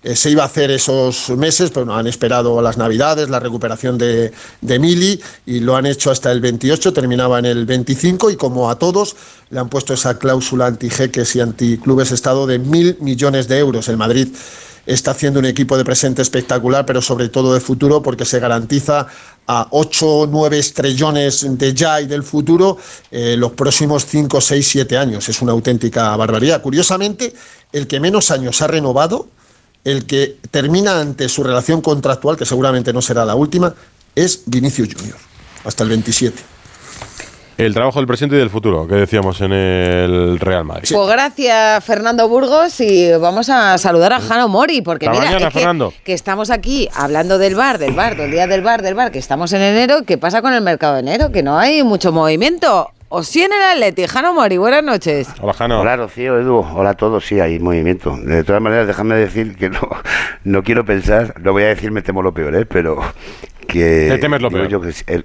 Eh, 0.02 0.16
se 0.16 0.30
iba 0.30 0.44
a 0.44 0.46
hacer 0.46 0.70
esos 0.70 1.28
meses, 1.36 1.70
pero 1.70 1.84
no 1.84 1.94
han 1.94 2.06
esperado 2.06 2.62
las 2.62 2.78
Navidades, 2.78 3.28
la 3.28 3.38
recuperación 3.38 3.98
de, 3.98 4.32
de 4.62 4.78
Mili 4.78 5.20
y 5.44 5.60
lo 5.60 5.76
han 5.76 5.84
hecho 5.84 6.10
hasta 6.10 6.32
el 6.32 6.40
28, 6.40 6.94
terminaba 6.94 7.38
en 7.38 7.44
el 7.44 7.66
25 7.66 8.30
y 8.30 8.36
como 8.36 8.70
a 8.70 8.78
todos 8.78 9.14
le 9.50 9.60
han 9.60 9.68
puesto 9.68 9.92
esa 9.92 10.18
cláusula 10.18 10.68
anti-jeques 10.68 11.36
y 11.36 11.40
anti-clubes 11.40 12.12
Estado 12.12 12.46
de 12.46 12.58
mil 12.58 12.96
millones 13.00 13.46
de 13.46 13.58
euros. 13.58 13.90
El 13.90 13.98
Madrid 13.98 14.28
está 14.86 15.12
haciendo 15.12 15.38
un 15.38 15.46
equipo 15.46 15.76
de 15.76 15.84
presente 15.84 16.22
espectacular, 16.22 16.84
pero 16.84 17.00
sobre 17.00 17.28
todo 17.28 17.54
de 17.54 17.60
futuro, 17.60 18.02
porque 18.02 18.24
se 18.24 18.40
garantiza 18.40 19.06
a 19.46 19.68
8 19.70 20.06
o 20.06 20.26
9 20.26 20.58
estrellones 20.58 21.46
de 21.58 21.74
ya 21.74 22.00
y 22.00 22.06
del 22.06 22.22
futuro 22.22 22.78
eh, 23.10 23.36
los 23.36 23.52
próximos 23.52 24.06
5, 24.06 24.40
6, 24.40 24.68
7 24.68 24.98
años. 24.98 25.28
Es 25.28 25.42
una 25.42 25.52
auténtica 25.52 26.16
barbaridad. 26.16 26.62
Curiosamente, 26.62 27.32
el 27.72 27.86
que 27.86 28.00
menos 28.00 28.30
años 28.30 28.62
ha 28.62 28.66
renovado, 28.66 29.28
el 29.84 30.06
que 30.06 30.38
termina 30.50 31.00
ante 31.00 31.28
su 31.28 31.42
relación 31.42 31.80
contractual, 31.80 32.36
que 32.36 32.46
seguramente 32.46 32.92
no 32.92 33.02
será 33.02 33.24
la 33.24 33.34
última, 33.34 33.74
es 34.14 34.42
Vinicius 34.46 34.94
Junior, 34.94 35.18
hasta 35.64 35.82
el 35.82 35.90
27. 35.90 36.51
El 37.58 37.74
trabajo 37.74 37.98
del 38.00 38.06
presente 38.06 38.34
y 38.34 38.38
del 38.38 38.50
futuro, 38.50 38.88
que 38.88 38.94
decíamos 38.94 39.40
en 39.40 39.52
el 39.52 40.40
Real 40.40 40.64
Madrid. 40.64 40.88
Pues 40.92 41.08
gracias, 41.08 41.84
Fernando 41.84 42.26
Burgos, 42.28 42.80
y 42.80 43.12
vamos 43.12 43.50
a 43.50 43.76
saludar 43.78 44.14
a 44.14 44.20
Jano 44.20 44.48
Mori, 44.48 44.80
porque 44.82 45.06
Hasta 45.06 45.18
mira, 45.20 45.30
mañana, 45.32 45.48
es 45.48 45.52
que, 45.52 45.58
Fernando. 45.60 45.92
que 46.04 46.12
estamos 46.14 46.50
aquí 46.50 46.88
hablando 46.94 47.38
del 47.38 47.54
bar, 47.54 47.78
del 47.78 47.92
bar, 47.92 48.16
del 48.16 48.30
día 48.30 48.46
del 48.46 48.62
bar, 48.62 48.82
del 48.82 48.94
bar, 48.94 49.12
que 49.12 49.18
estamos 49.18 49.52
en 49.52 49.60
enero, 49.62 49.98
¿qué 50.06 50.18
pasa 50.18 50.40
con 50.42 50.54
el 50.54 50.62
mercado 50.62 50.94
de 50.94 51.00
enero? 51.00 51.30
Que 51.30 51.42
no 51.42 51.58
hay 51.58 51.82
mucho 51.84 52.10
movimiento. 52.10 52.90
O 53.10 53.22
sí 53.22 53.42
en 53.42 53.52
el 53.52 53.60
Atleti, 53.62 54.06
Jano 54.06 54.32
Mori, 54.32 54.56
buenas 54.56 54.82
noches. 54.82 55.28
Hola, 55.42 55.52
Jano. 55.52 55.80
Hola, 55.82 55.96
Rocío, 55.96 56.38
Edu. 56.40 56.64
Hola 56.74 56.90
a 56.90 56.94
todos. 56.94 57.26
Sí, 57.26 57.38
hay 57.38 57.58
movimiento. 57.58 58.16
De 58.16 58.42
todas 58.42 58.62
maneras, 58.62 58.86
déjame 58.86 59.14
decir 59.16 59.54
que 59.56 59.68
no, 59.68 59.80
no 60.44 60.62
quiero 60.62 60.86
pensar, 60.86 61.34
no 61.38 61.52
voy 61.52 61.64
a 61.64 61.66
decir 61.66 61.90
me 61.90 62.00
temo 62.00 62.22
lo 62.22 62.32
peor, 62.32 62.56
¿eh? 62.56 62.64
pero 62.64 63.02
que... 63.68 64.06
Te 64.10 64.16
temes 64.18 64.40
lo 64.40 64.50
peor. 64.50 64.66
yo 64.68 64.80
que 64.80 64.92
sí, 64.92 65.04
el- 65.06 65.22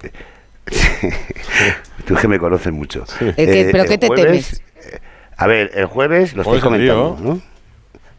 Tú 2.08 2.14
que 2.20 2.28
me 2.28 2.38
conoces 2.38 2.72
mucho. 2.72 3.04
¿El 3.20 3.34
qué- 3.34 3.68
pero 3.72 3.84
qué 3.84 3.98
te 3.98 4.06
jueves- 4.08 4.62
eh, 4.84 4.98
A 5.36 5.46
ver, 5.46 5.70
el 5.74 5.86
jueves 5.86 6.34
lo 6.34 6.42
lío. 6.42 6.60
comentando, 6.60 7.16
¿no? 7.20 7.40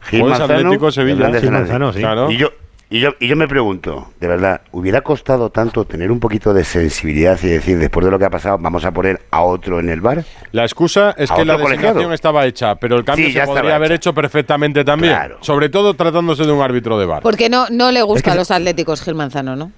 Gil 0.02 0.22
Jueves 0.22 0.40
Manzano, 0.40 0.60
Atlético, 0.60 0.92
Sevilla. 0.92 1.16
Hernández 1.18 1.42
Gil 1.42 1.48
Hernández. 1.50 1.70
Manzano, 1.72 1.94
sí. 1.94 2.00
Claro. 2.00 2.32
Y 2.32 2.38
yo, 2.38 2.50
y, 2.90 3.00
yo, 3.02 3.10
y 3.20 3.28
yo 3.28 3.36
me 3.36 3.48
pregunto, 3.48 4.14
de 4.20 4.28
verdad, 4.28 4.62
¿hubiera 4.72 5.02
costado 5.02 5.50
tanto 5.50 5.84
tener 5.86 6.10
un 6.12 6.20
poquito 6.20 6.54
de 6.54 6.64
sensibilidad 6.64 7.38
y 7.44 7.48
decir, 7.48 7.78
después 7.78 8.06
de 8.06 8.12
lo 8.12 8.18
que 8.18 8.26
ha 8.26 8.30
pasado, 8.30 8.58
vamos 8.60 8.86
a 8.86 8.92
poner 8.92 9.20
a 9.32 9.42
otro 9.42 9.80
en 9.82 9.90
el 9.90 10.00
bar? 10.02 10.24
La 10.54 10.64
excusa 10.64 11.14
es 11.18 11.30
¿A 11.30 11.36
que 11.36 11.46
la 11.46 11.58
designación 11.58 12.14
estaba 12.14 12.46
hecha, 12.46 12.76
pero 12.76 12.96
el 12.96 13.04
cambio 13.04 13.28
Sí, 13.28 13.34
ya 13.34 13.42
se 13.46 13.52
podría 13.52 13.76
haber 13.76 13.92
hecho 13.92 14.14
perfectamente 14.14 14.84
también. 14.86 15.16
Sobre 15.42 15.68
todo 15.70 15.94
tratándose 15.94 16.46
de 16.46 16.52
un 16.54 16.62
árbitro 16.62 16.98
de 16.98 17.06
bar. 17.06 17.22
Porque 17.22 17.50
no, 17.50 17.68
no 17.70 17.92
le 17.92 18.02
gusta 18.02 18.32
a 18.32 18.36
los 18.36 18.50
atléticos 18.52 19.02
Gil 19.04 19.16
Manzano, 19.16 19.56
¿no? 19.58 19.72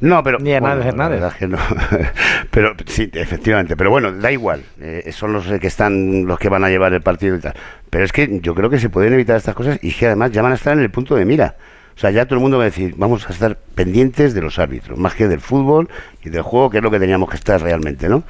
No, 0.00 0.22
pero. 0.22 0.38
Ni 0.38 0.52
Hernández 0.52 0.84
bueno, 0.84 0.96
la 0.98 1.04
Hernández. 1.16 1.20
verdad 1.20 1.32
es 1.32 1.38
que 1.38 1.48
no. 1.48 2.08
pero 2.50 2.74
sí, 2.86 3.10
efectivamente. 3.12 3.76
Pero 3.76 3.90
bueno, 3.90 4.12
da 4.12 4.30
igual. 4.30 4.62
eh, 4.80 5.10
son 5.12 5.32
los 5.32 5.50
eh, 5.50 5.58
que 5.58 5.66
están, 5.66 6.24
los 6.26 6.38
que 6.38 6.48
van 6.48 6.64
a 6.64 6.68
llevar 6.68 6.92
el 6.94 7.02
partido 7.02 7.36
y 7.36 7.40
tal. 7.40 7.54
Pero 7.90 8.04
es 8.04 8.12
que 8.12 8.40
yo 8.40 8.54
creo 8.54 8.70
que 8.70 8.78
se 8.78 8.90
pueden 8.90 9.12
evitar 9.14 9.36
estas 9.36 9.54
cosas 9.54 9.78
y 9.82 9.92
que 9.92 10.06
además 10.06 10.30
ya 10.30 10.42
van 10.42 10.52
a 10.52 10.54
estar 10.56 10.72
en 10.72 10.80
el 10.80 10.90
punto 10.90 11.14
de 11.16 11.24
mira. 11.24 11.56
O 11.96 12.00
sea, 12.00 12.12
ya 12.12 12.26
todo 12.26 12.36
el 12.36 12.40
mundo 12.42 12.58
va 12.58 12.62
a 12.62 12.66
decir, 12.66 12.94
vamos 12.96 13.28
a 13.28 13.32
estar 13.32 13.56
pendientes 13.74 14.32
de 14.32 14.40
los 14.40 14.60
árbitros, 14.60 14.96
más 15.00 15.14
que 15.16 15.26
del 15.26 15.40
fútbol 15.40 15.88
y 16.22 16.28
del 16.28 16.42
juego, 16.42 16.70
que 16.70 16.76
es 16.76 16.82
lo 16.84 16.92
que 16.92 17.00
teníamos 17.00 17.28
que 17.28 17.34
estar 17.34 17.60
realmente, 17.60 18.08
¿no? 18.08 18.22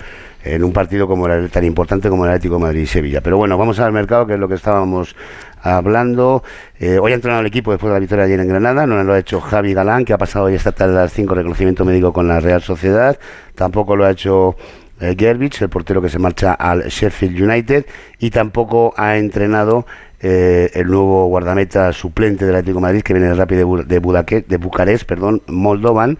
En 0.42 0.64
un 0.64 0.72
partido 0.72 1.06
como 1.06 1.26
el, 1.26 1.50
tan 1.50 1.64
importante 1.64 2.08
como 2.08 2.24
el 2.24 2.30
Atlético 2.30 2.54
de 2.54 2.60
Madrid 2.62 2.80
y 2.80 2.86
Sevilla. 2.86 3.20
Pero 3.20 3.36
bueno, 3.36 3.58
vamos 3.58 3.78
al 3.78 3.92
mercado, 3.92 4.26
que 4.26 4.32
es 4.34 4.38
lo 4.40 4.48
que 4.48 4.54
estábamos 4.54 5.14
hablando. 5.62 6.42
Eh, 6.78 6.98
hoy 7.00 7.12
ha 7.12 7.14
entrenado 7.14 7.40
el 7.40 7.46
equipo 7.46 7.70
después 7.70 7.90
de 7.90 7.94
la 7.94 8.00
victoria 8.00 8.24
ayer 8.24 8.40
en 8.40 8.48
Granada, 8.48 8.86
no 8.86 9.02
lo 9.02 9.12
ha 9.12 9.18
hecho 9.18 9.40
Javi 9.40 9.74
Galán, 9.74 10.04
que 10.04 10.12
ha 10.12 10.18
pasado 10.18 10.46
hoy 10.46 10.54
esta 10.54 10.72
tarde 10.72 10.96
a 10.98 11.02
las 11.02 11.12
5 11.12 11.34
reconocimiento 11.34 11.84
médico 11.84 12.12
con 12.12 12.28
la 12.28 12.40
Real 12.40 12.62
Sociedad. 12.62 13.18
Tampoco 13.54 13.96
lo 13.96 14.04
ha 14.04 14.10
hecho 14.10 14.56
eh, 15.00 15.14
el 15.18 15.68
portero 15.68 16.02
que 16.02 16.08
se 16.08 16.18
marcha 16.18 16.52
al 16.54 16.84
Sheffield 16.88 17.40
United, 17.42 17.86
y 18.18 18.30
tampoco 18.30 18.94
ha 18.96 19.16
entrenado 19.16 19.86
eh, 20.20 20.70
el 20.74 20.88
nuevo 20.88 21.26
guardameta 21.26 21.92
suplente 21.92 22.44
del 22.44 22.56
Atlético 22.56 22.78
de 22.78 22.82
Madrid, 22.82 23.02
que 23.02 23.12
viene 23.14 23.28
de, 23.28 23.64
Bu- 23.66 23.84
de, 23.84 24.02
Budaque- 24.02 24.44
de 24.46 24.56
Bucarest, 24.56 25.04
perdón, 25.04 25.42
Moldovan, 25.46 26.18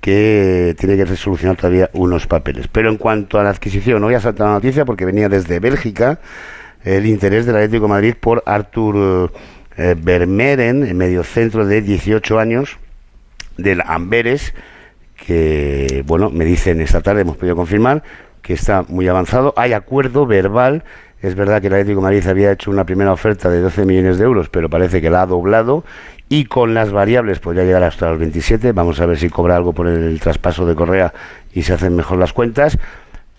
que 0.00 0.74
tiene 0.78 0.96
que 0.96 1.04
resolucionar 1.04 1.56
todavía 1.56 1.90
unos 1.92 2.26
papeles. 2.26 2.68
Pero 2.68 2.88
en 2.88 2.96
cuanto 2.96 3.38
a 3.38 3.42
la 3.44 3.50
adquisición, 3.50 4.02
hoy 4.04 4.14
ha 4.14 4.20
saltado 4.20 4.48
la 4.50 4.54
noticia 4.54 4.84
porque 4.84 5.04
venía 5.04 5.28
desde 5.28 5.60
Bélgica 5.60 6.20
el 6.84 7.06
interés 7.06 7.46
del 7.46 7.56
Atlético 7.56 7.84
de 7.84 7.90
Madrid 7.90 8.14
por 8.18 8.42
Artur 8.46 9.32
eh, 9.76 9.94
Vermeeren, 9.98 10.84
en 10.84 10.96
medio 10.96 11.24
centro 11.24 11.66
de 11.66 11.82
18 11.82 12.38
años, 12.38 12.78
del 13.56 13.82
Amberes, 13.84 14.54
que, 15.16 16.02
bueno, 16.06 16.30
me 16.30 16.44
dicen 16.44 16.80
esta 16.80 17.00
tarde, 17.02 17.22
hemos 17.22 17.36
podido 17.36 17.56
confirmar, 17.56 18.02
que 18.42 18.54
está 18.54 18.84
muy 18.88 19.06
avanzado. 19.08 19.52
Hay 19.56 19.72
acuerdo 19.72 20.26
verbal. 20.26 20.84
Es 21.22 21.34
verdad 21.34 21.60
que 21.60 21.66
el 21.66 21.74
Atlético 21.74 22.00
Madrid 22.00 22.26
había 22.26 22.52
hecho 22.52 22.70
una 22.70 22.84
primera 22.84 23.12
oferta 23.12 23.50
de 23.50 23.60
12 23.60 23.84
millones 23.84 24.18
de 24.18 24.24
euros, 24.24 24.48
pero 24.48 24.70
parece 24.70 25.02
que 25.02 25.10
la 25.10 25.22
ha 25.22 25.26
doblado. 25.26 25.84
Y 26.28 26.44
con 26.44 26.74
las 26.74 26.92
variables 26.92 27.40
podría 27.40 27.64
llegar 27.64 27.82
hasta 27.82 28.08
los 28.08 28.18
27. 28.18 28.72
Vamos 28.72 29.00
a 29.00 29.06
ver 29.06 29.18
si 29.18 29.28
cobra 29.28 29.56
algo 29.56 29.72
por 29.72 29.88
el, 29.88 30.18
traspaso 30.20 30.64
de 30.64 30.74
Correa 30.74 31.12
y 31.52 31.62
se 31.62 31.74
hacen 31.74 31.94
mejor 31.96 32.18
las 32.18 32.32
cuentas. 32.32 32.78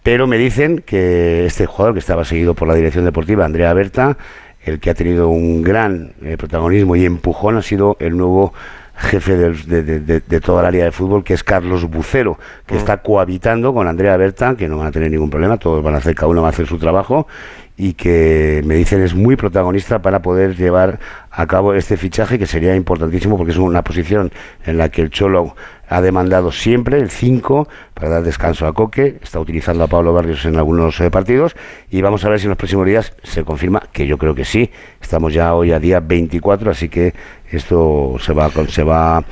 Pero 0.04 0.26
me 0.28 0.38
dicen 0.38 0.84
que 0.86 1.46
este 1.46 1.66
jugador 1.68 1.94
que 1.94 2.00
estaba 2.00 2.26
seguido 2.26 2.54
por 2.56 2.68
la 2.68 2.74
dirección 2.76 3.06
deportiva, 3.06 3.46
Andrea 3.46 3.74
Berta, 3.74 4.18
el 4.64 4.80
que 4.80 4.90
ha 4.90 4.94
tenido 4.96 5.30
un 5.30 5.62
gran 5.62 6.14
eh, 6.24 6.38
protagonismo 6.38 6.96
y 6.96 7.06
empujón, 7.06 7.58
ha 7.58 7.62
sido 7.62 7.98
el 8.00 8.18
nuevo 8.18 8.54
jefe 8.96 9.36
de, 9.36 9.54
de- 9.84 10.00
de- 10.00 10.20
de 10.20 10.42
toda 10.42 10.62
el 10.62 10.68
área 10.68 10.86
de 10.86 10.92
fútbol, 10.92 11.24
que 11.24 11.34
es 11.34 11.44
Carlos 11.44 11.90
Bucero, 11.90 12.38
que 12.68 12.76
está 12.78 12.98
cohabitando 12.98 13.74
con 13.74 13.88
Andrea 13.88 14.16
Berta, 14.18 14.56
que 14.56 14.68
no 14.68 14.78
van 14.78 14.88
a 14.88 14.92
tener 14.92 15.10
ningún 15.10 15.30
problema, 15.30 15.58
todos 15.58 15.84
van 15.84 15.96
a 15.96 15.98
hacer, 15.98 16.14
cada 16.14 16.28
uno 16.28 16.42
va 16.42 16.50
a 16.50 16.52
hacer 16.52 16.68
su 16.68 16.78
trabajo, 16.78 17.28
y 17.82 17.94
que 17.94 18.62
me 18.64 18.76
dicen 18.76 19.02
es 19.02 19.16
muy 19.16 19.36
protagonista 19.36 20.04
para 20.04 20.22
poder 20.22 20.56
llevar 20.56 21.00
a 21.32 21.48
cabo 21.48 21.74
este 21.74 21.98
fichaje, 21.98 22.38
que 22.38 22.46
sería 22.46 22.76
importantísimo 22.76 23.38
porque 23.38 23.54
es 23.54 23.58
una 23.58 23.84
posición 23.84 24.32
en 24.68 24.78
la 24.78 24.90
que 24.90 25.02
el 25.02 25.10
Cholo 25.10 25.56
ha 25.90 26.00
demandado 26.00 26.52
siempre 26.52 27.00
el 27.00 27.10
5 27.10 27.68
para 27.96 28.10
dar 28.10 28.22
descanso 28.22 28.68
a 28.68 28.74
Coque, 28.74 29.18
está 29.24 29.40
utilizando 29.40 29.84
a 29.84 29.88
Pablo 29.88 30.14
Barrios 30.14 30.46
en 30.46 30.58
algunos 30.58 31.00
eh, 31.02 31.10
partidos. 31.10 31.56
Y 31.90 32.04
vamos 32.04 32.24
a 32.24 32.30
ver 32.30 32.40
si 32.40 32.46
en 32.46 32.50
los 32.50 32.58
próximos 32.58 32.86
días 32.86 33.14
se 33.24 33.44
confirma, 33.44 33.82
que 33.92 34.06
yo 34.06 34.20
creo 34.20 34.36
que 34.36 34.46
sí, 34.46 34.70
estamos 35.02 35.34
ya 35.34 35.56
hoy 35.56 35.72
a 35.72 35.80
día 35.80 36.02
24, 36.02 36.70
así 36.70 36.88
que 36.88 37.16
esto 37.50 38.18
se 38.20 38.32
va, 38.32 38.52
se 38.68 38.84
va 38.84 39.24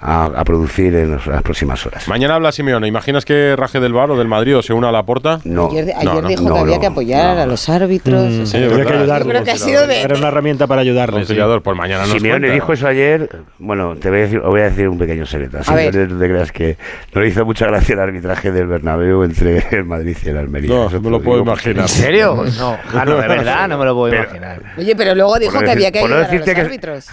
a, 0.00 0.26
a 0.26 0.44
producir 0.44 0.94
en 0.94 1.12
los- 1.12 1.26
las 1.26 1.42
próximas 1.42 1.84
horas. 1.86 2.06
Mañana 2.08 2.34
habla 2.36 2.52
Simeone. 2.52 2.86
¿Imaginas 2.86 3.24
que 3.24 3.56
raje 3.56 3.80
del 3.80 3.92
bar 3.92 4.10
o 4.10 4.16
del 4.16 4.28
Madrid 4.28 4.56
o 4.56 4.62
se 4.62 4.72
una 4.72 4.90
a 4.90 4.92
la 4.92 5.02
porta? 5.04 5.40
No. 5.44 5.68
Ayer, 5.70 5.92
ayer 5.96 6.24
dijo 6.26 6.52
que 6.54 6.58
había 6.60 6.78
que 6.80 6.86
apoyar 6.86 7.38
a 7.38 7.46
los 7.46 7.68
árbitros. 7.68 8.22
o 8.32 8.46
sea, 8.46 8.60
Sí, 8.60 8.64
había 8.64 8.76
que 8.78 8.84
creo 8.84 9.00
ayudarles. 9.00 9.42
que 9.42 9.50
ha 9.50 9.56
sido 9.56 9.86
de... 9.86 10.02
Era 10.02 10.16
una 10.16 10.28
herramienta 10.28 10.66
para 10.66 10.82
ayudarles. 10.82 11.22
sí. 11.22 11.26
Conciliador, 11.28 11.62
pues 11.62 11.76
mañana 11.76 12.02
nos 12.02 12.12
Simeone 12.12 12.46
cuenta. 12.48 12.54
dijo 12.54 12.72
eso 12.72 12.86
ayer, 12.88 13.28
bueno, 13.58 13.96
te 13.96 14.08
voy 14.10 14.18
a 14.18 14.22
decir, 14.22 14.38
os 14.38 14.46
voy 14.50 14.60
a 14.60 14.64
decir 14.64 14.88
un 14.88 14.98
pequeño 14.98 15.26
secreto. 15.26 15.58
Así 15.58 15.70
A 15.72 15.74
ver. 15.74 15.94
no 16.08 16.18
te 16.18 16.28
creas 16.28 16.52
que 16.52 16.76
no 17.14 17.20
le 17.20 17.28
hizo 17.28 17.44
mucha 17.44 17.66
gracia 17.66 17.94
el 17.94 18.00
arbitraje 18.00 18.52
del 18.52 18.66
Bernabéu 18.68 19.24
entre 19.24 19.66
el 19.72 19.84
Madrid 19.84 20.16
y 20.24 20.28
el 20.28 20.38
Almería. 20.38 20.70
No, 20.70 20.86
Eso 20.88 21.00
me 21.00 21.10
lo 21.10 21.20
puedo 21.20 21.38
digo 21.40 21.50
imaginar. 21.52 21.82
¿En 21.82 21.88
serio? 21.88 22.44
No, 22.58 22.76
Jano, 22.88 23.16
de 23.16 23.28
verdad, 23.28 23.68
no 23.68 23.78
me 23.78 23.84
lo 23.84 23.94
puedo 23.94 24.10
Pero- 24.10 24.22
imaginar. 24.24 24.62
Oye, 24.76 24.94
pero 24.96 25.14
luego 25.14 25.38
dijo 25.38 25.52
Por 25.54 25.62
no 25.62 25.66
que 25.66 25.72
había 25.72 25.90
que 25.92 26.00
por 26.00 26.10
no 26.10 26.16
ayudar 26.16 26.30
a 26.32 26.36
los 26.36 26.44
que- 26.44 26.60
árbitros. 26.60 27.06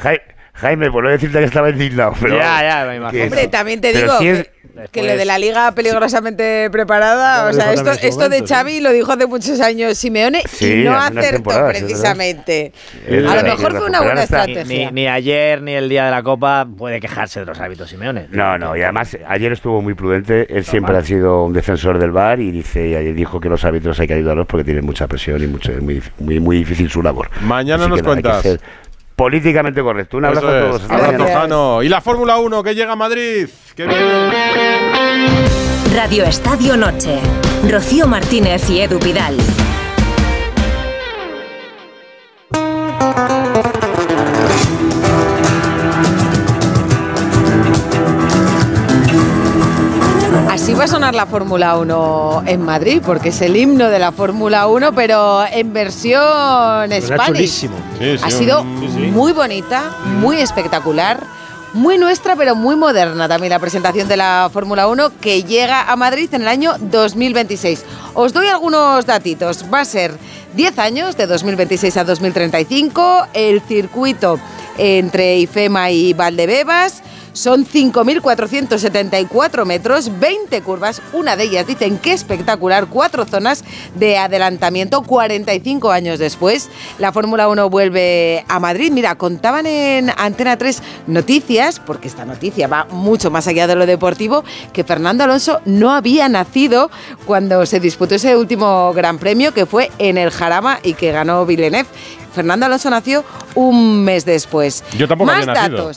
Jai- 0.55 0.61
Jaime, 0.61 0.91
por 0.91 1.03
no 1.03 1.09
decirte 1.09 1.39
que 1.39 1.45
estaba 1.45 1.69
indignado. 1.69 2.13
Pero, 2.21 2.37
Ya, 2.37 2.61
ya, 2.61 2.85
me 2.87 2.95
imagino. 2.97 3.23
Hombre, 3.25 3.47
también 3.47 3.81
te 3.81 3.93
digo 3.93 4.13
es- 4.19 4.19
que, 4.19 4.49
que 4.91 5.03
lo 5.03 5.15
de 5.15 5.23
la 5.25 5.37
liga 5.37 5.71
peligrosamente 5.73 6.69
preparada, 6.69 7.49
o 7.49 7.53
sea, 7.53 7.71
esto, 7.73 8.29
de 8.29 8.39
sí. 8.39 8.45
Xavi 8.47 8.81
lo 8.81 8.91
dijo 8.91 9.13
hace 9.13 9.25
muchos 9.25 9.61
años 9.61 9.97
Simeone 9.97 10.43
Sí, 10.49 10.81
y 10.81 10.83
no 10.83 10.95
acertó 10.97 11.51
precisamente. 11.67 12.73
Es 13.07 13.25
a 13.25 13.35
lo 13.35 13.43
mejor 13.43 13.71
fue 13.77 13.85
una 13.85 13.99
buena 14.01 14.15
Ni, 14.15 14.21
estrategia. 14.23 14.91
ni 14.91 15.07
ayer 15.07 15.61
ni 15.61 15.73
el 15.73 15.87
día 15.87 16.05
de 16.05 16.11
la 16.11 16.23
Copa 16.23 16.67
puede 16.77 16.99
quejarse 16.99 17.39
de 17.41 17.45
los 17.45 17.59
árbitros 17.59 17.89
Simeone. 17.89 18.27
No, 18.31 18.57
no, 18.57 18.75
y 18.75 18.81
además 18.81 19.17
ayer 19.27 19.51
estuvo 19.53 19.81
muy 19.81 19.93
prudente. 19.93 20.45
Él 20.49 20.65
siempre 20.65 20.97
ha 20.97 21.01
sido 21.03 21.43
un 21.45 21.53
defensor 21.53 21.97
del 21.99 22.11
VAR 22.11 22.39
y 22.39 22.51
dice 22.51 22.87
y 22.89 22.95
ayer 22.95 23.13
dijo 23.13 23.39
que 23.39 23.49
los 23.49 23.63
árbitros 23.63 23.99
hay 23.99 24.07
que 24.07 24.13
ayudarlos 24.15 24.45
porque 24.47 24.63
tienen 24.63 24.85
mucha 24.85 25.07
presión 25.07 25.41
y 25.43 25.47
mucho, 25.47 25.71
es 25.71 25.81
muy, 25.81 26.01
muy, 26.19 26.39
muy 26.39 26.57
difícil 26.57 26.89
su 26.89 27.01
labor. 27.01 27.29
Mañana 27.41 27.83
Así 27.83 27.91
nos 27.91 28.01
cuentas. 28.03 28.57
Políticamente 29.15 29.81
correcto. 29.81 30.17
Un 30.17 30.25
abrazo 30.25 30.47
Eso 30.47 30.55
a 30.55 30.59
es. 30.59 30.65
todos. 30.67 30.81
Hasta 30.83 31.05
Abrazo. 31.07 31.33
Jano. 31.33 31.83
Y 31.83 31.89
la 31.89 32.01
Fórmula 32.01 32.37
1 32.37 32.63
que 32.63 32.75
llega 32.75 32.93
a 32.93 32.95
Madrid. 32.95 33.47
Que 33.75 33.85
viene. 33.85 34.03
Radio 35.95 36.23
Estadio 36.25 36.75
Noche. 36.77 37.19
Rocío 37.69 38.07
Martínez 38.07 38.69
y 38.69 38.81
Edu 38.81 38.99
Pidal. 38.99 39.37
A 50.85 50.87
sonar 50.87 51.15
la 51.15 51.25
Fórmula 51.25 51.77
1 51.77 52.43
en 52.45 52.61
Madrid, 52.61 53.01
porque 53.03 53.29
es 53.29 53.41
el 53.41 53.55
himno 53.57 53.89
de 53.89 53.97
la 53.97 54.11
Fórmula 54.11 54.67
1, 54.67 54.93
pero 54.93 55.43
en 55.45 55.73
versión 55.73 56.91
Era 56.91 57.01
Spanish. 57.01 57.49
Sí, 57.49 57.67
sí, 57.97 58.17
ha 58.23 58.29
sido 58.31 58.61
un- 58.61 59.11
muy 59.11 59.31
bonita, 59.31 59.91
muy 60.19 60.37
espectacular, 60.37 61.19
muy 61.73 61.97
nuestra, 61.97 62.35
pero 62.35 62.55
muy 62.55 62.75
moderna 62.75 63.27
también 63.27 63.49
la 63.51 63.59
presentación 63.59 64.07
de 64.07 64.15
la 64.17 64.49
Fórmula 64.53 64.87
1 64.87 65.09
que 65.19 65.43
llega 65.43 65.91
a 65.91 65.95
Madrid 65.95 66.29
en 66.33 66.43
el 66.43 66.47
año 66.47 66.73
2026. 66.79 67.83
Os 68.13 68.31
doy 68.31 68.47
algunos 68.47 69.05
datitos. 69.07 69.65
Va 69.73 69.81
a 69.81 69.85
ser 69.85 70.13
10 70.53 70.77
años, 70.79 71.17
de 71.17 71.25
2026 71.25 71.97
a 71.97 72.03
2035, 72.03 73.27
el 73.33 73.59
circuito 73.61 74.39
entre 74.77 75.37
IFEMA 75.39 75.89
y 75.89 76.13
Valdebebas. 76.13 77.01
Son 77.35 77.65
5.474 77.65 79.65
metros, 79.65 80.19
20 80.21 80.61
curvas, 80.61 81.01
una 81.11 81.35
de 81.35 81.43
ellas 81.43 81.67
dicen 81.67 81.97
que 81.97 82.13
espectacular, 82.13 82.87
cuatro 82.87 83.25
zonas 83.25 83.65
de 83.95 84.17
adelantamiento 84.17 85.03
45 85.03 85.91
años 85.91 86.17
después. 86.17 86.69
La 86.97 87.11
Fórmula 87.11 87.49
1 87.49 87.69
vuelve 87.69 88.45
a 88.47 88.61
Madrid. 88.61 88.93
Mira, 88.93 89.15
contaban 89.15 89.65
en 89.65 90.13
Antena 90.15 90.55
3 90.55 90.81
noticias, 91.07 91.81
porque 91.81 92.07
esta 92.07 92.23
noticia 92.23 92.69
va 92.69 92.87
mucho 92.89 93.29
más 93.29 93.47
allá 93.47 93.67
de 93.67 93.75
lo 93.75 93.85
deportivo, 93.85 94.45
que 94.71 94.85
Fernando 94.85 95.25
Alonso 95.25 95.59
no 95.65 95.91
había 95.91 96.29
nacido 96.29 96.89
cuando 97.25 97.65
se 97.65 97.81
disputó 97.81 98.15
ese 98.15 98.37
último 98.37 98.93
Gran 98.93 99.17
Premio 99.17 99.53
que 99.53 99.65
fue 99.65 99.91
en 99.97 100.17
el 100.17 100.31
Jarama 100.31 100.79
y 100.83 100.93
que 100.93 101.11
ganó 101.11 101.45
Villeneuve. 101.45 101.89
Fernando 102.33 102.67
Alonso 102.67 102.89
nació 102.89 103.25
un 103.55 104.05
mes 104.05 104.23
después. 104.23 104.85
Yo 104.97 105.05
tampoco 105.05 105.31
Más 105.31 105.45
había 105.45 105.67
nacido. 105.67 105.91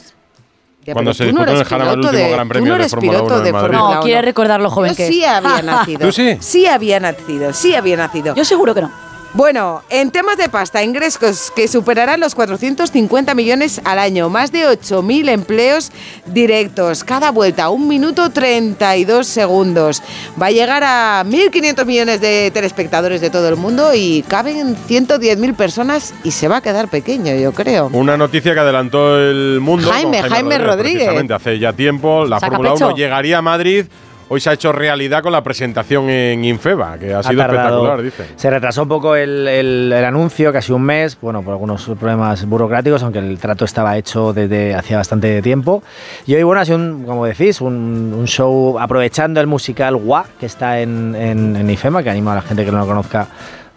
Ya, 0.89 0.95
Cuando 0.95 1.13
se 1.13 1.27
tú 1.27 1.33
no 1.35 1.41
disputó 1.41 1.53
en 1.53 1.59
el 1.59 1.65
Jarama 1.67 1.91
el 1.93 1.99
último 1.99 2.13
de- 2.19 2.31
Gran 2.31 2.49
Premio 2.49 2.69
no 2.69 2.75
de 2.75 2.81
eres 2.81 2.91
Fórmula 2.93 3.13
piloto 3.13 3.27
1 3.35 3.37
en 3.39 3.45
de 3.45 3.53
Madrid. 3.53 3.73
No, 3.77 3.91
1. 3.91 4.01
quiere 4.01 4.23
recordar 4.23 4.61
lo 4.61 4.71
joven 4.71 4.91
Yo 4.93 4.97
que 4.97 5.03
es. 5.03 5.09
sí 5.15 5.23
había 5.25 5.61
nacido. 5.63 5.99
¿Tú 6.07 6.13
sí? 6.13 6.37
Sí 6.41 6.67
había 6.67 6.99
nacido, 6.99 7.53
sí 7.53 7.75
había 7.75 7.97
nacido. 7.99 8.35
Yo 8.35 8.45
seguro 8.47 8.75
que 8.75 8.81
no. 8.81 8.91
Bueno, 9.35 9.83
en 9.91 10.11
temas 10.11 10.39
de 10.39 10.49
pasta, 10.49 10.83
ingresos 10.83 11.53
que 11.55 11.69
superarán 11.69 12.19
los 12.19 12.35
450 12.35 13.35
millones 13.35 13.81
al 13.85 13.99
año, 13.99 14.31
más 14.31 14.53
de 14.53 14.65
8.000 14.67 15.29
empleos 15.29 15.93
directos, 16.27 17.05
cada 17.05 17.31
vuelta, 17.31 17.69
un 17.69 17.89
minuto 17.89 18.31
32 18.31 19.27
segundos. 19.27 20.03
Va 20.41 20.47
a 20.47 20.51
llegar 20.51 20.83
a 20.83 21.25
1.500 21.27 21.85
millones 21.85 22.21
de 22.23 22.51
telespectadores 22.53 23.21
de 23.21 23.29
todo 23.29 23.49
el 23.51 23.57
mundo 23.57 23.91
y 23.95 24.25
caben 24.27 24.75
110.000 24.75 25.55
personas 25.55 26.15
y 26.25 26.31
se 26.31 26.49
va 26.49 26.57
a 26.57 26.61
quedar 26.63 26.89
pequeño, 26.89 27.35
yo 27.35 27.53
creo. 27.53 27.91
Una 27.93 28.17
noticia 28.17 28.55
que 28.55 28.61
adelantó 28.61 29.19
el 29.21 29.61
mundo. 29.61 29.91
Jaime, 29.91 30.23
Jaime 30.23 30.57
Rodríguez. 30.59 31.05
Precisamente 31.05 31.35
hace 31.35 31.59
ya 31.59 31.75
tiempo, 31.75 32.25
la 32.25 32.41
Fórmula 32.41 32.73
1 32.73 32.79
pecho. 32.79 32.97
llegaría 32.97 33.39
a 33.39 33.43
Madrid. 33.43 33.85
Hoy 34.31 34.41
se 34.41 34.51
ha 34.51 34.53
hecho 34.53 34.73
realidad 34.73 35.23
con 35.23 35.33
la 35.33 35.43
presentación 35.43 36.11
en 36.11 36.45
Infeba, 36.45 36.99
que 36.99 37.15
ha, 37.15 37.23
sido 37.23 37.39
tardado. 37.39 37.69
espectacular, 37.87 38.03
dice. 38.03 38.25
Se 38.37 38.51
retrasó 38.51 38.83
un 38.83 38.89
poco 38.89 39.17
el, 39.17 39.49
el- 39.49 39.93
el 39.93 40.05
anuncio, 40.05 40.53
casi 40.53 40.71
un 40.73 40.83
mes, 40.83 41.19
bueno, 41.21 41.41
por 41.43 41.53
algunos 41.53 41.85
problemas 41.99 42.45
burocráticos, 42.45 43.03
aunque 43.03 43.21
el 43.21 43.39
trato 43.39 43.65
estaba 43.65 43.97
hecho 43.97 44.35
desde 44.35 44.75
hacía 44.75 44.99
bastante 44.99 45.41
tiempo. 45.41 45.83
Y 46.27 46.35
hoy, 46.35 46.43
bueno, 46.43 46.61
ha 46.61 46.65
sido, 46.67 46.77
un, 46.77 47.05
como 47.05 47.25
decís, 47.25 47.61
un, 47.63 48.15
un 48.19 48.27
show 48.27 48.79
aprovechando 48.79 49.41
el 49.41 49.47
musical 49.47 49.97
Gua, 49.97 50.27
que 50.39 50.45
está 50.47 50.81
en, 50.81 51.15
en, 51.15 51.57
en 51.57 51.71
IFEMA, 51.71 52.03
que 52.03 52.11
animo 52.11 52.31
a 52.31 52.35
la 52.35 52.43
gente 52.43 52.65
que 52.67 52.71
no 52.71 52.79
lo 52.79 52.87
conozca 52.87 53.27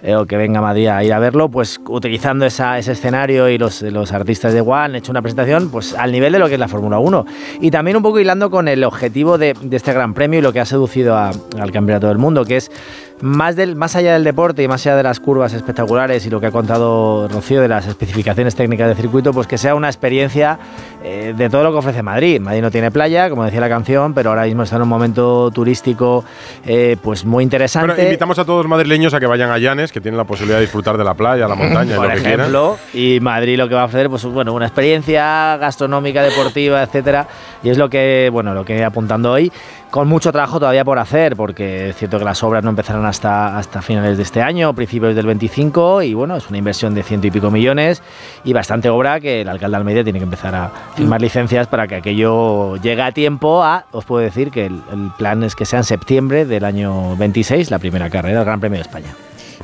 eh, 0.03 0.15
o 0.15 0.25
que 0.25 0.37
venga 0.37 0.59
a 0.59 0.61
Madrid 0.61 0.87
a 0.87 1.03
ir 1.03 1.13
a 1.13 1.19
verlo, 1.19 1.49
pues 1.49 1.79
utilizando 1.87 2.45
ese 2.45 2.79
escenario 2.79 3.49
y 3.49 3.57
los, 3.57 3.81
los 3.83 4.11
artistas 4.11 4.53
de 4.53 4.61
Gua 4.61 4.85
han 4.85 4.95
hecho 4.95 5.11
una 5.11 5.21
presentación 5.21 5.69
pues 5.69 5.93
al 5.93 6.11
nivel 6.11 6.33
de 6.33 6.39
lo 6.39 6.47
que 6.47 6.55
es 6.55 6.59
la 6.59 6.67
Fórmula 6.67 6.99
1. 6.99 7.25
Y 7.61 7.71
también 7.71 7.97
un 7.97 8.03
poco 8.03 8.19
hilando 8.19 8.49
con 8.49 8.67
el 8.67 8.83
objetivo 8.83 9.37
de, 9.37 9.53
de 9.61 9.77
este 9.77 9.93
Gran 9.93 10.13
Premio 10.13 10.39
y 10.39 10.41
lo 10.41 10.51
que 10.53 10.59
ha 10.59 10.65
seducido 10.65 11.15
a- 11.15 11.31
al 11.59 11.71
Campeonato 11.71 12.07
del 12.07 12.17
Mundo, 12.17 12.45
que 12.45 12.57
es 12.57 12.71
más, 13.21 13.55
del, 13.55 13.75
más 13.75 13.95
allá 13.95 14.13
del 14.13 14.23
deporte 14.23 14.63
y 14.63 14.67
más 14.67 14.85
allá 14.85 14.95
de 14.95 15.03
las 15.03 15.19
curvas 15.19 15.53
espectaculares 15.53 16.25
y 16.25 16.29
lo 16.29 16.39
que 16.39 16.47
ha 16.47 16.51
contado 16.51 17.27
Rocío 17.27 17.61
de 17.61 17.67
las 17.67 17.87
especificaciones 17.87 18.55
técnicas 18.55 18.87
del 18.87 18.97
circuito, 18.97 19.31
pues 19.31 19.47
que 19.47 19.57
sea 19.57 19.75
una 19.75 19.87
experiencia 19.87 20.59
eh, 21.03 21.33
de 21.35 21.49
todo 21.49 21.63
lo 21.63 21.71
que 21.71 21.77
ofrece 21.77 22.03
Madrid. 22.03 22.39
Madrid 22.39 22.61
no 22.61 22.71
tiene 22.71 22.91
playa, 22.91 23.29
como 23.29 23.45
decía 23.45 23.61
la 23.61 23.69
canción, 23.69 24.13
pero 24.13 24.29
ahora 24.29 24.43
mismo 24.43 24.63
está 24.63 24.75
en 24.75 24.83
un 24.83 24.89
momento 24.89 25.51
turístico 25.51 26.23
eh, 26.65 26.97
pues 27.01 27.25
muy 27.25 27.43
interesante. 27.43 27.87
Bueno, 27.87 28.03
invitamos 28.03 28.39
a 28.39 28.45
todos 28.45 28.65
los 28.65 28.69
madrileños 28.69 29.13
a 29.13 29.19
que 29.19 29.27
vayan 29.27 29.51
a 29.51 29.57
Llanes, 29.57 29.91
que 29.91 30.01
tienen 30.01 30.17
la 30.17 30.25
posibilidad 30.25 30.57
de 30.57 30.63
disfrutar 30.63 30.97
de 30.97 31.03
la 31.03 31.13
playa, 31.13 31.47
la 31.47 31.55
montaña, 31.55 31.93
y 31.93 31.97
por 31.97 32.07
lo 32.07 32.15
que 32.15 32.21
quieran. 32.21 32.39
ejemplo, 32.39 32.77
y 32.93 33.19
Madrid 33.21 33.57
lo 33.57 33.67
que 33.67 33.75
va 33.75 33.81
a 33.81 33.85
ofrecer, 33.85 34.09
pues 34.09 34.23
bueno, 34.25 34.53
una 34.53 34.65
experiencia 34.65 35.57
gastronómica, 35.57 36.21
deportiva, 36.23 36.81
etcétera, 36.83 37.27
y 37.63 37.69
es 37.69 37.77
lo 37.77 37.89
que, 37.89 38.29
bueno, 38.31 38.53
lo 38.53 38.65
que 38.65 38.77
he 38.77 38.83
apuntando 38.83 39.31
hoy, 39.31 39.51
con 39.91 40.07
mucho 40.07 40.31
trabajo 40.31 40.57
todavía 40.57 40.85
por 40.85 40.97
hacer, 40.97 41.35
porque 41.35 41.89
es 41.89 41.97
cierto 41.97 42.17
que 42.17 42.25
las 42.25 42.41
obras 42.43 42.63
no 42.63 42.69
empezarán 42.69 43.05
hasta, 43.05 43.57
hasta 43.57 43.81
finales 43.81 44.17
de 44.17 44.23
este 44.23 44.41
año, 44.41 44.73
principios 44.73 45.13
del 45.15 45.25
25, 45.25 46.01
y 46.01 46.13
bueno, 46.13 46.37
es 46.37 46.47
una 46.47 46.57
inversión 46.57 46.95
de 46.95 47.03
ciento 47.03 47.27
y 47.27 47.31
pico 47.31 47.51
millones 47.51 48.01
y 48.45 48.53
bastante 48.53 48.89
obra 48.89 49.19
que 49.19 49.41
el 49.41 49.49
alcalde 49.49 49.75
de 49.75 49.77
Almeida 49.77 50.03
tiene 50.03 50.19
que 50.19 50.25
empezar 50.25 50.55
a 50.55 50.71
firmar 50.95 51.21
licencias 51.21 51.67
para 51.67 51.87
que 51.87 51.95
aquello 51.95 52.77
llegue 52.77 53.01
a 53.01 53.11
tiempo 53.11 53.63
a, 53.63 53.85
os 53.91 54.05
puedo 54.05 54.23
decir 54.23 54.49
que 54.49 54.67
el, 54.67 54.81
el 54.93 55.11
plan 55.17 55.43
es 55.43 55.55
que 55.55 55.65
sea 55.65 55.79
en 55.79 55.85
septiembre 55.85 56.45
del 56.45 56.63
año 56.63 57.17
26, 57.17 57.69
la 57.69 57.79
primera 57.79 58.09
carrera 58.09 58.39
del 58.39 58.45
Gran 58.45 58.61
Premio 58.61 58.77
de 58.77 58.83
España. 58.83 59.13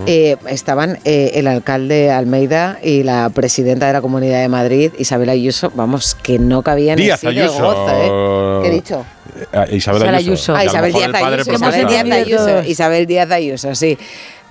Eh, 0.06 0.38
estaban 0.50 1.00
eh, 1.06 1.32
el 1.36 1.48
alcalde 1.48 2.12
Almeida 2.12 2.80
y 2.84 3.04
la 3.04 3.30
presidenta 3.30 3.88
de 3.88 3.94
la 3.94 4.02
Comunidad 4.02 4.42
de 4.42 4.50
Madrid, 4.50 4.92
Isabel 4.98 5.30
Ayuso, 5.30 5.72
vamos, 5.76 6.16
que 6.16 6.40
no 6.40 6.62
cabían 6.62 6.98
Díaz 6.98 7.24
en 7.24 7.30
sí 7.30 7.36
de 7.36 7.42
Ayuso. 7.44 7.64
gozo, 7.64 7.90
¿eh? 7.90 8.62
¿Qué 8.64 8.70
he 8.70 8.72
dicho? 8.74 9.06
Eh, 9.54 9.76
Isabel 9.76 10.02
Isabel 10.02 10.16
Ayuso. 10.16 10.56
Ah, 10.56 10.66
Isabel 10.66 10.94
Díaz 10.94 11.14
Ayuso, 11.14 11.52
protector. 11.52 11.70
Isabel 11.70 11.88
Díaz 11.88 12.12
Ayuso, 12.12 12.64
Isabel 12.64 13.08
Díaz 13.08 13.32
Ayuso, 13.32 13.76
sí. 13.76 13.98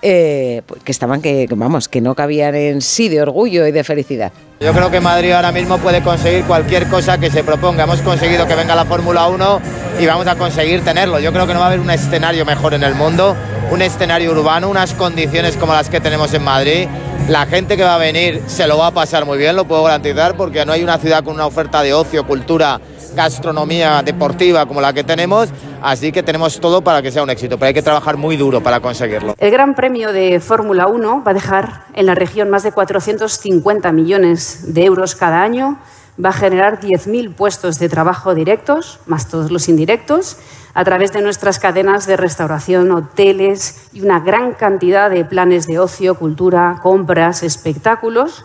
Eh, 0.02 0.62
pues 0.66 0.82
que 0.82 0.92
estaban 0.92 1.22
que, 1.22 1.48
vamos, 1.50 1.88
que 1.88 2.00
no 2.00 2.14
cabían 2.14 2.54
en 2.54 2.82
sí 2.82 3.08
de 3.08 3.22
orgullo 3.22 3.66
y 3.66 3.72
de 3.72 3.82
felicidad. 3.82 4.30
Yo 4.60 4.72
creo 4.72 4.90
que 4.90 5.00
Madrid 5.00 5.32
ahora 5.32 5.52
mismo 5.52 5.78
puede 5.78 6.02
conseguir 6.02 6.44
cualquier 6.44 6.86
cosa 6.88 7.18
que 7.18 7.30
se 7.30 7.42
proponga. 7.42 7.84
Hemos 7.84 8.00
conseguido 8.02 8.46
que 8.46 8.54
venga 8.54 8.74
la 8.74 8.84
Fórmula 8.84 9.26
1 9.28 9.60
y 10.00 10.06
vamos 10.06 10.26
a 10.26 10.36
conseguir 10.36 10.82
tenerlo. 10.82 11.18
Yo 11.18 11.32
creo 11.32 11.46
que 11.46 11.54
no 11.54 11.60
va 11.60 11.66
a 11.66 11.68
haber 11.68 11.80
un 11.80 11.90
escenario 11.90 12.44
mejor 12.44 12.74
en 12.74 12.82
el 12.82 12.94
mundo, 12.94 13.36
un 13.70 13.82
escenario 13.82 14.32
urbano, 14.32 14.68
unas 14.68 14.92
condiciones 14.94 15.56
como 15.56 15.72
las 15.72 15.88
que 15.88 16.00
tenemos 16.00 16.32
en 16.34 16.44
Madrid. 16.44 16.88
La 17.28 17.46
gente 17.46 17.76
que 17.76 17.82
va 17.82 17.96
a 17.96 17.98
venir 17.98 18.42
se 18.46 18.66
lo 18.66 18.78
va 18.78 18.88
a 18.88 18.90
pasar 18.92 19.24
muy 19.24 19.38
bien, 19.38 19.56
lo 19.56 19.66
puedo 19.66 19.82
garantizar, 19.82 20.36
porque 20.36 20.64
no 20.64 20.72
hay 20.72 20.84
una 20.84 20.98
ciudad 20.98 21.24
con 21.24 21.34
una 21.34 21.46
oferta 21.46 21.82
de 21.82 21.92
ocio, 21.92 22.26
cultura, 22.26 22.80
gastronomía 23.16 24.02
deportiva 24.04 24.66
como 24.66 24.80
la 24.80 24.92
que 24.92 25.02
tenemos. 25.02 25.48
Así 25.82 26.12
que 26.12 26.22
tenemos 26.22 26.60
todo 26.60 26.82
para 26.82 27.02
que 27.02 27.10
sea 27.10 27.24
un 27.24 27.30
éxito, 27.30 27.58
pero 27.58 27.68
hay 27.68 27.74
que 27.74 27.82
trabajar 27.82 28.16
muy 28.16 28.36
duro 28.36 28.62
para 28.62 28.78
conseguirlo. 28.80 29.34
El 29.38 29.50
Gran 29.50 29.74
Premio 29.74 30.12
de 30.12 30.38
Fórmula 30.38 30.86
1 30.86 31.24
va 31.26 31.30
a 31.32 31.34
dejar 31.34 31.84
en 31.94 32.06
la 32.06 32.14
región 32.14 32.50
más 32.50 32.62
de 32.62 32.70
450 32.70 33.90
millones 33.90 34.72
de 34.74 34.84
euros 34.84 35.16
cada 35.16 35.42
año, 35.42 35.78
va 36.24 36.30
a 36.30 36.32
generar 36.32 36.80
10.000 36.80 37.34
puestos 37.34 37.78
de 37.78 37.88
trabajo 37.88 38.34
directos, 38.34 39.00
más 39.06 39.28
todos 39.28 39.50
los 39.50 39.68
indirectos, 39.68 40.36
a 40.74 40.84
través 40.84 41.12
de 41.12 41.22
nuestras 41.22 41.58
cadenas 41.58 42.06
de 42.06 42.16
restauración, 42.16 42.90
hoteles 42.92 43.88
y 43.92 44.02
una 44.02 44.20
gran 44.20 44.52
cantidad 44.52 45.10
de 45.10 45.24
planes 45.24 45.66
de 45.66 45.78
ocio, 45.78 46.16
cultura, 46.16 46.80
compras, 46.82 47.42
espectáculos, 47.42 48.44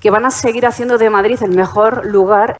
que 0.00 0.10
van 0.10 0.24
a 0.24 0.30
seguir 0.30 0.66
haciendo 0.66 0.98
de 0.98 1.10
Madrid 1.10 1.38
el 1.42 1.50
mejor 1.50 2.06
lugar 2.06 2.58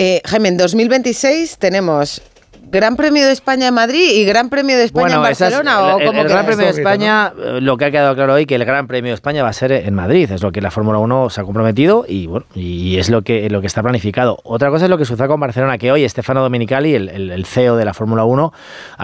Eh, 0.00 0.22
Jaime, 0.24 0.50
en 0.50 0.56
2026 0.56 1.58
tenemos 1.58 2.22
Gran 2.70 2.96
Premio 2.96 3.24
de 3.26 3.32
España 3.32 3.68
en 3.68 3.74
Madrid 3.74 4.10
y 4.14 4.24
Gran 4.24 4.50
Premio 4.50 4.76
de 4.76 4.84
España 4.84 5.14
en 5.16 5.20
esa 5.22 5.30
es- 5.30 5.40
Barcelona. 5.40 5.94
¿o 5.94 5.98
el, 6.00 6.06
el 6.16 6.28
Gran 6.28 6.44
Premio 6.46 6.64
de? 6.66 6.70
España, 6.70 7.32
eh, 7.38 7.58
lo 7.60 7.76
que 7.76 7.86
ha 7.86 7.90
quedado 7.90 8.14
claro 8.14 8.34
hoy, 8.34 8.46
que 8.46 8.54
el 8.56 8.64
Gran 8.64 8.86
Premio 8.86 9.10
de 9.10 9.14
España 9.14 9.42
va 9.42 9.48
a 9.48 9.52
ser 9.54 9.72
en 9.72 9.94
Madrid, 9.94 10.30
es 10.30 10.42
lo 10.42 10.52
que 10.52 10.60
la 10.60 10.70
Fórmula 10.70 10.98
1 10.98 11.30
se 11.30 11.40
ha 11.40 11.44
comprometido 11.44 12.04
y 12.06 12.26
bueno, 12.26 12.44
y 12.54 12.98
es 12.98 13.08
lo 13.10 13.22
que, 13.22 13.48
lo 13.50 13.60
que 13.60 13.66
está 13.66 13.82
planificado. 13.82 14.38
Otra 14.44 14.70
cosa 14.70 14.84
es 14.84 14.90
lo 14.90 14.98
que 14.98 15.04
sucede 15.04 15.28
con 15.28 15.40
Barcelona, 15.40 15.78
que 15.78 15.90
hoy 15.92 16.06
Stefano 16.08 16.42
Domenicali, 16.42 16.94
el, 16.94 17.08
el- 17.08 17.30
el 17.30 17.44
CEO 17.46 17.76
de 17.76 17.84
la 17.84 17.94
Fórmula 17.94 18.24
1, 18.24 18.52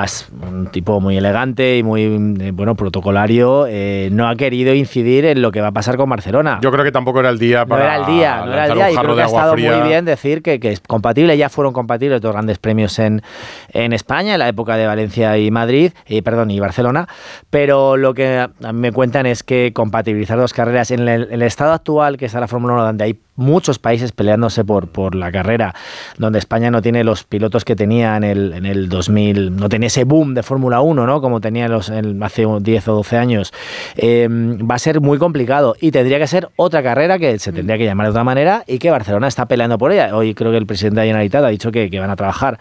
es 0.05 0.29
un 0.43 0.67
tipo 0.69 1.01
muy 1.01 1.17
elegante 1.17 1.79
y 1.79 1.83
muy 1.83 2.03
eh, 2.41 2.51
bueno 2.53 2.75
protocolario, 2.75 3.67
eh, 3.69 4.09
no 4.13 4.29
ha 4.29 4.37
querido 4.37 4.75
incidir 4.75 5.25
en 5.25 5.41
lo 5.43 5.51
que 5.53 5.61
va 5.61 5.69
a 5.69 5.73
pasar 5.73 5.97
con 5.97 6.09
Barcelona. 6.11 6.59
Yo 6.63 6.71
creo 6.71 6.85
que 6.85 6.93
tampoco 6.93 7.21
era 7.21 7.31
el 7.31 7.39
día 7.39 7.61
No 7.61 7.69
para 7.69 7.85
era 7.85 7.97
el 7.97 8.07
día, 8.07 8.43
no 8.45 8.53
era 8.53 8.67
el 8.67 8.75
día. 8.75 8.91
Y 8.91 8.97
creo 8.97 9.11
que 9.11 9.17
de 9.17 9.23
ha 9.23 9.27
estado 9.27 9.53
fría. 9.55 9.77
muy 9.79 9.89
bien 9.89 10.05
decir 10.05 10.43
que, 10.43 10.61
que 10.61 10.73
es 10.73 10.81
compatible. 10.81 11.37
Ya 11.39 11.49
fueron 11.49 11.73
compatibles 11.73 12.21
dos 12.21 12.33
grandes 12.33 12.59
premios 12.59 12.99
en, 12.99 13.23
en 13.73 13.93
España, 13.93 14.35
en 14.35 14.39
la 14.39 14.49
época 14.49 14.77
de 14.77 14.87
Valencia 14.87 15.37
y 15.39 15.51
Madrid, 15.51 15.93
y 16.07 16.23
perdón, 16.23 16.51
y 16.51 16.61
Barcelona. 16.61 17.09
Pero 17.51 17.97
lo 17.97 18.15
que 18.15 18.49
me 18.73 18.93
cuentan 18.93 19.27
es 19.27 19.43
que 19.43 19.73
compatibilizar 19.73 20.39
dos 20.39 20.53
carreras 20.53 20.91
en 20.91 21.09
el, 21.09 21.29
el 21.31 21.43
estado 21.43 21.73
actual 21.73 22.17
que 22.17 22.27
está 22.27 22.41
la 22.41 22.49
Fórmula 22.49 22.75
1, 22.75 22.85
donde 22.85 23.05
hay 23.05 23.24
muchos 23.37 23.79
países 23.79 24.13
peleándose 24.13 24.65
por, 24.65 24.89
por 24.89 25.15
la 25.15 25.33
carrera, 25.33 25.75
donde 26.19 26.39
España 26.39 26.71
no 26.71 26.83
tiene 26.83 27.03
los 27.05 27.25
pilotos 27.25 27.65
que 27.65 27.75
tenía 27.77 28.17
en 28.17 28.25
el, 28.25 28.53
en 28.53 28.67
el 28.67 28.89
2000, 28.89 29.57
no 29.57 29.69
tenía 29.69 29.89
ese 29.89 30.05
boom 30.05 30.35
de 30.35 30.43
Fórmula 30.43 30.81
1, 30.81 31.07
¿no? 31.07 31.21
Como 31.21 31.41
tenía 31.41 31.69
los, 31.69 31.89
en- 31.89 32.23
hace 32.23 32.47
10 32.61 32.89
o 32.89 32.95
12 32.95 33.17
años, 33.19 33.53
eh, 33.97 34.29
va 34.31 34.77
a 34.77 34.79
ser 34.79 35.01
muy 35.01 35.19
complicado 35.19 35.75
y 35.81 35.91
tendría 35.91 36.19
que 36.19 36.27
ser 36.27 36.49
otra 36.57 36.83
carrera 36.83 37.19
que 37.19 37.39
se 37.39 37.53
tendría 37.53 37.77
que 37.79 37.85
llamar 37.85 38.07
de 38.07 38.11
otra 38.11 38.25
manera 38.25 38.65
y 38.67 38.79
que 38.79 38.91
Barcelona 38.91 39.27
está 39.29 39.47
peleando 39.47 39.79
por 39.79 39.93
ella. 39.93 40.17
Hoy 40.17 40.35
creo 40.35 40.51
que 40.51 40.59
el 40.59 40.67
presidente 40.67 41.01
de 41.01 41.07
Generalitat 41.09 41.45
ha 41.45 41.49
dicho 41.49 41.73
que, 41.73 41.91
que 41.91 42.01
van 42.01 42.11
a 42.11 42.17
trabajar, 42.17 42.59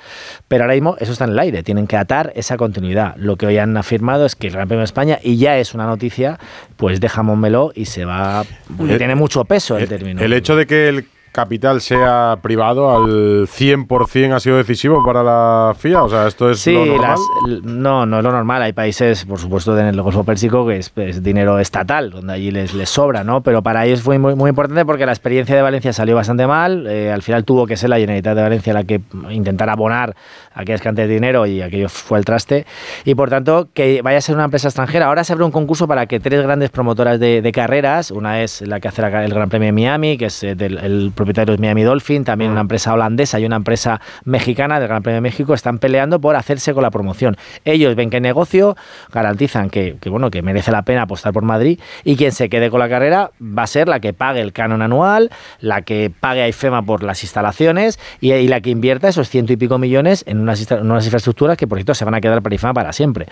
pero 0.47 0.63
ahora 0.63 0.73
mismo 0.73 0.95
eso 0.99 1.11
está 1.11 1.25
en 1.25 1.31
el 1.31 1.39
aire, 1.39 1.63
tienen 1.63 1.87
que 1.87 1.97
atar 1.97 2.31
esa 2.35 2.57
continuidad. 2.57 3.15
Lo 3.17 3.35
que 3.35 3.45
hoy 3.45 3.57
han 3.57 3.77
afirmado 3.77 4.25
es 4.25 4.35
que 4.35 4.47
el 4.47 4.53
Gran 4.53 4.67
Premio 4.67 4.79
de 4.79 4.85
España, 4.85 5.19
y 5.23 5.37
ya 5.37 5.57
es 5.57 5.73
una 5.73 5.85
noticia, 5.85 6.39
pues 6.77 6.99
deja 6.99 7.21
Montmeló 7.23 7.71
y 7.75 7.85
se 7.85 8.05
va, 8.05 8.43
porque 8.77 8.95
Eh, 8.95 8.97
tiene 8.97 9.15
mucho 9.15 9.45
peso 9.45 9.77
el 9.77 9.87
término. 9.87 10.21
El 10.21 10.33
hecho 10.33 10.55
de 10.55 10.62
que 10.67 10.87
el 10.89 11.05
capital 11.31 11.81
sea 11.81 12.37
privado 12.43 12.95
al 12.95 13.47
100% 13.47 14.35
ha 14.35 14.39
sido 14.39 14.57
decisivo 14.57 15.03
para 15.03 15.23
la 15.23 15.73
FIA? 15.75 16.03
O 16.03 16.09
sea, 16.09 16.27
esto 16.27 16.51
es 16.51 16.59
Sí, 16.59 16.73
lo 16.73 16.85
normal. 16.85 17.09
las- 17.47 17.63
no, 17.63 18.05
no 18.05 18.17
es 18.19 18.23
lo 18.23 18.31
normal. 18.31 18.61
Hay 18.61 18.73
países, 18.73 19.25
por 19.25 19.39
supuesto, 19.39 19.75
en 19.79 19.87
el 19.87 19.99
Golfo 19.99 20.23
Pérsico 20.23 20.67
que 20.67 20.77
es, 20.77 20.91
es 20.95 21.23
dinero 21.23 21.57
estatal, 21.57 22.11
donde 22.11 22.33
allí 22.33 22.51
les, 22.51 22.75
les 22.75 22.87
sobra, 22.87 23.23
¿no? 23.23 23.41
Pero 23.41 23.63
para 23.63 23.83
ellos 23.87 24.03
fue 24.03 24.19
muy, 24.19 24.35
muy 24.35 24.49
importante 24.49 24.85
porque 24.85 25.07
la 25.07 25.11
experiencia 25.11 25.55
de 25.55 25.63
Valencia 25.63 25.91
salió 25.91 26.15
bastante 26.15 26.45
mal. 26.45 26.85
eh, 26.85 27.11
al 27.11 27.23
final 27.23 27.43
tuvo 27.45 27.65
que 27.65 27.77
ser 27.77 27.89
la 27.89 27.97
Generalitat 27.97 28.35
de 28.35 28.41
Valencia 28.43 28.71
la 28.73 28.83
que 28.83 29.01
intentara 29.31 29.73
abonar 29.73 30.15
aquellas 30.53 30.81
cantidades 30.81 31.09
de 31.09 31.15
dinero 31.15 31.45
y 31.45 31.61
aquello 31.61 31.89
fue 31.89 32.19
el 32.19 32.25
traste. 32.25 32.65
Y 33.05 33.15
por 33.15 33.29
tanto, 33.29 33.69
que 33.73 34.01
vaya 34.01 34.17
a 34.17 34.21
ser 34.21 34.35
una 34.35 34.45
empresa 34.45 34.67
extranjera. 34.67 35.07
Ahora 35.07 35.23
se 35.23 35.33
abre 35.33 35.45
un 35.45 35.51
concurso 35.51 35.87
para 35.87 36.05
que 36.05 36.19
tres 36.19 36.41
grandes 36.43 36.69
promotoras 36.69 37.19
de, 37.19 37.41
de 37.41 37.51
carreras, 37.51 38.11
una 38.11 38.41
es 38.41 38.61
la 38.61 38.79
que 38.79 38.87
hace 38.87 39.01
el 39.01 39.33
Gran 39.33 39.49
Premio 39.49 39.67
de 39.67 39.71
Miami, 39.73 40.17
que 40.17 40.25
es 40.25 40.43
eh, 40.43 40.55
del 40.55 40.77
el 40.77 41.11
propietario 41.15 41.53
es 41.53 41.59
Miami 41.59 41.83
Dolphin, 41.83 42.23
también 42.23 42.51
una 42.51 42.61
empresa 42.61 42.93
holandesa 42.93 43.39
y 43.39 43.45
una 43.45 43.57
empresa 43.57 44.01
mexicana 44.25 44.79
del 44.79 44.87
Gran 44.87 45.03
Premio 45.03 45.15
de 45.15 45.21
México, 45.21 45.53
están 45.53 45.77
peleando 45.77 46.19
por 46.19 46.35
hacerse 46.35 46.73
con 46.73 46.83
la 46.83 46.91
promoción. 46.91 47.35
Ellos 47.65 47.95
ven 47.95 48.09
que 48.09 48.17
el 48.17 48.23
negocio 48.23 48.75
garantizan 49.11 49.69
que, 49.69 49.97
que, 49.99 50.09
bueno, 50.09 50.31
que 50.31 50.41
merece 50.41 50.71
la 50.71 50.83
pena 50.83 51.03
apostar 51.03 51.33
por 51.33 51.43
Madrid 51.43 51.79
y 52.03 52.15
quien 52.15 52.31
se 52.31 52.49
quede 52.49 52.69
con 52.69 52.79
la 52.79 52.89
carrera 52.89 53.31
va 53.41 53.63
a 53.63 53.67
ser 53.67 53.87
la 53.87 53.99
que 53.99 54.13
pague 54.13 54.41
el 54.41 54.53
canon 54.53 54.81
anual, 54.81 55.31
la 55.59 55.81
que 55.81 56.11
pague 56.17 56.41
a 56.41 56.47
IFEMA 56.47 56.83
por 56.83 57.03
las 57.03 57.23
instalaciones 57.23 57.99
y, 58.21 58.33
y 58.33 58.47
la 58.47 58.61
que 58.61 58.69
invierta 58.69 59.09
esos 59.09 59.29
ciento 59.29 59.53
y 59.53 59.57
pico 59.57 59.77
millones 59.77 60.23
en 60.27 60.42
unas, 60.43 60.71
unas 60.71 61.05
infraestructuras 61.05 61.57
que, 61.57 61.67
por 61.67 61.77
cierto, 61.77 61.93
se 61.93 62.05
van 62.05 62.15
a 62.15 62.21
quedar 62.21 62.41
para 62.41 62.53
para 62.73 62.93
siempre. 62.93 63.27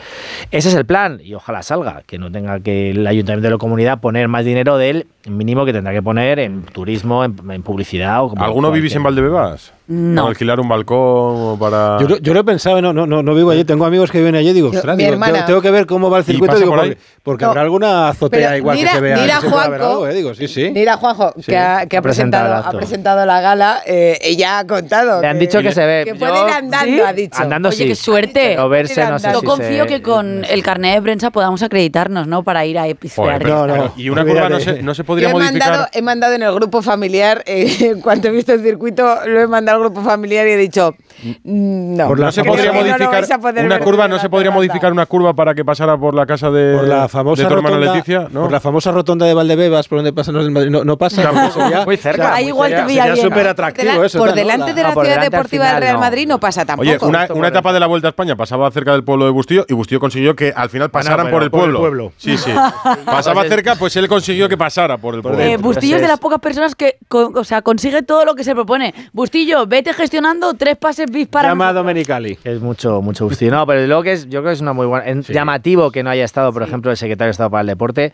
Ese 0.49 0.69
es 0.69 0.75
el 0.75 0.85
plan 0.85 1.19
y 1.23 1.33
ojalá 1.33 1.61
salga, 1.63 2.03
que 2.05 2.17
no 2.17 2.31
tenga 2.31 2.59
que 2.59 2.91
el 2.91 3.05
ayuntamiento 3.05 3.47
de 3.47 3.51
la 3.51 3.57
comunidad 3.57 3.99
poner 3.99 4.27
más 4.27 4.43
dinero 4.43 4.77
del 4.77 5.07
mínimo 5.27 5.65
que 5.65 5.73
tendrá 5.73 5.93
que 5.93 6.01
poner 6.01 6.39
en 6.39 6.63
turismo, 6.63 7.23
en, 7.23 7.35
en 7.49 7.61
publicidad 7.63 8.23
o 8.23 8.29
como 8.29 8.43
¿Alguno 8.43 8.71
vivís 8.71 8.95
en 8.95 9.03
Valdebebas? 9.03 9.73
No. 9.91 10.21
¿Para 10.21 10.29
alquilar 10.29 10.59
un 10.59 10.69
balcón 10.69 10.97
o 10.97 11.57
para...? 11.59 11.97
Yo, 11.99 12.07
lo- 12.07 12.17
yo 12.19 12.33
lo 12.33 12.39
he 12.39 12.43
pensado, 12.43 12.81
no, 12.81 12.93
no, 12.93 13.05
no, 13.05 13.21
no 13.21 13.35
vivo 13.35 13.51
allí, 13.51 13.65
tengo 13.65 13.85
amigos 13.85 14.09
que 14.09 14.19
viven 14.19 14.35
allí 14.35 14.49
y 14.49 14.53
digo, 14.53 14.69
ostras, 14.69 14.95
digo, 14.95 15.11
hermana- 15.11 15.33
tengo, 15.33 15.45
tengo 15.47 15.61
que 15.61 15.71
ver 15.71 15.85
cómo 15.85 16.09
va 16.09 16.19
el 16.19 16.23
¿Y 16.23 16.27
circuito, 16.27 16.55
digo, 16.55 16.69
por 16.71 16.79
porque, 16.79 16.97
porque 17.23 17.43
No. 17.45 17.49
habrá 17.51 17.61
alguna 17.63 18.07
azotea 18.09 18.47
Pero 18.49 18.57
igual 18.57 18.77
mira- 18.77 18.89
que 18.91 18.95
se 18.95 19.01
vea. 19.01 19.17
mira 19.17 19.37
algo, 19.37 20.07
eh, 20.07 20.13
digo, 20.13 20.33
sí, 20.33 20.47
sí. 20.47 20.71
Mira, 20.73 20.95
Juanjo, 20.97 21.33
Sí. 21.37 21.43
que 21.51 21.57
ha, 21.57 21.85
que 21.87 21.97
ha 21.97 21.99
Ha 21.99 22.01
presentado 22.03 22.53
ha 22.55 22.71
presentado 22.71 23.25
la 23.25 23.41
gala, 23.41 23.81
eh, 23.85 24.17
ella 24.21 24.59
ha 24.59 24.65
contado. 24.67 25.21
Le 25.21 25.27
han 25.27 25.37
dicho 25.39 25.61
que 25.61 25.71
se 25.73 25.85
ve. 25.85 26.03
Que 26.05 26.11
Yo- 26.11 26.17
puede 26.19 26.39
ir 26.39 26.53
andando, 26.53 26.85
¿Sí? 26.95 27.01
ha 27.01 27.13
dicho. 27.13 27.41
Andando 27.41 27.69
Oye, 27.69 27.77
sí. 27.77 27.87
qué 27.87 27.95
suerte. 27.95 28.41
Pero 28.55 28.69
verse 28.69 29.05
no 29.05 29.19
sé 29.19 29.31
Yo 29.33 29.39
si 29.41 29.45
confío 29.45 29.83
se- 29.83 29.89
que 29.89 30.01
con 30.01 30.45
el 30.45 30.63
carnet 30.63 30.95
de 30.95 31.01
prensa 31.01 31.31
podamos 31.31 31.61
acreditarnos, 31.63 32.27
¿no? 32.27 32.43
Para 32.43 32.65
ir 32.65 32.79
a 32.79 32.85
No, 32.87 33.67
no. 33.67 33.93
Y 33.97 34.09
una 34.09 34.23
curva 34.25 34.47
no 34.49 34.59
se, 34.59 34.81
no 34.81 34.93
se 34.93 35.01
Yo 35.01 35.05
podría 35.05 35.29
he 35.29 35.33
modificar... 35.33 35.69
mandado, 35.69 35.87
he 35.93 36.01
mandado 36.01 36.33
en 36.33 36.43
el 36.43 36.53
grupo 36.53 36.81
familiar, 36.81 37.43
eh, 37.45 37.65
en 37.91 38.01
cuanto 38.01 38.27
he 38.27 38.31
visto 38.31 38.53
el 38.53 38.61
circuito, 38.61 39.17
lo 39.25 39.41
he 39.41 39.47
mandado 39.47 39.80
grupo 39.81 40.01
familiar 40.03 40.47
y 40.47 40.51
he 40.51 40.57
dicho, 40.57 40.95
no. 41.43 42.07
Por 42.07 42.19
la 42.19 42.25
No 42.27 42.31
se 42.31 42.43
podría 42.43 42.71
no 42.71 42.79
modificar 42.79 43.25
una 43.65 43.79
curva, 43.79 44.07
no 44.07 44.19
se 44.19 44.29
podría 44.29 44.51
modificar 44.51 44.91
una 44.91 45.05
curva 45.05 45.33
para 45.33 45.53
que 45.53 45.63
pasara 45.65 45.97
por 45.97 46.13
la 46.13 46.25
casa 46.25 46.49
de, 46.49 46.75
Por 46.77 46.87
la 46.87 47.07
famosa 47.07 47.43
de 47.43 47.47
tu 47.49 47.53
hermana 47.55 47.75
rotonda, 47.77 47.93
Leticia, 47.95 48.27
¿no? 48.31 48.41
por 48.41 48.51
la 48.51 48.59
famosa 48.59 48.91
rotonda 48.91 49.25
de 49.25 49.33
Valdebebas, 49.33 49.87
por 49.87 49.99
donde 49.99 50.13
pasan 50.13 50.35
los 50.35 50.43
del 50.43 50.51
Madrid, 50.53 50.69
no, 50.71 50.83
no 50.83 50.97
pasa. 50.97 51.21
Sería- 51.51 51.85
Muy 51.85 51.97
cerca. 51.97 52.33
Ahí 52.33 52.47
igual 52.47 52.69
te 52.71 52.77
sería- 52.77 52.87
pilla 52.87 53.01
sería 53.03 53.13
bien. 53.13 53.25
súper 53.25 53.41
Por 53.43 53.47
atractivo 53.51 54.03
eso. 54.03 54.17
por 54.19 54.29
¿no? 54.29 54.35
delante 54.35 54.67
La- 54.69 54.73
de 54.73 54.83
la 54.83 54.91
ciudad 54.93 55.21
deportiva 55.21 55.67
del 55.73 55.81
Real 55.81 55.93
no. 55.95 55.99
Madrid 55.99 56.27
no 56.27 56.39
pasa 56.39 56.65
tampoco. 56.65 56.89
Oye, 56.89 56.97
una, 57.01 57.27
una 57.33 57.47
etapa 57.49 57.73
de 57.73 57.79
la 57.79 57.87
Vuelta 57.87 58.07
a 58.07 58.09
España 58.09 58.35
pasaba 58.35 58.69
cerca 58.71 58.91
del 58.93 59.03
pueblo 59.03 59.25
de 59.25 59.31
Bustillo 59.31 59.65
y 59.67 59.73
Bustillo 59.73 59.99
consiguió 59.99 60.35
que 60.35 60.53
al 60.55 60.69
final 60.69 60.89
pasaran 60.89 61.29
por, 61.29 61.43
el 61.43 61.51
por 61.51 61.69
el 61.69 61.75
pueblo. 61.75 62.13
Sí, 62.17 62.37
sí. 62.37 62.51
Pasaba 63.05 63.43
cerca, 63.45 63.75
pues 63.75 63.95
él 63.95 64.07
consiguió 64.07 64.47
que 64.49 64.57
pasara 64.57 64.97
por 64.97 65.15
el 65.15 65.21
pueblo. 65.21 65.39
Eh. 65.41 65.57
Bustillo 65.57 65.95
es 65.97 66.01
de 66.01 66.07
las 66.07 66.19
pocas 66.19 66.39
personas 66.39 66.75
que 66.75 66.97
co- 67.07 67.31
o 67.35 67.43
sea, 67.43 67.61
consigue 67.61 68.01
todo 68.03 68.25
lo 68.25 68.35
que 68.35 68.43
se 68.43 68.53
propone. 68.53 68.93
Bustillo, 69.13 69.65
vete 69.67 69.93
gestionando 69.93 70.53
tres 70.53 70.77
pases 70.77 71.10
bis 71.11 71.27
para. 71.27 71.49
Llama 71.49 71.65
a 71.65 71.73
nosotros. 71.73 71.83
Domenicali. 71.85 72.37
Es 72.43 72.59
mucho, 72.61 73.01
mucho 73.01 73.25
gusto. 73.27 73.45
No, 73.45 73.65
pero 73.67 73.85
luego 73.87 74.03
que 74.03 74.13
es, 74.13 74.25
yo 74.25 74.41
creo 74.41 74.51
que 74.51 74.53
es 74.53 74.61
una 74.61 74.73
muy 74.73 74.85
buena. 74.85 75.05
en- 75.07 75.21
Llamativo 75.23 75.91
que 75.91 76.03
no 76.03 76.09
haya 76.09 76.23
estado, 76.25 76.51
por 76.53 76.63
ejemplo, 76.63 76.91
el 76.91 76.97
secretario 76.97 77.27
de 77.27 77.31
Estado 77.31 77.49
para 77.49 77.61
el 77.61 77.67
Deporte, 77.67 78.13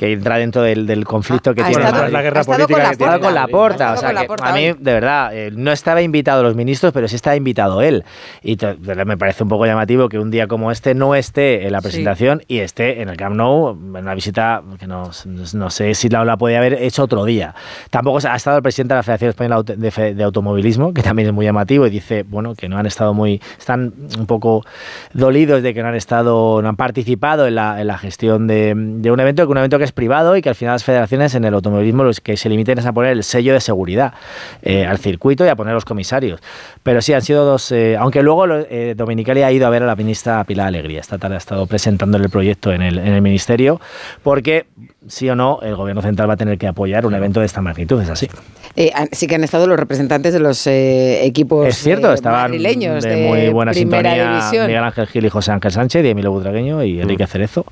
que 0.00 0.12
entra 0.14 0.38
dentro 0.38 0.62
del, 0.62 0.86
del 0.86 1.04
conflicto 1.04 1.54
que 1.54 1.60
Ha 1.60 1.66
tiene. 1.68 1.84
estado- 1.84 2.08
la 2.08 2.22
guerra 2.22 2.38
ha 2.38 2.40
estado 2.40 2.66
política 2.66 2.88
con 2.88 2.96
que 2.96 3.04
la 3.04 3.10
porta. 3.10 3.20
con 3.26 3.34
la 3.34 3.46
porta, 3.48 3.92
o 3.92 3.96
sea 3.98 4.08
con 4.08 4.14
la 4.14 4.20
que 4.22 4.26
porta 4.28 4.48
a 4.48 4.54
mí, 4.54 4.72
de 4.78 4.92
verdad, 4.94 5.36
eh, 5.36 5.50
no 5.54 5.72
estaba 5.72 6.00
invitado 6.00 6.42
los 6.42 6.54
ministros, 6.56 6.90
pero 6.94 7.06
sí 7.06 7.16
estaba 7.16 7.36
invitado 7.36 7.82
él. 7.82 8.02
Y 8.42 8.56
me 9.04 9.18
parece 9.18 9.42
un 9.42 9.50
poco 9.50 9.66
llamativo 9.66 10.08
que 10.08 10.18
un 10.18 10.30
día 10.30 10.46
como 10.46 10.70
este 10.72 10.94
no 10.94 11.14
esté 11.14 11.66
en 11.66 11.72
la 11.72 11.82
presentación 11.82 12.40
y 12.48 12.60
esté 12.60 13.02
en 13.02 13.10
el 13.10 13.18
Camp 13.18 13.36
Nou, 13.36 13.72
en 13.72 13.96
una 13.96 14.14
visita 14.14 14.62
que 14.78 14.86
no, 14.86 15.10
no 15.52 15.68
sé 15.70 15.92
si 15.94 16.08
la, 16.08 16.24
la 16.24 16.38
podía 16.38 16.60
haber 16.60 16.82
hecho 16.82 17.02
otro 17.02 17.26
día. 17.26 17.54
Tampoco 17.90 18.20
ha 18.26 18.36
estado 18.36 18.56
el 18.56 18.62
presidente 18.62 18.94
de 18.94 18.98
la 19.00 19.02
Federación 19.02 19.28
Española 19.28 19.62
de, 19.66 19.90
Fe- 19.90 20.14
de 20.14 20.24
Automovilismo, 20.24 20.94
que 20.94 21.02
también 21.02 21.28
es 21.28 21.34
muy 21.34 21.44
llamativo 21.44 21.86
y 21.86 21.90
dice, 21.90 22.22
bueno, 22.26 22.54
que 22.54 22.70
no 22.70 22.78
han 22.78 22.86
estado 22.86 23.12
muy, 23.12 23.42
están 23.58 23.92
un 24.18 24.24
poco 24.24 24.64
dolidos 25.12 25.62
de 25.62 25.74
que 25.74 25.82
no 25.82 25.88
han 25.88 25.94
estado, 25.94 26.62
no 26.62 26.70
han 26.70 26.76
participado 26.76 27.46
en 27.46 27.54
la, 27.54 27.82
en 27.82 27.86
la 27.86 27.98
gestión 27.98 28.46
de, 28.46 28.72
de 28.74 29.10
un 29.10 29.20
evento, 29.20 29.44
que 29.44 29.50
un 29.52 29.58
evento 29.58 29.76
que 29.76 29.89
privado 29.92 30.36
y 30.36 30.42
que 30.42 30.48
al 30.48 30.54
final 30.54 30.74
las 30.74 30.84
federaciones 30.84 31.34
en 31.34 31.44
el 31.44 31.54
automovilismo 31.54 32.04
los 32.04 32.20
que 32.20 32.36
se 32.36 32.48
limiten 32.48 32.78
es 32.78 32.86
a 32.86 32.92
poner 32.92 33.12
el 33.12 33.24
sello 33.24 33.52
de 33.52 33.60
seguridad 33.60 34.14
eh, 34.62 34.86
al 34.86 34.98
circuito 34.98 35.44
y 35.44 35.48
a 35.48 35.56
poner 35.56 35.74
los 35.74 35.84
comisarios. 35.84 36.40
Pero 36.82 37.02
sí, 37.02 37.12
han 37.12 37.22
sido 37.22 37.44
dos, 37.44 37.72
eh, 37.72 37.96
aunque 37.96 38.22
luego 38.22 38.46
eh, 38.48 38.94
Dominicali 38.96 39.42
ha 39.42 39.52
ido 39.52 39.66
a 39.66 39.70
ver 39.70 39.82
a 39.82 39.86
la 39.86 39.96
ministra 39.96 40.42
Pilar 40.44 40.68
Alegría, 40.68 41.00
esta 41.00 41.18
tarde 41.18 41.34
ha 41.36 41.38
estado 41.38 41.66
presentándole 41.66 42.24
el 42.24 42.30
proyecto 42.30 42.72
en 42.72 42.82
el, 42.82 42.98
en 42.98 43.12
el 43.12 43.22
ministerio, 43.22 43.80
porque 44.22 44.66
sí 45.08 45.28
o 45.30 45.34
no, 45.36 45.58
el 45.62 45.76
gobierno 45.76 46.02
central 46.02 46.28
va 46.28 46.34
a 46.34 46.36
tener 46.36 46.58
que 46.58 46.66
apoyar 46.66 47.06
un 47.06 47.14
evento 47.14 47.40
de 47.40 47.46
esta 47.46 47.60
magnitud, 47.60 48.00
es 48.02 48.10
así. 48.10 48.28
Eh, 48.76 48.92
han- 48.94 49.08
sí 49.12 49.26
que 49.26 49.34
han 49.34 49.42
estado 49.44 49.66
los 49.66 49.78
representantes 49.78 50.32
de 50.32 50.38
los 50.40 50.64
eh, 50.66 51.24
equipos 51.24 51.66
Es 51.66 51.76
cierto, 51.78 52.10
eh, 52.10 52.14
estaban 52.14 52.42
madrileños 52.42 53.02
de, 53.02 53.10
de, 53.10 53.26
muy 53.28 53.48
buena 53.48 53.72
primera 53.72 54.10
sintonía 54.10 54.30
división. 54.38 54.66
Miguel 54.68 54.84
Ángel 54.84 55.06
Gil 55.08 55.24
y 55.26 55.28
José 55.28 55.50
Ángel 55.52 55.72
Sánchez 55.72 56.04
y 56.04 56.08
Emilio 56.08 56.30
Butragueño 56.30 56.82
y 56.84 57.00
Enrique 57.00 57.26
Cerezo 57.26 57.64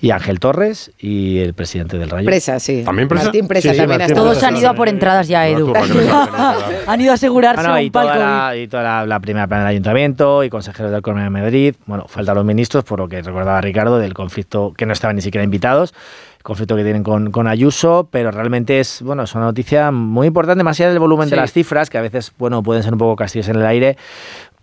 y 0.00 0.10
Ángel 0.10 0.40
Torres 0.40 0.90
y 0.98 1.38
el 1.38 1.54
presidente 1.54 1.96
del 1.96 2.10
Rayo. 2.10 2.26
Presa, 2.26 2.58
sí. 2.58 2.82
¿También 2.84 3.06
Presa? 3.06 3.24
Martín 3.26 3.46
Presa 3.46 3.68
Sí, 3.68 3.74
sí, 3.74 3.80
también 3.80 3.98
Martín. 4.00 4.16
Todos 4.16 4.42
han 4.42 4.56
ido 4.56 4.68
a 4.68 4.74
por 4.74 4.88
entradas 4.88 5.28
ya, 5.28 5.46
Edu. 5.46 5.72
Han 6.86 7.00
ido 7.00 7.12
a 7.12 7.14
asegurarse 7.14 7.62
Ah, 7.64 7.68
no, 7.68 7.80
y 7.80 7.86
un 7.86 7.92
palco. 7.92 8.12
toda, 8.14 8.48
la, 8.50 8.56
y 8.56 8.66
toda 8.66 8.82
la, 8.82 9.06
la 9.06 9.20
primera 9.20 9.46
plana 9.46 9.62
del 9.64 9.70
ayuntamiento 9.70 10.42
y 10.42 10.50
consejeros 10.50 10.90
del 10.90 11.02
Comunidad 11.02 11.26
de 11.26 11.30
Madrid. 11.30 11.74
Bueno, 11.86 12.06
faltan 12.08 12.34
los 12.34 12.44
ministros, 12.44 12.82
por 12.82 12.98
lo 12.98 13.08
que 13.08 13.22
recordaba 13.22 13.60
Ricardo, 13.60 13.98
del 13.98 14.12
conflicto 14.14 14.72
que 14.76 14.86
no 14.86 14.92
estaban 14.92 15.14
ni 15.14 15.22
siquiera 15.22 15.44
invitados, 15.44 15.94
conflicto 16.42 16.76
que 16.76 16.82
tienen 16.84 17.02
con, 17.02 17.30
con 17.30 17.46
Ayuso, 17.46 18.08
pero 18.10 18.30
realmente 18.30 18.80
es, 18.80 19.02
bueno, 19.02 19.22
es 19.24 19.34
una 19.34 19.44
noticia 19.44 19.90
muy 19.90 20.26
importante, 20.26 20.64
más 20.64 20.78
allá 20.80 20.90
del 20.90 20.98
volumen 20.98 21.28
de 21.28 21.36
Sí. 21.36 21.40
las 21.40 21.52
cifras, 21.52 21.88
que 21.90 21.98
a 21.98 22.02
veces, 22.02 22.32
bueno, 22.38 22.62
pueden 22.62 22.82
ser 22.82 22.92
un 22.92 22.98
poco 22.98 23.16
castillos 23.16 23.48
en 23.48 23.56
el 23.56 23.66
aire. 23.66 23.96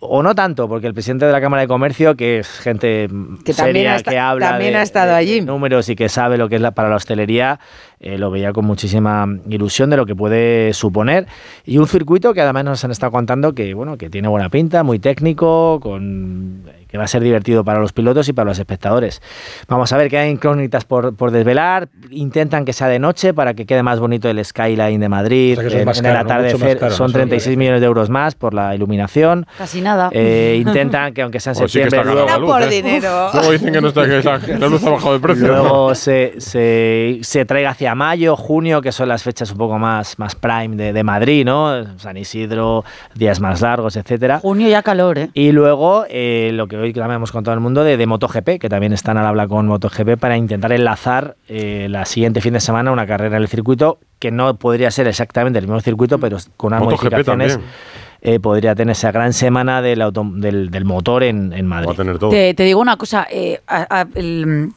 O 0.02 0.22
no 0.22 0.34
tanto, 0.34 0.66
porque 0.66 0.86
el 0.86 0.94
presidente 0.94 1.26
de 1.26 1.32
la 1.32 1.42
Cámara 1.42 1.60
de 1.62 1.68
Comercio, 1.68 2.14
que 2.16 2.38
es 2.38 2.48
gente 2.60 3.06
Que 3.44 3.52
seria, 3.52 3.96
esta- 3.96 4.10
que 4.10 4.18
habla 4.18 4.50
también 4.50 4.72
de- 4.72 4.78
ha 4.78 4.82
estado 4.82 5.10
de- 5.10 5.16
allí. 5.16 5.40
de 5.40 5.46
números 5.46 5.88
y 5.90 5.96
que 5.96 6.08
sabe 6.08 6.38
lo 6.38 6.48
que 6.48 6.54
es 6.56 6.60
la, 6.62 6.70
para 6.70 6.88
la 6.88 6.96
hostelería, 6.96 7.60
eh, 8.00 8.16
lo 8.16 8.30
veía 8.30 8.52
con 8.54 8.64
muchísima 8.64 9.26
ilusión 9.48 9.90
de 9.90 9.98
lo 9.98 10.06
que 10.06 10.16
puede 10.16 10.72
suponer. 10.72 11.26
Y 11.66 11.76
un 11.76 11.86
circuito 11.86 12.32
que 12.32 12.40
además 12.40 12.64
nos 12.64 12.84
han 12.84 12.90
estado 12.90 13.12
contando 13.12 13.54
que, 13.54 13.74
bueno, 13.74 13.98
que 13.98 14.08
tiene 14.08 14.26
buena 14.28 14.48
pinta, 14.48 14.82
muy 14.82 14.98
técnico, 14.98 15.80
con 15.80 16.64
que 16.90 16.98
va 16.98 17.04
a 17.04 17.08
ser 17.08 17.22
divertido 17.22 17.62
para 17.62 17.78
los 17.78 17.92
pilotos 17.92 18.28
y 18.28 18.32
para 18.32 18.46
los 18.50 18.58
espectadores. 18.58 19.22
Vamos 19.68 19.92
a 19.92 19.96
ver 19.96 20.10
que 20.10 20.18
hay 20.18 20.30
incógnitas 20.30 20.84
por, 20.84 21.14
por 21.14 21.30
desvelar. 21.30 21.88
Intentan 22.10 22.64
que 22.64 22.72
sea 22.72 22.88
de 22.88 22.98
noche 22.98 23.32
para 23.32 23.54
que 23.54 23.64
quede 23.64 23.84
más 23.84 24.00
bonito 24.00 24.28
el 24.28 24.44
skyline 24.44 24.98
de 24.98 25.08
Madrid. 25.08 25.58
O 25.58 25.60
sea 25.60 25.70
que 25.70 25.74
en, 25.74 25.80
en 25.80 25.86
más 25.86 26.00
atardecer 26.00 26.78
caro, 26.78 26.94
son 26.94 27.08
¿no? 27.08 27.12
36 27.12 27.56
millones 27.56 27.80
de 27.80 27.86
euros 27.86 28.10
más 28.10 28.34
por 28.34 28.54
la 28.54 28.74
iluminación. 28.74 29.46
Casi 29.56 29.80
nada. 29.80 30.10
Eh, 30.12 30.58
intentan 30.60 31.14
que 31.14 31.22
aunque 31.22 31.38
sea 31.38 31.52
en 31.52 31.56
sí 31.58 31.62
septiembre, 31.62 31.98
cara 31.98 32.12
luego, 32.12 32.28
la 32.28 32.38
luz, 32.38 32.50
por 32.50 32.62
¿eh? 32.62 32.68
dinero. 32.68 33.30
Luego 33.34 33.52
dicen 33.52 33.72
que, 33.72 33.80
no 33.80 33.88
está, 33.88 34.04
que 34.06 34.22
la, 34.22 34.38
la 34.58 34.68
luz 34.68 34.82
ha 34.84 34.90
bajado 34.90 35.12
de 35.12 35.20
precio. 35.20 35.46
Luego 35.46 35.94
se, 35.94 36.40
se, 36.40 37.18
se 37.22 37.44
traiga 37.44 37.70
hacia 37.70 37.89
mayo, 37.94 38.36
junio, 38.36 38.80
que 38.82 38.92
son 38.92 39.08
las 39.08 39.22
fechas 39.22 39.50
un 39.52 39.58
poco 39.58 39.78
más, 39.78 40.18
más 40.18 40.34
prime 40.34 40.76
de, 40.76 40.92
de 40.92 41.04
Madrid, 41.04 41.44
¿no? 41.44 41.98
San 41.98 42.16
Isidro, 42.16 42.84
días 43.14 43.40
más 43.40 43.60
largos, 43.60 43.96
etcétera. 43.96 44.38
Junio 44.40 44.68
ya 44.68 44.82
calor, 44.82 45.18
¿eh? 45.18 45.30
Y 45.34 45.52
luego 45.52 46.04
eh, 46.08 46.50
lo 46.54 46.68
que 46.68 46.76
hoy 46.76 46.92
también 46.92 47.16
hemos 47.16 47.32
contado 47.32 47.54
el 47.54 47.60
mundo 47.60 47.84
de, 47.84 47.96
de 47.96 48.06
MotoGP, 48.06 48.58
que 48.60 48.68
también 48.68 48.92
están 48.92 49.16
al 49.16 49.26
habla 49.26 49.46
con 49.48 49.66
MotoGP 49.66 50.18
para 50.18 50.36
intentar 50.36 50.72
enlazar 50.72 51.36
eh, 51.48 51.86
la 51.90 52.04
siguiente 52.04 52.40
fin 52.40 52.52
de 52.54 52.60
semana 52.60 52.92
una 52.92 53.06
carrera 53.06 53.36
en 53.36 53.42
el 53.42 53.48
circuito 53.48 53.98
que 54.18 54.30
no 54.30 54.54
podría 54.56 54.90
ser 54.90 55.06
exactamente 55.06 55.58
el 55.58 55.66
mismo 55.66 55.80
circuito, 55.80 56.18
pero 56.18 56.36
con 56.56 56.68
unas 56.74 56.82
MotoGP 56.82 57.02
modificaciones. 57.04 57.52
también. 57.54 57.70
eh, 58.22 58.38
podría 58.38 58.74
tener 58.74 58.92
esa 58.92 59.10
gran 59.12 59.32
semana 59.32 59.80
del, 59.80 60.02
auto- 60.02 60.30
del, 60.34 60.70
del 60.70 60.84
motor 60.84 61.22
en, 61.22 61.54
en 61.54 61.66
Madrid. 61.66 61.88
Va 61.88 61.92
a 61.92 61.96
tener 61.96 62.18
todo. 62.18 62.28
Te, 62.30 62.52
te 62.52 62.64
digo 62.64 62.80
una 62.80 62.98
cosa, 62.98 63.26
eh, 63.30 63.60
a- 63.66 64.00
a- 64.00 64.06
el- 64.14 64.72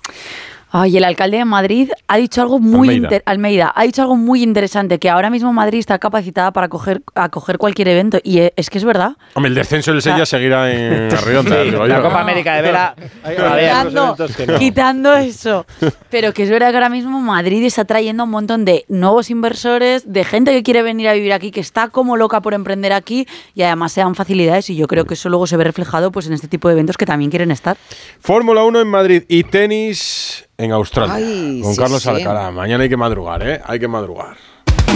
Ay, 0.76 0.98
el 0.98 1.04
alcalde 1.04 1.38
de 1.38 1.45
Madrid 1.45 1.91
ha 2.08 2.18
dicho 2.18 2.41
algo 2.41 2.58
muy 2.58 2.88
Almeida. 2.90 3.06
inter- 3.06 3.24
Almeida 3.28 3.72
ha 3.76 3.84
dicho 3.84 4.02
algo 4.02 4.16
muy 4.16 4.41
interesante 4.41 4.98
que 4.98 5.08
ahora 5.08 5.30
mismo 5.30 5.54
Madrid 5.54 5.78
está 5.78 6.00
capacitada 6.00 6.50
para 6.52 6.68
coger, 6.68 7.04
acoger 7.14 7.60
cualquier 7.60 7.90
evento 7.90 8.18
y 8.24 8.40
eh, 8.40 8.54
es 8.56 8.72
que 8.72 8.80
es 8.80 8.84
verdad. 8.84 9.12
Hombre, 9.36 9.50
el 9.50 9.56
descenso 9.56 9.91
del 9.91 10.02
Sella 10.02 10.26
seguirá 10.26 10.72
en 10.72 11.12
Rionda, 11.26 11.64
Sí, 11.64 11.70
digo 11.70 11.86
la. 11.86 12.02
Copa 12.02 12.22
América 12.22 12.56
de 12.56 12.62
Vela. 12.64 12.95
Quitando, 13.84 14.16
quitando 14.58 15.14
eso. 15.16 15.66
Pero 16.10 16.34
que 16.34 16.41
es 16.44 16.50
verdad 16.50 16.72
que 16.72 16.78
ahora 16.78 16.90
mismo 16.90 17.20
Madrid 17.22 17.64
está 17.66 17.86
trayendo 17.86 18.24
un 18.24 18.32
montón 18.32 18.66
de 18.66 18.86
nuevos 18.88 19.30
inversores, 19.30 20.12
de 20.12 20.24
gente 20.24 20.52
que 20.54 20.64
quiere 20.64 20.82
venir 20.82 21.08
a 21.08 21.14
vivir 21.14 21.34
aquí, 21.34 21.52
que 21.52 21.60
está 21.60 21.90
como 21.90 22.18
loca 22.18 22.41
por 22.41 22.56
emprender 22.56 22.94
aquí 22.94 23.28
y 23.54 23.62
además 23.62 23.91
se 23.91 24.02
dan 24.02 24.16
facilidades 24.16 24.72
y 24.72 24.76
yo 24.76 24.88
creo 24.88 25.06
que 25.06 25.14
eso 25.14 25.30
luego 25.30 25.45
se 25.45 25.56
ve 25.56 25.66
reflejado 25.66 26.12
pues 26.12 26.26
en 26.26 26.34
este 26.34 26.48
tipo 26.48 26.68
de 26.68 26.74
eventos 26.74 26.98
que 26.98 27.06
también 27.06 27.30
quieren 27.30 27.52
estar. 27.52 27.78
Fórmula 28.20 28.64
1 28.64 28.82
en 28.82 28.88
Madrid 28.88 29.24
y 29.28 29.44
tenis 29.44 30.50
en 30.58 30.72
Australia. 30.72 31.16
Ay, 31.16 31.62
con 31.64 31.74
sí, 31.74 31.80
Carlos 31.82 32.04
sí. 32.04 32.10
Alcaraz. 32.10 32.54
Mañana 32.54 32.84
hay 32.84 32.90
que 32.90 32.98
madrugar, 32.98 33.48
¿eh? 33.48 33.62
Hay 33.66 33.80
que 33.80 33.88
madrugar. 33.88 34.36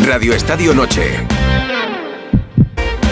Radio 0.06 0.34
Estadio 0.34 0.74
Noche. 0.74 1.26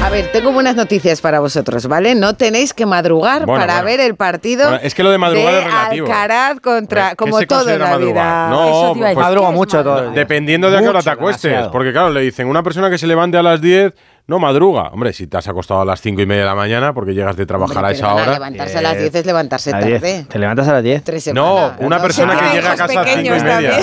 A 0.03 0.09
ver, 0.11 0.31
tengo 0.31 0.51
buenas 0.51 0.75
noticias 0.75 1.19
para 1.19 1.39
vosotros, 1.39 1.87
¿vale? 1.87 2.13
No 2.13 2.35
tenéis 2.35 2.75
que 2.75 2.85
madrugar 2.85 3.47
Bueno, 3.47 3.59
para 3.59 3.81
bueno. 3.81 3.85
ver 3.87 3.99
el 4.01 4.15
partido. 4.15 4.65
Bueno, 4.69 4.79
es 4.83 4.93
que 4.93 5.01
lo 5.01 5.09
de 5.09 5.17
madrugar 5.17 5.51
de 5.53 5.59
es 5.61 5.65
relativo. 5.65 6.05
Alcaraz 6.05 6.59
contra, 6.59 7.09
¿Qué 7.09 7.15
como 7.15 7.39
se 7.39 7.47
todo 7.47 7.67
en 7.71 7.79
la 7.79 7.89
madrugar? 7.89 8.13
vida. 8.13 8.49
No, 8.49 8.63
Eso 8.69 8.69
te 8.69 8.75
iba 8.75 8.89
a 8.89 8.93
pues- 8.93 9.01
decir. 9.09 9.17
Madrugo 9.23 9.45
¿Qué 9.47 9.51
es 9.53 9.57
mucho 9.57 9.83
todo. 9.83 10.11
Dependiendo 10.11 10.69
de 10.69 10.77
a 10.77 10.81
qué 10.81 10.89
hora 10.89 11.01
te 11.01 11.09
acuestes. 11.09 11.41
demasiado. 11.43 11.71
Porque 11.71 11.91
claro, 11.91 12.11
le 12.11 12.21
dicen, 12.21 12.47
una 12.47 12.61
persona 12.61 12.91
que 12.91 12.99
se 12.99 13.07
levante 13.07 13.37
a 13.37 13.41
las 13.43 13.59
10 13.61 13.93
no 14.27 14.39
madruga. 14.39 14.89
Hombre, 14.89 15.13
si 15.13 15.27
te 15.27 15.37
has 15.37 15.47
acostado 15.47 15.81
a 15.81 15.85
las 15.85 16.01
5 16.01 16.19
y 16.21 16.25
media 16.25 16.41
de 16.41 16.47
la 16.47 16.55
mañana 16.55 16.93
porque 16.93 17.13
llegas 17.13 17.35
de 17.35 17.45
trabajar 17.45 17.77
Hombre, 17.77 17.91
a 17.91 17.95
esa 17.95 18.13
hora. 18.15 18.33
Levantarse 18.33 18.77
a 18.79 18.81
las 18.81 18.97
10 18.97 19.13
es 19.15 19.25
levantarse 19.25 19.69
A 19.69 19.73
las 19.79 19.85
10. 19.85 20.01
tarde. 20.01 20.25
¿Te 20.27 20.39
levantas 20.39 20.67
a 20.67 20.73
las 20.73 20.83
10? 20.83 21.03
Tres 21.03 21.33
No, 21.33 21.73
una 21.79 21.99
persona 22.01 22.35
que 22.39 22.55
llega 22.55 22.71
a 22.71 22.75
casa 22.75 23.01
a 23.01 23.03
5 23.05 23.19
y 23.19 23.23
pequeños 23.29 23.43
media. 23.43 23.79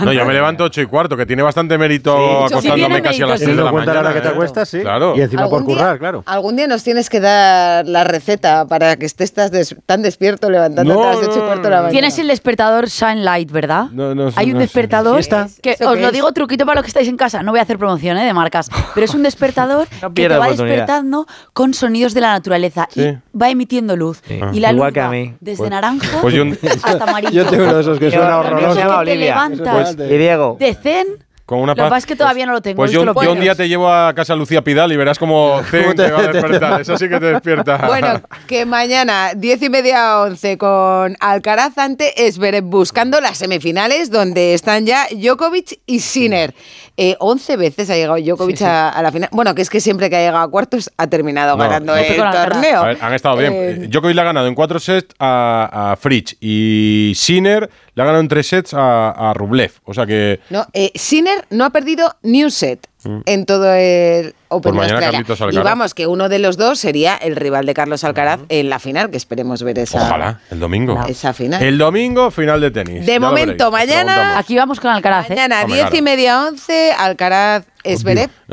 No, 0.04 0.12
yo 0.12 0.24
me 0.26 0.32
levanto 0.34 0.64
8 0.64 0.80
y 0.82 0.86
cuarto, 0.86 1.16
que 1.16 1.24
tiene 1.26 1.42
bastante 1.42 1.78
mérito 1.78 2.16
Sí. 2.48 2.52
acostándome 2.54 2.96
Sí, 2.96 3.02
casi 3.02 3.22
a 3.22 3.26
las 3.26 3.38
6 3.38 3.40
de 3.40 3.46
Teniendo 3.46 3.64
la 3.64 3.70
cuenta 3.70 3.94
la 3.94 4.00
mañana. 4.00 4.10
hora 4.10 4.20
que 4.20 4.26
te 4.26 4.28
¿eh? 4.28 4.32
acuestas, 4.36 4.68
sí. 4.68 4.80
Claro. 4.80 5.14
Y 5.16 5.20
encima 5.22 5.48
por 5.48 5.64
currar, 5.64 5.92
día- 5.92 5.98
claro. 5.98 6.22
Algún 6.26 6.56
día 6.56 6.66
nos 6.66 6.82
tienes 6.82 7.08
que 7.08 7.20
dar 7.20 7.86
la 7.86 8.02
receta 8.04 8.66
para 8.66 8.96
que 8.96 9.06
estés 9.06 9.32
tan, 9.32 9.50
des- 9.50 9.76
tan 9.86 10.02
despierto 10.02 10.50
levantándote 10.50 10.98
No, 10.98 11.04
a 11.04 11.14
las 11.14 11.28
8 11.28 11.32
y 11.36 11.40
cuarto 11.42 11.62
de 11.62 11.70
la 11.70 11.76
mañana. 11.76 11.90
Tienes 11.92 12.18
el 12.18 12.26
despertador 12.28 12.88
Shine 12.88 13.22
Light, 13.22 13.50
¿verdad? 13.50 13.84
No, 13.92 14.14
no, 14.14 14.30
Hay 14.34 14.52
un 14.52 14.58
despertador 14.58 15.20
que 15.62 15.72
¿Eso 15.72 15.90
os 15.90 15.98
lo 16.00 16.10
digo 16.10 16.32
truquito 16.32 16.66
para 16.66 16.76
los 16.76 16.84
que 16.84 16.88
estáis 16.88 17.08
en 17.08 17.16
casa. 17.16 17.42
No 17.42 17.52
voy 17.52 17.60
a 17.60 17.62
hacer 17.62 17.78
promoción 17.78 18.16
¿eh? 18.18 18.24
de 18.24 18.34
marcas, 18.34 18.68
pero 18.94 19.04
es 19.04 19.14
un 19.14 19.22
despertador 19.22 19.59
No 19.66 20.14
que 20.14 20.28
te 20.28 20.36
va 20.36 20.48
despertando 20.48 21.26
con 21.52 21.74
sonidos 21.74 22.14
de 22.14 22.20
la 22.20 22.32
naturaleza 22.32 22.88
Sí. 22.90 23.02
y 23.02 23.18
va 23.38 23.50
emitiendo 23.50 23.96
luz. 23.96 24.22
Sí. 24.26 24.40
Y 24.52 24.60
la 24.60 24.72
Igual 24.72 24.88
luz 24.88 24.94
que 24.94 25.00
a 25.00 25.04
va 25.06 25.10
mí. 25.10 25.34
desde 25.40 25.58
Pues- 25.58 25.70
naranja 25.70 26.18
pues 26.20 26.34
yo- 26.34 26.44
hasta 26.82 27.04
amarillo. 27.08 27.32
Yo 27.32 27.46
tengo 27.46 27.64
uno 27.64 27.74
de 27.74 27.80
esos 27.80 27.98
que 27.98 28.10
suena 28.10 28.38
horroroso. 28.38 28.74
se 28.74 28.80
llama 28.80 28.98
Que 29.00 29.04
te 29.06 29.10
Olivia. 29.12 29.26
levantas 29.34 29.92
Y 29.98 30.16
Diego. 30.18 30.56
de 30.58 30.74
zen. 30.74 31.06
Con 31.50 31.58
una 31.58 31.72
Lo 31.72 31.74
que 31.74 31.80
paz. 31.80 31.88
pasa 31.90 31.98
es 31.98 32.06
que 32.06 32.14
todavía 32.14 32.46
no 32.46 32.52
lo 32.52 32.60
tengo. 32.62 32.76
Pues 32.76 32.92
yo, 32.92 33.04
lo 33.04 33.12
yo 33.20 33.32
un 33.32 33.40
día 33.40 33.56
te 33.56 33.68
llevo 33.68 33.92
a 33.92 34.14
casa 34.14 34.36
Lucía 34.36 34.62
Pidal 34.62 34.92
y 34.92 34.96
verás 34.96 35.18
como 35.18 35.60
Zen 35.68 35.96
te 35.96 36.08
va 36.12 36.20
a 36.20 36.28
despertar. 36.28 36.80
Eso 36.80 36.96
sí 36.96 37.08
que 37.08 37.18
te 37.18 37.26
despierta. 37.26 37.76
Bueno, 37.88 38.22
que 38.46 38.64
mañana, 38.64 39.32
10 39.34 39.62
y 39.62 39.68
media 39.68 40.12
a 40.12 40.22
11, 40.22 40.58
con 40.58 41.16
Alcaraz 41.18 41.76
ante 41.76 42.28
Esberet, 42.28 42.64
buscando 42.64 43.20
las 43.20 43.38
semifinales, 43.38 44.12
donde 44.12 44.54
están 44.54 44.86
ya 44.86 45.08
Djokovic 45.10 45.80
y 45.86 45.98
Sinner. 45.98 46.54
Eh, 46.96 47.16
11 47.18 47.56
veces 47.56 47.90
ha 47.90 47.96
llegado 47.96 48.18
Djokovic 48.20 48.62
A, 48.62 48.90
a 48.90 49.02
la 49.02 49.10
final. 49.10 49.28
Bueno, 49.32 49.52
que 49.56 49.62
es 49.62 49.70
que 49.70 49.80
siempre 49.80 50.08
que 50.08 50.16
ha 50.16 50.20
llegado 50.20 50.44
a 50.44 50.50
cuartos 50.50 50.88
ha 50.98 51.08
terminado 51.08 51.56
No, 51.56 51.64
ganando 51.64 51.94
no, 51.96 51.98
el 51.98 52.16
torneo. 52.16 52.84
Ver, 52.84 52.98
han 53.00 53.14
estado 53.14 53.36
bien. 53.38 53.52
Eh, 53.56 53.86
Djokovic 53.88 54.14
le 54.14 54.20
ha 54.20 54.24
ganado 54.24 54.46
en 54.46 54.54
cuatro 54.54 54.78
sets 54.78 55.16
a, 55.18 55.90
a 55.92 55.96
Fritz 55.96 56.36
y 56.40 57.12
Sinner 57.16 57.68
le 57.94 58.02
ha 58.02 58.06
ganado 58.06 58.20
en 58.20 58.28
tres 58.28 58.46
sets 58.46 58.72
a, 58.74 59.30
a 59.30 59.34
Rublev. 59.34 59.72
O 59.84 59.92
sea 59.94 60.06
que 60.06 60.38
No, 60.50 60.64
eh, 60.72 60.92
Sinner 60.94 61.39
no 61.50 61.64
ha 61.64 61.70
perdido 61.70 62.16
ni 62.22 62.44
un 62.44 62.50
set 62.50 62.86
en 63.24 63.46
todo 63.46 63.72
el 63.72 64.34
Open 64.48 64.72
de 64.72 64.78
mañana 64.78 65.24
Y 65.52 65.56
vamos, 65.58 65.94
que 65.94 66.06
uno 66.06 66.28
de 66.28 66.38
los 66.38 66.56
dos 66.56 66.78
sería 66.78 67.14
el 67.16 67.36
rival 67.36 67.64
de 67.64 67.72
Carlos 67.72 68.04
Alcaraz 68.04 68.40
en 68.48 68.68
la 68.68 68.78
final, 68.78 69.10
que 69.10 69.16
esperemos 69.16 69.62
ver 69.62 69.78
esa, 69.78 70.04
ojalá, 70.06 70.40
el 70.50 70.60
domingo. 70.60 70.98
esa 71.08 71.32
final. 71.32 71.62
El 71.62 71.78
domingo, 71.78 72.30
final 72.30 72.60
de 72.60 72.70
tenis. 72.70 73.06
De 73.06 73.12
Ya 73.12 73.20
momento, 73.20 73.70
mañana-. 73.70 74.38
Aquí 74.38 74.56
vamos 74.56 74.80
con 74.80 74.90
Alcaraz. 74.90 75.26
¿eh? 75.30 75.34
Mañana, 75.34 75.62
Hombre, 75.62 75.76
10 75.82 75.94
y 75.94 76.02
media, 76.02 76.46
11, 76.46 76.92
Alcaraz 76.92 77.64
Esberet. 77.84 78.30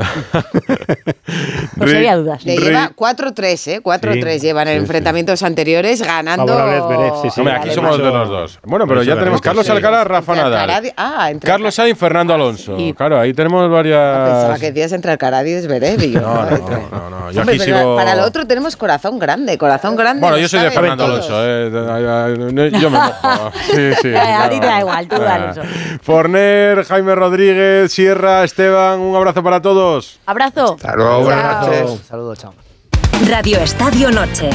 No 1.76 1.88
se 1.88 1.98
había 1.98 2.16
dudas. 2.16 2.44
Le 2.46 2.58
lleva 2.58 2.92
4-3, 2.96 3.68
¿eh? 3.68 3.82
4-3 3.84 4.34
Sí, 4.34 4.40
llevan 4.40 4.68
en 4.68 4.74
sí, 4.74 4.78
sí. 4.80 4.84
enfrentamientos 4.84 5.44
anteriores 5.44 6.02
ganando. 6.02 6.48
Zverev, 6.56 7.14
sí, 7.22 7.30
sí. 7.30 7.42
Hombre, 7.42 7.56
aquí 7.56 7.70
somos 7.72 7.98
de 7.98 8.04
los 8.04 8.30
dos. 8.30 8.60
Bueno, 8.64 8.88
pero 8.88 9.04
ya 9.04 9.16
tenemos 9.18 9.42
Carlitos, 9.42 9.66
Carlos 9.66 9.66
sí. 9.66 9.72
Alcaraz, 9.72 10.08
Rafa 10.08 10.36
Nadal. 10.36 10.94
Ah, 10.98 11.30
entre 11.30 11.48
Carlos 11.50 11.76
Sainz, 11.76 11.98
Fernando 12.00 12.34
Alonso. 12.34 12.76
Y- 12.80 12.94
Claro, 12.94 13.20
ahí 13.20 13.34
tenemos 13.34 13.70
varias. 13.70 14.30
Pensaba 14.30 14.58
que 14.60 14.68
decías 14.72 14.92
entre 14.94 15.12
Alcaraz 15.12 15.46
y 15.46 15.52
Esberet. 15.52 16.02
y 16.02 16.12
yo, 16.14 16.22
No, 16.22 16.46
no, 16.46 16.50
no, 16.50 16.90
no, 16.90 17.10
no. 17.10 17.32
Yo 17.32 17.42
Hombre, 17.42 17.60
sigo. 17.60 17.96
Para 17.98 18.16
lo 18.16 18.24
otro 18.24 18.48
tenemos 18.48 18.76
corazón 18.78 19.20
grande, 19.20 19.58
corazón 19.58 19.96
grande. 19.96 20.22
Bueno, 20.22 20.38
yo 20.38 20.48
soy 20.48 20.62
de 20.62 20.72
Fernando. 20.72 21.04
Alonso. 21.06 21.34
eh. 21.44 22.72
Yo 22.82 22.90
me 22.90 22.98
mojo. 22.98 23.52
Sí, 23.68 23.92
sí. 24.02 24.14
A 24.16 24.50
ti 24.50 24.60
te 24.60 24.66
da 24.66 24.80
igual, 24.80 25.08
tú 25.08 25.16
Ah. 25.22 25.36
Alonso. 25.36 25.62
Forner, 26.02 26.84
Jaime 26.86 27.14
Rodríguez, 27.16 27.92
Sierra, 27.92 28.44
Esteban, 28.44 29.00
un 29.00 29.16
abrazo 29.18 29.44
para 29.44 29.62
todos. 29.62 30.20
Abrazo. 30.26 30.76
Hasta 30.76 30.96
luego, 30.96 31.24
buenas 31.24 31.68
noches. 31.68 32.02
Saludos, 32.08 32.40
chao. 32.40 32.54
Radio 33.28 33.60
Estadio 33.60 34.12
Noche. 34.12 34.50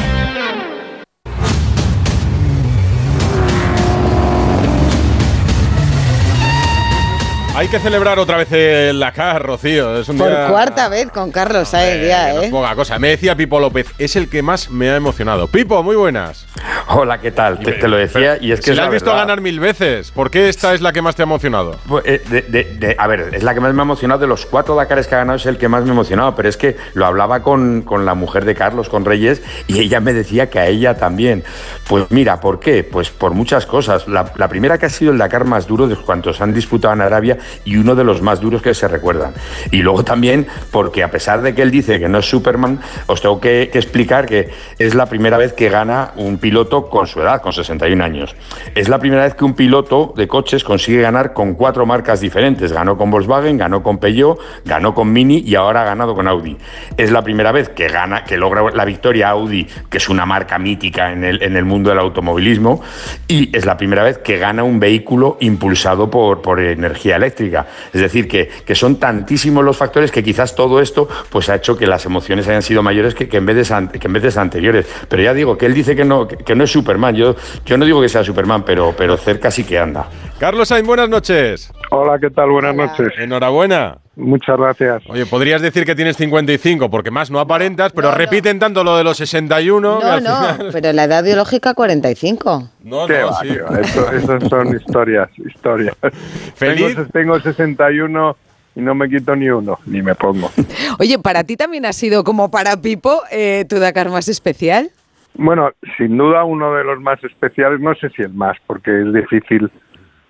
Hay 7.63 7.69
que 7.69 7.79
celebrar 7.79 8.19
otra 8.19 8.39
vez 8.39 8.51
el 8.51 8.99
Dakar, 8.99 9.41
Rocío. 9.41 9.97
Es 10.01 10.09
un 10.09 10.19
Por 10.19 10.29
día- 10.31 10.49
cuarta 10.49 10.89
vez 10.89 11.13
con 11.13 11.31
Carlos 11.31 11.69
Sainz 11.69 12.03
Eh, 12.03 12.09
ya, 12.09 12.33
no 12.33 12.41
es 12.41 12.49
¿eh? 12.49 12.51
poca 12.51 12.75
cosa. 12.75 12.99
Me 12.99 13.11
decía 13.11 13.37
Pipo 13.37 13.61
López, 13.61 13.87
es 13.99 14.17
el 14.17 14.29
que 14.29 14.43
más 14.43 14.69
me 14.69 14.91
ha 14.91 14.97
emocionado. 14.97 15.47
Pipo, 15.47 15.81
muy 15.85 15.95
buenas. 15.95 16.45
Hola, 16.89 17.21
¿qué 17.21 17.31
tal? 17.31 17.61
Te, 17.61 17.75
te 17.75 17.87
lo 17.87 17.97
decía 17.99 18.37
y 18.41 18.51
es 18.51 18.59
que 18.59 18.65
Si 18.65 18.71
es 18.73 18.77
la 18.77 18.83
la 18.83 18.89
has 18.89 18.93
visto 18.95 19.11
verdad. 19.11 19.23
ganar 19.23 19.41
mil 19.43 19.61
veces, 19.61 20.11
¿por 20.11 20.29
qué 20.33 20.49
esta 20.49 20.75
es 20.75 20.81
la 20.81 20.93
que 20.93 21.03
más 21.03 21.15
te 21.15 21.23
ha 21.23 21.25
emocionado? 21.25 21.79
Pues, 21.87 22.03
eh, 22.05 22.21
de- 22.29 22.43
de- 22.43 22.65
de- 22.65 22.97
a 22.99 23.07
ver, 23.07 23.31
es 23.33 23.45
la 23.45 23.55
que 23.55 23.61
más 23.61 23.73
me 23.73 23.81
ha 23.81 23.85
emocionado. 23.85 24.19
De 24.21 24.27
los 24.27 24.45
cuatro 24.45 24.75
Dakares 24.75 25.07
que 25.07 25.15
ha 25.15 25.19
ganado, 25.19 25.37
es 25.37 25.47
el 25.47 25.57
que 25.57 25.69
más 25.69 25.85
me 25.85 25.91
ha 25.91 25.93
emocionado. 25.93 26.35
Pero 26.35 26.49
es 26.49 26.57
que 26.57 26.77
lo 26.95 27.07
hablaba 27.07 27.45
con, 27.45 27.83
con 27.83 28.05
la 28.05 28.15
mujer 28.15 28.45
de 28.45 28.57
Carlos, 28.57 28.89
con 28.89 29.05
Reyes, 29.05 29.41
y 29.69 29.79
ella 29.79 30.01
me 30.01 30.13
decía 30.13 30.51
que 30.51 30.59
a 30.59 30.67
ella 30.67 30.95
también. 30.97 31.45
Pues 31.93 32.10
mira, 32.10 32.40
¿por 32.40 32.59
qué? 32.59 32.85
Pues 32.85 33.10
por 33.10 33.35
muchas 33.35 33.66
cosas. 33.66 34.09
La, 34.09 34.24
primera 34.48 34.78
que 34.78 34.86
ha 34.86 34.89
sido 34.89 35.12
el 35.12 35.19
Dakar 35.19 35.44
más 35.44 35.66
duro 35.66 35.86
de 35.86 35.94
cuantos 35.94 36.40
han 36.40 36.55
disputado 36.55 36.94
en 36.94 37.02
Arabia 37.02 37.36
y 37.66 37.77
uno 37.77 37.94
de 37.94 38.02
los 38.02 38.23
más 38.23 38.40
duros 38.40 38.62
que 38.62 38.73
se 38.73 38.89
recuerdan. 38.89 39.35
Y 39.70 39.82
luego 39.82 40.02
también 40.02 40.47
porque 40.70 41.02
a 41.02 41.10
pesar 41.10 41.43
de 41.43 41.55
que 41.55 41.60
él 41.60 41.70
dice 41.70 42.01
que 42.01 42.09
no 42.09 42.20
es 42.20 42.24
Superman, 42.24 42.81
os 43.09 43.20
tengo 43.20 43.39
que, 43.39 43.69
que 43.70 43.78
explicar 43.78 44.24
que 44.24 44.48
es 44.78 44.94
la 44.94 45.05
primera 45.05 45.36
vez 45.36 45.52
que 45.52 45.69
gana 45.69 46.12
un 46.16 46.39
piloto 46.39 46.89
con 46.89 47.06
su 47.06 47.20
edad, 47.20 47.43
con 47.43 47.52
61 47.52 48.02
años. 48.02 48.35
Es 48.74 48.89
la 48.89 48.98
primera 48.98 49.24
vez 49.24 49.35
que 49.35 49.44
un 49.44 49.52
piloto 49.52 50.14
de 50.16 50.27
coches 50.27 50.64
consigue 50.64 51.02
ganar 51.02 51.35
con 51.35 51.52
cuatro 51.56 51.85
marcas 51.85 52.23
diferentes. 52.23 52.73
Ganó 52.73 52.97
con 52.97 53.10
Volkswagen, 53.10 53.59
ganó 53.59 53.82
con 53.82 53.98
Peugeot, 53.98 54.40
ganó 54.64 54.94
con 54.94 55.12
Mini 55.12 55.43
y 55.44 55.56
ahora 55.56 55.82
ha 55.82 55.85
ganado 55.85 56.14
con 56.14 56.27
Audi. 56.27 56.56
Es 56.97 57.10
la 57.10 57.20
primera 57.20 57.52
vez 57.52 57.69
que 57.69 57.89
gana, 57.89 58.24
que 58.24 58.39
logra 58.39 58.62
la 58.70 58.86
victoria 58.86 59.28
Audi, 59.28 59.66
que 59.90 59.98
es 59.98 60.09
una 60.09 60.24
marca 60.24 60.59
mítica 60.59 61.12
en 61.12 61.24
el, 61.24 61.43
en 61.43 61.55
el 61.55 61.66
mundo 61.66 61.82
del 61.91 61.99
automovilismo, 61.99 62.83
y 63.29 63.55
es 63.57 63.65
la 63.67 63.77
primera 63.77 64.03
vez 64.03 64.19
que 64.19 64.39
gana 64.39 64.63
un 64.63 64.79
vehículo 64.81 65.37
impulsado 65.41 66.11
por, 66.11 66.43
por 66.43 66.61
energía 66.61 67.17
eléctrica. 67.17 67.67
Es 67.93 68.01
decir, 68.01 68.29
que, 68.29 68.49
que 68.65 68.75
son 68.75 68.97
tantísimos 68.97 69.65
los 69.65 69.77
factores 69.77 70.11
que 70.11 70.23
quizás 70.23 70.55
todo 70.55 70.81
esto 70.81 71.09
pues 71.31 71.49
ha 71.49 71.55
hecho 71.57 71.77
que 71.77 71.87
las 71.87 72.05
emociones 72.07 72.47
hayan 72.49 72.63
sido 72.63 72.83
mayores 72.83 73.15
que, 73.15 73.29
que 73.29 73.37
en, 73.39 73.47
veces 73.47 73.71
an- 73.71 73.89
que 73.89 74.07
en 74.07 74.13
veces 74.13 74.37
anteriores. 74.37 74.87
Pero 75.09 75.23
ya 75.23 75.35
digo, 75.35 75.57
que 75.59 75.67
él 75.67 75.75
dice 75.75 75.97
que 75.97 76.05
no, 76.05 76.27
que, 76.29 76.37
que 76.37 76.55
no 76.55 76.65
es 76.65 76.71
Superman. 76.71 77.15
Yo, 77.15 77.35
yo 77.65 77.77
no 77.79 77.85
digo 77.85 78.01
que 78.01 78.09
sea 78.09 78.23
Superman, 78.25 78.65
pero, 78.65 78.95
pero 78.97 79.17
cerca 79.17 79.51
sí 79.51 79.65
que 79.65 79.79
anda. 79.79 80.09
Carlos 80.39 80.69
Sainz, 80.69 80.87
buenas 80.87 81.09
noches. 81.09 81.73
Hola, 81.91 82.19
¿qué 82.19 82.31
tal? 82.31 82.51
Buenas 82.51 82.75
noches. 82.75 83.09
Enhorabuena. 83.19 83.99
Muchas 84.15 84.59
gracias. 84.59 85.03
Oye, 85.09 85.25
podrías 85.25 85.63
decir 85.63 85.87
que 85.87 85.95
tienes 85.95 86.17
55, 86.19 86.91
porque 86.91 87.11
más 87.11 87.31
no 87.31 87.41
aparentas, 87.41 87.93
pero 87.93 88.11
repiten 88.15 88.59
tanto 88.59 88.85
lo 88.85 88.97
de 88.99 89.05
los 89.05 89.17
61. 89.17 89.99
que 90.01 90.05
No, 90.05 90.13
al 90.13 90.23
no, 90.23 90.37
final- 90.55 90.69
pero 90.73 90.93
la 90.93 91.05
edad 91.05 91.25
biológica 91.25 91.73
45. 91.73 92.69
No, 92.85 93.07
¿Qué 93.07 93.21
no, 93.21 93.27
va, 93.29 93.41
sí. 93.41 93.49
Eso- 93.81 94.13
esas 94.13 94.49
son 94.51 94.77
historias, 94.77 95.31
historias. 95.39 95.97
¿Feliz? 96.55 96.95
Tengo, 96.95 97.09
tengo 97.11 97.41
61 97.41 98.37
y 98.75 98.81
no 98.81 98.95
me 98.95 99.09
quito 99.09 99.35
ni 99.35 99.49
uno, 99.49 99.79
ni 99.87 100.03
me 100.03 100.15
pongo. 100.15 100.51
Oye, 100.99 101.19
¿para 101.19 101.45
ti 101.45 101.57
también 101.57 101.87
ha 101.87 101.93
sido 101.95 102.23
como 102.23 102.51
para 102.51 102.77
Pipo 102.77 103.23
eh, 103.31 103.65
tu 103.69 103.79
Dakar 103.79 104.11
más 104.11 104.29
especial? 104.29 104.91
Bueno, 105.35 105.71
sin 105.97 106.19
duda 106.19 106.45
uno 106.45 106.75
de 106.75 106.85
los 106.85 107.01
más 107.01 107.23
especiales, 107.25 107.81
no 107.81 107.95
sé 107.95 108.11
si 108.11 108.21
el 108.21 108.35
más, 108.35 108.59
porque 108.67 108.91
es 109.01 109.13
difícil 109.15 109.71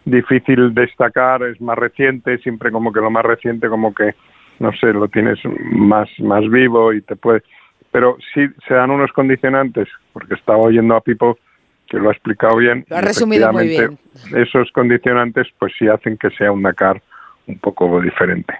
difícil 0.04 0.74
destacar, 0.74 1.42
es 1.42 1.60
más 1.60 1.78
reciente, 1.78 2.38
siempre 2.38 2.70
como 2.70 2.92
que 2.92 3.00
lo 3.00 3.10
más 3.10 3.24
reciente 3.24 3.68
como 3.68 3.94
que 3.94 4.14
no 4.58 4.70
sé, 4.72 4.92
lo 4.92 5.08
tienes 5.08 5.38
más 5.72 6.08
más 6.20 6.48
vivo 6.50 6.92
y 6.92 7.02
te 7.02 7.16
puede 7.16 7.42
pero 7.90 8.16
sí 8.32 8.46
se 8.66 8.72
dan 8.74 8.90
unos 8.90 9.12
condicionantes, 9.12 9.86
porque 10.14 10.34
estaba 10.34 10.58
oyendo 10.58 10.96
a 10.96 11.00
Pipo 11.02 11.38
que 11.88 11.98
lo 11.98 12.08
ha 12.08 12.12
explicado 12.12 12.56
bien. 12.56 12.86
Lo 12.88 12.96
ha 12.96 13.00
resumido 13.02 13.52
muy 13.52 13.66
efectivamente 13.74 14.40
Esos 14.42 14.72
condicionantes 14.72 15.46
pues 15.58 15.74
sí 15.78 15.86
hacen 15.88 16.16
que 16.16 16.30
sea 16.30 16.50
un 16.52 16.62
Dakar 16.62 17.02
un 17.46 17.58
poco 17.58 18.00
diferente. 18.00 18.54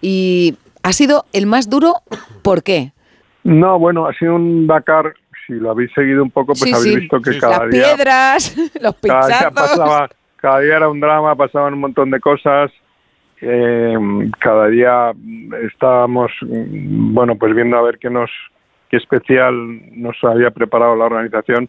Y 0.00 0.56
ha 0.84 0.92
sido 0.92 1.24
el 1.32 1.46
más 1.46 1.68
duro, 1.68 1.94
¿por 2.42 2.62
qué? 2.62 2.92
No, 3.42 3.78
bueno, 3.80 4.06
ha 4.06 4.12
sido 4.14 4.36
un 4.36 4.66
Dakar, 4.68 5.14
si 5.46 5.54
lo 5.54 5.70
habéis 5.72 5.90
seguido 5.92 6.22
un 6.22 6.30
poco, 6.30 6.52
pues 6.52 6.60
Sí, 6.60 6.72
habéis 6.72 6.94
sí. 6.94 7.00
visto 7.00 7.20
que 7.20 7.30
Las 7.32 7.40
cada 7.40 7.66
día 7.66 7.84
piedras, 7.94 8.56
los 8.80 8.94
cada 9.00 9.26
día, 9.26 9.38
pinchazos. 9.48 9.52
pasaba, 9.54 10.08
cada 10.36 10.60
día 10.60 10.76
era 10.76 10.88
un 10.88 11.00
drama, 11.00 11.34
pasaban 11.34 11.74
un 11.74 11.80
montón 11.80 12.10
de 12.10 12.20
cosas. 12.20 12.70
eh, 13.40 13.96
cada 14.38 14.68
día 14.68 15.12
estábamos, 15.62 16.32
bueno, 16.42 17.36
pues 17.36 17.54
viendo 17.54 17.76
a 17.76 17.82
ver 17.82 17.98
qué 17.98 18.08
nos, 18.10 18.30
qué 18.88 18.96
especial 18.96 19.52
nos 20.00 20.16
había 20.24 20.50
preparado 20.50 20.96
la 20.96 21.04
organización. 21.04 21.68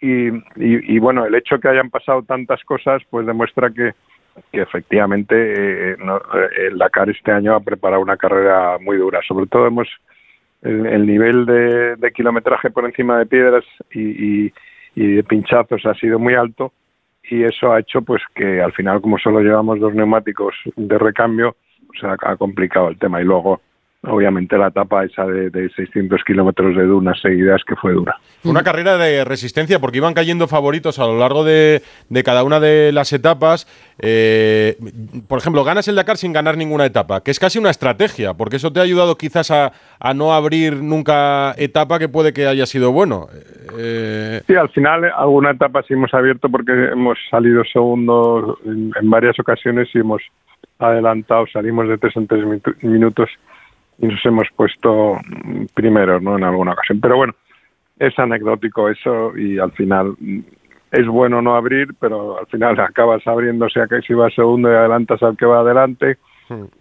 Y, 0.00 0.28
y, 0.56 0.98
bueno, 0.98 1.24
el 1.24 1.34
hecho 1.36 1.60
que 1.60 1.68
hayan 1.68 1.88
pasado 1.88 2.22
tantas 2.24 2.64
cosas, 2.64 3.00
pues 3.08 3.24
demuestra 3.24 3.70
que, 3.70 3.92
que 4.50 4.60
efectivamente 4.62 5.92
eh, 5.92 5.96
no- 5.98 6.16
eh, 6.16 6.66
el 6.70 6.78
Dakar 6.78 7.08
este 7.10 7.30
año 7.30 7.54
ha 7.54 7.60
preparado 7.60 8.02
una 8.02 8.16
carrera 8.16 8.78
muy 8.80 8.96
dura. 8.96 9.20
Sobre 9.28 9.46
todo 9.46 9.68
hemos 9.68 9.88
el, 10.62 10.86
el 10.86 11.06
nivel 11.06 11.46
de, 11.46 11.94
de 11.94 12.12
kilometraje 12.12 12.70
por 12.70 12.84
encima 12.84 13.18
de 13.18 13.26
piedras 13.26 13.64
y, 13.92 14.46
y- 14.46 14.52
y 14.96 15.06
de 15.14 15.22
pinchazos 15.22 15.86
ha 15.86 15.94
sido 15.94 16.18
muy 16.18 16.34
alto 16.34 16.72
y 17.32 17.44
eso 17.44 17.72
ha 17.72 17.80
hecho 17.80 18.02
pues 18.02 18.20
que 18.34 18.60
al 18.60 18.72
final 18.72 19.00
como 19.00 19.16
solo 19.16 19.40
llevamos 19.40 19.80
dos 19.80 19.94
neumáticos 19.94 20.54
de 20.76 20.98
recambio 20.98 21.56
pues 21.86 22.04
ha, 22.04 22.14
ha 22.30 22.36
complicado 22.36 22.88
el 22.88 22.98
tema. 22.98 23.22
Y 23.22 23.24
luego 23.24 23.62
obviamente 24.04 24.58
la 24.58 24.68
etapa 24.68 25.04
esa 25.04 25.24
de, 25.24 25.50
de 25.50 25.70
600 25.70 26.22
kilómetros 26.24 26.76
de 26.76 26.84
dunas 26.84 27.20
seguidas 27.20 27.62
que 27.66 27.76
fue 27.76 27.92
dura. 27.92 28.16
Una 28.44 28.62
carrera 28.62 28.96
de 28.96 29.24
resistencia 29.24 29.78
porque 29.78 29.98
iban 29.98 30.14
cayendo 30.14 30.48
favoritos 30.48 30.98
a 30.98 31.06
lo 31.06 31.18
largo 31.18 31.44
de, 31.44 31.82
de 32.08 32.22
cada 32.24 32.42
una 32.42 32.58
de 32.58 32.90
las 32.92 33.12
etapas. 33.12 33.66
Eh, 34.00 34.76
por 35.28 35.38
ejemplo, 35.38 35.62
ganas 35.62 35.86
el 35.86 35.94
Dakar 35.94 36.16
sin 36.16 36.32
ganar 36.32 36.56
ninguna 36.56 36.84
etapa, 36.84 37.22
que 37.22 37.30
es 37.30 37.38
casi 37.38 37.58
una 37.58 37.70
estrategia, 37.70 38.34
porque 38.34 38.56
eso 38.56 38.72
te 38.72 38.80
ha 38.80 38.82
ayudado 38.82 39.16
quizás 39.16 39.50
a, 39.52 39.72
a 40.00 40.14
no 40.14 40.34
abrir 40.34 40.82
nunca 40.82 41.54
etapa 41.56 41.98
que 42.00 42.08
puede 42.08 42.32
que 42.32 42.46
haya 42.46 42.66
sido 42.66 42.90
bueno. 42.90 43.28
Eh, 43.78 44.40
Sí, 44.46 44.54
al 44.54 44.68
final 44.70 45.04
alguna 45.16 45.52
etapa 45.52 45.82
sí 45.82 45.94
hemos 45.94 46.12
abierto 46.12 46.48
porque 46.48 46.72
hemos 46.72 47.18
salido 47.30 47.62
segundos 47.64 48.58
en, 48.64 48.90
en 49.00 49.10
varias 49.10 49.38
ocasiones 49.38 49.88
y 49.94 50.00
hemos 50.00 50.22
adelantado, 50.78 51.46
salimos 51.52 51.88
de 51.88 51.98
tres 51.98 52.16
en 52.16 52.26
tres 52.26 52.44
minutos 52.82 53.30
nos 54.06 54.24
hemos 54.24 54.48
puesto 54.56 55.18
primeros, 55.74 56.22
¿no? 56.22 56.36
En 56.36 56.44
alguna 56.44 56.72
ocasión. 56.72 57.00
Pero 57.00 57.16
bueno, 57.16 57.34
es 57.98 58.18
anecdótico 58.18 58.88
eso 58.88 59.36
y 59.36 59.58
al 59.58 59.72
final 59.72 60.14
mm, 60.18 60.40
es 60.90 61.06
bueno 61.06 61.40
no 61.40 61.54
abrir, 61.54 61.94
pero 61.98 62.38
al 62.38 62.46
final 62.46 62.78
acabas 62.80 63.26
abriendo, 63.26 63.68
sea 63.68 63.86
que 63.86 64.00
si 64.02 64.14
vas 64.14 64.34
segundo 64.34 64.70
y 64.70 64.74
adelantas 64.74 65.22
al 65.22 65.36
que 65.36 65.46
va 65.46 65.60
adelante. 65.60 66.18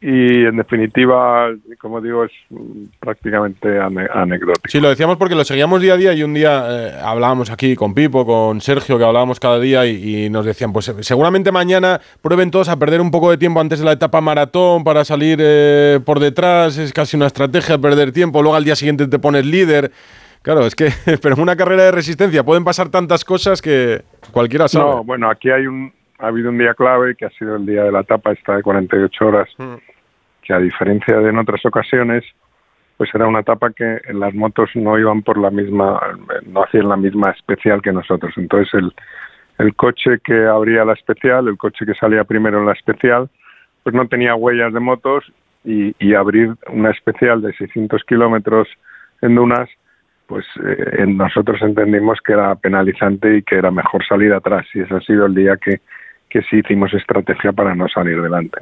Y 0.01 0.45
en 0.45 0.57
definitiva, 0.57 1.49
como 1.79 2.01
digo, 2.01 2.23
es 2.25 2.31
mm, 2.49 2.83
prácticamente 2.99 3.79
ane- 3.79 4.09
anecdótico. 4.13 4.67
Sí, 4.69 4.79
lo 4.79 4.89
decíamos 4.89 5.17
porque 5.17 5.35
lo 5.35 5.43
seguíamos 5.43 5.81
día 5.81 5.93
a 5.93 5.97
día 5.97 6.13
y 6.13 6.23
un 6.23 6.33
día 6.33 6.65
eh, 6.69 6.91
hablábamos 7.03 7.49
aquí 7.49 7.75
con 7.75 7.93
Pipo, 7.93 8.25
con 8.25 8.61
Sergio, 8.61 8.97
que 8.97 9.03
hablábamos 9.05 9.39
cada 9.39 9.59
día 9.59 9.85
y, 9.85 10.25
y 10.25 10.29
nos 10.29 10.45
decían, 10.45 10.73
pues 10.73 10.87
eh, 10.89 10.95
seguramente 11.01 11.51
mañana 11.51 11.99
prueben 12.21 12.51
todos 12.51 12.69
a 12.69 12.77
perder 12.77 13.01
un 13.01 13.11
poco 13.11 13.31
de 13.31 13.37
tiempo 13.37 13.59
antes 13.59 13.79
de 13.79 13.85
la 13.85 13.93
etapa 13.93 14.21
maratón 14.21 14.83
para 14.83 15.05
salir 15.05 15.39
eh, 15.41 15.99
por 16.05 16.19
detrás, 16.19 16.77
es 16.77 16.93
casi 16.93 17.17
una 17.17 17.27
estrategia 17.27 17.77
perder 17.77 18.11
tiempo, 18.11 18.41
luego 18.41 18.55
al 18.55 18.63
día 18.63 18.75
siguiente 18.75 19.07
te 19.07 19.19
pones 19.19 19.45
líder. 19.45 19.91
Claro, 20.41 20.65
es 20.65 20.73
que, 20.75 20.91
pero 21.21 21.35
en 21.35 21.41
una 21.41 21.55
carrera 21.55 21.83
de 21.83 21.91
resistencia 21.91 22.43
pueden 22.43 22.63
pasar 22.63 22.89
tantas 22.89 23.23
cosas 23.23 23.61
que 23.61 24.01
cualquiera 24.31 24.67
sabe. 24.67 24.89
No, 24.89 25.03
bueno, 25.03 25.29
aquí 25.29 25.49
hay 25.51 25.67
un, 25.67 25.93
ha 26.21 26.27
habido 26.27 26.49
un 26.49 26.57
día 26.57 26.73
clave 26.73 27.15
que 27.15 27.25
ha 27.25 27.29
sido 27.31 27.55
el 27.55 27.65
día 27.65 27.83
de 27.83 27.91
la 27.91 28.01
etapa 28.01 28.31
esta 28.31 28.55
de 28.55 28.63
48 28.63 29.25
horas, 29.25 29.49
que 30.43 30.53
a 30.53 30.59
diferencia 30.59 31.17
de 31.17 31.29
en 31.29 31.37
otras 31.39 31.65
ocasiones, 31.65 32.23
pues 32.97 33.09
era 33.13 33.27
una 33.27 33.39
etapa 33.39 33.71
que 33.71 34.01
en 34.05 34.19
las 34.19 34.33
motos 34.33 34.69
no 34.75 34.97
iban 34.99 35.23
por 35.23 35.37
la 35.37 35.49
misma, 35.49 35.99
no 36.45 36.63
hacían 36.63 36.89
la 36.89 36.97
misma 36.97 37.31
especial 37.31 37.81
que 37.81 37.91
nosotros. 37.91 38.33
Entonces 38.37 38.71
el, 38.75 38.93
el 39.57 39.75
coche 39.75 40.19
que 40.23 40.45
abría 40.45 40.85
la 40.85 40.93
especial, 40.93 41.47
el 41.47 41.57
coche 41.57 41.85
que 41.85 41.95
salía 41.95 42.23
primero 42.23 42.59
en 42.59 42.67
la 42.67 42.73
especial, 42.73 43.29
pues 43.83 43.95
no 43.95 44.07
tenía 44.07 44.35
huellas 44.35 44.73
de 44.73 44.79
motos 44.79 45.31
y, 45.65 45.95
y 45.97 46.13
abrir 46.13 46.53
una 46.69 46.91
especial 46.91 47.41
de 47.41 47.53
600 47.53 48.03
kilómetros 48.03 48.67
en 49.21 49.35
dunas, 49.35 49.69
pues 50.27 50.45
eh, 50.63 51.05
nosotros 51.07 51.59
entendimos 51.61 52.19
que 52.23 52.33
era 52.33 52.55
penalizante 52.55 53.37
y 53.37 53.41
que 53.41 53.55
era 53.55 53.71
mejor 53.71 54.05
salir 54.05 54.31
atrás. 54.33 54.67
Y 54.73 54.81
ese 54.81 54.95
ha 54.95 55.01
sido 55.01 55.25
el 55.25 55.35
día 55.35 55.57
que, 55.57 55.81
que 56.31 56.41
sí 56.43 56.57
hicimos 56.57 56.93
estrategia 56.93 57.51
para 57.51 57.75
no 57.75 57.87
salir 57.89 58.21
delante. 58.21 58.59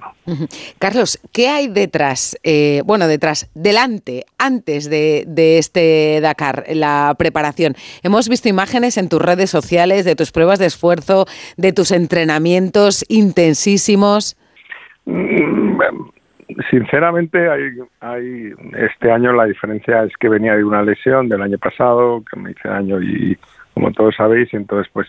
Carlos, 0.80 1.20
¿qué 1.32 1.50
hay 1.50 1.68
detrás? 1.68 2.38
Eh, 2.44 2.82
bueno, 2.86 3.08
detrás, 3.08 3.50
delante, 3.54 4.26
antes 4.38 4.90
de, 4.90 5.24
de 5.28 5.60
este 5.60 6.20
Dakar, 6.22 6.64
la 6.74 7.16
preparación. 7.18 7.74
Hemos 8.04 8.28
visto 8.28 8.50
imágenes 8.50 8.98
en 8.98 9.08
tus 9.08 9.22
redes 9.22 9.50
sociales 9.50 10.04
de 10.04 10.16
tus 10.16 10.32
pruebas 10.32 10.60
de 10.60 10.66
esfuerzo, 10.66 11.26
de 11.58 11.72
tus 11.72 11.92
entrenamientos 11.92 13.06
intensísimos. 13.08 14.36
Mm, 15.06 15.80
Sinceramente, 16.72 17.48
hay, 17.48 17.62
hay, 18.00 18.54
este 18.80 19.12
año 19.12 19.32
la 19.34 19.46
diferencia 19.46 20.04
es 20.04 20.12
que 20.20 20.30
venía 20.30 20.56
de 20.56 20.64
una 20.64 20.82
lesión 20.82 21.30
del 21.30 21.44
año 21.44 21.60
pasado, 21.60 22.24
que 22.30 22.40
me 22.40 22.52
hice 22.52 22.68
daño 22.68 23.00
y 23.02 23.38
como 23.76 23.92
todos 23.92 24.16
sabéis, 24.16 24.52
entonces 24.54 24.92
pues 24.92 25.08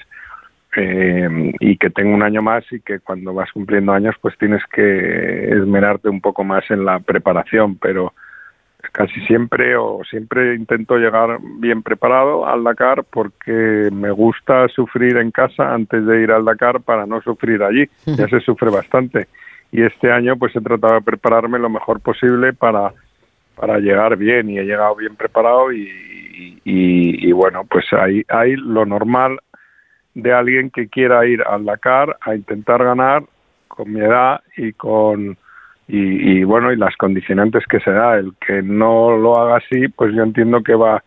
eh, 0.77 1.53
y 1.59 1.77
que 1.77 1.91
tengo 1.91 2.15
un 2.15 2.23
año 2.23 2.43
más 2.43 2.65
y 2.71 2.81
que 2.81 3.01
cuando 3.01 3.35
vas 3.35 3.51
cumpliendo 3.53 3.93
años 3.93 4.15
pues 4.21 4.37
tienes 4.39 4.63
que 4.73 5.51
esmerarte 5.51 6.09
un 6.09 6.21
poco 6.21 6.45
más 6.45 6.71
en 6.71 6.85
la 6.85 7.01
preparación, 7.01 7.77
pero 7.77 8.13
casi 8.93 9.21
siempre 9.27 9.77
o 9.77 10.03
siempre 10.09 10.55
intento 10.55 10.97
llegar 10.97 11.39
bien 11.59 11.83
preparado 11.83 12.47
al 12.47 12.65
Dakar 12.65 13.03
porque 13.11 13.89
me 13.93 14.11
gusta 14.11 14.69
sufrir 14.69 15.17
en 15.17 15.31
casa 15.31 15.75
antes 15.75 16.05
de 16.07 16.23
ir 16.23 16.31
al 16.31 16.45
Dakar 16.45 16.81
para 16.81 17.07
no 17.07 17.21
sufrir 17.21 17.63
allí. 17.63 17.89
Ya 18.07 18.29
se 18.29 18.41
sufre 18.41 18.71
bastante. 18.71 19.29
Y 19.73 19.83
este 19.83 20.11
año 20.11 20.37
pues 20.37 20.55
he 20.57 20.61
tratado 20.61 20.95
de 20.95 21.03
prepararme 21.03 21.59
lo 21.59 21.69
mejor 21.69 22.01
posible 22.01 22.53
para, 22.53 22.93
para 23.55 23.79
llegar 23.79 24.17
bien 24.17 24.51
y 24.51 24.59
he 24.59 24.65
llegado 24.65 24.97
bien 24.97 25.15
preparado 25.15 25.73
y, 25.73 25.89
y, 26.65 27.29
y 27.29 27.33
bueno, 27.33 27.65
pues 27.69 27.85
hay, 27.93 28.25
hay 28.29 28.57
lo 28.57 28.87
normal 28.87 29.39
de 30.15 30.33
alguien 30.33 30.71
que 30.71 30.89
quiera 30.89 31.27
ir 31.27 31.43
al 31.43 31.65
Dakar 31.65 32.17
a 32.21 32.35
intentar 32.35 32.83
ganar 32.83 33.25
con 33.69 33.93
mi 33.93 34.01
edad 34.01 34.41
y 34.57 34.73
con 34.73 35.37
y, 35.93 36.45
bueno 36.45 36.73
y 36.73 36.77
las 36.77 36.97
condicionantes 36.97 37.65
que 37.67 37.81
se 37.81 37.91
da 37.91 38.17
el 38.17 38.33
que 38.47 38.63
no 38.63 39.17
lo 39.17 39.39
haga 39.41 39.57
así 39.57 39.89
pues 39.89 40.15
yo 40.15 40.23
entiendo 40.23 40.63
que 40.63 40.75
va 40.75 41.03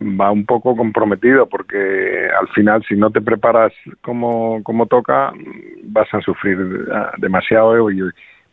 va 0.00 0.30
un 0.30 0.46
poco 0.46 0.74
comprometido 0.74 1.46
porque 1.46 2.28
al 2.40 2.48
final 2.48 2.82
si 2.88 2.94
no 2.94 3.10
te 3.10 3.20
preparas 3.20 3.72
como, 4.02 4.62
como 4.62 4.86
toca 4.86 5.32
vas 5.84 6.08
a 6.12 6.20
sufrir 6.20 6.88
ah, 6.92 7.12
demasiado 7.18 7.90
y 7.90 8.00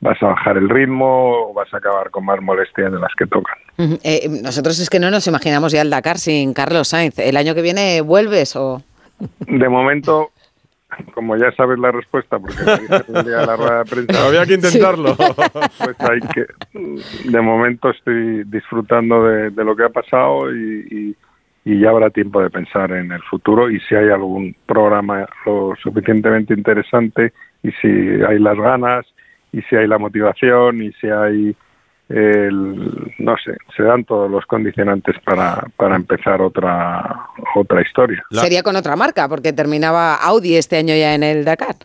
vas 0.02 0.22
a 0.22 0.28
bajar 0.28 0.58
el 0.58 0.70
ritmo 0.70 1.50
o 1.50 1.54
vas 1.54 1.74
a 1.74 1.78
acabar 1.78 2.10
con 2.10 2.26
más 2.26 2.42
molestias 2.42 2.92
de 2.92 3.00
las 3.00 3.14
que 3.18 3.26
tocan. 3.26 3.56
Eh, 4.04 4.30
nosotros 4.44 4.80
es 4.80 4.90
que 4.90 5.00
no 5.00 5.12
nos 5.12 5.28
imaginamos 5.28 5.72
ya 5.72 5.82
el 5.82 5.90
Dakar 5.90 6.18
sin 6.18 6.54
Carlos 6.54 6.90
Sainz. 6.90 7.20
¿El 7.20 7.38
año 7.38 7.54
que 7.56 7.62
viene 7.62 8.02
vuelves 8.02 8.56
o...? 8.56 8.82
De 9.40 9.70
momento, 9.70 10.32
como 11.14 11.36
ya 11.36 11.52
sabes 11.52 11.80
la 11.80 11.92
respuesta, 11.92 12.40
porque 12.40 12.64
me 12.64 12.80
dices 12.80 13.10
el 13.10 13.26
día 13.26 13.38
de 13.38 13.46
la 13.46 13.56
rueda 13.56 13.84
de 13.84 13.90
prensa, 13.90 14.28
Había 14.28 14.46
que 14.46 14.54
intentarlo. 14.56 15.16
Pues 15.16 16.00
hay 16.02 16.20
que, 16.34 16.46
de 17.30 17.42
momento 17.42 17.90
estoy 17.90 18.44
disfrutando 18.46 19.24
de, 19.26 19.50
de 19.52 19.64
lo 19.64 19.76
que 19.76 19.84
ha 19.84 19.90
pasado 19.90 20.54
y, 20.54 21.16
y, 21.66 21.72
y 21.72 21.80
ya 21.80 21.90
habrá 21.90 22.10
tiempo 22.10 22.42
de 22.42 22.50
pensar 22.50 22.92
en 22.92 23.12
el 23.12 23.22
futuro 23.24 23.70
y 23.70 23.80
si 23.82 23.96
hay 23.96 24.10
algún 24.10 24.56
programa 24.66 25.28
lo 25.46 25.74
suficientemente 25.82 26.54
interesante 26.54 27.34
y 27.64 27.72
si 27.74 27.88
hay 27.88 28.40
las 28.40 28.58
ganas 28.58 29.06
y 29.52 29.62
si 29.64 29.76
hay 29.76 29.88
la 29.88 29.98
motivación 29.98 30.82
y 30.82 30.92
si 30.94 31.08
hay 31.08 31.56
el, 32.10 33.14
no 33.20 33.36
sé, 33.38 33.56
se 33.78 33.84
dan 33.84 34.04
todos 34.04 34.30
los 34.30 34.46
condicionantes 34.46 35.16
para, 35.24 35.64
para 35.78 35.96
empezar 35.96 36.42
otra 36.42 37.28
otra 37.56 37.82
historia. 37.82 38.24
Sería 38.32 38.64
con 38.64 38.76
otra 38.76 38.96
marca, 38.96 39.28
porque 39.30 39.54
terminaba 39.54 40.16
Audi 40.16 40.56
este 40.56 40.78
año 40.78 40.96
ya 40.96 41.14
en 41.14 41.24
el 41.24 41.46
Dakar. 41.46 41.76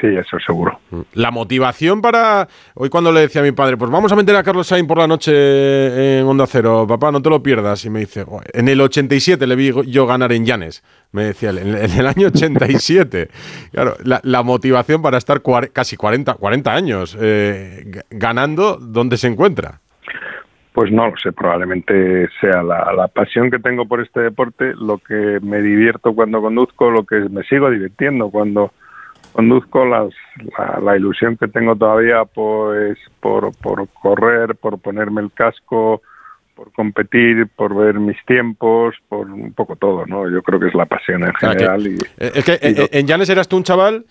Sí, 0.00 0.06
eso 0.06 0.38
seguro. 0.38 0.78
La 1.14 1.30
motivación 1.30 2.00
para. 2.00 2.48
Hoy, 2.74 2.88
cuando 2.88 3.12
le 3.12 3.20
decía 3.20 3.40
a 3.40 3.44
mi 3.44 3.52
padre, 3.52 3.76
pues 3.76 3.90
vamos 3.90 4.12
a 4.12 4.16
meter 4.16 4.36
a 4.36 4.42
Carlos 4.42 4.66
Sainz 4.66 4.86
por 4.86 4.98
la 4.98 5.06
noche 5.06 6.20
en 6.20 6.26
Onda 6.26 6.46
Cero, 6.46 6.86
papá, 6.88 7.10
no 7.10 7.20
te 7.22 7.30
lo 7.30 7.42
pierdas. 7.42 7.84
Y 7.84 7.90
me 7.90 8.00
dice, 8.00 8.24
"Joder, 8.24 8.50
en 8.52 8.68
el 8.68 8.80
87 8.80 9.46
le 9.46 9.56
vi 9.56 9.72
yo 9.86 10.06
ganar 10.06 10.32
en 10.32 10.44
Llanes. 10.44 10.82
Me 11.12 11.24
decía 11.24 11.50
él, 11.50 11.58
en, 11.58 11.76
el 11.76 12.06
año 12.06 12.28
87. 12.28 13.28
claro, 13.72 13.96
la, 14.04 14.20
la 14.22 14.42
motivación 14.42 15.02
para 15.02 15.18
estar 15.18 15.42
casi 15.72 15.96
40, 15.96 16.34
40 16.34 16.72
años 16.72 17.16
eh, 17.20 18.02
ganando, 18.10 18.76
¿dónde 18.76 19.16
se 19.16 19.26
encuentra? 19.26 19.80
pues 20.72 20.92
no 20.92 21.08
lo 21.08 21.16
sé, 21.16 21.32
probablemente 21.32 22.28
sea 22.40 22.62
la, 22.62 22.92
la, 22.96 23.08
pasión 23.08 23.50
que 23.50 23.58
tengo 23.58 23.86
por 23.86 24.00
este 24.00 24.20
deporte, 24.20 24.72
lo 24.80 24.98
que 24.98 25.38
me 25.42 25.60
divierto 25.60 26.14
cuando 26.14 26.40
conduzco, 26.40 26.90
lo 26.90 27.04
que 27.04 27.16
me 27.28 27.42
sigo 27.44 27.70
divirtiendo 27.70 28.30
cuando 28.30 28.72
conduzco, 29.32 29.84
las, 29.84 30.12
la, 30.58 30.80
la 30.80 30.96
ilusión 30.96 31.36
que 31.36 31.48
tengo 31.48 31.76
todavía 31.76 32.24
pues 32.24 32.98
por, 33.20 33.54
por 33.56 33.88
correr, 34.00 34.56
por 34.56 34.78
ponerme 34.78 35.20
el 35.22 35.32
casco, 35.32 36.02
por 36.54 36.72
competir, 36.72 37.48
por 37.56 37.74
ver 37.74 37.98
mis 37.98 38.22
tiempos, 38.26 38.94
por 39.08 39.30
un 39.30 39.52
poco 39.54 39.76
todo, 39.76 40.04
¿no? 40.06 40.28
Yo 40.30 40.42
creo 40.42 40.60
que 40.60 40.68
es 40.68 40.74
la 40.74 40.86
pasión 40.86 41.24
en 41.24 41.34
general. 41.34 41.86
y, 41.86 41.94
eh, 42.18 42.32
es 42.34 42.44
que 42.44 42.58
y, 42.62 42.98
en 42.98 43.06
Llanes 43.06 43.30
eras 43.30 43.48
tú 43.48 43.56
un 43.56 43.64
chaval 43.64 44.04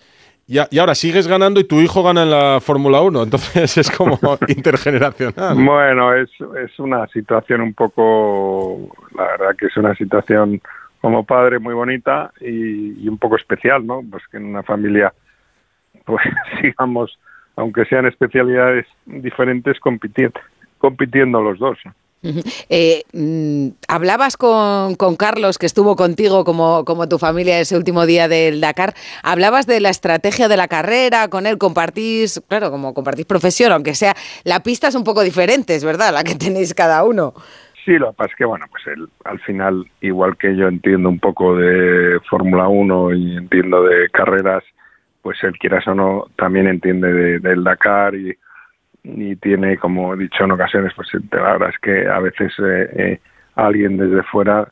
y, 0.48 0.78
ahora 0.80 0.96
sigues 0.96 1.28
ganando 1.28 1.60
y 1.60 1.64
tu 1.64 1.80
hijo 1.80 2.02
gana 2.02 2.24
en 2.24 2.30
la 2.30 2.58
Fórmula 2.60 3.00
1, 3.02 3.22
entonces 3.22 3.76
es 3.78 3.88
como 3.90 4.18
intergeneracional. 4.48 5.54
Bueno, 5.54 6.12
es, 6.12 6.28
es 6.64 6.76
una 6.80 7.06
situación 7.06 7.60
un 7.60 7.72
poco, 7.72 8.88
la 9.16 9.24
verdad 9.26 9.56
que 9.56 9.66
es 9.66 9.76
una 9.76 9.94
situación 9.94 10.60
como 11.00 11.24
padre 11.24 11.58
muy 11.58 11.74
bonita 11.74 12.32
y, 12.40 13.08
un 13.08 13.18
poco 13.18 13.36
especial, 13.36 13.86
¿no? 13.86 14.02
Pues 14.08 14.22
que 14.30 14.36
en 14.36 14.46
una 14.46 14.62
familia, 14.62 15.12
pues 16.04 16.22
sigamos, 16.60 17.18
aunque 17.56 17.84
sean 17.86 18.06
especialidades 18.06 18.86
diferentes, 19.06 19.78
compitiendo, 19.80 20.40
compitiendo 20.78 21.40
los 21.42 21.58
dos. 21.58 21.78
Eh, 22.68 23.02
mm, 23.14 23.68
hablabas 23.88 24.36
con, 24.36 24.94
con, 24.96 25.16
Carlos, 25.16 25.56
que 25.56 25.64
estuvo 25.64 25.96
contigo 25.96 26.44
como, 26.44 26.84
como 26.84 27.08
tu 27.08 27.18
familia 27.18 27.58
ese 27.60 27.78
último 27.78 28.04
día 28.04 28.28
del 28.28 28.60
Dakar. 28.60 28.94
Hablabas 29.22 29.66
de 29.66 29.80
la 29.80 29.88
estrategia 29.88 30.48
de 30.48 30.58
la 30.58 30.68
carrera, 30.68 31.28
con 31.28 31.46
él 31.46 31.56
compartís, 31.56 32.42
claro, 32.46 32.70
como 32.70 32.92
compartís 32.92 33.24
profesión, 33.24 33.72
aunque 33.72 33.94
sea, 33.94 34.14
la 34.44 34.62
pista 34.62 34.88
es 34.88 34.94
un 34.94 35.04
poco 35.04 35.22
diferente, 35.22 35.74
es 35.74 35.84
verdad, 35.84 36.12
la 36.12 36.22
que 36.22 36.34
tenéis 36.34 36.74
cada 36.74 37.04
uno. 37.04 37.32
Sí, 37.84 37.98
lo 37.98 38.10
que 38.10 38.16
pasa 38.16 38.30
es 38.30 38.36
que, 38.36 38.44
bueno, 38.44 38.66
pues 38.70 38.86
él, 38.86 39.08
al 39.24 39.40
final, 39.40 39.86
igual 40.00 40.36
que 40.36 40.54
yo 40.54 40.68
entiendo 40.68 41.08
un 41.08 41.18
poco 41.18 41.56
de 41.56 42.20
Fórmula 42.28 42.68
1 42.68 43.14
y 43.14 43.36
entiendo 43.36 43.82
de 43.82 44.08
carreras, 44.10 44.62
pues 45.22 45.42
él, 45.44 45.58
quieras 45.58 45.86
o 45.88 45.94
no, 45.94 46.26
también 46.36 46.66
entiende 46.66 47.12
de, 47.12 47.38
del 47.40 47.64
Dakar 47.64 48.14
y 48.14 48.36
y 49.02 49.36
tiene, 49.36 49.78
como 49.78 50.14
he 50.14 50.18
dicho 50.18 50.44
en 50.44 50.52
ocasiones, 50.52 50.92
pues 50.94 51.08
la 51.32 51.52
verdad 51.52 51.70
es 51.70 51.78
que 51.78 52.08
a 52.08 52.18
veces 52.20 52.52
eh, 52.58 52.90
eh, 52.96 53.20
alguien 53.54 53.96
desde 53.96 54.22
fuera 54.24 54.68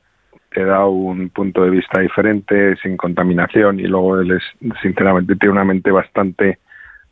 te 0.51 0.65
da 0.65 0.87
un 0.87 1.29
punto 1.31 1.63
de 1.63 1.71
vista 1.71 2.01
diferente, 2.01 2.77
sin 2.77 2.97
contaminación, 2.97 3.81
y 3.81 3.85
luego 3.85 4.19
él 4.19 4.33
es, 4.33 4.43
sinceramente, 4.83 5.37
tiene 5.37 5.53
una 5.53 5.65
mente 5.65 5.91
bastante 5.91 6.59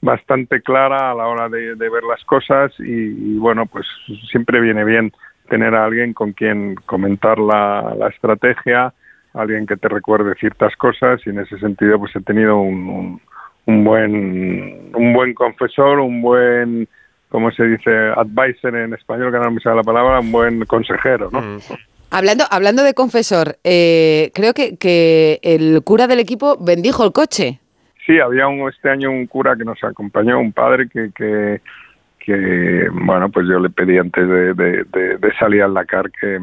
bastante 0.02 0.60
clara 0.60 1.10
a 1.10 1.14
la 1.14 1.27
hora 1.27 1.48
de, 1.48 1.74
de 1.74 1.89
ver 1.89 2.02
las 2.05 2.23
cosas 2.24 2.73
y, 2.78 3.39
bueno, 3.39 3.66
pues 3.66 3.86
siempre 4.31 4.60
viene 4.60 4.85
bien 4.85 5.10
tener 5.47 5.74
a 5.74 5.85
alguien 5.85 6.12
con 6.12 6.32
quien 6.32 6.74
comentar 6.86 7.39
la, 7.39 7.94
la 7.98 8.09
estrategia, 8.09 8.93
alguien 9.35 9.66
que 9.66 9.77
te 9.77 9.89
recuerde 9.89 10.35
ciertas 10.35 10.74
cosas 10.77 11.20
y 11.27 11.31
en 11.31 11.40
ese 11.40 11.59
sentido 11.59 11.98
pues 11.98 12.14
he 12.16 12.20
tenido 12.20 12.59
un, 12.59 12.89
un, 12.89 13.20
un 13.66 13.85
buen 13.85 14.90
un 14.94 15.12
buen 15.12 15.35
confesor, 15.35 16.01
un 16.01 16.23
buen 16.23 16.89
como 17.28 17.51
se 17.51 17.64
dice, 17.64 17.90
advisor 18.16 18.77
en 18.77 18.94
español, 18.94 19.32
que 19.32 19.39
no 19.39 19.51
me 19.51 19.60
sale 19.60 19.77
la 19.77 19.82
palabra, 19.82 20.20
un 20.20 20.32
buen 20.32 20.64
consejero, 20.64 21.28
¿no? 21.32 21.40
Mm. 21.40 21.59
Hablando, 22.10 22.44
hablando 22.51 22.85
de 22.85 22.94
confesor, 22.94 23.59
eh, 23.64 24.31
creo 24.32 24.55
que, 24.55 24.77
que 24.77 25.40
el 25.43 25.82
cura 25.85 26.06
del 26.06 26.20
equipo 26.20 26.56
bendijo 26.56 27.05
el 27.05 27.12
coche. 27.12 27.60
Sí, 28.06 28.20
había 28.20 28.47
un, 28.47 28.68
este 28.68 28.89
año 28.89 29.10
un 29.10 29.27
cura 29.27 29.56
que 29.56 29.64
nos 29.64 29.82
acompañó, 29.82 30.39
un 30.39 30.52
padre 30.52 30.89
que, 30.89 31.10
que, 31.12 31.60
que 32.26 32.88
bueno, 32.92 33.30
pues 33.30 33.46
yo 33.48 33.60
le 33.60 33.70
pedí 33.70 33.98
antes 33.98 34.28
de, 34.28 34.52
de, 34.52 34.84
de, 34.92 35.16
de 35.16 35.34
salir 35.38 35.62
al 35.62 35.74
Dakar 35.74 36.10
que 36.10 36.40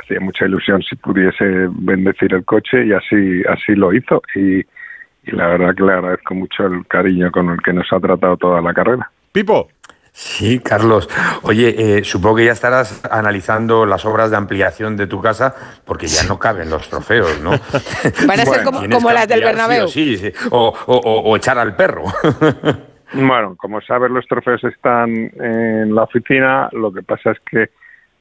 hacía 0.00 0.20
mucha 0.20 0.46
ilusión 0.46 0.82
si 0.82 0.94
pudiese 0.94 1.68
bendecir 1.70 2.32
el 2.32 2.44
coche 2.44 2.86
y 2.86 2.92
así, 2.92 3.42
así 3.48 3.74
lo 3.74 3.92
hizo. 3.92 4.22
Y, 4.36 4.60
y 4.60 5.30
la 5.32 5.48
verdad 5.48 5.74
que 5.74 5.82
le 5.82 5.92
agradezco 5.92 6.34
mucho 6.34 6.66
el 6.66 6.86
cariño 6.86 7.32
con 7.32 7.50
el 7.50 7.60
que 7.60 7.72
nos 7.72 7.92
ha 7.92 7.98
tratado 7.98 8.36
toda 8.36 8.60
la 8.60 8.72
carrera. 8.72 9.10
Pipo. 9.32 9.68
Sí, 10.12 10.60
Carlos. 10.60 11.10
Oye, 11.42 11.74
eh, 11.98 12.04
supongo 12.04 12.36
que 12.36 12.44
ya 12.44 12.52
estarás 12.52 13.04
analizando 13.10 13.84
las 13.84 14.04
obras 14.04 14.30
de 14.30 14.36
ampliación 14.36 14.96
de 14.96 15.08
tu 15.08 15.20
casa 15.20 15.56
porque 15.84 16.06
ya 16.06 16.22
no 16.22 16.38
caben 16.38 16.70
los 16.70 16.88
trofeos, 16.88 17.40
¿no? 17.40 17.50
Van 17.50 18.38
a 18.38 18.44
ser 18.44 18.62
como, 18.62 18.88
como 18.88 19.10
las 19.10 19.26
del 19.26 19.42
Bernabéu. 19.42 19.88
Sí, 19.88 20.16
sí. 20.16 20.32
O, 20.52 20.72
o, 20.86 20.96
o, 20.96 21.36
echar 21.36 21.58
al 21.58 21.74
perro. 21.74 22.04
bueno, 23.14 23.56
como 23.56 23.80
sabes, 23.80 24.10
los 24.10 24.26
trofeos 24.26 24.62
están 24.64 25.10
en 25.10 25.94
la 25.94 26.02
oficina. 26.04 26.68
Lo 26.72 26.92
que 26.92 27.02
pasa 27.02 27.32
es 27.32 27.38
que 27.50 27.70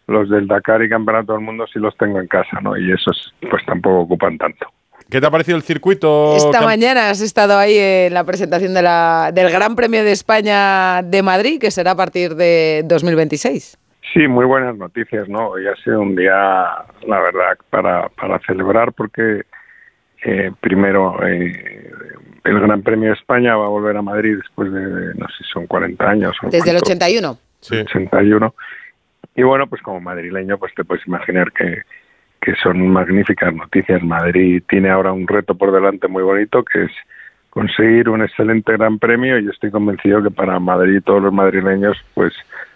los 0.08 0.30
del 0.30 0.48
Dakar 0.48 0.84
y 0.84 0.90
Campeonato 0.90 1.34
del 1.34 1.42
Mundo 1.42 1.66
sí 1.72 1.80
los 1.80 1.96
tengo 1.98 2.20
en 2.20 2.28
casa, 2.28 2.60
¿no? 2.62 2.78
Y 2.78 2.92
esos 2.92 3.34
pues 3.50 3.66
tampoco 3.66 4.02
ocupan 4.02 4.38
tanto. 4.38 4.68
¿Qué 5.10 5.20
te 5.20 5.28
ha 5.28 5.32
parecido 5.32 5.58
el 5.58 5.64
circuito? 5.64 6.36
Esta 6.36 6.62
mañana 6.62 7.10
has 7.10 7.22
estado 7.22 7.58
ahí 7.58 7.78
en 7.78 8.14
la 8.14 8.24
presentación 8.24 8.74
de 8.74 8.82
la, 8.82 9.32
del 9.34 9.52
Gran 9.52 9.76
Premio 9.76 10.04
de 10.04 10.12
España 10.12 11.02
de 11.04 11.22
Madrid, 11.22 11.60
que 11.60 11.72
será 11.72 11.92
a 11.92 11.96
partir 11.96 12.36
de 12.36 12.84
2026. 12.86 13.78
Sí, 14.14 14.28
muy 14.28 14.46
buenas 14.46 14.78
noticias, 14.78 15.28
¿no? 15.28 15.50
Hoy 15.50 15.68
ha 15.68 15.76
sido 15.84 16.02
un 16.02 16.16
día, 16.16 16.34
la 17.08 17.20
verdad, 17.20 17.58
para, 17.70 18.10
para 18.10 18.40
celebrar 18.40 18.94
porque 18.94 19.44
eh, 20.24 20.52
primero 20.62 21.18
eh, 21.26 21.92
el 22.44 22.60
Gran 22.60 22.82
Premio 22.82 23.10
de 23.10 23.16
España 23.16 23.56
va 23.56 23.66
a 23.66 23.70
volver 23.70 23.96
a 23.96 24.02
Madrid 24.02 24.38
después 24.38 24.72
de, 24.72 25.14
no 25.16 25.28
sé 25.30 25.36
si 25.40 25.44
son 25.52 25.68
40 25.68 26.10
años. 26.10 26.36
O 26.44 26.50
Desde 26.50 26.72
el 26.72 26.78
81. 26.78 27.38
Sí. 27.62 27.78
81. 27.78 28.54
Y 29.36 29.44
bueno, 29.44 29.68
pues 29.68 29.82
como 29.82 30.00
madrileño, 30.02 30.58
pues 30.58 30.74
te 30.76 30.84
puedes 30.84 31.06
imaginar 31.08 31.52
que, 31.54 31.82
que 32.42 32.54
son 32.62 32.88
magníficas 32.90 33.54
noticias. 33.54 34.04
Madrid 34.04 34.62
tiene 34.68 34.90
ahora 34.90 35.14
un 35.14 35.28
reto 35.28 35.56
por 35.56 35.72
delante 35.72 36.08
muy 36.08 36.24
bonito 36.24 36.64
que 36.64 36.84
es 36.84 36.92
conseguir 37.50 38.10
un 38.10 38.22
excelente 38.22 38.74
gran 38.74 39.00
premio 39.00 39.40
y 39.40 39.48
estoy 39.48 39.72
convencido 39.72 40.24
que 40.24 40.32
para 40.32 40.60
Madrid 40.60 41.02
todos 41.06 41.22
los 41.22 41.32
madrileños 41.32 41.96
pues 42.16 42.34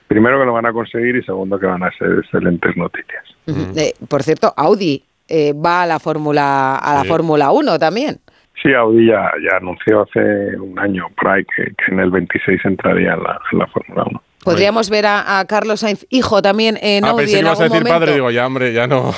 primero 0.08 0.40
que 0.40 0.46
lo 0.46 0.54
van 0.54 0.68
a 0.68 0.72
conseguir 0.72 1.16
y 1.16 1.24
segundo 1.24 1.60
que 1.60 1.66
van 1.66 1.84
a 1.84 1.92
ser 1.98 2.20
excelentes 2.20 2.78
noticias. 2.78 3.24
Uh 3.48 3.52
-huh. 3.52 3.78
eh, 3.78 3.94
por 4.08 4.24
cierto, 4.24 4.54
Audi 4.56 5.04
eh, 5.28 5.54
va 5.54 5.82
a 5.82 5.88
la 5.88 6.00
Fórmula 6.00 6.78
a 6.78 6.94
la 6.94 7.02
sí. 7.02 7.08
Fórmula 7.08 7.52
1 7.52 7.80
también. 7.80 8.20
Sí, 8.62 8.74
Audi 8.74 9.08
ya, 9.08 9.32
ya, 9.44 9.58
anunció 9.58 10.02
hace 10.02 10.58
un 10.60 10.78
año 10.80 11.08
por 11.16 11.30
ahí 11.30 11.46
que, 11.56 11.64
que 11.66 11.92
en 11.92 12.00
el 12.00 12.10
26 12.10 12.60
entraría 12.66 13.14
en 13.14 13.24
la, 13.24 13.40
en 13.52 13.60
la 13.60 13.68
Fórmula 13.68 14.04
1. 14.10 14.22
Podríamos 14.44 14.90
ver 14.90 15.06
a, 15.06 15.40
a, 15.40 15.46
Carlos 15.46 15.82
Sainz, 15.82 16.08
hijo, 16.10 16.42
también 16.42 16.78
en 16.82 17.06
ah, 17.06 17.10
Audi. 17.10 17.24
Pensé 17.24 17.40
en 17.40 17.44
que 17.44 17.48
ibas 17.48 17.60
a 17.60 17.64
decir 17.64 17.80
momento. 17.80 18.00
padre, 18.00 18.14
digo, 18.14 18.32
ya, 18.32 18.48
hombre, 18.48 18.74
ya 18.74 18.88
no. 18.88 19.12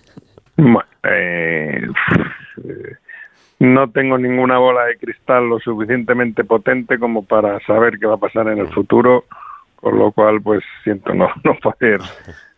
bueno, 0.56 0.84
eh, 1.04 1.86
no 3.60 3.90
tengo 3.90 4.18
ninguna 4.18 4.58
bola 4.58 4.86
de 4.86 4.96
cristal 4.96 5.48
lo 5.48 5.60
suficientemente 5.60 6.44
potente 6.44 6.98
como 6.98 7.24
para 7.24 7.60
saber 7.66 7.98
qué 7.98 8.06
va 8.06 8.14
a 8.14 8.18
pasar 8.18 8.48
en 8.48 8.58
el 8.58 8.68
futuro, 8.68 9.26
con 9.76 9.98
lo 9.98 10.10
cual, 10.12 10.40
pues 10.42 10.64
siento 10.82 11.14
no, 11.14 11.28
no 11.44 11.54
poder 11.56 12.00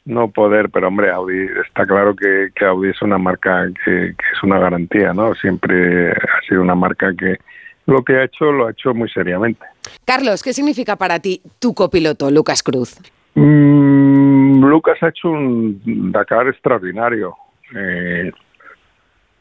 no 0.04 0.30
poder, 0.30 0.70
pero 0.70 0.88
hombre, 0.88 1.10
Audi 1.10 1.46
está 1.66 1.86
claro 1.86 2.14
que, 2.14 2.50
que 2.54 2.64
Audi 2.64 2.90
es 2.90 3.02
una 3.02 3.18
marca 3.18 3.66
que, 3.84 4.14
que, 4.16 4.24
es 4.34 4.42
una 4.42 4.58
garantía, 4.58 5.12
¿no? 5.12 5.34
Siempre 5.34 6.10
ha 6.10 6.40
sido 6.48 6.62
una 6.62 6.74
marca 6.74 7.12
que 7.16 7.38
lo 7.86 8.02
que 8.02 8.16
ha 8.16 8.24
hecho 8.24 8.50
lo 8.50 8.66
ha 8.66 8.72
hecho 8.72 8.94
muy 8.94 9.08
seriamente. 9.10 9.64
Carlos, 10.04 10.42
¿qué 10.42 10.52
significa 10.52 10.96
para 10.96 11.20
ti 11.20 11.40
tu 11.58 11.74
copiloto, 11.74 12.30
Lucas 12.30 12.62
Cruz? 12.62 12.98
Mm, 13.34 14.64
Lucas 14.64 14.98
ha 15.02 15.08
hecho 15.08 15.30
un 15.30 16.10
Dakar 16.12 16.48
extraordinario. 16.48 17.34
Eh, 17.74 18.32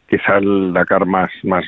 quizá 0.08 0.38
el 0.38 0.74
Dakar 0.74 1.06
más, 1.06 1.32
más 1.44 1.66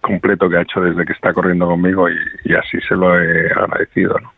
completo 0.00 0.48
que 0.48 0.56
ha 0.56 0.62
hecho 0.62 0.80
desde 0.80 1.04
que 1.04 1.12
está 1.12 1.32
corriendo 1.32 1.66
conmigo 1.66 2.08
y, 2.08 2.16
y 2.44 2.54
así 2.54 2.78
se 2.88 2.94
lo 2.94 3.18
he 3.18 3.46
agradecido, 3.52 4.18
¿no? 4.18 4.32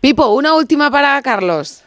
Pipo, 0.00 0.34
una 0.34 0.54
última 0.54 0.90
para 0.90 1.20
Carlos. 1.22 1.85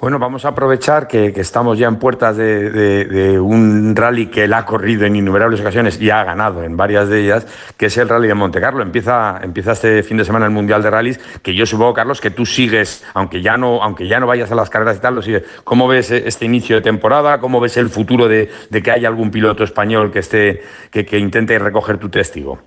Bueno, 0.00 0.20
vamos 0.20 0.44
a 0.44 0.50
aprovechar 0.50 1.08
que, 1.08 1.32
estamos 1.34 1.76
ya 1.76 1.88
en 1.88 1.96
puertas 1.96 2.36
de, 2.36 2.70
de, 2.70 3.04
de, 3.06 3.40
un 3.40 3.96
rally 3.96 4.28
que 4.28 4.44
él 4.44 4.52
ha 4.52 4.64
corrido 4.64 5.04
en 5.06 5.16
innumerables 5.16 5.60
ocasiones 5.60 6.00
y 6.00 6.08
ha 6.10 6.22
ganado 6.22 6.62
en 6.62 6.76
varias 6.76 7.08
de 7.08 7.24
ellas, 7.24 7.48
que 7.76 7.86
es 7.86 7.96
el 7.98 8.08
rally 8.08 8.28
de 8.28 8.34
Monte 8.34 8.60
Carlo. 8.60 8.84
Empieza, 8.84 9.40
empieza 9.42 9.72
este 9.72 10.04
fin 10.04 10.16
de 10.16 10.24
semana 10.24 10.46
el 10.46 10.52
Mundial 10.52 10.84
de 10.84 10.90
Rallys, 10.90 11.18
que 11.42 11.52
yo 11.52 11.66
supongo, 11.66 11.94
Carlos, 11.94 12.20
que 12.20 12.30
tú 12.30 12.46
sigues, 12.46 13.04
aunque 13.12 13.42
ya 13.42 13.56
no, 13.56 13.82
aunque 13.82 14.06
ya 14.06 14.20
no 14.20 14.28
vayas 14.28 14.52
a 14.52 14.54
las 14.54 14.70
carreras 14.70 14.98
y 14.98 15.00
tal, 15.00 15.16
lo 15.16 15.22
sigues. 15.22 15.42
¿Cómo 15.64 15.88
ves 15.88 16.12
este 16.12 16.44
inicio 16.44 16.76
de 16.76 16.82
temporada? 16.82 17.40
¿Cómo 17.40 17.58
ves 17.58 17.76
el 17.76 17.88
futuro 17.88 18.28
de, 18.28 18.52
de 18.70 18.82
que 18.84 18.92
haya 18.92 19.08
algún 19.08 19.32
piloto 19.32 19.64
español 19.64 20.12
que 20.12 20.20
esté, 20.20 20.62
que, 20.92 21.04
que 21.04 21.18
intente 21.18 21.58
recoger 21.58 21.98
tu 21.98 22.08
testigo? 22.08 22.60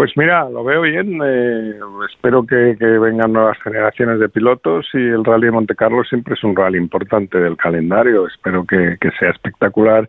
Pues 0.00 0.16
mira, 0.16 0.48
lo 0.48 0.64
veo 0.64 0.80
bien. 0.80 1.20
Eh, 1.22 1.74
espero 2.10 2.46
que, 2.46 2.74
que, 2.78 2.86
vengan 2.86 3.34
nuevas 3.34 3.58
generaciones 3.62 4.18
de 4.18 4.30
pilotos 4.30 4.86
y 4.94 4.96
el 4.96 5.22
Rally 5.22 5.48
de 5.48 5.52
Monte 5.52 5.74
Carlo 5.74 6.02
siempre 6.04 6.32
es 6.32 6.42
un 6.42 6.56
rally 6.56 6.78
importante 6.78 7.36
del 7.36 7.58
calendario. 7.58 8.26
Espero 8.26 8.64
que, 8.64 8.96
que 8.98 9.10
sea 9.18 9.28
espectacular 9.28 10.08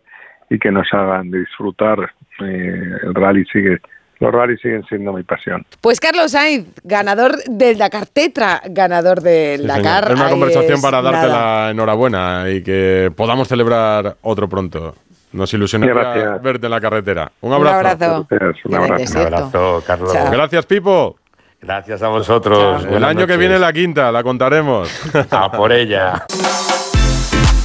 y 0.50 0.60
que 0.60 0.72
nos 0.72 0.88
hagan 0.94 1.30
disfrutar. 1.30 2.00
Eh, 2.40 2.84
el 3.04 3.14
rally 3.14 3.44
sigue 3.52 3.80
los 4.22 4.32
rallies 4.32 4.62
siguen 4.62 4.86
siendo 4.88 5.12
mi 5.12 5.24
pasión. 5.24 5.66
Pues 5.82 6.00
Carlos 6.00 6.32
Sainz, 6.32 6.70
ganador 6.86 7.44
del 7.50 7.78
Dakar 7.78 8.06
Tetra, 8.06 8.62
ganador 8.70 9.20
del 9.20 9.62
Sí, 9.62 9.68
señor. 9.68 9.84
Dakar. 9.84 10.12
Es 10.12 10.20
una 10.20 10.30
conversación 10.30 10.74
es 10.76 10.82
para 10.82 11.02
darte 11.02 11.28
nada. 11.28 11.66
la 11.66 11.72
enhorabuena 11.72 12.46
y 12.50 12.64
que 12.64 13.12
podamos 13.14 13.50
celebrar 13.50 14.16
otro 14.22 14.48
pronto. 14.48 14.96
Nos 15.34 15.54
ilusionaría 15.54 16.38
verte 16.38 16.66
en 16.68 16.72
la 16.72 16.82
carretera. 16.82 17.32
Un 17.42 17.54
Un 17.54 17.66
abrazo. 17.68 18.28
un 18.66 18.76
abrazo. 18.76 19.20
Un 19.20 19.34
abrazo, 19.34 19.84
Carlos. 19.88 20.14
Chao. 20.14 20.32
Gracias, 20.32 20.66
Pipo. 20.66 21.16
Gracias 21.62 22.02
a 22.02 22.08
vosotros. 22.08 22.86
El 22.86 23.04
año 23.04 23.28
que 23.28 23.38
viene 23.38 23.60
la 23.60 23.72
quinta, 23.72 24.12
la 24.12 24.24
contaremos. 24.24 24.90
A 25.32 25.52
por 25.52 25.72
ella. 25.72 26.26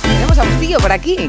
Tenemos 0.03 0.39
a 0.39 0.45
Bustillo 0.45 0.79
por 0.79 0.93
aquí. 0.93 1.27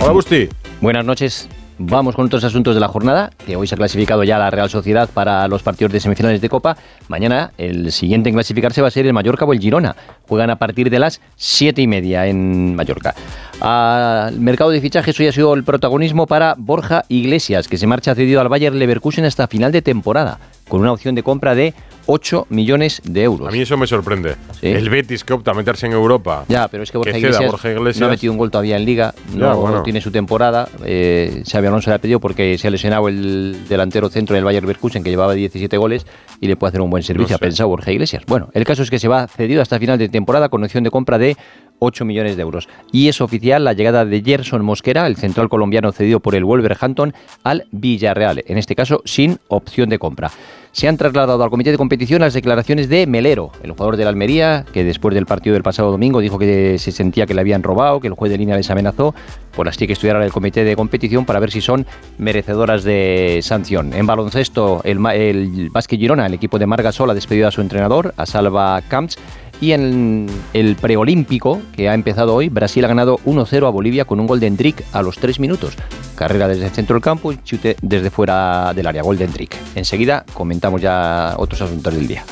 Hola, 0.00 0.12
Busti. 0.12 0.48
Buenas 0.80 1.04
noches. 1.04 1.48
Vamos 1.80 2.16
con 2.16 2.26
otros 2.26 2.42
asuntos 2.42 2.74
de 2.74 2.80
la 2.80 2.88
jornada, 2.88 3.30
que 3.46 3.54
hoy 3.54 3.68
se 3.68 3.76
ha 3.76 3.78
clasificado 3.78 4.24
ya 4.24 4.36
la 4.36 4.50
Real 4.50 4.68
Sociedad 4.68 5.08
para 5.08 5.46
los 5.46 5.62
partidos 5.62 5.92
de 5.92 6.00
semifinales 6.00 6.40
de 6.40 6.48
Copa. 6.48 6.76
Mañana 7.06 7.52
el 7.56 7.92
siguiente 7.92 8.28
en 8.28 8.34
clasificarse 8.34 8.82
va 8.82 8.88
a 8.88 8.90
ser 8.90 9.06
el 9.06 9.12
Mallorca 9.12 9.44
o 9.44 9.52
el 9.52 9.60
Girona. 9.60 9.94
Juegan 10.26 10.50
a 10.50 10.56
partir 10.56 10.90
de 10.90 10.98
las 10.98 11.20
siete 11.36 11.80
y 11.80 11.86
media 11.86 12.26
en 12.26 12.74
Mallorca. 12.74 13.14
Al 13.60 14.40
mercado 14.40 14.70
de 14.70 14.80
fichajes 14.80 15.18
hoy 15.20 15.28
ha 15.28 15.32
sido 15.32 15.54
el 15.54 15.62
protagonismo 15.62 16.26
para 16.26 16.56
Borja 16.58 17.04
Iglesias, 17.08 17.68
que 17.68 17.78
se 17.78 17.86
marcha 17.86 18.16
cedido 18.16 18.40
al 18.40 18.48
Bayer 18.48 18.74
Leverkusen 18.74 19.24
hasta 19.24 19.46
final 19.46 19.70
de 19.70 19.80
temporada, 19.80 20.40
con 20.66 20.80
una 20.80 20.92
opción 20.92 21.14
de 21.14 21.22
compra 21.22 21.54
de 21.54 21.74
8 22.10 22.46
millones 22.48 23.02
de 23.04 23.22
euros. 23.22 23.46
A 23.48 23.50
mí 23.50 23.60
eso 23.60 23.76
me 23.76 23.86
sorprende. 23.86 24.34
Sí. 24.58 24.68
El 24.68 24.88
Betis 24.88 25.24
que 25.24 25.34
opta 25.34 25.50
a 25.50 25.54
meterse 25.54 25.84
en 25.86 25.92
Europa. 25.92 26.44
Ya, 26.48 26.66
pero 26.68 26.82
es 26.82 26.90
que 26.90 26.96
Borja, 26.96 27.12
ceda 27.12 27.18
Iglesias, 27.18 27.50
Borja 27.50 27.70
Iglesias. 27.70 28.00
no 28.00 28.06
ha 28.06 28.10
metido 28.10 28.32
un 28.32 28.38
gol 28.38 28.50
todavía 28.50 28.76
en 28.76 28.86
Liga, 28.86 29.14
no 29.34 29.46
Ya, 29.46 29.52
bueno. 29.52 29.82
tiene 29.82 30.00
su 30.00 30.10
temporada. 30.10 30.68
Eh, 30.86 31.42
Xabi 31.46 31.66
Alonso 31.66 31.90
le 31.90 31.96
ha 31.96 31.98
pedido 31.98 32.18
porque 32.18 32.56
se 32.56 32.66
ha 32.66 32.70
lesionado 32.70 33.08
el 33.08 33.58
delantero 33.68 34.08
centro 34.08 34.34
del 34.34 34.44
Bayern 34.44 34.64
Leverkusen 34.66 35.04
que 35.04 35.10
llevaba 35.10 35.34
17 35.34 35.76
goles 35.76 36.06
y 36.40 36.46
le 36.46 36.56
puede 36.56 36.70
hacer 36.70 36.80
un 36.80 36.88
buen 36.88 37.02
servicio, 37.02 37.34
No 37.34 37.36
ha 37.36 37.40
pensado 37.40 37.68
Borja 37.68 37.92
Iglesias. 37.92 38.22
Bueno, 38.26 38.48
el 38.54 38.64
caso 38.64 38.82
es 38.82 38.88
que 38.90 38.98
se 38.98 39.08
va 39.08 39.26
cedido 39.28 39.60
hasta 39.60 39.78
final 39.78 39.98
de 39.98 40.08
temporada 40.08 40.48
con 40.48 40.64
opción 40.64 40.84
de 40.84 40.90
compra 40.90 41.18
de 41.18 41.36
8 41.78 42.04
millones 42.04 42.36
de 42.36 42.42
euros. 42.42 42.68
Y 42.92 43.08
es 43.08 43.20
oficial 43.20 43.64
la 43.64 43.72
llegada 43.72 44.04
de 44.04 44.22
Gerson 44.22 44.64
Mosquera, 44.64 45.06
el 45.06 45.16
central 45.16 45.48
colombiano 45.48 45.92
cedido 45.92 46.20
por 46.20 46.34
el 46.34 46.44
Wolverhampton, 46.44 47.14
al 47.44 47.66
Villarreal, 47.70 48.44
en 48.46 48.58
este 48.58 48.74
caso 48.74 49.02
sin 49.04 49.38
opción 49.48 49.88
de 49.88 49.98
compra. 49.98 50.30
Se 50.72 50.86
han 50.86 50.96
trasladado 50.96 51.42
al 51.42 51.50
comité 51.50 51.70
de 51.70 51.78
competición 51.78 52.20
las 52.20 52.34
declaraciones 52.34 52.88
de 52.88 53.06
Melero, 53.06 53.50
el 53.62 53.72
jugador 53.72 53.96
de 53.96 54.04
la 54.04 54.10
Almería, 54.10 54.64
que 54.72 54.84
después 54.84 55.14
del 55.14 55.26
partido 55.26 55.54
del 55.54 55.62
pasado 55.62 55.90
domingo 55.90 56.20
dijo 56.20 56.38
que 56.38 56.78
se 56.78 56.92
sentía 56.92 57.26
que 57.26 57.34
le 57.34 57.40
habían 57.40 57.62
robado, 57.62 58.00
que 58.00 58.06
el 58.06 58.12
juez 58.12 58.30
de 58.30 58.38
línea 58.38 58.56
les 58.56 58.70
amenazó. 58.70 59.14
Pues 59.56 59.66
las 59.66 59.76
tiene 59.76 59.88
que 59.88 59.94
estudiar 59.94 60.22
el 60.22 60.30
comité 60.30 60.62
de 60.62 60.76
competición 60.76 61.24
para 61.24 61.40
ver 61.40 61.50
si 61.50 61.60
son 61.60 61.84
merecedoras 62.18 62.84
de 62.84 63.40
sanción. 63.42 63.92
En 63.92 64.06
baloncesto, 64.06 64.82
el, 64.84 65.04
el 65.06 65.70
Basque 65.70 65.96
Girona, 65.96 66.26
el 66.26 66.34
equipo 66.34 66.60
de 66.60 66.66
Margasol, 66.66 67.10
ha 67.10 67.14
despedido 67.14 67.48
a 67.48 67.50
su 67.50 67.60
entrenador, 67.60 68.14
a 68.16 68.24
Salva 68.24 68.80
Camps. 68.86 69.18
Y 69.60 69.72
en 69.72 70.28
el 70.52 70.76
preolímpico, 70.76 71.60
que 71.72 71.88
ha 71.88 71.94
empezado 71.94 72.34
hoy, 72.34 72.48
Brasil 72.48 72.84
ha 72.84 72.88
ganado 72.88 73.18
1-0 73.24 73.66
a 73.66 73.70
Bolivia 73.70 74.04
con 74.04 74.20
un 74.20 74.26
gol 74.26 74.40
de 74.40 74.74
a 74.92 75.02
los 75.02 75.18
3 75.18 75.40
minutos. 75.40 75.74
Carrera 76.14 76.48
desde 76.48 76.66
el 76.66 76.70
centro 76.70 76.94
del 76.94 77.02
campo 77.02 77.32
y 77.32 77.42
chute 77.42 77.76
desde 77.82 78.10
fuera 78.10 78.72
del 78.74 78.86
área, 78.86 79.02
gol 79.02 79.18
de 79.18 79.24
Endrick. 79.24 79.56
Enseguida 79.74 80.24
comentamos 80.32 80.80
ya 80.80 81.34
otros 81.38 81.60
asuntos 81.62 81.94
del 81.94 82.06
día. 82.06 82.24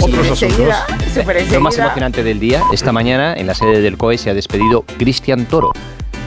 Otros 0.00 0.30
asuntos. 0.30 0.74
Lo 1.52 1.60
más 1.60 1.76
emocionante 1.78 2.22
del 2.22 2.40
día, 2.40 2.62
esta 2.72 2.92
mañana 2.92 3.34
en 3.34 3.46
la 3.46 3.54
sede 3.54 3.80
del 3.80 3.96
COE 3.96 4.18
se 4.18 4.30
ha 4.30 4.34
despedido 4.34 4.82
Cristian 4.98 5.46
Toro. 5.46 5.72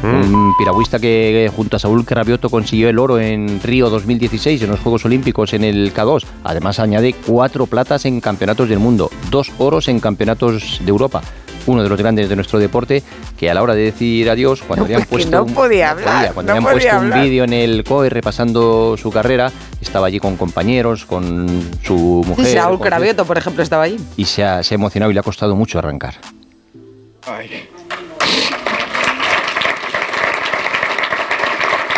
Un 0.04 0.54
piragüista 0.58 0.98
que 1.00 1.52
junto 1.56 1.78
a 1.78 1.80
Saúl 1.80 2.04
Carabioto 2.04 2.50
consiguió 2.50 2.90
el 2.90 2.98
oro 2.98 3.20
en 3.20 3.62
Río 3.62 3.90
2016 3.90 4.64
en 4.64 4.70
los 4.70 4.80
Juegos 4.80 5.06
Olímpicos 5.06 5.54
en 5.54 5.64
el 5.64 5.94
K2. 5.94 6.26
Además 6.44 6.80
añade 6.80 7.14
cuatro 7.14 7.68
platas 7.68 8.06
en 8.06 8.20
campeonatos 8.20 8.68
del 8.68 8.80
mundo, 8.80 9.12
dos 9.30 9.52
oros 9.60 9.88
en 9.88 10.00
campeonatos 10.00 10.82
de 10.84 10.90
Europa. 10.90 11.22
Uno 11.68 11.84
de 11.84 11.90
los 11.90 11.98
grandes 11.98 12.28
de 12.30 12.36
nuestro 12.36 12.60
deporte 12.60 13.04
que 13.38 13.50
a 13.50 13.54
la 13.54 13.62
hora 13.62 13.76
de 13.76 13.84
decir 13.84 14.30
adiós, 14.30 14.62
cuando 14.64 14.86
No, 14.86 14.90
le 14.90 14.96
han 14.96 15.02
pues 15.02 15.10
puesto 15.26 15.38
no 15.38 15.44
un- 15.44 15.54
podía 15.54 15.92
hablar, 15.92 16.34
cuando 16.34 16.54
no 16.56 16.60
le 16.62 16.66
han 16.68 16.74
puesto 16.74 16.98
un 16.98 17.12
vídeo 17.24 17.44
en 17.44 17.54
el 17.54 17.84
COE 17.84 18.10
repasando 18.10 18.96
su 18.98 19.12
carrera, 19.12 19.52
estaba 19.82 20.08
allí 20.08 20.20
con 20.20 20.38
compañeros, 20.38 21.06
con 21.06 21.48
su 21.84 22.24
mujer. 22.28 22.58
Con 22.64 22.74
su- 22.78 22.80
Carabioto, 22.80 23.26
por 23.26 23.38
ejemplo, 23.38 23.62
estaba 23.64 23.84
allí. 23.84 23.98
y 24.18 24.26
se 24.26 24.44
ha, 24.44 24.64
se 24.64 24.74
ha 24.74 24.76
emocionado 24.76 25.12
y 25.12 25.14
le 25.14 25.20
ha 25.20 25.24
costado 25.24 25.56
mucho 25.56 25.78
arrancar. 25.80 26.16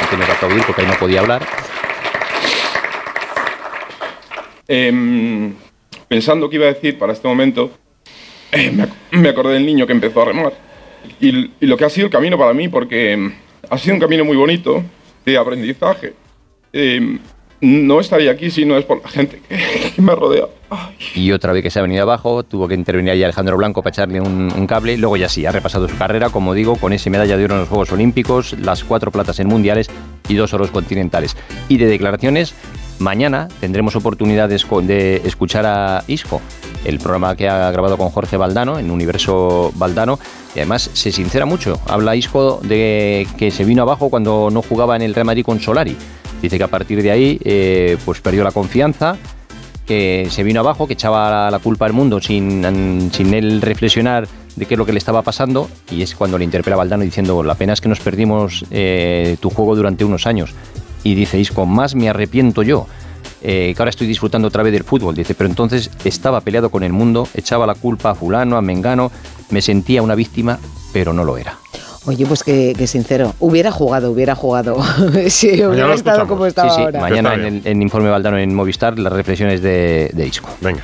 No 0.02 0.08
tiene 0.10 0.26
que 0.26 0.32
aplaudir 0.32 0.64
porque 0.66 0.82
ahí 0.82 0.88
no 0.88 0.94
podía 0.96 1.20
hablar. 1.22 1.46
Em, 4.68 5.54
pensando 6.08 6.50
que 6.50 6.56
iba 6.56 6.66
a 6.66 6.74
decir 6.74 6.98
para 6.98 7.14
este 7.14 7.28
momento, 7.28 7.72
eh, 8.54 8.72
me, 8.72 8.84
ac- 8.84 8.94
me 9.12 9.30
acordé 9.30 9.54
del 9.56 9.66
niño 9.66 9.86
que 9.86 9.94
empezó 9.94 10.22
a 10.22 10.26
remar. 10.26 10.54
Y, 11.20 11.52
lo 11.66 11.76
que 11.78 11.86
ha 11.86 11.90
sido 11.90 12.06
el 12.08 12.12
camino 12.12 12.38
para 12.38 12.54
mí, 12.54 12.70
porque 12.70 13.12
em, 13.14 13.34
ha 13.70 13.78
sido 13.78 13.96
un 13.96 14.00
camino 14.02 14.24
muy 14.26 14.38
bonito 14.38 14.84
de 15.26 15.38
aprendizaje. 15.38 16.14
Em, 16.72 17.20
no 17.62 18.00
estaría 18.02 18.32
aquí 18.32 18.52
si 18.52 18.66
no 18.66 18.78
es 18.78 18.84
por 18.84 19.02
la 19.02 19.08
gente 19.10 19.42
que, 19.48 19.58
que 19.96 20.02
me 20.02 20.14
rodea. 20.16 20.48
Y 21.16 21.32
otra 21.32 21.54
vez 21.54 21.64
que 21.64 21.70
se 21.70 21.80
ha 21.80 21.82
venido 21.82 22.02
abajo, 22.04 22.44
tuvo 22.44 22.68
que 22.68 22.74
intervenir 22.74 23.12
ahí 23.12 23.24
Alejandro 23.24 23.56
Blanco 23.58 23.82
para 23.84 23.94
echarle 23.94 24.20
un, 24.20 24.52
un 24.54 24.68
cable. 24.68 24.98
Luego 24.98 25.16
ya 25.18 25.30
sí, 25.30 25.46
ha 25.46 25.52
repasado 25.52 25.88
su 25.88 25.98
carrera, 25.98 26.30
como 26.30 26.54
digo, 26.54 26.76
con 26.76 26.92
ese 26.94 27.10
medalla 27.10 27.38
de 27.38 27.46
oro 27.46 27.54
en 27.56 27.60
los 27.62 27.70
Juegos 27.70 27.92
Olímpicos, 27.92 28.58
las 28.60 28.84
cuatro 28.84 29.12
platas 29.12 29.40
en 29.40 29.48
mundiales 29.48 29.90
y 30.28 30.34
dos 30.36 30.54
oros 30.54 30.72
continentales. 30.72 31.38
Y 31.70 31.78
de 31.78 31.86
declaraciones, 31.86 32.54
mañana 33.00 33.48
tendremos 33.60 33.96
oportunidad 33.96 34.50
de, 34.50 35.22
escuchar 35.26 35.66
a 35.66 36.04
Isco, 36.08 36.42
el 36.86 37.00
programa 37.00 37.36
que 37.36 37.48
ha 37.50 37.72
grabado 37.72 37.98
con 37.98 38.10
Jorge 38.10 38.38
Valdano, 38.38 38.80
en 38.80 38.92
Universo 38.92 39.72
Valdano. 39.76 40.20
Y 40.56 40.60
además 40.60 40.90
se 40.94 41.12
sincera 41.12 41.46
mucho. 41.46 41.80
Habla 41.88 42.16
Isco 42.16 42.60
de 42.64 43.28
que 43.38 43.52
se 43.52 43.64
vino 43.64 43.82
abajo 43.82 44.10
cuando 44.10 44.50
no 44.52 44.62
jugaba 44.62 44.96
en 44.96 45.02
el 45.02 45.14
Real 45.14 45.26
Madrid 45.26 45.46
con 45.46 45.60
Solari. 45.60 45.98
Dice 46.42 46.58
que 46.58 46.64
a 46.64 46.68
partir 46.68 47.02
de 47.02 47.12
ahí 47.12 47.40
eh, 47.44 47.98
pues 48.06 48.20
perdió 48.22 48.44
la 48.44 48.52
confianza, 48.52 49.18
que 49.86 50.28
se 50.30 50.44
vino 50.44 50.60
abajo, 50.60 50.88
que 50.88 50.94
echaba 50.94 51.50
la 51.50 51.60
culpa 51.60 51.86
al 51.86 51.94
mundo 51.94 52.22
sin, 52.22 53.10
sin 53.12 53.34
él 53.34 53.62
reflexionar 53.62 54.28
de 54.56 54.66
qué 54.66 54.76
es 54.76 54.78
lo 54.78 54.86
que 54.86 54.94
le 54.94 55.00
estaba 55.00 55.22
pasando 55.22 55.70
y 55.90 56.02
es 56.02 56.16
cuando 56.16 56.38
le 56.38 56.46
interpela 56.46 56.76
a 56.76 56.78
Valdano 56.78 57.04
diciendo 57.04 57.44
la 57.44 57.56
pena 57.56 57.74
es 57.74 57.82
que 57.82 57.90
nos 57.90 58.00
perdimos 58.00 58.66
eh, 58.72 59.38
tu 59.40 59.50
juego 59.50 59.76
durante 59.76 60.06
unos 60.06 60.28
años 60.28 60.54
y 61.04 61.16
dice 61.16 61.40
Isco, 61.40 61.66
más 61.66 61.96
me 61.96 62.10
arrepiento 62.10 62.64
yo 62.64 62.88
eh, 63.42 63.74
que 63.76 63.82
ahora 63.82 63.90
estoy 63.90 64.08
disfrutando 64.08 64.48
otra 64.48 64.64
vez 64.64 64.72
del 64.74 64.84
fútbol 64.84 65.16
dice, 65.16 65.36
pero 65.36 65.50
entonces 65.50 65.90
estaba 66.06 66.42
peleado 66.42 66.70
con 66.70 66.84
el 66.84 66.94
mundo 66.94 67.28
echaba 67.34 67.68
la 67.68 67.76
culpa 67.76 68.12
a 68.12 68.16
fulano, 68.16 68.56
a 68.58 68.62
Mengano 68.62 69.12
me 69.50 69.62
sentía 69.62 70.02
una 70.02 70.16
víctima, 70.16 70.60
pero 70.94 71.14
no 71.14 71.24
lo 71.24 71.38
era 71.38 71.58
Oye, 72.06 72.26
pues 72.26 72.44
que, 72.44 72.74
que 72.78 72.86
sincero, 72.86 73.34
hubiera 73.40 73.72
jugado, 73.72 74.12
hubiera 74.12 74.36
jugado. 74.36 74.76
si 75.30 75.48
Mañana 75.52 75.70
hubiera 75.70 75.88
lo 75.88 75.94
estado 75.94 76.18
escuchamos. 76.18 76.28
como 76.28 76.46
estaba 76.48 76.70
Sí, 76.70 76.76
sí, 76.76 76.82
ahora. 76.82 77.00
mañana 77.00 77.34
en 77.36 77.46
el 77.46 77.62
en 77.64 77.82
Informe 77.82 78.10
Valdano 78.10 78.38
en 78.38 78.54
Movistar 78.54 79.00
las 79.00 79.14
reflexiones 79.14 79.62
de, 79.62 80.10
de 80.14 80.28
Isco. 80.28 80.50
Venga. 80.60 80.84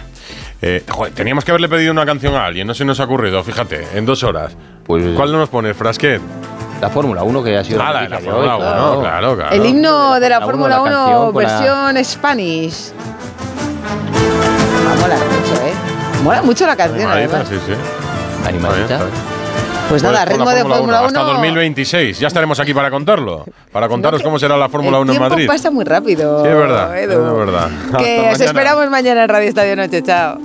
Eh, 0.61 0.83
joder, 0.87 1.13
teníamos 1.13 1.43
que 1.43 1.51
haberle 1.51 1.67
pedido 1.67 1.91
una 1.91 2.05
canción 2.05 2.35
a 2.35 2.45
alguien, 2.45 2.65
no 2.67 2.73
se 2.73 2.85
nos 2.85 3.01
ha 3.01 3.03
ocurrido, 3.03 3.43
fíjate, 3.43 3.81
en 3.95 4.05
dos 4.05 4.23
horas. 4.23 4.55
Pues, 4.85 5.03
¿Cuál 5.17 5.33
no 5.33 5.39
nos 5.39 5.49
pone? 5.49 5.73
¿Frasquet? 5.73 6.21
La 6.81 6.89
Fórmula 6.89 7.23
1 7.23 7.43
que 7.43 7.57
ha 7.57 7.63
sido 7.63 7.81
Ah, 7.81 7.91
la, 7.93 8.07
la 8.09 8.19
Fórmula 8.19 8.55
hoy, 8.55 8.61
1, 8.63 8.69
claro. 8.71 8.99
claro, 9.01 9.35
claro. 9.35 9.55
El 9.55 9.65
himno 9.65 10.19
de 10.19 10.29
la 10.29 10.39
La 10.39 10.45
Fórmula 10.45 10.81
uno, 10.81 10.89
la 10.89 10.97
1, 10.97 11.05
canción 11.05 11.33
con 11.33 11.43
la- 11.43 11.49
versión 11.59 12.05
Spanish. 12.05 12.91
Ah, 14.87 14.95
mola 15.01 15.15
mucho, 15.15 15.61
¿eh? 15.65 15.73
Mola 16.23 16.41
mucho 16.41 16.65
la 16.67 16.75
canción, 16.75 17.11
Animadita, 17.11 17.45
sí, 17.45 17.55
sí. 17.65 17.73
Animadita. 18.47 18.99
Pues 19.89 20.03
nada, 20.03 20.19
con 20.19 20.29
ritmo 20.29 20.45
la 20.45 20.53
de 20.53 20.61
Fórmula 20.61 20.99
1. 20.99 21.07
Hasta 21.07 21.19
2026. 21.21 22.19
Ya 22.19 22.27
estaremos 22.27 22.59
aquí 22.59 22.73
para 22.75 22.91
contarlo. 22.91 23.43
Para 23.71 23.87
contaros 23.87 24.21
cómo 24.21 24.37
será 24.37 24.55
la 24.55 24.69
Fórmula 24.69 24.99
1 24.99 25.11
El 25.11 25.15
en 25.17 25.21
Madrid. 25.21 25.47
pasa 25.47 25.71
muy 25.71 25.83
rápido. 25.83 26.43
Sí, 26.43 26.47
es 26.49 26.55
verdad. 26.55 26.97
Edu. 26.97 27.25
Es 27.25 27.37
verdad. 27.45 27.69
Que 27.97 28.19
os 28.19 28.25
mañana. 28.25 28.45
esperamos 28.45 28.89
mañana 28.91 29.23
en 29.23 29.29
Radio 29.29 29.49
Estadio 29.49 29.75
Noche. 29.75 30.03
Chao. 30.03 30.37